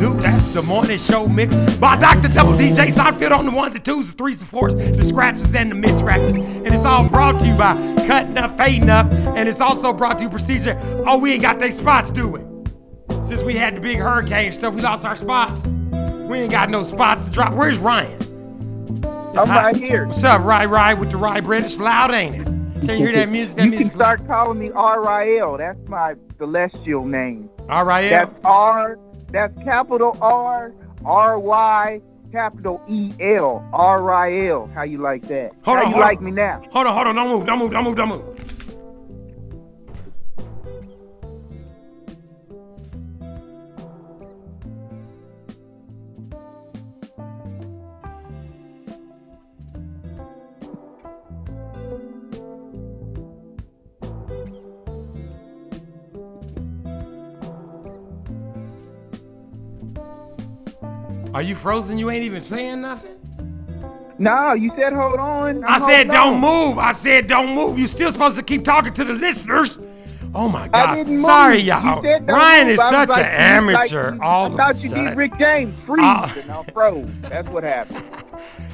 doo. 0.00 0.14
That's 0.14 0.46
the 0.46 0.62
morning 0.62 0.98
show 0.98 1.26
mix 1.26 1.54
by 1.76 1.94
Dr. 2.00 2.28
Double 2.28 2.54
DJ 2.54 2.90
Seinfeld 2.90 3.38
on 3.38 3.44
the 3.44 3.52
ones, 3.52 3.74
the 3.74 3.80
twos, 3.80 4.10
the 4.10 4.16
threes, 4.16 4.40
the 4.40 4.46
fours, 4.46 4.74
the 4.74 5.04
scratches, 5.04 5.54
and 5.54 5.70
the 5.70 5.74
mid 5.74 5.94
scratches. 5.94 6.34
And 6.34 6.68
it's 6.68 6.86
all 6.86 7.06
brought 7.06 7.38
to 7.40 7.46
you 7.46 7.54
by 7.54 7.74
Cutting 8.06 8.38
Up, 8.38 8.56
Fading 8.56 8.88
Up. 8.88 9.06
And 9.12 9.46
it's 9.46 9.60
also 9.60 9.92
brought 9.92 10.16
to 10.18 10.24
you 10.24 10.30
Procedure. 10.30 10.78
Oh, 11.06 11.18
we 11.18 11.34
ain't 11.34 11.42
got 11.42 11.58
they 11.58 11.70
spots, 11.70 12.10
do 12.10 12.28
we? 12.28 12.40
Since 13.26 13.42
we 13.42 13.54
had 13.54 13.76
the 13.76 13.80
big 13.80 13.98
hurricane 13.98 14.46
and 14.46 14.56
stuff, 14.56 14.72
we 14.72 14.80
lost 14.80 15.04
our 15.04 15.16
spots. 15.16 15.66
We 15.66 16.40
ain't 16.40 16.50
got 16.50 16.70
no 16.70 16.82
spots 16.82 17.26
to 17.26 17.30
drop. 17.30 17.52
Where's 17.52 17.78
Ryan? 17.78 18.18
I'm 19.04 19.48
right 19.50 19.76
here. 19.76 20.06
What's 20.06 20.24
up, 20.24 20.42
Rye 20.42 20.64
Rye 20.64 20.94
with 20.94 21.10
the 21.10 21.18
Rye 21.18 21.40
bread? 21.40 21.62
It's 21.62 21.78
loud, 21.78 22.10
ain't 22.10 22.36
it? 22.36 22.44
Can 22.44 22.88
you 22.88 22.96
hear 22.96 23.12
that 23.12 23.28
music? 23.28 23.56
That 23.56 23.64
you 23.64 23.70
music 23.70 23.88
can 23.88 23.96
start 23.96 24.26
calling 24.26 24.58
me 24.58 24.70
R-I-L. 24.74 25.58
That's 25.58 25.88
my 25.88 26.14
celestial 26.38 27.04
name. 27.04 27.50
R-I-L? 27.68 28.08
That's 28.08 28.34
R. 28.46 28.98
That's 29.32 29.56
capital 29.62 30.16
R, 30.20 30.72
R-Y, 31.04 32.00
capital 32.32 32.82
E-L. 32.88 33.68
R-I-L. 33.72 34.70
How 34.74 34.82
you 34.82 34.98
like 34.98 35.22
that? 35.28 35.52
Hold 35.62 35.78
How 35.78 35.84
on, 35.86 35.90
you 35.92 36.00
like 36.00 36.18
on. 36.18 36.24
me 36.24 36.30
now? 36.32 36.62
Hold 36.72 36.86
on, 36.86 36.94
hold 36.94 37.06
on. 37.06 37.14
Don't 37.14 37.28
move, 37.28 37.46
don't 37.46 37.58
move, 37.58 37.70
don't 37.70 37.84
move, 37.84 37.96
don't 37.96 38.08
move. 38.08 38.49
Are 61.34 61.42
you 61.42 61.54
frozen? 61.54 61.98
You 61.98 62.10
ain't 62.10 62.24
even 62.24 62.42
saying 62.44 62.80
nothing? 62.80 63.16
No, 64.18 64.52
you 64.52 64.70
said 64.76 64.92
hold 64.92 65.14
on. 65.14 65.64
I 65.64 65.74
I'm 65.76 65.80
said 65.80 66.08
don't 66.10 66.34
on. 66.34 66.40
move. 66.40 66.78
I 66.78 66.92
said 66.92 67.26
don't 67.26 67.54
move. 67.54 67.78
You 67.78 67.86
still 67.88 68.12
supposed 68.12 68.36
to 68.36 68.42
keep 68.42 68.64
talking 68.64 68.92
to 68.94 69.04
the 69.04 69.14
listeners. 69.14 69.78
Oh 70.34 70.48
my 70.48 70.64
I 70.72 70.96
gosh. 71.04 71.20
Sorry, 71.22 71.58
y'all. 71.60 72.02
Ryan 72.02 72.66
move. 72.66 72.74
is 72.74 72.80
such 72.88 73.08
like, 73.08 73.18
an 73.18 73.66
like, 73.66 73.90
amateur. 73.92 74.14
you- 74.14 74.22
all 74.22 74.44
I 74.44 74.46
of 74.46 74.52
a 74.52 74.56
thought 74.58 74.82
you 74.82 74.88
sudden. 74.90 75.04
did 75.06 75.16
Rick 75.16 75.38
James 75.38 75.74
freeze, 75.86 76.00
Ah. 76.04 76.34
and 76.42 76.50
I 76.52 76.62
froze. 76.72 77.20
That's 77.22 77.48
what 77.48 77.64
happened. 77.64 78.04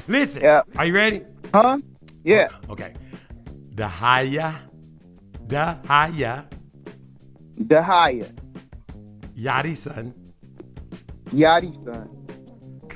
Listen. 0.09 0.43
Yeah. 0.43 0.63
Are 0.77 0.85
you 0.85 0.95
ready? 0.95 1.23
Huh? 1.55 1.79
Yeah. 2.25 2.49
Okay. 2.69 2.95
The 3.75 3.87
higher, 3.87 4.55
the 5.47 5.77
higher, 5.87 6.45
The 7.59 7.83
higher. 7.83 8.31
Yadi 9.39 9.77
son, 9.77 10.15
Yachty 11.27 11.73
son. 11.85 12.09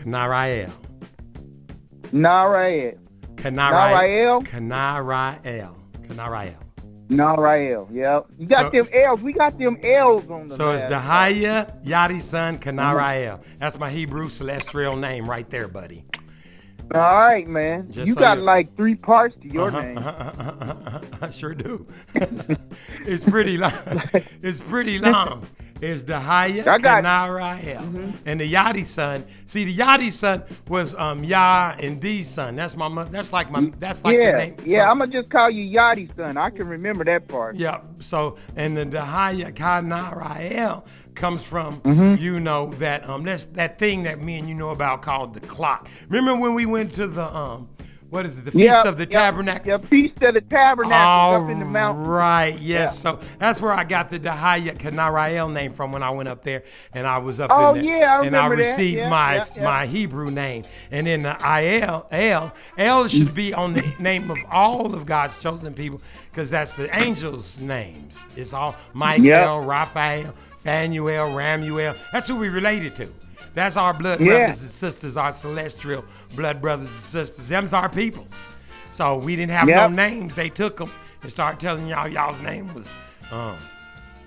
Kanarael. 0.04 0.72
Narael. 2.12 2.98
Kanarael. 3.36 4.42
Narael. 4.42 4.44
Kanarael. 4.46 5.74
Kanarael. 6.02 6.56
Narael. 7.08 7.88
Yep. 7.92 8.26
You 8.38 8.46
got 8.46 8.72
So- 8.72 8.82
them 8.82 8.88
L's. 8.92 9.20
We 9.20 9.32
got 9.32 9.58
them 9.58 9.76
L's 9.82 10.28
on 10.30 10.46
the 10.48 10.54
So 10.54 10.70
it's 10.70 10.82
last 10.84 10.88
the 10.88 10.94
part. 10.96 11.04
higher 11.04 11.72
Yadi 11.84 12.22
son, 12.22 12.58
mm-hmm. 12.58 12.68
Kanarael. 12.78 13.40
That's 13.58 13.78
my 13.78 13.90
Hebrew 13.90 14.30
celestial 14.30 14.96
name 14.96 15.28
right 15.28 15.48
there, 15.50 15.68
buddy. 15.68 16.04
All 16.92 17.00
right, 17.00 17.46
man. 17.46 17.90
Just 17.92 18.08
you 18.08 18.14
so 18.14 18.20
got 18.20 18.38
you- 18.38 18.44
like 18.44 18.76
three 18.76 18.94
parts 18.96 19.36
to 19.42 19.48
your 19.52 19.68
Uh-huh, 19.68 19.80
name. 19.82 19.98
I 19.98 20.00
uh-huh, 20.00 20.32
uh-huh, 20.40 20.98
uh-huh, 21.12 21.30
sure 21.30 21.54
do. 21.54 21.86
it's 23.06 23.24
pretty 23.24 23.58
long. 23.58 23.72
It's 24.42 24.60
pretty 24.60 24.98
long. 24.98 25.46
It's 25.82 26.02
the 26.04 26.20
Haya 26.20 26.60
I 26.70 26.78
got- 26.78 27.02
Kanarael. 27.04 28.12
And 28.26 28.40
the 28.40 28.52
Yadi 28.52 28.84
son. 28.84 29.24
See, 29.46 29.64
the 29.64 29.76
Yadi 29.76 30.12
son 30.12 30.42
was 30.68 30.94
um 30.94 31.24
Yah 31.24 31.74
and 31.78 32.00
D's 32.00 32.28
son. 32.28 32.56
That's 32.56 32.76
my 32.76 33.04
that's 33.04 33.32
like 33.32 33.50
my 33.50 33.72
that's 33.78 34.04
like 34.04 34.16
yeah, 34.16 34.32
the 34.32 34.36
name. 34.38 34.56
yeah. 34.64 34.76
So- 34.76 34.82
I'm 34.82 34.98
gonna 34.98 35.12
just 35.12 35.30
call 35.30 35.48
you 35.50 35.64
Yachty 35.78 36.14
son. 36.16 36.36
I 36.36 36.50
can 36.50 36.68
remember 36.68 37.04
that 37.04 37.28
part. 37.28 37.56
Yeah. 37.56 37.80
So 37.98 38.36
and 38.56 38.76
the 38.76 38.84
Dahaya 38.86 39.52
Kanarael 39.54 40.84
comes 41.14 41.42
from 41.44 41.80
Mm-hmm. 41.80 42.22
you 42.22 42.40
know 42.40 42.72
that 42.74 43.08
um 43.08 43.24
that's 43.24 43.44
that 43.44 43.78
thing 43.78 44.02
that 44.04 44.20
me 44.20 44.38
and 44.38 44.48
you 44.48 44.54
know 44.54 44.70
about 44.70 45.02
called 45.02 45.34
the 45.34 45.40
clock. 45.40 45.88
Remember 46.08 46.40
when 46.40 46.54
we 46.54 46.66
went 46.66 46.92
to 46.92 47.06
the 47.06 47.24
um 47.34 47.68
what 48.10 48.26
is 48.26 48.38
it 48.38 48.44
the 48.44 48.52
feast 48.52 48.84
Yep, 48.84 48.86
of 48.86 48.98
the 48.98 49.06
yep, 49.10 49.10
tabernacle? 49.10 49.68
Yeah, 49.68 49.78
feast 49.78 50.22
of 50.22 50.34
the 50.34 50.40
tabernacle 50.42 50.94
All 50.94 51.34
up 51.44 51.48
in 51.50 51.58
the 51.60 51.64
mountain. 51.64 52.04
right, 52.04 52.58
yes. 52.58 52.62
Yeah. 52.62 52.86
So 52.86 53.20
that's 53.38 53.62
where 53.62 53.72
I 53.72 53.84
got 53.84 54.10
the 54.10 54.18
Dahaya 54.20 54.76
Kanarael 54.78 55.52
name 55.52 55.72
from 55.72 55.92
when 55.92 56.02
I 56.02 56.10
went 56.10 56.28
up 56.28 56.42
there 56.44 56.64
and 56.92 57.06
I 57.06 57.18
was 57.18 57.40
up 57.40 57.50
Oh, 57.52 57.74
in 57.74 57.84
there. 57.86 57.98
yeah, 58.00 58.20
I 58.20 58.26
and 58.26 58.36
I 58.36 58.46
received 58.48 58.98
Yeah, 58.98 59.08
my 59.10 59.42
my 59.60 59.86
Hebrew 59.86 60.30
name. 60.30 60.64
And 60.90 61.06
then 61.06 61.22
the 61.22 61.36
IL, 61.40 62.06
L, 62.10 62.54
L 62.78 63.08
should 63.08 63.34
be 63.34 63.54
on 63.54 63.74
the 63.74 63.82
name 63.98 64.30
of 64.30 64.38
all 64.50 64.94
of 64.94 65.06
God's 65.06 65.40
chosen 65.42 65.74
people 65.74 66.00
because 66.30 66.50
that's 66.50 66.74
the 66.74 66.94
angels' 66.98 67.60
names. 67.60 68.26
It's 68.36 68.52
all 68.54 68.76
Michael. 68.94 69.60
Raphael, 69.60 70.34
Phanuel, 70.64 71.30
Ramuel. 71.34 71.96
That's 72.12 72.28
who 72.28 72.36
we 72.36 72.48
related 72.48 72.96
to. 72.96 73.12
That's 73.54 73.76
our 73.76 73.92
blood 73.94 74.20
Yeah. 74.20 74.26
brothers 74.38 74.62
and 74.62 74.70
sisters, 74.70 75.16
our 75.16 75.32
celestial 75.32 76.04
blood 76.36 76.60
brothers 76.60 76.90
and 76.90 77.00
sisters. 77.00 77.48
Them's 77.48 77.72
our 77.74 77.88
peoples. 77.88 78.54
So 78.92 79.16
we 79.16 79.36
didn't 79.36 79.52
have 79.52 79.68
no 79.68 79.88
names. 79.88 80.34
They 80.34 80.48
took 80.48 80.76
them 80.76 80.90
and 81.22 81.30
started 81.30 81.58
telling 81.60 81.86
y'all 81.86 82.08
y'all's 82.08 82.40
name 82.40 82.72
was 82.74 82.92
um, 83.30 83.56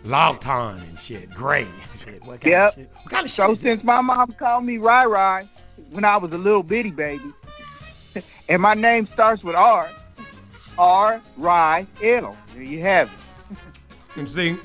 Lautan 0.06 0.82
and 0.90 1.00
shit, 1.00 1.30
Gray 1.32 1.68
shit. 2.04 2.22
What 2.26 2.42
kind 2.42 2.52
Yep. 2.52 2.68
of 2.70 2.76
shit? 2.76 2.92
What 3.04 3.10
kind 3.12 3.26
of 3.26 3.32
shit 3.32 3.36
So 3.48 3.56
since 3.56 3.84
my 3.84 4.02
mom 4.02 4.32
called 4.34 4.66
me 4.66 4.78
Rai 4.78 5.08
Rai 5.08 5.48
when 5.92 6.06
I 6.06 6.18
was 6.18 6.32
a 6.34 6.38
little 6.38 6.64
bitty 6.64 6.92
baby, 6.92 7.32
and 8.50 8.62
my 8.62 8.74
name 8.74 9.08
starts 9.14 9.44
with 9.44 9.56
R, 9.56 9.90
R 10.78 11.22
Rai 11.38 11.88
L. 12.02 12.36
There 12.54 12.64
you 12.64 12.82
have 12.82 13.08
it. 13.10 13.58
And 14.16 14.30
see, 14.30 14.58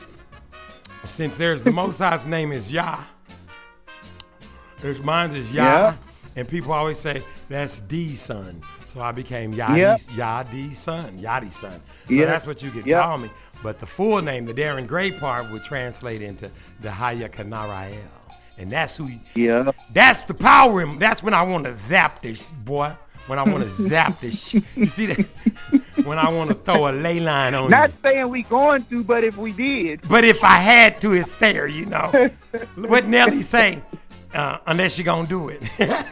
since 1.04 1.36
there's 1.36 1.62
the 1.62 1.70
Most 1.72 1.98
High's 1.98 2.26
name 2.26 2.52
is 2.52 2.70
Yah, 2.70 3.02
there's 4.80 5.02
mine 5.02 5.30
is 5.30 5.50
Yah, 5.52 5.64
Yeah. 5.64 5.94
and 6.36 6.48
people 6.48 6.72
always 6.72 6.98
say 6.98 7.22
that's 7.48 7.80
D 7.80 8.14
son. 8.14 8.62
So 8.86 9.00
I 9.00 9.12
became 9.12 9.52
Yadi's 9.54 10.08
Yep. 10.16 10.46
Yadi 10.48 10.74
son, 10.74 11.18
Yadi 11.18 11.52
son. 11.52 11.80
So 12.08 12.14
Yep. 12.14 12.28
that's 12.28 12.46
what 12.46 12.62
you 12.62 12.70
could 12.70 12.86
Yep. 12.86 13.02
call 13.02 13.18
me. 13.18 13.30
But 13.62 13.80
the 13.80 13.86
full 13.86 14.22
name, 14.22 14.46
the 14.46 14.54
Darren 14.54 14.86
Gray 14.86 15.10
part, 15.10 15.50
would 15.50 15.64
translate 15.64 16.22
into 16.22 16.50
the 16.80 16.90
Haya 16.90 17.28
Kanarael. 17.28 17.96
And 18.56 18.72
that's 18.72 18.96
who 18.96 19.10
Yeah. 19.34 19.70
that's 19.92 20.22
the 20.22 20.34
power. 20.34 20.82
in- 20.82 20.98
That's 20.98 21.22
when 21.22 21.34
I 21.34 21.42
want 21.42 21.64
to 21.64 21.76
zap 21.76 22.22
this 22.22 22.40
boy. 22.64 22.92
When 23.26 23.38
I 23.38 23.42
want 23.42 23.62
to 23.64 23.70
zap 23.90 24.20
this 24.22 24.48
shit. 24.48 24.64
You 24.74 24.86
see 24.86 25.06
that? 25.06 25.26
When 26.04 26.18
I 26.18 26.30
want 26.30 26.48
to 26.50 26.54
throw 26.54 26.88
a 26.88 26.92
ley 26.92 27.20
line 27.20 27.54
on 27.54 27.68
Not 27.70 27.90
you. 27.90 27.94
Not 27.94 28.02
saying 28.02 28.28
we 28.30 28.42
going 28.44 28.84
to, 28.84 29.04
but 29.04 29.22
if 29.24 29.36
we 29.36 29.52
did, 29.52 30.00
But 30.08 30.24
if 30.24 30.42
I 30.42 30.56
had 30.56 31.00
to, 31.02 31.12
it's 31.12 31.34
there, 31.34 31.66
you 31.66 31.84
know. 31.86 32.30
what 32.76 33.06
Nelly 33.06 33.42
say? 33.42 33.82
Uh, 34.34 34.58
unless 34.66 34.98
you're 34.98 35.04
gonna 35.04 35.26
do 35.26 35.48
it. 35.48 35.62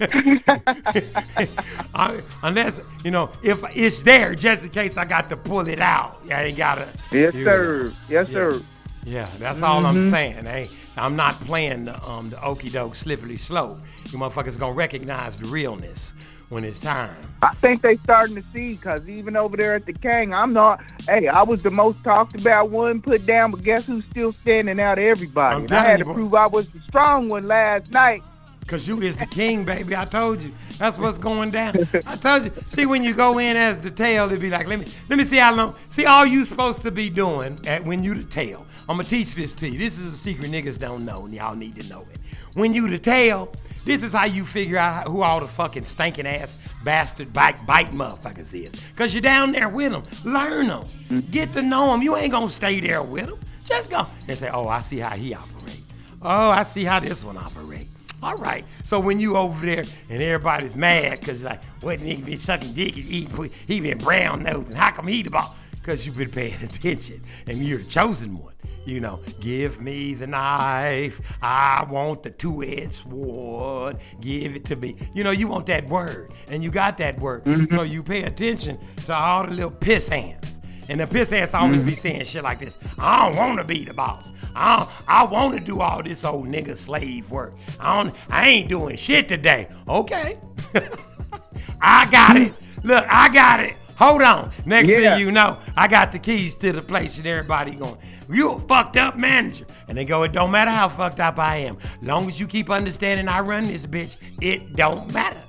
I, 1.94 2.20
unless 2.42 2.80
you 3.04 3.10
know, 3.10 3.30
if 3.42 3.62
it's 3.74 4.02
there, 4.02 4.34
just 4.34 4.64
in 4.64 4.70
case 4.70 4.96
I 4.96 5.04
got 5.04 5.28
to 5.30 5.36
pull 5.36 5.66
it 5.68 5.80
out. 5.80 6.20
I 6.30 6.44
ain't 6.44 6.56
gotta. 6.56 6.88
yes 7.12 7.34
sir, 7.34 7.84
know. 7.84 7.92
yes 8.08 8.28
Yeah. 8.28 8.34
sir. 8.50 8.60
Yeah, 9.04 9.28
that's 9.38 9.62
all 9.62 9.86
I'm 9.86 9.94
Mhm. 9.96 10.10
saying. 10.10 10.44
Hey, 10.46 10.68
I'm 10.96 11.16
not 11.16 11.34
playing 11.34 11.84
the 11.86 12.02
um 12.08 12.30
the 12.30 12.42
okey 12.44 12.68
doke 12.70 12.94
slippery 12.94 13.38
slope. 13.38 13.78
You 14.10 14.18
motherfuckers 14.18 14.58
gonna 14.58 14.72
recognize 14.72 15.36
the 15.36 15.48
realness 15.48 16.12
when 16.48 16.64
it's 16.64 16.78
time. 16.78 17.16
I 17.42 17.54
think 17.54 17.82
they 17.82 17.96
starting 17.96 18.34
to 18.36 18.44
see 18.52 18.74
because 18.74 19.08
even 19.08 19.36
over 19.36 19.56
there 19.56 19.74
at 19.74 19.86
the 19.86 19.92
King, 19.92 20.34
I'm 20.34 20.52
not. 20.52 20.80
Hey, 21.06 21.28
I 21.28 21.42
was 21.42 21.62
the 21.62 21.70
most 21.70 22.02
talked 22.02 22.38
about 22.40 22.70
one 22.70 23.00
put 23.00 23.26
down, 23.26 23.50
but 23.50 23.62
guess 23.62 23.86
who's 23.86 24.04
still 24.06 24.32
standing 24.32 24.80
out 24.80 24.98
everybody? 24.98 25.68
I 25.68 25.82
had 25.82 25.98
you, 26.00 26.06
to 26.06 26.14
prove 26.14 26.34
I 26.34 26.46
was 26.46 26.70
the 26.70 26.80
strong 26.80 27.28
one 27.28 27.46
last 27.46 27.92
night. 27.92 28.22
Cause 28.66 28.86
you 28.86 29.00
is 29.00 29.16
the 29.16 29.24
king, 29.24 29.64
baby. 29.64 29.96
I 29.96 30.04
told 30.04 30.42
you. 30.42 30.52
That's 30.76 30.98
what's 30.98 31.16
going 31.16 31.52
down. 31.52 31.74
I 32.06 32.16
told 32.16 32.44
you. 32.44 32.52
See, 32.68 32.84
when 32.84 33.02
you 33.02 33.14
go 33.14 33.38
in 33.38 33.56
as 33.56 33.80
the 33.80 33.90
tail, 33.90 34.26
it'd 34.26 34.42
be 34.42 34.50
like, 34.50 34.66
let 34.66 34.78
me 34.78 34.86
let 35.08 35.16
me 35.16 35.24
see 35.24 35.38
how 35.38 35.54
long. 35.54 35.74
See, 35.88 36.04
all 36.04 36.26
you 36.26 36.44
supposed 36.44 36.82
to 36.82 36.90
be 36.90 37.08
doing 37.08 37.58
at 37.66 37.82
when 37.82 38.02
you 38.02 38.14
the 38.14 38.24
tail. 38.24 38.66
I'm 38.86 38.96
gonna 38.96 39.08
teach 39.08 39.34
this 39.34 39.54
to 39.54 39.68
you. 39.68 39.78
This 39.78 39.98
is 39.98 40.12
a 40.12 40.16
secret 40.16 40.50
niggas 40.50 40.78
don't 40.78 41.06
know, 41.06 41.24
and 41.24 41.32
y'all 41.32 41.54
need 41.54 41.80
to 41.80 41.88
know 41.88 42.06
it. 42.10 42.18
When 42.54 42.74
you 42.74 42.88
the 42.88 42.98
tail, 42.98 43.54
this 43.88 44.02
is 44.02 44.12
how 44.12 44.24
you 44.24 44.44
figure 44.44 44.78
out 44.78 45.08
who 45.08 45.22
all 45.22 45.40
the 45.40 45.46
fucking 45.46 45.84
stinking 45.84 46.26
ass 46.26 46.58
bastard 46.84 47.32
bite 47.32 47.64
bite 47.66 47.90
motherfuckers 47.90 48.54
is. 48.54 48.90
Cause 48.96 49.14
you're 49.14 49.20
down 49.20 49.52
there 49.52 49.68
with 49.68 49.92
them. 49.92 50.02
Learn 50.24 50.68
them. 50.68 50.84
Mm-hmm. 50.84 51.30
Get 51.30 51.52
to 51.54 51.62
know 51.62 51.88
them. 51.88 52.02
You 52.02 52.16
ain't 52.16 52.32
gonna 52.32 52.50
stay 52.50 52.80
there 52.80 53.02
with 53.02 53.26
them. 53.26 53.38
Just 53.64 53.90
go 53.90 54.06
and 54.26 54.38
say, 54.38 54.48
oh, 54.48 54.68
I 54.68 54.80
see 54.80 54.98
how 54.98 55.16
he 55.16 55.34
operates. 55.34 55.82
Oh, 56.22 56.50
I 56.50 56.62
see 56.62 56.84
how 56.84 57.00
this 57.00 57.24
one 57.24 57.36
operates. 57.36 57.90
All 58.22 58.36
right. 58.36 58.64
So 58.84 58.98
when 58.98 59.20
you 59.20 59.36
over 59.36 59.64
there 59.64 59.84
and 60.10 60.22
everybody's 60.22 60.74
mad 60.74 61.20
because 61.20 61.44
like, 61.44 61.62
what 61.82 62.00
nigga 62.00 62.24
been 62.24 62.38
sucking 62.38 62.72
dick 62.72 62.96
and 62.96 63.06
eating, 63.06 63.50
he 63.66 63.80
been 63.80 63.98
brown 63.98 64.42
nosing. 64.42 64.74
How 64.74 64.90
come 64.90 65.06
he 65.06 65.22
the 65.22 65.30
boss? 65.30 65.54
Because 65.88 66.04
you've 66.04 66.18
been 66.18 66.30
paying 66.30 66.52
attention 66.62 67.22
and 67.46 67.64
you're 67.64 67.78
the 67.78 67.84
chosen 67.84 68.38
one. 68.38 68.52
You 68.84 69.00
know, 69.00 69.20
give 69.40 69.80
me 69.80 70.12
the 70.12 70.26
knife. 70.26 71.38
I 71.42 71.86
want 71.88 72.22
the 72.22 72.30
two 72.30 72.62
edged 72.62 72.92
sword. 72.92 73.96
Give 74.20 74.54
it 74.54 74.66
to 74.66 74.76
me. 74.76 74.96
You 75.14 75.24
know, 75.24 75.30
you 75.30 75.48
want 75.48 75.64
that 75.66 75.88
word, 75.88 76.32
and 76.48 76.62
you 76.62 76.70
got 76.70 76.98
that 76.98 77.18
word. 77.18 77.44
Mm-hmm. 77.44 77.74
So 77.74 77.82
you 77.82 78.02
pay 78.02 78.24
attention 78.24 78.78
to 79.06 79.14
all 79.14 79.46
the 79.46 79.52
little 79.54 79.70
piss 79.70 80.10
ants. 80.10 80.60
And 80.90 81.00
the 81.00 81.06
piss 81.06 81.32
ants 81.32 81.54
always 81.54 81.80
be 81.80 81.92
mm-hmm. 81.92 81.96
saying 81.96 82.24
shit 82.24 82.44
like 82.44 82.58
this 82.58 82.76
I 82.98 83.26
don't 83.26 83.36
want 83.36 83.58
to 83.58 83.64
be 83.64 83.84
the 83.86 83.94
boss. 83.94 84.28
I, 84.54 84.76
don't- 84.76 84.90
I 85.06 85.24
want 85.24 85.54
to 85.54 85.60
do 85.60 85.80
all 85.80 86.02
this 86.02 86.22
old 86.24 86.46
nigga 86.46 86.76
slave 86.76 87.30
work. 87.30 87.54
I 87.80 88.02
don't. 88.02 88.14
I 88.28 88.48
ain't 88.48 88.68
doing 88.68 88.98
shit 88.98 89.26
today. 89.26 89.68
Okay. 89.88 90.38
I 91.80 92.10
got 92.10 92.36
it. 92.36 92.52
Mm-hmm. 92.52 92.88
Look, 92.88 93.06
I 93.08 93.28
got 93.30 93.60
it. 93.60 93.74
Hold 93.98 94.22
on. 94.22 94.50
Next 94.64 94.88
Yeah. 94.88 95.16
thing 95.16 95.20
you 95.26 95.32
know, 95.32 95.58
I 95.76 95.88
got 95.88 96.12
the 96.12 96.18
keys 96.18 96.54
to 96.56 96.72
the 96.72 96.82
place, 96.82 97.16
and 97.18 97.26
everybody 97.26 97.74
going, 97.74 97.96
"You 98.30 98.52
a 98.52 98.60
fucked 98.60 98.96
up 98.96 99.16
manager." 99.16 99.66
And 99.88 99.98
they 99.98 100.04
go, 100.04 100.22
"It 100.22 100.32
don't 100.32 100.52
matter 100.52 100.70
how 100.70 100.88
fucked 100.88 101.20
up 101.20 101.38
I 101.38 101.56
am. 101.56 101.78
Long 102.00 102.28
as 102.28 102.38
you 102.38 102.46
keep 102.46 102.70
understanding 102.70 103.28
I 103.28 103.40
run 103.40 103.66
this 103.66 103.86
bitch, 103.86 104.16
it 104.40 104.76
don't 104.76 105.12
matter." 105.12 105.40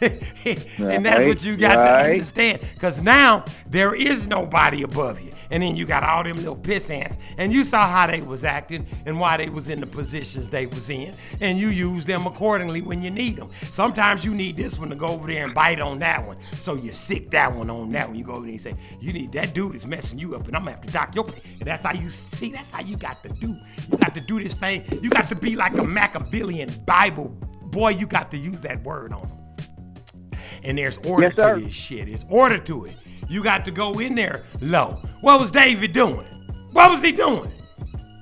and 0.00 1.04
that's 1.04 1.24
what 1.24 1.44
you 1.44 1.56
got 1.56 1.74
to 1.74 1.80
understand. 2.12 2.60
Because 2.74 3.02
now 3.02 3.44
there 3.68 3.94
is 3.94 4.26
nobody 4.26 4.82
above 4.82 5.20
you. 5.20 5.30
And 5.50 5.62
then 5.62 5.76
you 5.76 5.86
got 5.86 6.02
all 6.02 6.22
them 6.22 6.36
little 6.36 6.56
piss 6.56 6.90
ants. 6.90 7.18
And 7.38 7.52
you 7.52 7.64
saw 7.64 7.88
how 7.88 8.06
they 8.06 8.20
was 8.22 8.44
acting 8.44 8.86
and 9.06 9.18
why 9.18 9.36
they 9.36 9.48
was 9.48 9.68
in 9.68 9.80
the 9.80 9.86
positions 9.86 10.50
they 10.50 10.66
was 10.66 10.90
in. 10.90 11.14
And 11.40 11.58
you 11.58 11.68
use 11.68 12.04
them 12.04 12.26
accordingly 12.26 12.82
when 12.82 13.02
you 13.02 13.10
need 13.10 13.36
them. 13.36 13.48
Sometimes 13.72 14.24
you 14.24 14.34
need 14.34 14.56
this 14.56 14.78
one 14.78 14.90
to 14.90 14.96
go 14.96 15.08
over 15.08 15.26
there 15.26 15.44
and 15.44 15.54
bite 15.54 15.80
on 15.80 15.98
that 16.00 16.26
one. 16.26 16.36
So 16.54 16.74
you 16.74 16.92
sick 16.92 17.30
that 17.30 17.54
one 17.54 17.70
on 17.70 17.90
that 17.92 18.08
one. 18.08 18.16
You 18.16 18.24
go 18.24 18.34
over 18.34 18.42
there 18.42 18.52
and 18.52 18.60
say, 18.60 18.74
you 19.00 19.12
need 19.12 19.32
that 19.32 19.54
dude 19.54 19.74
is 19.74 19.86
messing 19.86 20.18
you 20.18 20.34
up 20.34 20.46
and 20.46 20.56
I'm 20.56 20.62
gonna 20.62 20.76
have 20.76 20.86
to 20.86 20.92
dock 20.92 21.14
your 21.14 21.24
pay. 21.24 21.40
And 21.58 21.68
that's 21.68 21.82
how 21.82 21.92
you 21.92 22.08
see, 22.08 22.52
that's 22.52 22.70
how 22.70 22.82
you 22.82 22.96
got 22.96 23.22
to 23.22 23.28
do. 23.30 23.56
You 23.90 23.98
got 23.98 24.14
to 24.14 24.20
do 24.20 24.40
this 24.40 24.54
thing. 24.54 24.84
You 25.02 25.10
got 25.10 25.28
to 25.28 25.34
be 25.34 25.56
like 25.56 25.76
a 25.78 25.84
Machiavellian 25.84 26.70
Bible. 26.86 27.28
Boy, 27.62 27.90
you 27.90 28.06
got 28.06 28.30
to 28.32 28.36
use 28.36 28.62
that 28.62 28.82
word 28.82 29.12
on 29.12 29.28
them 29.28 29.40
and 30.64 30.78
there's 30.78 30.98
order 30.98 31.32
Yes, 31.36 31.56
to 31.56 31.64
this 31.64 31.74
shit. 31.74 32.06
There's 32.06 32.24
order 32.28 32.58
to 32.58 32.86
it. 32.86 32.96
You 33.28 33.42
got 33.42 33.64
to 33.66 33.70
go 33.70 33.98
in 34.00 34.14
there 34.14 34.44
low. 34.60 34.98
What 35.20 35.40
was 35.40 35.50
David 35.50 35.92
doing? 35.92 36.26
What 36.72 36.90
was 36.90 37.02
he 37.02 37.12
doing? 37.12 37.50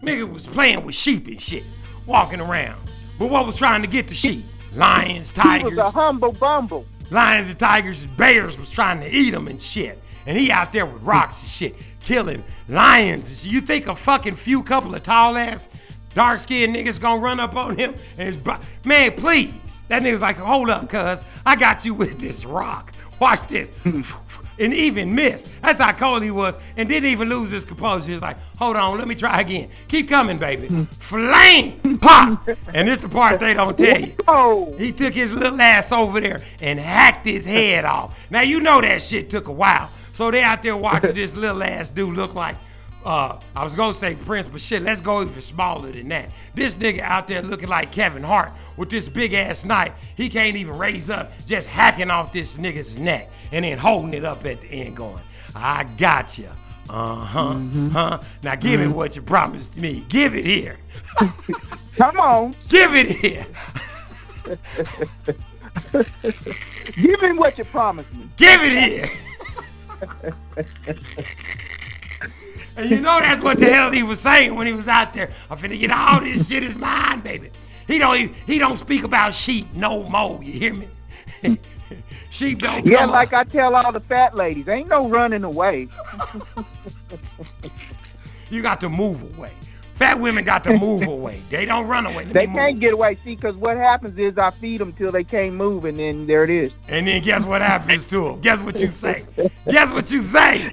Nigga 0.03 0.33
was 0.33 0.47
playing 0.47 0.85
with 0.85 0.95
sheep 0.95 1.27
and 1.27 1.41
shit, 1.41 1.65
walking 2.07 2.41
around. 2.41 2.81
But 3.19 3.31
what 3.31 3.47
was 3.47 3.57
trying 3.57 3.83
to 3.83 3.89
get 3.89 4.09
the 4.09 4.15
sheep? 4.15 4.45
Lions, 4.75 5.31
He 5.31 5.39
was 5.39 5.47
tigers, 5.63 5.79
a 5.79 5.91
humble 5.91 6.33
bumble. 6.33 6.87
lions 7.11 7.49
and 7.51 7.59
tigers 7.59 8.03
and 8.05 8.17
bears 8.17 8.59
was 8.59 8.71
trying 8.71 9.01
to 9.01 9.11
eat 9.11 9.31
them 9.31 9.49
and 9.49 9.61
shit. 9.61 9.99
And 10.27 10.37
he 10.37 10.51
out 10.53 10.73
there 10.73 10.85
with 10.87 11.03
rocks 11.03 11.41
and 11.41 11.49
shit, 11.49 11.77
killing 12.01 12.45
lions. 12.69 13.47
You 13.47 13.61
think 13.63 13.87
a 13.87 13.95
fucking 13.95 14.35
few 14.35 14.63
couple 14.63 14.95
of 14.95 15.03
tall 15.03 15.37
ass, 15.39 15.71
dark 16.15 16.39
skinned 16.41 16.77
niggas 16.77 17.01
gonna 17.01 17.21
run 17.21 17.41
up 17.41 17.57
on 17.57 17.77
him? 17.79 17.95
And 18.19 18.27
his 18.29 18.37
bro- 18.37 18.61
man, 18.85 19.13
please. 19.13 19.83
That 19.89 20.03
nigga's 20.03 20.21
like, 20.23 20.37
hold 20.37 20.69
up, 20.71 20.89
cuz 20.89 21.25
I 21.47 21.57
got 21.57 21.85
you 21.87 21.95
with 21.95 22.19
this 22.21 22.45
rock. 22.45 22.93
Watch 23.21 23.47
this. 23.49 23.73
and 23.85 24.75
even 24.75 25.15
missed. 25.15 25.49
That's 25.63 25.81
how 25.81 25.93
cold 25.93 26.23
he 26.23 26.31
was. 26.31 26.57
And 26.77 26.89
didn't 26.89 27.11
even 27.11 27.29
lose 27.29 27.51
his 27.51 27.65
composure. 27.65 28.13
He's 28.13 28.23
like, 28.23 28.39
hold 28.57 28.77
on, 28.77 28.99
let 28.99 29.09
me 29.09 29.15
try 29.15 29.41
again. 29.41 29.69
Keep 29.89 30.09
coming, 30.09 30.39
baby. 30.39 30.87
Flame! 30.99 31.99
Pop! 31.99 32.49
And 32.73 32.89
it's 32.89 33.03
the 33.03 33.09
part 33.09 33.41
they 33.41 33.55
don't 33.55 33.77
tell 33.77 34.01
you. 34.01 34.15
Oh. 34.27 34.73
He 34.79 34.93
took 34.93 35.15
his 35.15 35.33
little 35.33 35.61
ass 35.61 35.93
over 35.93 36.21
there 36.21 36.41
and 36.61 36.79
hacked 36.79 37.27
his 37.27 37.45
head 37.45 37.85
off. 37.85 38.27
Now 38.31 38.43
you 38.43 38.61
know 38.61 38.81
that 38.81 39.03
shit 39.03 39.31
took 39.31 39.49
a 39.49 39.53
while. 39.53 39.91
So 40.13 40.31
they 40.31 40.43
out 40.43 40.63
there 40.63 40.77
watching 40.77 41.15
this 41.15 41.37
little 41.37 41.63
ass 41.63 41.91
dude 41.91 42.17
look 42.17 42.35
like 42.35 42.57
uh, 43.05 43.39
I 43.55 43.65
was 43.65 43.75
gonna 43.75 43.95
say 43.95 44.15
Prince, 44.15 44.49
but 44.49 44.61
shit, 44.61 44.83
let's 44.83 45.01
go 45.01 45.23
even 45.23 45.41
smaller 45.41 45.91
than 45.91 46.09
that. 46.09 46.31
This 46.55 46.77
nigga 46.77 47.01
out 47.01 47.29
there 47.29 47.43
looking 47.43 47.69
like 47.69 47.93
Kevin 47.93 48.23
Hart 48.23 48.53
with 48.77 48.91
this 48.91 49.09
big 49.09 49.35
ass 49.35 49.65
knife. 49.65 49.93
He 50.17 50.29
can't 50.29 50.57
even 50.57 50.77
raise 50.77 51.09
up, 51.09 51.33
just 51.47 51.69
hacking 51.69 52.11
off 52.11 52.33
this 52.33 52.59
nigga's 52.59 52.99
neck 52.99 53.31
and 53.53 53.65
then 53.65 53.79
holding 53.79 54.15
it 54.15 54.25
up 54.25 54.45
at 54.45 54.61
the 54.61 54.69
end, 54.69 54.97
going, 54.97 55.23
"I 55.55 55.85
got 55.97 56.39
you." 56.39 56.49
Uh 56.91 57.15
huh. 57.17 57.59
Huh. 57.93 58.21
Now 58.43 58.55
give 58.55 58.81
me 58.81 58.89
what 58.89 59.15
you 59.15 59.23
promised 59.23 59.77
me. 59.77 60.05
Give 60.09 60.35
it 60.35 60.45
here. 60.45 60.79
Come 61.97 62.19
on. 62.19 62.57
Give 62.69 62.95
it 62.95 63.09
here. 63.09 63.47
Give 66.95 67.23
me 67.23 67.33
what 67.33 67.59
you 67.59 67.65
promised 67.65 68.13
me. 68.15 68.29
Give 68.37 68.61
it 68.63 68.73
here. 68.73 69.11
And 72.79 72.91
you 72.91 73.01
know 73.01 73.19
that's 73.19 73.43
what 73.43 73.59
the 73.59 73.67
hell 73.67 73.91
he 73.91 74.05
was 74.05 74.21
saying 74.21 74.55
when 74.55 74.67
he 74.69 74.73
was 74.73 74.87
out 74.87 75.13
there. 75.13 75.31
I'm 75.51 75.59
finna 75.59 75.79
get 75.79 75.91
all 75.91 76.21
this 76.21 76.49
shit 76.49 76.63
is 76.63 76.79
mine, 76.79 77.21
baby. 77.21 77.51
He 77.89 77.99
don't 77.99 78.17
even, 78.17 78.35
he 78.47 78.59
don't 78.59 78.77
speak 78.77 79.03
about 79.03 79.35
sheep 79.35 79.67
no 79.75 80.05
more. 80.05 80.41
You 80.45 80.53
hear 80.53 80.75
me? 80.75 80.89
sheep 82.31 82.61
don't 82.61 82.87
Yeah, 82.87 83.07
like 83.07 83.33
I 83.33 83.43
tell 83.45 83.75
all 83.75 83.91
the 83.91 83.99
fat 84.01 84.37
ladies, 84.37 84.69
ain't 84.69 84.89
no 84.89 85.09
running 85.09 85.43
away. 85.45 85.89
You 88.51 88.63
got 88.63 88.81
to 88.81 88.89
move 88.89 89.25
away. 89.37 89.51
Fat 89.95 90.19
women 90.19 90.43
got 90.45 90.65
to 90.65 90.79
move 90.79 91.03
away. 91.07 91.39
They 91.51 91.67
don't 91.67 91.87
run 91.87 92.07
away. 92.07 92.25
Let 92.25 92.33
They 92.33 92.47
can't 92.47 92.75
move. 92.77 92.81
get 92.81 92.93
away. 92.95 93.19
See, 93.25 93.35
because 93.35 93.57
what 93.57 93.77
happens 93.77 94.19
is 94.19 94.39
I 94.39 94.51
feed 94.53 94.81
them 94.81 94.93
till 94.95 95.13
they 95.13 95.25
can't 95.25 95.55
move, 95.55 95.85
and 95.85 95.99
then 95.99 96.27
there 96.27 96.45
it 96.45 96.51
is. 96.51 96.73
And 96.89 97.07
then 97.07 97.21
guess 97.23 97.45
what 97.45 97.61
happens 97.61 98.07
to 98.07 98.25
them? 98.25 98.41
Guess 98.41 98.61
what 98.61 98.81
you 98.81 98.89
say? 98.89 99.27
Guess 99.69 99.93
what 99.93 100.11
you 100.11 100.23
say? 100.23 100.73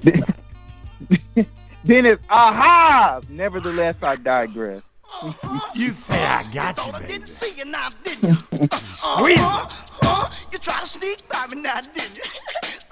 Then 1.86 2.07
it's 2.07 2.24
aha. 2.30 3.22
Nevertheless, 3.30 3.95
I 4.02 4.16
digress. 4.16 4.82
You 5.76 5.91
say 5.91 6.22
I 6.26 6.44
got 6.52 6.78
you, 6.86 6.91
baby. 7.07 7.26
See 7.26 7.57
you 7.57 7.66
now, 7.66 7.90
did 8.03 8.22
you? 8.24 8.34
Squeeze 8.74 9.40
Uh-huh. 9.40 10.30
You 10.52 10.57
try 10.60 10.80
to 10.80 10.88
sneak 10.88 11.28
by 11.30 11.45
me 11.48 11.62
now, 11.62 11.82
did 11.82 12.18
you? 12.18 12.24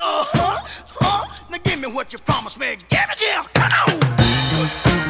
Uh-huh, 0.06 0.60
huh? 1.00 1.46
Now 1.50 1.58
give 1.64 1.80
me 1.82 1.88
what 1.88 2.12
you 2.14 2.20
promised 2.20 2.60
me. 2.60 2.76
Give 2.90 3.00
it 3.12 3.20
here. 3.20 3.42
Come 3.54 3.72
on. 4.98 5.03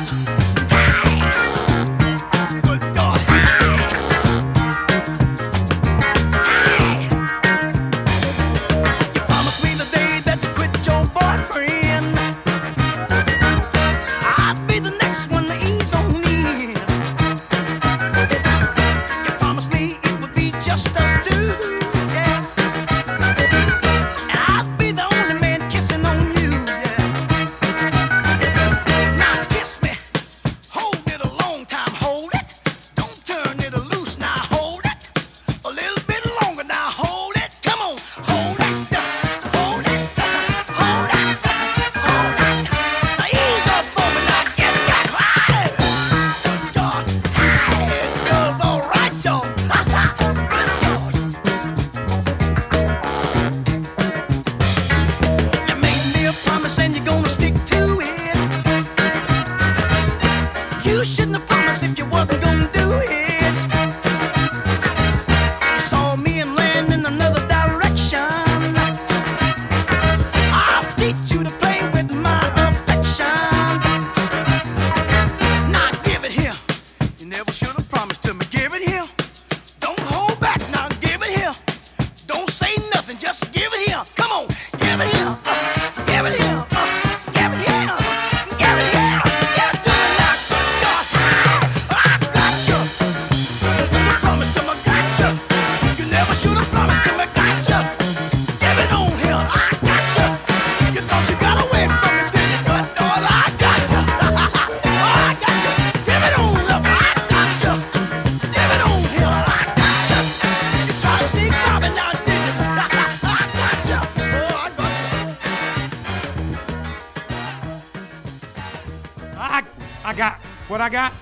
I 120.84 120.90
got. 120.90 121.14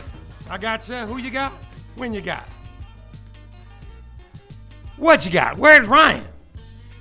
I 0.50 0.58
got 0.58 0.90
you. 0.90 0.96
Who 0.96 1.18
you 1.18 1.30
got? 1.30 1.54
When 1.94 2.16
you 2.16 2.22
got? 2.22 2.48
What 4.98 5.24
you 5.24 5.32
got? 5.32 5.56
Where's 5.56 5.88
Ryan? 5.88 6.26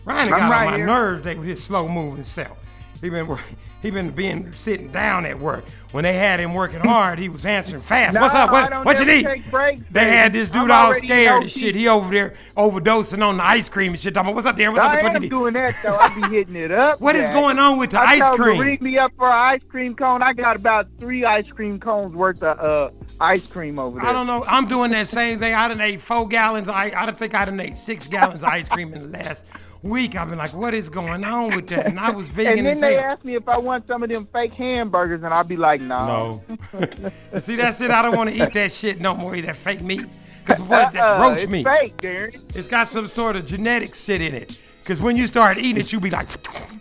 Ryan 0.04 0.30
I'm 0.34 0.40
got 0.40 0.50
right 0.50 0.66
on 0.66 0.70
my 0.72 0.76
here. 0.76 0.86
nerves 0.86 1.22
today 1.22 1.38
with 1.38 1.48
his 1.48 1.64
slow 1.64 1.88
moving 1.88 2.22
self. 2.22 2.58
He 3.00 3.08
been 3.08 3.34
he 3.82 3.90
been 3.90 4.10
being 4.10 4.52
sitting 4.52 4.88
down 4.88 5.24
at 5.24 5.38
work. 5.38 5.64
When 5.92 6.04
they 6.04 6.14
had 6.14 6.38
him 6.38 6.54
working 6.54 6.78
hard, 6.80 7.18
he 7.18 7.28
was 7.28 7.44
answering 7.44 7.82
fast. 7.82 8.18
What's 8.18 8.34
up? 8.34 8.52
What, 8.52 8.84
what 8.84 9.00
you 9.00 9.06
need? 9.06 9.24
breaks, 9.50 9.82
They 9.90 10.08
had 10.08 10.32
this 10.32 10.48
dude 10.48 10.70
all 10.70 10.94
scared 10.94 11.42
and 11.42 11.50
shit. 11.50 11.74
He 11.74 11.88
over 11.88 12.12
there 12.12 12.34
overdosing 12.56 13.26
on 13.26 13.38
the 13.38 13.44
ice 13.44 13.68
cream 13.68 13.92
and 13.92 14.00
shit. 14.00 14.14
Talking 14.14 14.28
about, 14.28 14.34
what's 14.36 14.46
up 14.46 14.56
there? 14.56 14.70
What's 14.70 14.84
up? 14.84 15.02
What 15.02 15.12
you 15.14 15.20
need? 15.20 15.30
doing 15.30 15.54
that 15.54 15.74
though. 15.82 15.96
I 15.96 16.14
be 16.14 16.36
hitting 16.36 16.54
it 16.56 16.70
up. 16.70 17.00
What 17.10 17.16
is 17.16 17.26
Jack. 17.26 17.34
going 17.34 17.58
on 17.58 17.78
with 17.78 17.90
the 17.90 18.00
I 18.00 18.04
ice 18.04 18.28
told 18.28 18.32
him 18.32 18.36
to 18.36 18.42
cream? 18.42 18.60
Ring 18.60 18.78
me 18.82 18.98
up 18.98 19.12
for 19.16 19.26
an 19.26 19.54
ice 19.54 19.62
cream 19.68 19.96
cone. 19.96 20.22
I 20.22 20.32
got 20.32 20.54
about 20.54 20.86
three 21.00 21.24
ice 21.24 21.46
cream 21.48 21.80
cones 21.80 22.14
worth 22.14 22.42
of 22.42 22.58
uh, 22.60 22.90
ice 23.20 23.44
cream 23.46 23.78
over 23.78 23.98
there. 23.98 24.08
I 24.08 24.12
don't 24.12 24.26
know. 24.26 24.44
I'm 24.46 24.68
doing 24.68 24.90
that 24.92 25.08
same 25.08 25.38
thing. 25.38 25.54
I 25.54 25.66
done 25.68 25.80
ate 25.80 26.00
four 26.00 26.28
gallons. 26.28 26.68
I 26.68 26.92
I 26.96 27.06
don't 27.06 27.16
think 27.18 27.34
I 27.34 27.44
done 27.46 27.58
ate 27.58 27.76
six 27.76 28.06
gallons 28.06 28.42
of 28.42 28.48
ice 28.50 28.68
cream 28.68 28.92
in 28.94 29.10
the 29.10 29.18
last 29.18 29.44
week. 29.82 30.14
I've 30.14 30.28
been 30.28 30.38
like, 30.38 30.54
what 30.54 30.74
is 30.74 30.90
going 30.90 31.24
on 31.24 31.56
with 31.56 31.68
that? 31.68 31.86
And 31.86 31.98
I 31.98 32.10
was 32.10 32.28
vegan 32.36 32.58
and 32.58 32.66
then 32.66 32.80
they 32.80 32.94
hell. 32.94 33.12
ask 33.12 33.24
me 33.24 33.34
if 33.34 33.48
I 33.48 33.58
want 33.58 33.88
some 33.88 34.02
of 34.02 34.10
them 34.10 34.26
fake 34.26 34.52
hamburgers, 34.52 35.22
and 35.22 35.32
I'll 35.32 35.44
be 35.44 35.56
like, 35.56 35.79
no. 35.80 36.42
No. 36.72 37.38
See, 37.38 37.56
that's 37.56 37.80
it. 37.80 37.90
I 37.90 38.02
don't 38.02 38.16
want 38.16 38.30
to 38.30 38.36
eat 38.36 38.52
that 38.52 38.72
shit 38.72 39.00
no 39.00 39.14
more. 39.14 39.34
Eat 39.34 39.46
that 39.46 39.56
fake 39.56 39.80
meat. 39.82 40.06
Cause 40.44 40.60
what? 40.60 40.92
That's 40.92 41.06
Uh-uh, 41.06 41.20
roach 41.20 41.42
it's 41.42 41.50
meat. 41.50 41.64
fake, 41.66 41.96
Darren. 41.98 42.56
It's 42.56 42.66
got 42.66 42.86
some 42.86 43.06
sort 43.06 43.36
of 43.36 43.44
genetic 43.44 43.94
shit 43.94 44.20
in 44.22 44.34
it. 44.34 44.60
Cause 44.84 45.00
when 45.00 45.16
you 45.16 45.26
start 45.26 45.58
eating 45.58 45.78
it, 45.78 45.92
you 45.92 46.00
be 46.00 46.10
like, 46.10 46.28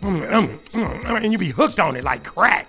and 0.02 1.32
you 1.32 1.38
be 1.38 1.48
hooked 1.50 1.78
on 1.78 1.96
it 1.96 2.02
like 2.04 2.24
crack. 2.24 2.68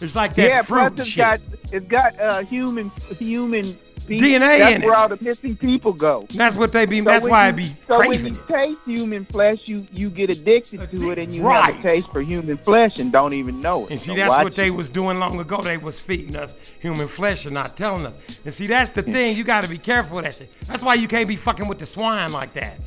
It's 0.00 0.16
like 0.16 0.34
that 0.34 0.48
yeah, 0.48 0.62
fruit 0.62 0.96
shit. 1.06 1.16
got 1.16 1.40
it's 1.72 1.86
got 1.88 2.18
uh, 2.18 2.42
human 2.42 2.90
human 3.18 3.76
piece. 4.06 4.20
DNA 4.22 4.58
That's 4.58 4.74
in 4.76 4.82
where 4.82 4.92
it. 4.92 4.98
all 4.98 5.08
the 5.08 5.18
missing 5.22 5.56
people 5.56 5.92
go. 5.92 6.26
That's 6.30 6.56
what 6.56 6.72
they 6.72 6.86
be. 6.86 7.00
So 7.00 7.04
that's 7.04 7.24
why 7.24 7.44
you, 7.44 7.48
I 7.48 7.52
be 7.52 7.64
so 7.66 7.98
craving. 7.98 8.24
when 8.24 8.34
you 8.34 8.40
taste 8.48 8.78
human 8.84 9.24
flesh, 9.24 9.68
you 9.68 9.86
you 9.92 10.10
get 10.10 10.30
addicted 10.30 10.90
to 10.90 11.10
it, 11.10 11.18
and 11.18 11.32
you 11.34 11.42
have 11.48 11.78
a 11.78 11.82
taste 11.82 12.10
for 12.10 12.20
human 12.22 12.56
flesh 12.58 12.98
and 12.98 13.10
don't 13.12 13.32
even 13.32 13.60
know 13.60 13.86
it. 13.86 13.90
And 13.92 14.00
see, 14.00 14.08
So 14.10 14.14
that's 14.16 14.36
what 14.42 14.54
they 14.54 14.70
was 14.70 14.90
doing 14.90 15.18
long 15.18 15.38
ago. 15.40 15.60
They 15.62 15.78
was 15.78 15.98
feeding 16.00 16.36
us 16.36 16.56
human 16.80 17.08
flesh 17.08 17.44
and 17.46 17.54
not 17.54 17.76
telling 17.76 18.06
us. 18.06 18.16
And 18.44 18.52
see, 18.52 18.66
that's 18.66 18.90
the 18.90 19.02
thing. 19.02 19.36
You 19.36 19.44
got 19.44 19.62
to 19.64 19.68
be 19.68 19.78
careful 19.78 20.18
of 20.18 20.24
that 20.24 20.34
shit. 20.34 20.50
That's 20.66 20.82
why 20.82 20.94
you 20.94 21.08
can't 21.08 21.28
be 21.28 21.36
fucking 21.36 21.68
with 21.68 21.78
the 21.78 21.86
swine 21.86 22.32
like 22.32 22.52
that. 22.54 22.78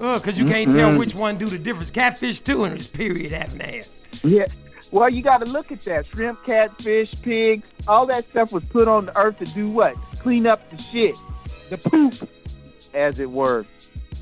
Ugh, 0.00 0.22
cause 0.22 0.38
you 0.38 0.44
can't 0.44 0.72
tell 0.72 0.90
Mm-mm. 0.90 0.98
which 0.98 1.14
one 1.14 1.38
do 1.38 1.46
the 1.46 1.58
difference. 1.58 1.90
Catfish 1.90 2.40
too, 2.40 2.64
and 2.64 2.76
this 2.76 2.88
period 2.88 3.30
having 3.32 3.60
ass. 3.62 4.02
Yeah. 4.24 4.46
Well, 4.92 5.10
you 5.10 5.22
got 5.22 5.44
to 5.44 5.50
look 5.50 5.72
at 5.72 5.80
that. 5.82 6.06
Shrimp, 6.06 6.44
catfish, 6.44 7.20
pigs, 7.22 7.66
all 7.88 8.06
that 8.06 8.28
stuff 8.30 8.52
was 8.52 8.64
put 8.64 8.88
on 8.88 9.06
the 9.06 9.18
earth 9.18 9.38
to 9.38 9.44
do 9.46 9.70
what? 9.70 9.96
Clean 10.18 10.46
up 10.46 10.68
the 10.70 10.78
shit, 10.78 11.16
the 11.70 11.78
poop, 11.78 12.28
as 12.92 13.20
it 13.20 13.30
were. 13.30 13.66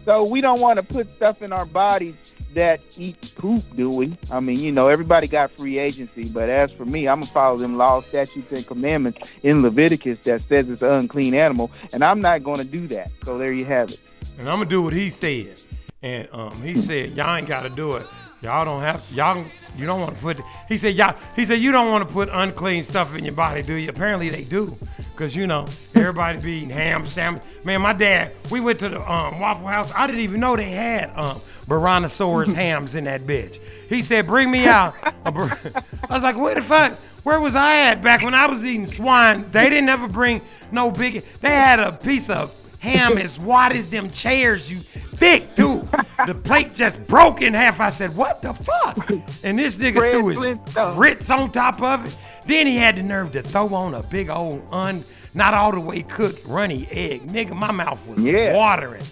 So 0.05 0.29
we 0.29 0.41
don't 0.41 0.61
want 0.61 0.77
to 0.79 0.83
put 0.83 1.13
stuff 1.15 1.43
in 1.43 1.53
our 1.53 1.67
bodies 1.67 2.35
that 2.55 2.81
eat 2.99 3.35
poop, 3.37 3.63
do 3.77 3.89
we? 3.89 4.17
I 4.31 4.41
mean, 4.41 4.59
you 4.59 4.73
know, 4.73 4.89
everybody 4.89 5.27
got 5.27 5.53
free 5.53 5.79
agency, 5.79 6.25
but 6.25 6.49
as 6.49 6.71
for 6.73 6.85
me, 6.85 7.09
I'm 7.09 7.21
gonna 7.21 7.31
follow 7.31 7.57
them 7.57 7.77
laws, 7.77 8.05
statutes, 8.07 8.51
and 8.51 8.67
commandments 8.67 9.33
in 9.43 9.63
Leviticus 9.63 10.19
that 10.25 10.43
says 10.49 10.69
it's 10.69 10.83
an 10.83 10.91
unclean 10.91 11.35
animal, 11.35 11.71
and 11.93 12.05
I'm 12.05 12.21
not 12.21 12.43
gonna 12.43 12.65
do 12.65 12.87
that. 12.89 13.11
So 13.25 13.39
there 13.39 13.53
you 13.53 13.65
have 13.67 13.91
it. 13.91 14.01
And 14.39 14.49
I'm 14.49 14.59
gonna 14.59 14.69
do 14.69 14.83
what 14.83 14.93
he 14.93 15.09
said. 15.09 15.61
And 16.03 16.29
um, 16.33 16.61
he 16.63 16.79
said, 16.79 17.11
y'all 17.11 17.37
ain't 17.37 17.47
gotta 17.47 17.71
do 17.71 17.97
it. 17.97 18.07
Y'all 18.43 18.65
don't 18.65 18.81
have 18.81 19.07
y'all. 19.13 19.41
You 19.79 19.87
don't 19.87 20.01
want 20.01 20.17
to 20.17 20.21
put. 20.21 20.41
He 20.69 20.77
said, 20.77 20.97
y'all. 20.97 21.17
He 21.37 21.47
said 21.47 21.61
you 21.61 21.71
don't 21.71 21.93
want 21.93 22.07
to 22.07 22.13
put 22.13 22.29
unclean 22.33 22.83
stuff 22.83 23.15
in 23.15 23.25
your 23.25 23.35
body, 23.35 23.63
do 23.63 23.75
you? 23.75 23.89
Apparently 23.89 24.31
they 24.31 24.43
do, 24.43 24.77
cause 25.15 25.37
you 25.37 25.47
know 25.47 25.67
everybody 25.95 26.41
be 26.41 26.53
eating 26.55 26.71
ham 26.71 27.07
sandwich. 27.07 27.45
Man, 27.63 27.81
my 27.81 27.93
dad. 27.93 28.33
We 28.51 28.61
went 28.61 28.81
to 28.81 28.89
the 28.89 29.01
um, 29.01 29.39
Waffle 29.39 29.69
House. 29.69 29.93
I 29.95 30.09
didn't 30.09 30.23
even 30.23 30.41
know 30.41 30.57
they 30.57 30.73
had 30.73 31.17
um, 31.17 31.41
Brontosaurus 31.69 32.53
hams 32.55 32.97
in 32.97 33.05
that 33.05 33.23
bitch. 33.23 33.61
He 33.89 34.03
said, 34.03 34.27
bring 34.27 34.51
me 34.51 34.67
out. 34.67 34.97
a 35.25 35.31
br-" 35.31 35.45
I 36.09 36.15
was 36.15 36.25
like, 36.25 36.37
where 36.37 36.57
the 36.57 36.63
fuck? 36.63 36.99
Where 37.23 37.39
was 37.39 37.55
I 37.55 37.91
at 37.91 38.03
back 38.03 38.23
when 38.23 38.35
I 38.35 38.47
was 38.47 38.65
eating 38.65 38.87
swine? 38.87 39.49
They 39.53 39.71
didn't 39.71 39.89
ever 39.89 40.09
bring 40.09 40.43
no 40.73 40.91
big. 40.91 41.23
They 41.41 41.51
had 41.51 41.79
a 41.79 41.93
piece 41.93 42.29
of 42.29 42.53
ham 42.81 43.17
as 43.17 43.39
wide 43.39 43.73
as 43.73 43.89
them 43.89 44.11
chairs, 44.11 44.71
you 44.71 44.81
thick 45.23 45.55
too. 45.55 45.89
The 46.27 46.35
plate 46.35 46.75
just 46.75 47.07
broke 47.07 47.43
in 47.43 47.55
half. 47.55 47.81
I 47.81 47.89
said, 47.91 48.15
"What 48.17 48.43
the 48.43 48.53
fuck?" 48.55 48.99
And 49.45 49.59
this 49.59 49.79
nigga 49.79 49.95
Fred 49.99 50.13
threw 50.13 50.27
his 50.29 50.39
Flintstone. 50.39 50.95
grits 50.97 51.31
on 51.31 51.51
top 51.53 51.81
of 51.83 52.05
it. 52.07 52.17
Then 52.47 52.67
he 52.67 52.77
had 52.77 52.97
the 52.97 53.03
nerve 53.03 53.31
to 53.33 53.43
throw 53.43 53.73
on 53.75 53.95
a 53.95 54.03
big 54.03 54.29
old 54.31 54.63
un, 54.73 55.05
not 55.35 55.55
all 55.55 55.71
the 55.73 55.81
way 55.81 56.03
cooked 56.03 56.45
runny 56.47 56.87
egg. 56.91 57.27
Nigga, 57.27 57.55
my 57.55 57.71
mouth 57.71 58.05
was 58.09 58.19
Yeah. 58.19 58.55
watering. 58.55 59.03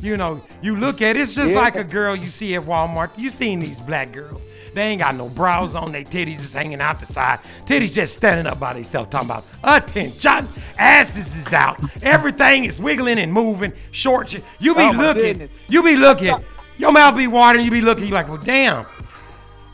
You 0.00 0.16
know, 0.16 0.42
you 0.62 0.76
look 0.76 1.00
at 1.02 1.16
it, 1.16 1.20
it's 1.20 1.34
just 1.34 1.54
Yeah. 1.54 1.60
like 1.62 1.74
a 1.76 1.84
girl 1.84 2.14
you 2.14 2.26
see 2.26 2.54
at 2.54 2.62
Walmart. 2.62 3.10
You 3.16 3.30
seen 3.30 3.60
these 3.60 3.80
black 3.80 4.12
girls. 4.12 4.40
They 4.76 4.88
ain't 4.88 5.00
got 5.00 5.14
no 5.14 5.30
brows 5.30 5.74
on, 5.74 5.90
They 5.90 6.04
titties 6.04 6.38
is 6.38 6.52
hanging 6.52 6.82
out 6.82 7.00
the 7.00 7.06
side. 7.06 7.38
Titties 7.64 7.94
just 7.94 8.12
standing 8.12 8.46
up 8.46 8.60
by 8.60 8.74
themselves, 8.74 9.08
talking 9.08 9.30
about 9.30 9.44
attention. 9.64 10.46
Asses 10.78 11.34
is 11.34 11.50
out. 11.54 11.80
Everything 12.02 12.64
is 12.66 12.78
wiggling 12.78 13.18
and 13.18 13.32
moving. 13.32 13.72
Short. 13.90 14.34
You 14.60 14.74
be 14.74 14.82
Oh, 14.82 14.90
looking. 14.90 15.22
goodness. 15.38 15.50
You 15.68 15.82
be 15.82 15.96
looking. 15.96 16.36
Your 16.76 16.92
mouth 16.92 17.16
be 17.16 17.26
watering. 17.26 17.64
You 17.64 17.70
be 17.70 17.80
looking. 17.80 18.04
You 18.04 18.12
like, 18.12 18.28
well, 18.28 18.36
damn. 18.36 18.84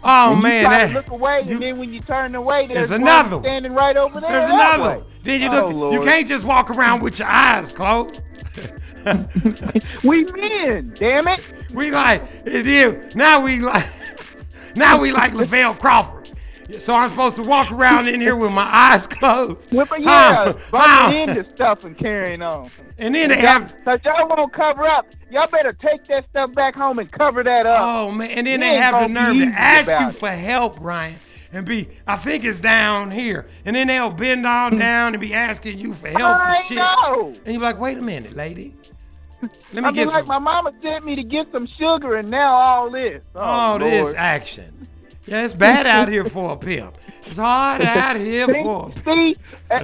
Oh 0.04 0.34
And 0.34 0.42
man, 0.42 0.60
you 0.62 0.66
try 0.68 0.78
that, 0.78 0.86
to 0.88 0.94
look 0.94 1.10
away, 1.10 1.40
and 1.48 1.60
then 1.62 1.78
when 1.78 1.92
you 1.92 2.00
turn 2.00 2.36
away, 2.36 2.68
there's, 2.68 2.88
There's 2.88 3.00
another 3.00 3.36
one. 3.38 3.44
standing 3.44 3.72
right 3.74 3.96
over 3.96 4.20
there. 4.20 4.30
there's 4.30 4.46
another. 4.46 4.98
way. 4.98 5.04
Then 5.24 5.40
you 5.40 5.48
Oh, 5.50 5.68
look. 5.68 5.92
you 5.94 6.00
can't 6.02 6.28
just 6.28 6.44
walk 6.44 6.70
around 6.70 7.02
with 7.02 7.18
your 7.18 7.28
eyes 7.28 7.72
closed. 7.72 8.20
We 10.04 10.24
men, 10.24 10.92
damn 10.94 11.26
it. 11.26 11.52
We 11.74 11.90
like 11.90 12.22
it 12.44 12.66
is 12.68 13.16
now 13.16 13.40
we 13.42 13.58
like 13.60 13.84
now 14.76 14.98
we 14.98 15.12
like 15.12 15.32
Lavell 15.32 15.78
Crawford. 15.78 16.30
So 16.78 16.94
I'm 16.94 17.10
supposed 17.10 17.36
to 17.36 17.42
walk 17.42 17.70
around 17.70 18.08
in 18.08 18.20
here 18.20 18.36
with 18.36 18.52
my 18.52 18.68
eyes 18.72 19.06
closed. 19.06 19.68
But 19.70 20.00
yeah, 20.00 20.52
huh. 20.72 21.12
into 21.14 21.48
stuff 21.50 21.84
and 21.84 21.96
carrying 21.98 22.40
on. 22.42 22.70
And 22.98 23.14
then 23.14 23.30
they 23.30 23.42
Y'all- 23.42 23.52
have 23.52 23.74
Cause 23.84 24.00
y'all 24.04 24.28
won't 24.28 24.52
cover 24.52 24.86
up. 24.86 25.06
Y'all 25.30 25.48
better 25.48 25.72
take 25.72 26.04
that 26.06 26.28
stuff 26.30 26.52
back 26.52 26.74
home 26.74 26.98
and 26.98 27.10
cover 27.10 27.42
that 27.42 27.66
up. 27.66 27.80
Oh 27.80 28.10
man, 28.10 28.30
and 28.30 28.46
then 28.46 28.60
You 28.60 28.66
they 28.66 28.76
have 28.76 29.00
the 29.00 29.08
nerve 29.08 29.36
to 29.38 29.58
ask 29.58 29.90
you 29.90 30.08
it. 30.08 30.14
for 30.14 30.30
help, 30.30 30.78
Ryan, 30.80 31.16
and 31.52 31.66
be 31.66 31.88
I 32.06 32.16
think 32.16 32.44
it's 32.44 32.58
down 32.58 33.10
here. 33.10 33.46
And 33.64 33.74
then 33.74 33.88
they'll 33.88 34.10
bend 34.10 34.46
all 34.46 34.70
hmm. 34.70 34.78
down 34.78 35.14
and 35.14 35.20
be 35.20 35.34
asking 35.34 35.78
you 35.78 35.94
for 35.94 36.08
help 36.08 36.38
I 36.38 36.56
and 36.56 36.64
shit. 36.64 36.76
know. 36.78 37.34
And 37.44 37.54
you're 37.54 37.62
like, 37.62 37.78
wait 37.78 37.98
a 37.98 38.02
minute, 38.02 38.34
lady. 38.34 38.74
Let 39.42 39.52
me 39.72 39.78
I 39.80 39.82
mean, 39.86 39.94
get 39.94 40.08
like 40.08 40.24
some 40.24 40.28
my 40.28 40.38
mama 40.38 40.72
sent 40.82 41.04
me 41.04 41.16
to 41.16 41.22
get 41.24 41.50
some 41.52 41.66
sugar, 41.78 42.16
and 42.16 42.30
now 42.30 42.54
all 42.56 42.90
this. 42.90 43.22
Oh, 43.34 43.40
all 43.40 43.78
this 43.78 44.14
action. 44.14 44.86
Yeah, 45.26 45.44
it's 45.44 45.54
bad 45.54 45.86
out 45.86 46.08
here 46.08 46.24
for 46.24 46.52
a 46.52 46.56
pimp. 46.56 46.96
It's 47.26 47.38
hard 47.38 47.82
out 47.82 48.16
here 48.16 48.46
See, 48.46 48.62
for 48.62 48.88
a 48.88 48.90
pimp. 48.90 49.04
see, 49.04 49.36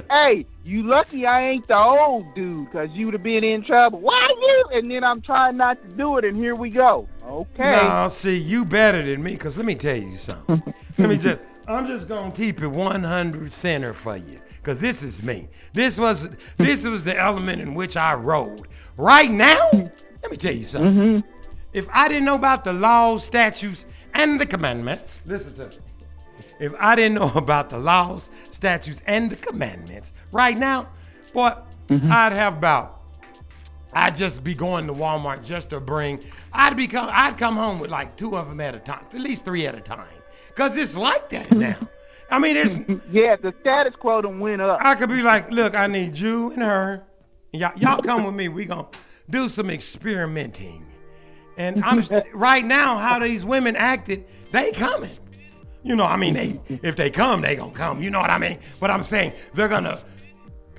hey, 0.09 0.45
you 0.63 0.83
lucky 0.83 1.25
I 1.25 1.49
ain't 1.49 1.67
the 1.67 1.77
old 1.77 2.33
dude, 2.35 2.71
cause 2.71 2.89
you'd 2.93 3.13
have 3.13 3.23
been 3.23 3.43
in 3.43 3.63
trouble. 3.63 3.99
Why 3.99 4.27
you? 4.39 4.65
And 4.73 4.91
then 4.91 5.03
I'm 5.03 5.21
trying 5.21 5.57
not 5.57 5.81
to 5.81 5.87
do 5.89 6.17
it, 6.17 6.25
and 6.25 6.37
here 6.37 6.55
we 6.55 6.69
go. 6.69 7.07
Okay. 7.25 7.71
No, 7.71 8.07
see, 8.09 8.37
you 8.37 8.65
better 8.65 9.03
than 9.03 9.23
me, 9.23 9.35
cause 9.37 9.57
let 9.57 9.65
me 9.65 9.75
tell 9.75 9.95
you 9.95 10.13
something. 10.15 10.61
let 10.97 11.09
me 11.09 11.17
just, 11.17 11.41
I'm 11.67 11.87
just 11.87 12.07
gonna 12.07 12.31
keep 12.31 12.61
it 12.61 12.67
100 12.67 13.51
center 13.51 13.93
for 13.93 14.17
you, 14.17 14.41
cause 14.63 14.81
this 14.81 15.03
is 15.03 15.23
me. 15.23 15.47
This 15.73 15.97
was, 15.97 16.29
this 16.57 16.85
was 16.85 17.03
the 17.03 17.17
element 17.17 17.61
in 17.61 17.73
which 17.75 17.95
I 17.95 18.13
rolled. 18.13 18.67
Right 18.99 19.31
now, 19.31 19.69
hmm. 19.69 19.85
let 20.21 20.29
me 20.29 20.35
tell 20.35 20.53
you 20.53 20.65
something. 20.65 20.93
Mm-hmm. 20.93 21.29
If 21.71 21.87
I 21.89 22.09
didn't 22.09 22.25
know 22.25 22.35
about 22.35 22.65
the 22.65 22.73
laws, 22.73 23.23
statutes, 23.23 23.85
and 24.13 24.37
the 24.37 24.45
commandments, 24.45 25.21
listen 25.25 25.55
to 25.55 25.69
me. 25.69 25.77
If 26.59 26.73
I 26.77 26.95
didn't 26.97 27.13
know 27.13 27.31
about 27.35 27.69
the 27.69 27.77
laws, 27.77 28.29
statutes, 28.51 29.01
and 29.07 29.31
the 29.31 29.37
commandments, 29.37 30.11
right 30.33 30.57
now, 30.57 30.89
boy, 31.31 31.53
mm-hmm. 31.87 32.11
I'd 32.11 32.33
have 32.33 32.57
about 32.57 33.01
I'd 33.93 34.17
just 34.17 34.43
be 34.43 34.53
going 34.53 34.85
to 34.87 34.93
Walmart 34.93 35.45
just 35.45 35.69
to 35.69 35.79
bring. 35.79 36.19
I'd 36.51 36.75
be 36.75 36.85
come. 36.85 37.09
I'd 37.09 37.37
come 37.37 37.55
home 37.55 37.79
with 37.79 37.89
like 37.89 38.17
two 38.17 38.35
of 38.35 38.49
them 38.49 38.59
at 38.59 38.75
a 38.75 38.79
time, 38.79 39.05
at 39.13 39.21
least 39.21 39.45
three 39.45 39.65
at 39.65 39.75
a 39.75 39.81
time, 39.81 40.09
cause 40.55 40.77
it's 40.77 40.97
like 40.97 41.29
that 41.29 41.49
now. 41.53 41.77
I 42.29 42.37
mean, 42.37 42.57
it's. 42.57 42.77
Yeah, 43.11 43.37
the 43.37 43.53
status 43.61 43.93
quo 43.97 44.21
done 44.21 44.41
went 44.41 44.61
up. 44.61 44.79
I 44.81 44.95
could 44.95 45.09
be 45.09 45.21
like, 45.21 45.51
look, 45.51 45.73
I 45.73 45.87
need 45.87 46.17
you 46.17 46.51
and 46.51 46.61
her. 46.61 47.05
Y'all, 47.51 47.77
y'all 47.77 48.01
come 48.01 48.25
with 48.25 48.35
me. 48.35 48.47
We 48.47 48.65
gonna 48.65 48.87
do 49.29 49.47
some 49.47 49.69
experimenting. 49.69 50.85
And 51.57 51.83
I'm 51.83 52.03
right 52.33 52.63
now 52.63 52.97
how 52.97 53.19
these 53.19 53.43
women 53.43 53.75
acted. 53.75 54.25
They 54.51 54.71
coming. 54.71 55.11
You 55.83 55.95
know, 55.95 56.05
I 56.05 56.17
mean, 56.17 56.33
they 56.33 56.59
if 56.83 56.95
they 56.95 57.09
come, 57.09 57.41
they 57.41 57.55
gonna 57.55 57.71
come. 57.71 58.01
You 58.01 58.09
know 58.09 58.19
what 58.19 58.29
I 58.29 58.37
mean? 58.37 58.59
But 58.79 58.91
I'm 58.91 59.03
saying 59.03 59.33
they're 59.53 59.67
gonna 59.67 59.99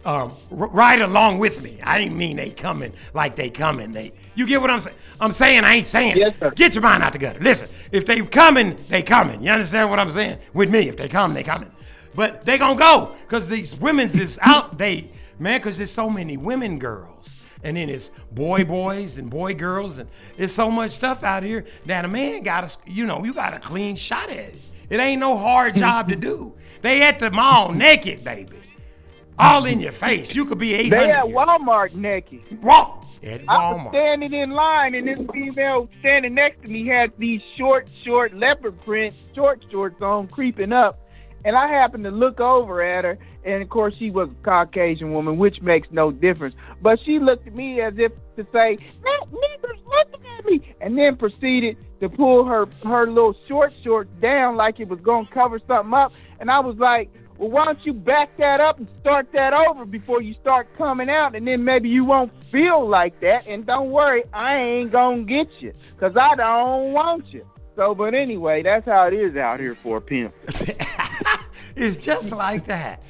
um, 0.05 0.33
r- 0.51 0.69
ride 0.69 1.01
along 1.01 1.39
with 1.39 1.63
me. 1.63 1.79
I 1.83 1.99
ain't 2.01 2.17
mean 2.17 2.37
they 2.37 2.51
coming 2.51 2.93
like 3.15 3.37
they 3.37 3.51
coming. 3.51 3.93
They, 3.93 4.13
you 4.35 4.47
get 4.47 4.61
what 4.61 4.71
I'm 4.71 4.81
saying? 4.81 4.97
I'm 5.21 5.33
saying 5.33 5.65
I 5.65 5.75
ain't 5.77 5.87
saying. 5.87 6.17
Yes, 6.17 6.39
sir. 6.39 6.51
Get 6.53 6.75
your 6.75 6.83
mind 6.83 7.03
out 7.03 7.13
the 7.13 7.19
gutter. 7.19 7.41
Listen, 7.41 7.69
if 7.93 8.07
they 8.07 8.21
coming, 8.23 8.77
they 8.89 9.03
coming. 9.03 9.43
You 9.43 9.51
understand 9.51 9.91
what 9.91 9.99
I'm 9.99 10.11
saying? 10.11 10.39
With 10.55 10.71
me, 10.71 10.89
if 10.89 10.97
they 10.97 11.09
come, 11.09 11.35
they 11.35 11.43
coming. 11.43 11.71
But 12.15 12.45
they 12.45 12.59
gonna 12.59 12.79
go 12.79 13.15
because 13.23 13.47
these 13.47 13.79
women's 13.79 14.19
is 14.19 14.39
out. 14.43 14.79
They 14.79 15.11
man, 15.41 15.59
because 15.59 15.77
there's 15.77 15.91
so 15.91 16.09
many 16.11 16.37
women 16.37 16.79
girls, 16.79 17.37
and 17.65 17.77
then 17.77 17.89
it's 17.89 18.11
boy 18.33 18.65
boys 18.65 19.19
and 19.19 19.31
boy 19.31 19.55
girls, 19.55 19.99
and 19.99 20.09
there's 20.37 20.53
so 20.53 20.71
much 20.71 20.93
stuff 20.93 21.25
out 21.25 21.43
here 21.43 21.65
that 21.87 22.05
a 22.05 22.09
man 22.09 22.43
got 22.43 22.69
to, 22.69 22.79
you 22.87 23.07
know, 23.07 23.25
you 23.25 23.35
got 23.35 23.55
a 23.55 23.59
clean 23.59 23.97
shot 23.97 24.31
at 24.31 24.39
it. 24.39 24.59
It 24.89 24.99
ain't 24.99 25.21
no 25.21 25.37
hard 25.37 25.75
job 25.75 26.09
to 26.09 26.17
do. 26.17 26.55
They 26.83 27.03
at 27.03 27.19
the 27.19 27.31
mall 27.31 27.73
naked, 27.73 28.25
baby, 28.25 28.59
all 29.39 29.65
in 29.67 29.81
your 29.81 29.93
face. 29.93 30.35
You 30.35 30.45
could 30.45 30.59
be 30.59 30.75
eight 30.75 30.91
They 30.91 31.11
at. 31.11 31.25
Walmart 31.27 31.95
naked. 31.95 32.63
Walk 32.63 33.07
at 33.23 33.43
I 33.49 33.73
was 33.73 33.89
standing 33.91 34.33
in 34.33 34.51
line, 34.51 34.95
and 34.95 35.07
this 35.07 35.21
female 35.33 35.89
standing 36.01 36.35
next 36.35 36.63
to 36.63 36.69
me 36.69 36.87
had 36.87 37.13
these 37.19 37.43
short, 37.57 37.89
short 38.03 38.35
leopard 38.35 38.81
print 38.81 39.15
short 39.35 39.65
shorts 39.71 40.01
on, 40.03 40.27
creeping 40.27 40.73
up. 40.73 40.99
And 41.45 41.57
I 41.57 41.69
happened 41.69 42.05
to 42.05 42.11
look 42.11 42.41
over 42.41 42.83
at 42.83 43.05
her, 43.05 43.19
and 43.45 43.63
of 43.63 43.69
course 43.69 43.97
she 43.97 44.11
was 44.11 44.29
a 44.31 44.45
Caucasian 44.45 45.13
woman, 45.13 45.39
which 45.39 45.61
makes 45.63 45.89
no 45.91 46.11
difference. 46.11 46.55
But 46.83 47.01
she 47.01 47.19
looked 47.19 47.47
at 47.47 47.55
me 47.55 47.81
as 47.81 47.95
if 47.99 48.13
to 48.37 48.47
say, 48.53 48.77
"That 49.03 49.27
nigger's 49.31 49.81
looking 49.87 50.27
at 50.39 50.45
me," 50.45 50.75
and 50.81 50.97
then 50.97 51.17
proceeded 51.17 51.77
to 52.01 52.09
pull 52.09 52.45
her 52.45 52.67
her 52.87 53.07
little 53.07 53.35
short 53.49 53.73
shorts 53.83 54.11
down 54.21 54.57
like 54.57 54.81
it 54.81 54.89
was 54.89 55.01
gonna 55.01 55.29
cover 55.31 55.59
something 55.67 55.95
up. 55.95 56.13
And 56.39 56.51
I 56.51 56.61
was 56.61 56.77
like, 56.79 57.11
"Well, 57.39 57.51
why 57.51 57.65
don't 57.67 57.85
you 57.85 57.93
back 57.93 58.37
that 58.39 58.61
up 58.61 58.79
and 58.79 58.89
start 59.01 59.33
that 59.33 59.53
over 59.53 59.85
before 59.85 60.23
you 60.23 60.35
start 60.35 60.69
coming 60.77 61.11
out, 61.11 61.35
and 61.35 61.47
then 61.47 61.65
maybe 61.65 61.89
you 61.89 62.05
won't 62.05 62.33
feel 62.45 62.87
like 62.87 63.21
that. 63.21 63.47
And 63.47 63.67
don't 63.67 63.91
worry, 63.91 64.25
I 64.33 64.57
ain't 64.57 64.93
gonna 64.93 65.23
get 65.23 65.49
you, 65.61 65.73
cause 65.99 66.17
I 66.17 66.35
don't 66.37 66.93
want 66.93 67.33
you." 67.33 67.47
So, 67.77 67.95
but 67.95 68.15
anyway, 68.15 68.63
that's 68.63 68.85
how 68.85 69.07
it 69.07 69.15
is 69.15 69.37
out 69.37 69.59
here 69.59 69.75
for 69.75 69.99
a 69.99 70.01
pimp. 70.01 70.35
It's 71.77 72.05
just 72.05 72.33
like 72.33 72.65
that. 72.67 73.03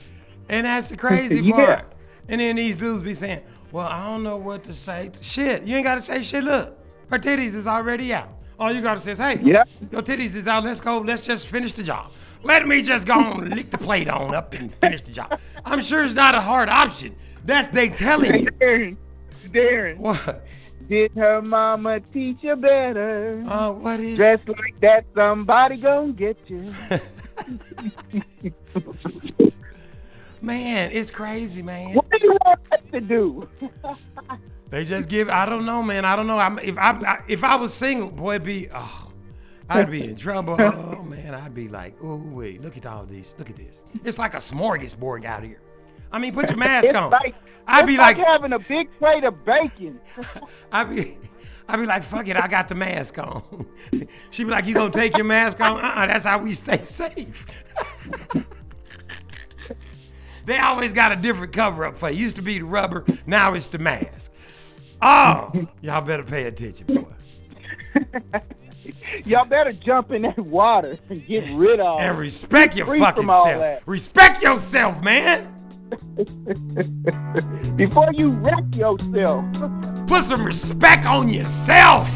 And 0.51 0.67
that's 0.67 0.91
the 0.91 0.97
crazy 1.07 1.41
Yeah. 1.43 1.53
part. 1.55 1.93
And 2.29 2.41
then 2.41 2.57
these 2.57 2.77
dudes 2.77 3.03
be 3.03 3.15
saying, 3.15 3.41
well, 3.73 3.87
I 3.87 4.07
don't 4.07 4.23
know 4.25 4.37
what 4.37 4.65
to 4.65 4.75
say. 4.75 5.11
Shit, 5.23 5.65
you 5.65 5.77
ain't 5.77 5.85
got 5.85 5.95
to 5.97 6.03
say 6.03 6.23
shit. 6.23 6.45
Look, 6.45 6.79
her 7.11 7.19
titties 7.19 7.55
is 7.57 7.67
already 7.67 8.13
out. 8.13 8.29
All 8.59 8.71
you 8.73 8.83
got 8.83 8.97
to 8.97 9.01
say 9.01 9.13
is, 9.13 9.19
hey, 9.19 9.41
Yep. 9.43 9.69
your 9.93 10.03
titties 10.03 10.37
is 10.37 10.47
out. 10.49 10.65
Let's 10.65 10.81
go. 10.81 10.99
Let's 10.99 11.25
just 11.27 11.47
finish 11.47 11.73
the 11.73 11.83
job. 11.83 12.13
Let 12.43 12.67
me 12.67 12.83
just 12.83 13.07
go 13.07 13.19
and 13.41 13.55
lick 13.55 13.71
the 13.71 13.79
plate 13.79 14.09
on 14.09 14.35
up 14.35 14.55
and 14.55 14.73
finish 14.75 15.03
the 15.03 15.13
job. 15.13 15.39
I'm 15.65 15.83
sure 15.83 16.05
it's 16.05 16.15
not 16.15 16.35
a 16.35 16.41
hard 16.43 16.69
option. 16.69 17.15
That's 17.45 17.69
they 17.69 17.89
telling 17.89 18.45
you. 18.45 18.51
Darren, 18.61 18.97
Darren. 19.49 19.99
What? 19.99 20.47
Did 20.89 21.13
her 21.17 21.43
mama 21.43 22.01
teach 22.13 22.39
you 22.43 22.57
better? 22.57 23.45
Uh, 23.49 23.73
what 23.73 24.01
is 24.01 24.17
Dress 24.17 24.41
like 24.49 24.81
that, 24.83 25.05
somebody 25.15 25.77
gonna 25.77 26.13
get 26.13 26.39
you. 26.49 26.75
Man, 30.43 30.91
it's 30.93 31.11
crazy, 31.11 31.63
man. 31.63 31.95
What 31.95 32.11
do 32.11 32.19
you 32.23 32.33
want 32.45 32.61
us 32.73 32.81
to 32.93 33.01
do? 33.01 33.49
They 34.71 34.85
just 34.85 35.09
give. 35.09 35.29
I 35.29 35.47
don't 35.47 35.67
know, 35.67 35.83
man. 35.83 36.05
I 36.05 36.15
don't 36.15 36.29
know. 36.29 36.39
I'm, 36.39 36.57
if 36.61 36.79
I, 36.79 36.91
I 36.93 37.23
if 37.27 37.43
I 37.43 37.57
was 37.57 37.75
single, 37.75 38.09
boy, 38.09 38.39
be 38.39 38.69
oh, 38.73 39.11
I'd 39.69 39.91
be 39.91 40.05
in 40.05 40.15
trouble. 40.17 40.57
Oh 40.61 41.03
man, 41.03 41.35
I'd 41.35 41.55
be 41.55 41.69
like, 41.69 41.97
oh 42.01 42.23
wait, 42.25 42.63
look 42.63 42.77
at 42.77 42.87
all 42.87 43.05
these. 43.05 43.35
Look 43.37 43.51
at 43.51 43.57
this. 43.57 43.85
It's 44.05 44.17
like 44.17 44.35
a 44.35 44.39
smorgasbord 44.39 45.25
out 45.25 45.43
here. 45.43 45.61
I 46.13 46.21
mean, 46.21 46.33
put 46.33 46.49
your 46.51 46.59
mask 46.69 46.87
It's 46.87 46.97
on. 46.97 47.11
like, 47.11 47.35
I'd 47.67 47.85
be 47.85 47.97
like, 47.97 48.17
like, 48.17 48.27
having 48.27 48.53
a 48.53 48.61
big 48.61 48.89
plate 48.99 49.25
of 49.25 49.45
bacon. 49.45 49.99
I'd 50.71 50.89
be, 50.89 51.19
I'd 51.67 51.79
be 51.81 51.87
like, 51.87 52.05
fuck 52.05 52.29
it, 52.29 52.37
I 52.37 52.47
got 52.47 52.69
the 52.69 52.77
mask 52.77 53.19
on. 53.19 53.67
She'd 54.31 54.45
be 54.45 54.51
like, 54.51 54.67
you 54.67 54.75
gonna 54.75 54.93
take 54.93 55.17
your 55.17 55.27
mask 55.27 55.61
on? 55.61 55.85
Uh-uh, 55.85 56.07
that's 56.07 56.25
how 56.25 56.39
we 56.39 56.53
stay 56.53 56.85
safe. 56.85 57.45
They 60.51 60.59
always 60.59 60.93
got 60.93 61.13
a 61.13 61.17
different 61.17 61.53
cover 61.53 61.85
up 61.85 61.97
for 61.97 62.11
you. 62.11 62.19
Used 62.19 62.37
to 62.37 62.43
be 62.43 62.59
the 62.59 62.65
rubber, 62.65 63.05
now 63.27 63.55
it's 63.55 63.69
the 63.69 63.79
mask. 63.79 64.33
Oh, 65.01 65.53
y'all 65.81 66.01
better 66.01 66.25
pay 66.25 66.45
attention, 66.45 66.87
boy. 66.87 68.41
Y'all 69.25 69.45
better 69.45 69.73
jump 69.73 70.11
in 70.11 70.23
that 70.23 70.39
water 70.39 70.99
and 71.09 71.25
get 71.27 71.49
rid 71.55 71.81
of 71.81 72.01
And 72.01 72.19
respect 72.19 72.77
your 72.77 72.87
fucking 72.87 73.31
self. 73.31 73.83
Respect 73.87 74.43
yourself, 74.43 75.03
man. 75.03 75.55
before 77.77 78.11
you 78.15 78.31
wreck 78.31 78.65
yourself. 78.75 79.45
Put 80.07 80.25
some 80.25 80.45
respect 80.45 81.07
on 81.07 81.29
yourself. 81.29 82.09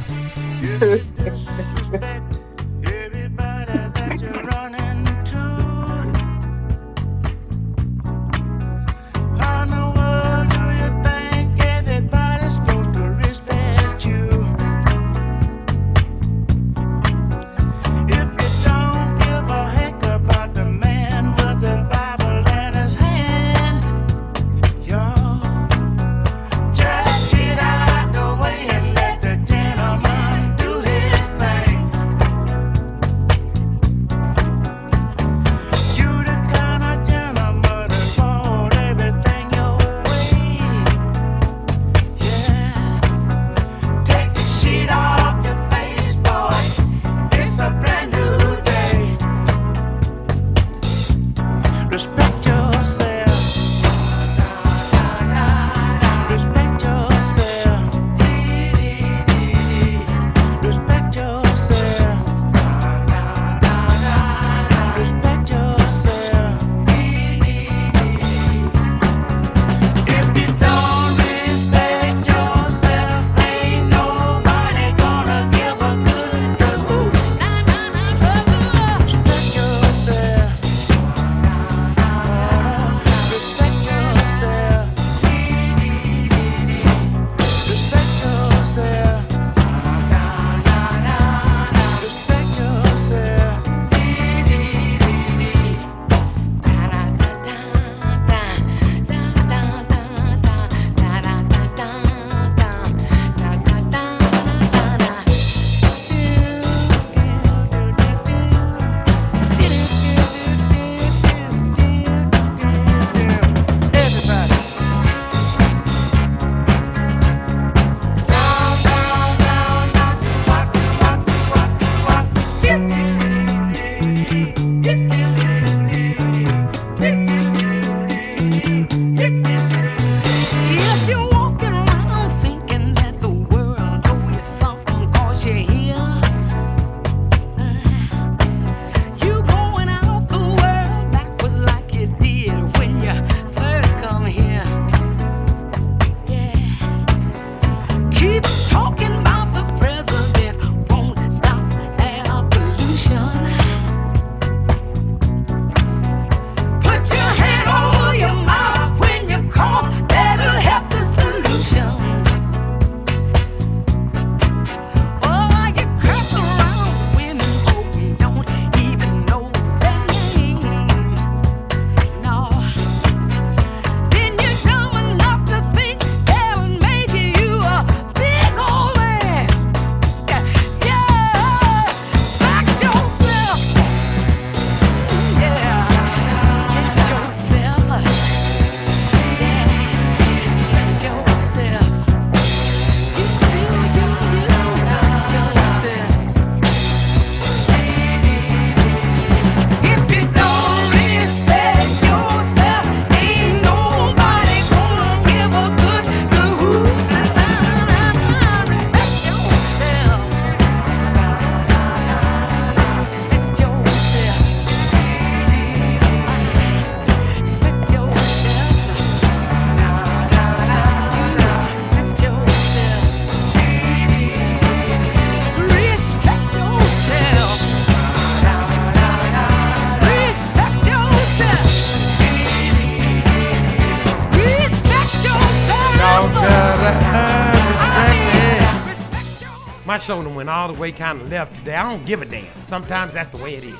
My 239.95 239.99
shoulder 239.99 240.29
went 240.29 240.51
all 240.51 240.67
the 240.67 240.81
way 240.81 240.91
kind 240.91 241.21
of 241.21 241.31
left 241.31 241.55
today. 241.55 241.77
I 241.77 241.89
don't 241.89 242.05
give 242.05 242.21
a 242.21 242.25
damn. 242.25 242.65
Sometimes 242.65 243.15
that's 243.15 243.29
the 243.29 243.37
way 243.37 243.55
it 243.55 243.63
is. 243.63 243.79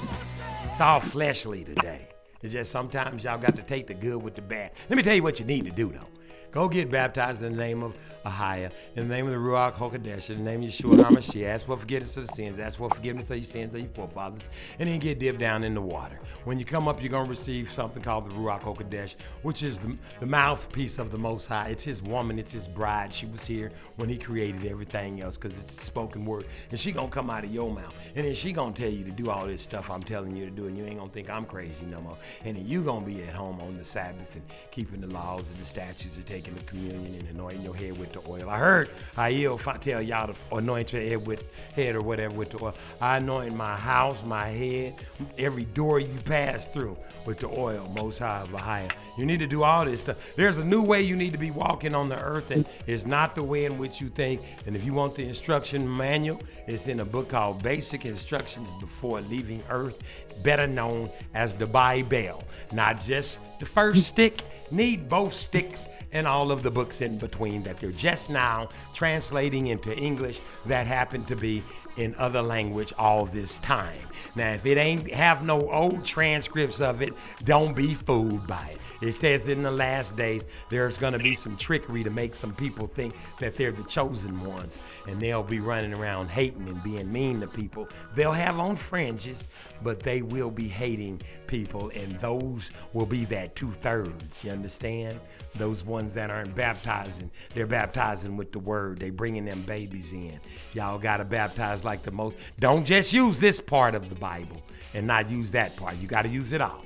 It's 0.71 0.81
all 0.81 1.01
fleshly 1.01 1.65
today. 1.65 2.07
It's 2.41 2.53
just 2.53 2.71
sometimes 2.71 3.25
y'all 3.25 3.37
got 3.37 3.57
to 3.57 3.63
take 3.63 3.89
the 3.89 3.95
good 3.95 4.23
with 4.23 4.37
the 4.37 4.41
bad. 4.41 4.71
Let 4.89 4.97
me 4.97 5.03
tell 5.03 5.17
you 5.17 5.25
what 5.25 5.41
you 5.41 5.45
need 5.45 5.65
to 5.65 5.73
do 5.73 5.89
though. 5.89 6.07
Go 6.53 6.69
get 6.69 6.89
baptized 6.89 7.43
in 7.43 7.51
the 7.51 7.59
name 7.59 7.83
of 7.83 7.97
Ahia, 8.25 8.71
in 8.97 9.09
the 9.09 9.15
name 9.15 9.27
of 9.27 9.33
the 9.33 9.39
Ruach 9.39 9.73
HaKodesh, 9.73 10.31
in 10.31 10.45
the 10.45 10.51
name 10.51 10.63
of 10.63 10.69
Yeshua 10.69 11.05
HaMashiach. 11.05 11.45
Ask 11.45 11.67
for 11.67 11.77
forgiveness 11.77 12.17
of 12.17 12.29
the 12.29 12.33
sins. 12.33 12.61
Ask 12.61 12.79
for 12.79 12.89
forgiveness 12.89 13.29
of 13.31 13.39
your 13.39 13.45
sins 13.45 13.75
of 13.75 13.81
your 13.81 13.91
forefathers. 13.91 14.51
And 14.79 14.89
then 14.89 15.01
get 15.01 15.19
dipped 15.19 15.41
down 15.41 15.65
in 15.65 15.75
the 15.75 15.81
water. 15.81 16.21
When 16.45 16.61
you 16.61 16.65
come 16.65 16.87
up, 16.87 17.01
you're 17.01 17.11
going 17.11 17.25
to 17.25 17.31
receive 17.31 17.71
something 17.71 18.03
called 18.03 18.27
the 18.27 18.35
Ruach 18.35 18.63
HaKodesh, 18.63 19.17
which 19.43 19.65
is 19.65 19.79
the, 19.79 19.97
the 20.21 20.27
mouthpiece 20.27 21.01
of 21.01 21.11
the 21.11 21.19
Most 21.19 21.49
High. 21.49 21.69
It's 21.69 21.83
his 21.83 22.03
woman. 22.03 22.39
It's 22.39 22.53
his 22.53 22.69
bride. 22.69 23.13
She 23.13 23.27
was 23.27 23.45
here 23.45 23.73
when 23.97 24.09
he 24.09 24.17
created 24.17 24.65
everything 24.65 25.21
else 25.21 25.37
because 25.37 25.59
it's 25.61 25.83
spoken 25.83 26.25
word. 26.25 26.47
And 26.71 26.79
she 26.79 26.93
going 26.93 27.09
to 27.09 27.15
come 27.15 27.31
out 27.31 27.45
of 27.45 27.53
your 27.53 27.73
mouth. 27.73 27.95
And 28.15 28.25
then 28.25 28.35
she 28.35 28.53
going 28.53 28.75
to 28.75 28.83
tell 28.83 28.93
you 28.93 29.05
to 29.05 29.11
do 29.11 29.29
all 29.29 29.47
this 29.47 29.63
stuff 29.63 29.91
I'm 29.91 30.03
telling 30.03 30.37
you 30.37 30.45
to 30.45 30.53
do. 30.53 30.67
And 30.67 30.79
you 30.79 30.85
ain't 30.85 30.99
going 30.99 31.11
to 31.11 31.15
think 31.15 31.31
I'm 31.31 31.47
crazy 31.47 31.85
no 31.87 32.01
more. 32.01 32.17
And 32.45 32.57
then 32.57 32.67
you 32.67 32.83
going 32.83 33.05
to 33.05 33.11
be 33.11 33.25
at 33.25 33.35
home 33.35 33.61
on 33.61 33.77
the 33.77 33.85
Sabbath 33.85 34.37
and 34.37 34.45
keeping 34.71 35.01
the 35.01 35.09
laws 35.09 35.51
and 35.51 35.61
the 35.61 35.67
statutes 35.67 36.17
and 36.17 36.25
taking 36.27 36.55
the 36.55 36.63
communion 36.63 37.17
and 37.17 37.29
anointing 37.29 37.63
your 37.63 37.75
head 37.75 37.99
with 37.99 38.13
the 38.13 38.21
oil. 38.31 38.49
I 38.49 38.59
heard 38.59 38.84
Aiel 39.17 39.59
fi- 39.59 39.77
tell 39.77 40.03
y'all 40.03 40.33
to 40.33 40.35
anoint 40.53 40.93
your 40.93 41.03
head 41.03 41.27
with 41.27 41.45
head 41.75 41.95
or 41.95 42.03
whatever 42.03 42.35
with 42.35 42.51
the 42.51 42.65
oil. 42.65 42.75
I 43.01 43.19
anoint 43.19 43.55
my 43.55 43.77
house, 43.77 44.25
my 44.25 44.49
head, 44.49 44.95
every 45.39 45.65
door 45.65 46.01
you 46.01 46.19
pass 46.25 46.67
through 46.67 46.97
with 47.27 47.41
the 47.41 47.49
oil, 47.49 47.91
most 47.95 48.19
high 48.19 48.47
Bahia. 48.53 48.91
You 49.17 49.27
need 49.27 49.39
to 49.39 49.47
do 49.47 49.63
all 49.63 49.85
this 49.85 50.03
stuff. 50.03 50.35
There's 50.37 50.59
a 50.59 50.65
new 50.65 50.83
way 50.83 51.03
you 51.03 51.17
need 51.17 51.33
to 51.33 51.39
be 51.39 51.51
walking 51.51 51.95
on 51.95 52.09
the 52.09 52.21
earth, 52.21 52.51
and 52.51 52.67
it's 52.87 53.07
not 53.07 53.35
the 53.35 53.43
way 53.43 53.65
in 53.65 53.79
which 53.79 54.01
you 54.01 54.09
think. 54.09 54.41
And 54.67 54.77
if 54.77 54.85
you 54.85 54.93
want 54.93 55.15
the 55.15 55.27
instruction 55.27 55.89
manual, 55.97 56.41
it's 56.67 56.89
in 56.89 57.01
a 57.01 57.05
book 57.05 57.29
called 57.29 57.63
Basic 57.63 58.05
Instructions 58.05 58.73
Before 58.81 59.21
Leaving 59.23 59.63
Earth, 59.71 60.01
better 60.43 60.67
known 60.67 61.11
as 61.35 61.55
the 61.55 61.67
Bible. 61.67 62.45
Not 62.73 63.01
just 63.01 63.39
the 63.65 63.71
first 63.71 64.07
stick, 64.07 64.43
need 64.71 65.09
both 65.09 65.33
sticks 65.33 65.89
and 66.13 66.27
all 66.27 66.53
of 66.53 66.63
the 66.63 66.71
books 66.71 67.01
in 67.01 67.17
between 67.17 67.63
that 67.63 67.79
they're 67.79 67.93
just 67.93 68.29
now 68.29 68.69
translating 68.93 69.69
into 69.69 69.97
English 69.97 70.41
that 70.67 70.87
happen 70.87 71.25
to 71.25 71.35
be 71.35 71.63
in 71.97 72.15
other 72.17 72.43
language 72.43 72.93
all 72.99 73.25
this 73.25 73.59
time. 73.61 74.07
Now, 74.37 74.53
if 74.53 74.67
it 74.67 74.77
ain't 74.77 75.11
have 75.11 75.43
no 75.43 75.71
old 75.71 76.05
transcripts 76.05 76.83
of 76.83 77.01
it, 77.01 77.15
don't 77.45 77.75
be 77.75 77.95
fooled 77.95 78.47
by 78.47 78.73
it. 78.75 78.79
It 79.05 79.13
says 79.13 79.51
in 79.51 79.63
the 79.63 79.71
last 79.71 80.17
days 80.17 80.47
there's 80.71 80.97
going 80.97 81.13
to 81.13 81.19
be 81.19 81.35
some 81.35 81.59
trickery 81.59 82.03
to 82.05 82.11
make 82.11 82.35
some 82.35 82.55
people 82.55 82.87
think 82.87 83.15
that 83.39 83.55
they're 83.55 83.71
the 83.71 83.85
chosen 83.85 84.43
ones 84.43 84.81
and 85.07 85.21
they'll 85.21 85.43
be 85.43 85.61
running 85.61 85.93
around 85.93 86.29
hating 86.29 86.67
and 86.67 86.83
being 86.83 87.13
mean 87.13 87.41
to 87.41 87.47
people. 87.47 87.87
They'll 88.15 88.33
have 88.33 88.59
on 88.59 88.77
fringes, 88.77 89.47
but 89.83 90.01
they 90.01 90.23
will 90.23 90.51
be 90.51 90.69
hating 90.69 91.21
people, 91.47 91.91
and 91.95 92.19
those 92.19 92.71
will 92.95 93.05
be 93.05 93.27
that 93.27 93.55
two 93.55 93.71
thirds. 93.71 94.43
You 94.43 94.53
understand? 94.53 95.21
Those 95.55 95.85
ones 95.85 96.15
that 96.15 96.31
aren't 96.31 96.57
baptizing, 96.57 97.31
they're 97.55 97.67
baptizing 97.67 98.39
with 98.39 98.53
the 98.53 98.59
word. 98.59 99.01
They 99.01 99.11
bringing 99.11 99.45
them 99.45 99.63
babies 99.63 100.13
in. 100.13 100.41
Y'all 100.73 100.99
got 100.99 101.19
to 101.19 101.27
baptize 101.27 101.85
like 101.85 102.03
the 102.03 102.11
most. 102.11 102.39
Don't 102.59 102.87
just 102.87 103.13
use 103.13 103.39
this 103.39 103.61
part 103.61 103.95
of 103.95 104.09
the 104.09 104.17
Bible 104.17 104.63
and 104.95 105.07
not 105.07 105.29
use 105.29 105.53
that 105.53 105.77
part. 105.77 105.97
You 105.99 106.09
got 106.09 106.23
to 106.23 106.31
use 106.31 106.55
it 106.55 106.63
all, 106.63 106.83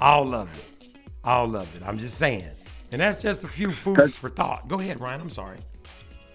all 0.00 0.34
of 0.34 0.56
it. 0.56 0.77
All 1.24 1.56
of 1.56 1.74
it. 1.76 1.82
I'm 1.84 1.98
just 1.98 2.18
saying. 2.18 2.50
And 2.90 3.00
that's 3.00 3.22
just 3.22 3.44
a 3.44 3.48
few 3.48 3.72
foods 3.72 4.16
for 4.16 4.28
thought. 4.30 4.68
Go 4.68 4.80
ahead, 4.80 5.00
Ryan. 5.00 5.20
I'm 5.20 5.30
sorry. 5.30 5.58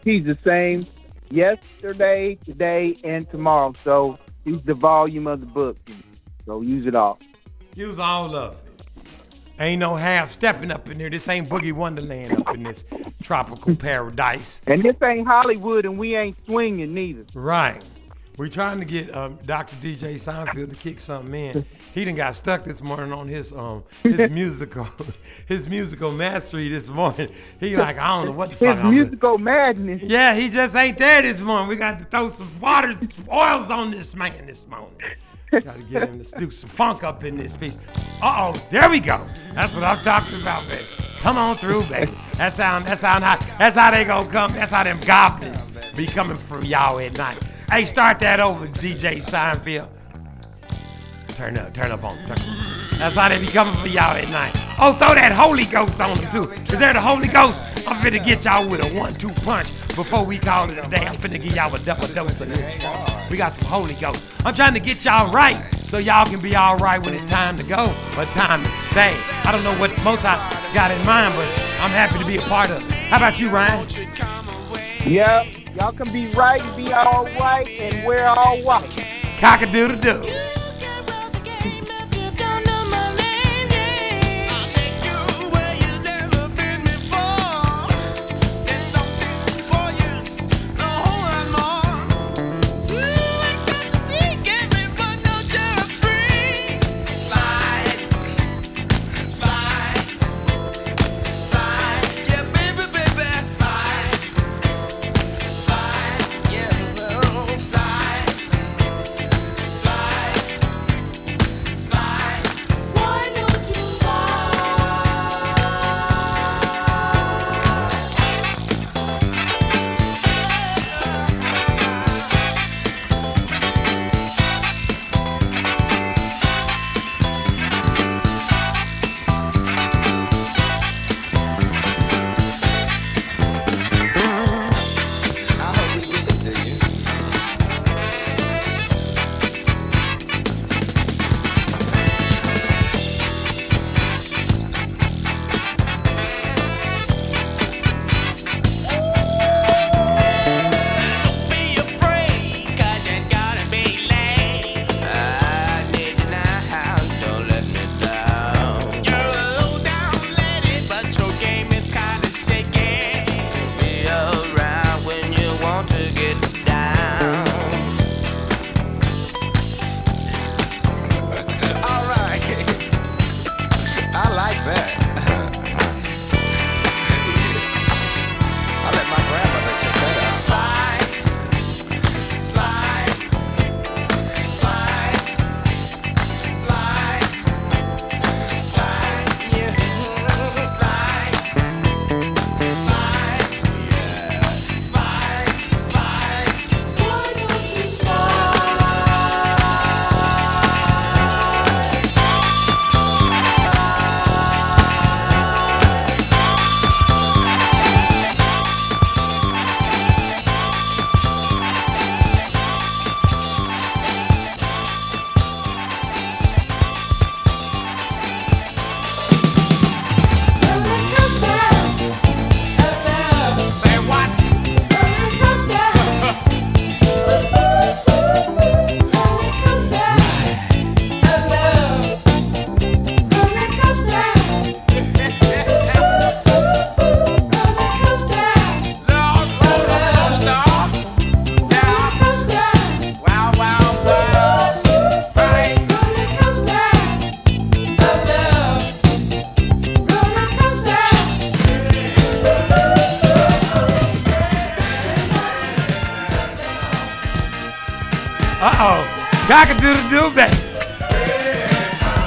He's 0.03 0.23
the 0.25 0.37
same 0.43 0.85
yesterday, 1.31 2.35
today, 2.35 2.95
and 3.03 3.29
tomorrow. 3.29 3.73
So 3.83 4.17
use 4.45 4.61
the 4.61 4.73
volume 4.73 5.27
of 5.27 5.39
the 5.39 5.45
book. 5.47 5.77
So 6.45 6.61
use 6.61 6.85
it 6.85 6.95
all. 6.95 7.19
Use 7.75 7.97
all 7.97 8.35
of 8.35 8.53
it. 8.53 8.59
Ain't 9.59 9.79
no 9.79 9.95
half 9.95 10.31
stepping 10.31 10.71
up 10.71 10.89
in 10.89 10.97
there. 10.97 11.09
This 11.09 11.27
ain't 11.29 11.47
Boogie 11.47 11.73
Wonderland 11.73 12.33
up 12.33 12.55
in 12.55 12.63
this 12.63 12.83
tropical 13.21 13.75
paradise. 13.75 14.61
And 14.67 14.81
this 14.81 14.95
ain't 15.03 15.27
Hollywood, 15.27 15.85
and 15.85 15.97
we 15.97 16.15
ain't 16.15 16.37
swinging 16.45 16.93
neither. 16.93 17.23
Right. 17.33 17.83
We 18.37 18.49
trying 18.49 18.79
to 18.79 18.85
get 18.85 19.15
um, 19.15 19.37
Dr. 19.45 19.75
DJ 19.75 20.15
Seinfeld 20.15 20.71
to 20.71 20.75
kick 20.75 20.99
something 20.99 21.33
in. 21.35 21.65
He 21.93 22.03
done 22.03 22.15
got 22.15 22.33
stuck 22.33 22.63
this 22.63 22.81
morning 22.81 23.13
on 23.13 23.27
his 23.27 23.53
um 23.53 23.83
his 24.01 24.29
musical 24.31 24.87
his 25.47 25.69
musical 25.69 26.11
mastery 26.11 26.67
this 26.67 26.89
morning. 26.89 27.29
He 27.59 27.77
like 27.77 27.99
I 27.99 28.07
don't 28.07 28.25
know 28.25 28.31
what 28.31 28.49
the 28.49 28.55
His 28.55 28.59
fuck 28.59 28.77
I'm 28.79 28.89
musical 28.91 29.37
madness. 29.37 30.01
Yeah, 30.01 30.33
he 30.33 30.49
just 30.49 30.75
ain't 30.75 30.97
there 30.97 31.21
this 31.21 31.41
morning. 31.41 31.67
We 31.67 31.75
got 31.75 31.99
to 31.99 32.05
throw 32.05 32.29
some 32.29 32.59
waters, 32.59 32.97
oils 33.31 33.69
on 33.69 33.91
this 33.91 34.15
man 34.15 34.47
this 34.47 34.67
morning. 34.67 34.97
Got 35.51 35.75
to 35.75 35.83
get 35.83 36.09
him 36.09 36.23
to 36.23 36.39
do 36.39 36.49
some 36.49 36.71
funk 36.71 37.03
up 37.03 37.23
in 37.23 37.37
this 37.37 37.55
piece. 37.55 37.77
Uh 38.23 38.35
oh, 38.39 38.67
there 38.71 38.89
we 38.89 38.99
go. 38.99 39.23
That's 39.53 39.75
what 39.75 39.83
I'm 39.83 40.03
talking 40.03 40.41
about, 40.41 40.67
baby. 40.67 40.85
Come 41.19 41.37
on 41.37 41.55
through, 41.55 41.83
baby. 41.83 42.11
That's 42.33 42.57
how 42.57 42.79
that's 42.79 43.03
how 43.03 43.19
that's 43.19 43.77
how 43.77 43.91
they 43.91 44.05
gonna 44.05 44.27
come. 44.27 44.51
That's 44.53 44.71
how 44.71 44.83
them 44.83 44.97
goblins 45.05 45.69
be 45.95 46.07
coming 46.07 46.35
from 46.35 46.63
y'all 46.63 46.97
at 46.99 47.15
night. 47.15 47.37
Hey, 47.69 47.85
start 47.85 48.19
that 48.19 48.39
over, 48.39 48.67
DJ 48.67 49.17
Seinfeld. 49.17 49.89
Turn 51.35 51.57
up, 51.57 51.73
turn 51.73 51.91
up 51.91 52.03
on. 52.03 52.15
Turn. 52.17 52.37
That's 52.99 53.15
how 53.15 53.27
they 53.29 53.39
be 53.39 53.47
coming 53.47 53.73
for 53.75 53.87
y'all 53.87 54.15
at 54.15 54.29
night. 54.29 54.53
Oh, 54.79 54.93
throw 54.93 55.15
that 55.15 55.31
Holy 55.31 55.65
Ghost 55.65 55.99
on 55.99 56.15
them 56.15 56.31
too. 56.31 56.51
Is 56.71 56.79
there 56.79 56.93
the 56.93 57.01
Holy 57.01 57.27
Ghost? 57.27 57.87
I'm 57.87 57.95
finna 57.97 58.23
get 58.23 58.45
y'all 58.45 58.69
with 58.69 58.79
a 58.79 58.97
one-two 58.97 59.31
punch 59.43 59.67
before 59.95 60.23
we 60.23 60.37
call 60.37 60.69
it 60.71 60.77
a 60.77 60.87
day. 60.87 61.05
I'm 61.05 61.15
finna 61.15 61.41
give 61.41 61.55
y'all 61.55 61.73
a 61.73 61.79
double 61.79 62.07
dose 62.07 62.39
of 62.41 62.49
this. 62.49 62.75
We 63.29 63.37
got 63.37 63.51
some 63.51 63.67
Holy 63.69 63.95
Ghost. 63.95 64.31
I'm 64.45 64.53
trying 64.53 64.73
to 64.75 64.79
get 64.79 65.03
y'all 65.03 65.33
right 65.33 65.73
so 65.73 65.97
y'all 65.97 66.25
can 66.25 66.39
be 66.39 66.55
all 66.55 66.77
right 66.77 67.03
when 67.03 67.13
it's 67.13 67.25
time 67.25 67.57
to 67.57 67.63
go, 67.63 67.91
but 68.15 68.27
time 68.29 68.63
to 68.63 68.71
stay. 68.71 69.15
I 69.43 69.51
don't 69.51 69.63
know 69.63 69.77
what 69.79 69.89
most 70.03 70.25
I 70.25 70.37
got 70.73 70.91
in 70.91 71.03
mind, 71.05 71.33
but 71.35 71.47
I'm 71.81 71.91
happy 71.91 72.19
to 72.19 72.25
be 72.25 72.37
a 72.37 72.41
part 72.41 72.69
of. 72.69 72.77
it. 72.77 72.91
How 72.91 73.17
about 73.17 73.39
you, 73.39 73.49
Ryan? 73.49 73.87
Yep. 75.05 75.62
Y'all 75.79 75.91
can 75.91 76.11
be 76.13 76.29
right 76.37 76.61
be 76.77 76.93
all 76.93 77.23
right, 77.39 77.67
and 77.67 78.05
we're 78.05 78.23
all 78.23 78.57
white. 78.59 78.87
Cock-a-doodle-doo. 79.39 80.62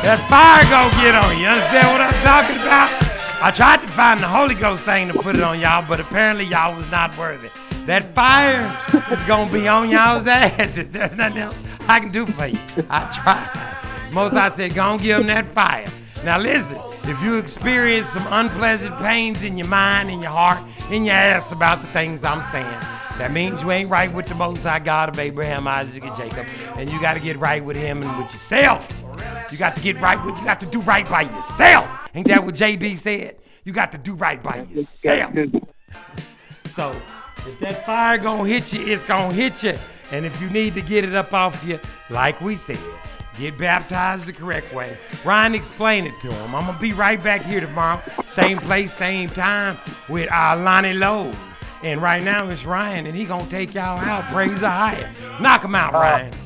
That 0.07 0.21
fire 0.29 0.63
gonna 0.69 0.95
get 1.03 1.15
on 1.15 1.39
you. 1.39 1.47
Understand 1.47 1.89
what 1.93 2.01
I'm 2.03 2.13
talking 2.23 2.57
about? 2.57 2.91
I 3.43 3.51
tried 3.51 3.81
to 3.81 3.89
find 3.89 4.21
the 4.21 4.29
Holy 4.29 4.55
Ghost 4.55 4.85
thing 4.85 5.09
to 5.09 5.15
put 5.15 5.35
it 5.35 5.43
on 5.43 5.59
y'all, 5.59 5.83
but 5.87 5.99
apparently 5.99 6.45
y'all 6.45 6.77
was 6.77 6.89
not 6.89 7.17
worthy. 7.17 7.49
That 7.87 8.05
fire 8.15 8.71
is 9.11 9.25
gonna 9.25 9.51
be 9.51 9.67
on 9.67 9.89
y'all's 9.89 10.27
asses. 10.27 10.93
There's 10.93 11.17
nothing 11.17 11.39
else 11.39 11.61
I 11.89 12.01
can 12.01 12.13
do 12.13 12.27
for 12.27 12.47
you. 12.47 12.59
I 12.91 13.07
tried. 13.07 14.13
Most 14.13 14.35
I 14.35 14.49
said, 14.49 14.75
go 14.75 14.83
on 14.83 14.99
give 14.99 15.19
them 15.19 15.27
that 15.29 15.47
fire. 15.47 15.89
Now 16.23 16.39
listen, 16.39 16.79
if 17.05 17.23
you 17.23 17.39
experience 17.39 18.09
some 18.09 18.27
unpleasant 18.29 18.97
pains 18.99 19.43
in 19.43 19.57
your 19.57 19.69
mind, 19.69 20.11
in 20.11 20.21
your 20.21 20.33
heart, 20.33 20.63
in 20.91 21.05
your 21.05 21.15
ass 21.15 21.51
about 21.51 21.81
the 21.81 21.89
things 21.89 22.25
I'm 22.25 22.43
saying, 22.43 22.81
that 23.19 23.33
means 23.33 23.63
you 23.63 23.71
ain't 23.71 23.89
right 23.89 24.13
with 24.13 24.27
the 24.27 24.35
Most 24.35 24.65
High 24.65 24.79
God 24.79 25.09
of 25.09 25.19
Abraham, 25.19 25.67
Isaac, 25.67 26.05
and 26.05 26.15
Jacob, 26.15 26.47
and 26.79 26.91
you 26.91 27.01
got 27.01 27.15
to 27.15 27.21
get 27.21 27.39
right 27.39 27.65
with 27.65 27.77
Him 27.77 28.03
and 28.03 28.19
with 28.19 28.33
yourself. 28.33 28.93
You 29.51 29.59
got 29.59 29.77
to 29.77 29.83
get 29.83 30.01
right 30.01 30.23
with. 30.25 30.39
You 30.39 30.45
got 30.45 30.61
to 30.61 30.67
do 30.67 30.81
right 30.81 31.09
by 31.09 31.23
yourself. 31.23 31.89
Ain't 32.15 32.29
that 32.29 32.45
what 32.45 32.55
JB 32.55 32.97
said? 32.99 33.37
You 33.65 33.73
got 33.73 33.93
to 33.93 33.99
do 33.99 34.15
right 34.15 34.43
by 34.43 34.63
yourself. 34.71 35.35
So 36.77 36.95
if 37.47 37.59
that 37.61 37.87
fire 37.87 38.19
gonna 38.19 38.47
hit 38.47 38.75
you, 38.75 38.87
it's 38.87 39.03
gonna 39.03 39.33
hit 39.33 39.63
you. 39.63 39.79
And 40.11 40.27
if 40.27 40.43
you 40.43 40.51
need 40.51 40.75
to 40.75 40.83
get 40.83 41.05
it 41.05 41.15
up 41.15 41.33
off 41.33 41.65
you, 41.65 41.81
like 42.11 42.39
we 42.43 42.55
said, 42.55 42.79
get 43.39 43.57
baptized 43.57 44.27
the 44.27 44.35
correct 44.35 44.75
way. 44.75 44.99
Ryan, 45.25 45.55
explain 45.55 46.05
it 46.05 46.21
to 46.21 46.31
him. 46.31 46.55
I'm 46.55 46.67
gonna 46.67 46.79
be 46.79 46.93
right 46.93 47.23
back 47.23 47.43
here 47.43 47.61
tomorrow, 47.61 48.03
same 48.27 48.59
place, 48.59 48.93
same 48.93 49.31
time, 49.31 49.79
with 50.11 50.31
uh, 50.31 50.55
Lonnie 50.59 50.93
Lowe. 50.93 51.35
And 51.83 52.03
right 52.03 52.23
now 52.23 52.47
it's 52.51 52.67
Ryan, 52.67 53.07
and 53.07 53.17
he 53.17 53.25
gonna 53.25 53.49
take 53.49 53.73
y'all 53.73 53.99
out. 53.99 54.25
Praise 54.25 54.61
the 54.61 54.69
higher. 54.69 55.11
Knock 55.41 55.65
him 55.65 55.75
out, 55.75 55.95
Ryan. 55.95 56.46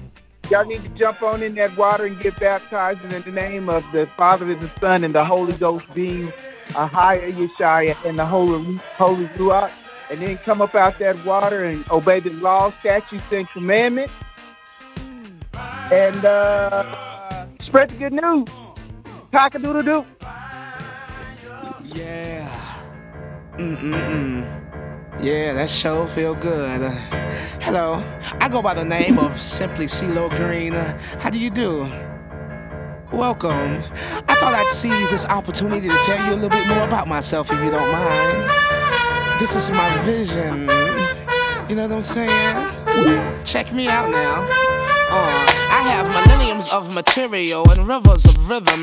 Y'all 0.51 0.65
need 0.65 0.83
to 0.83 0.89
jump 0.91 1.23
on 1.23 1.45
in 1.45 1.55
that 1.55 1.77
water 1.77 2.07
and 2.07 2.19
get 2.19 2.39
baptized 2.41 3.01
in 3.05 3.23
the 3.23 3.31
name 3.31 3.69
of 3.69 3.85
the 3.93 4.09
Father 4.17 4.51
and 4.51 4.61
the 4.61 4.71
Son 4.81 5.05
and 5.05 5.15
the 5.15 5.25
Holy 5.25 5.53
Ghost 5.53 5.85
being 5.95 6.33
a 6.75 6.89
higher 6.89 7.31
Yeshaya 7.31 7.97
and 8.05 8.19
the 8.19 8.27
Holy 8.27 8.77
Holy 8.97 9.27
Ruach. 9.29 9.71
And 10.11 10.21
then 10.21 10.39
come 10.39 10.61
up 10.61 10.75
out 10.75 10.99
that 10.99 11.25
water 11.25 11.63
and 11.63 11.89
obey 11.89 12.19
the 12.19 12.31
law, 12.31 12.73
statutes, 12.81 13.23
and 13.31 13.49
commandments. 13.51 14.13
And 15.55 16.25
uh, 16.25 17.47
spread 17.65 17.91
the 17.91 17.95
good 17.95 18.13
news. 18.13 18.49
Cock 19.31 19.55
a 19.55 19.59
doodle 19.61 19.83
doo. 19.83 20.05
Yeah. 21.95 22.49
Mm-mm-mm. 23.57 24.70
Yeah, 25.23 25.53
that 25.53 25.69
show 25.69 26.07
feel 26.07 26.35
good. 26.35 26.81
Hello, 27.61 28.03
I 28.41 28.49
go 28.49 28.63
by 28.63 28.73
the 28.73 28.87
name 28.87 29.19
of 29.19 29.39
Simply 29.39 29.85
CeeLo 29.85 30.31
Green. 30.31 30.73
How 31.21 31.29
do 31.29 31.39
you 31.39 31.51
do? 31.51 31.81
Welcome. 33.13 33.85
I 34.29 34.35
thought 34.41 34.55
I'd 34.55 34.71
seize 34.71 35.11
this 35.11 35.27
opportunity 35.27 35.89
to 35.89 35.99
tell 36.07 36.25
you 36.25 36.33
a 36.33 36.37
little 36.37 36.49
bit 36.49 36.67
more 36.67 36.85
about 36.85 37.07
myself, 37.07 37.53
if 37.53 37.63
you 37.63 37.71
don't 37.71 37.93
mind. 37.93 38.45
This 39.39 39.55
is 39.57 39.71
my 39.71 39.95
vision. 40.05 40.61
You 41.69 41.77
know 41.77 41.83
what 41.83 41.93
I'm 41.93 42.03
saying? 42.03 43.45
Check 43.45 43.75
me 43.75 43.89
out 43.89 44.11
now. 44.11 44.47
Uh, 45.13 45.45
I 45.71 45.83
have 45.91 46.07
millenniums 46.07 46.73
of 46.73 46.95
material 46.95 47.69
and 47.71 47.87
rivers 47.87 48.25
of 48.25 48.49
rhythm 48.49 48.79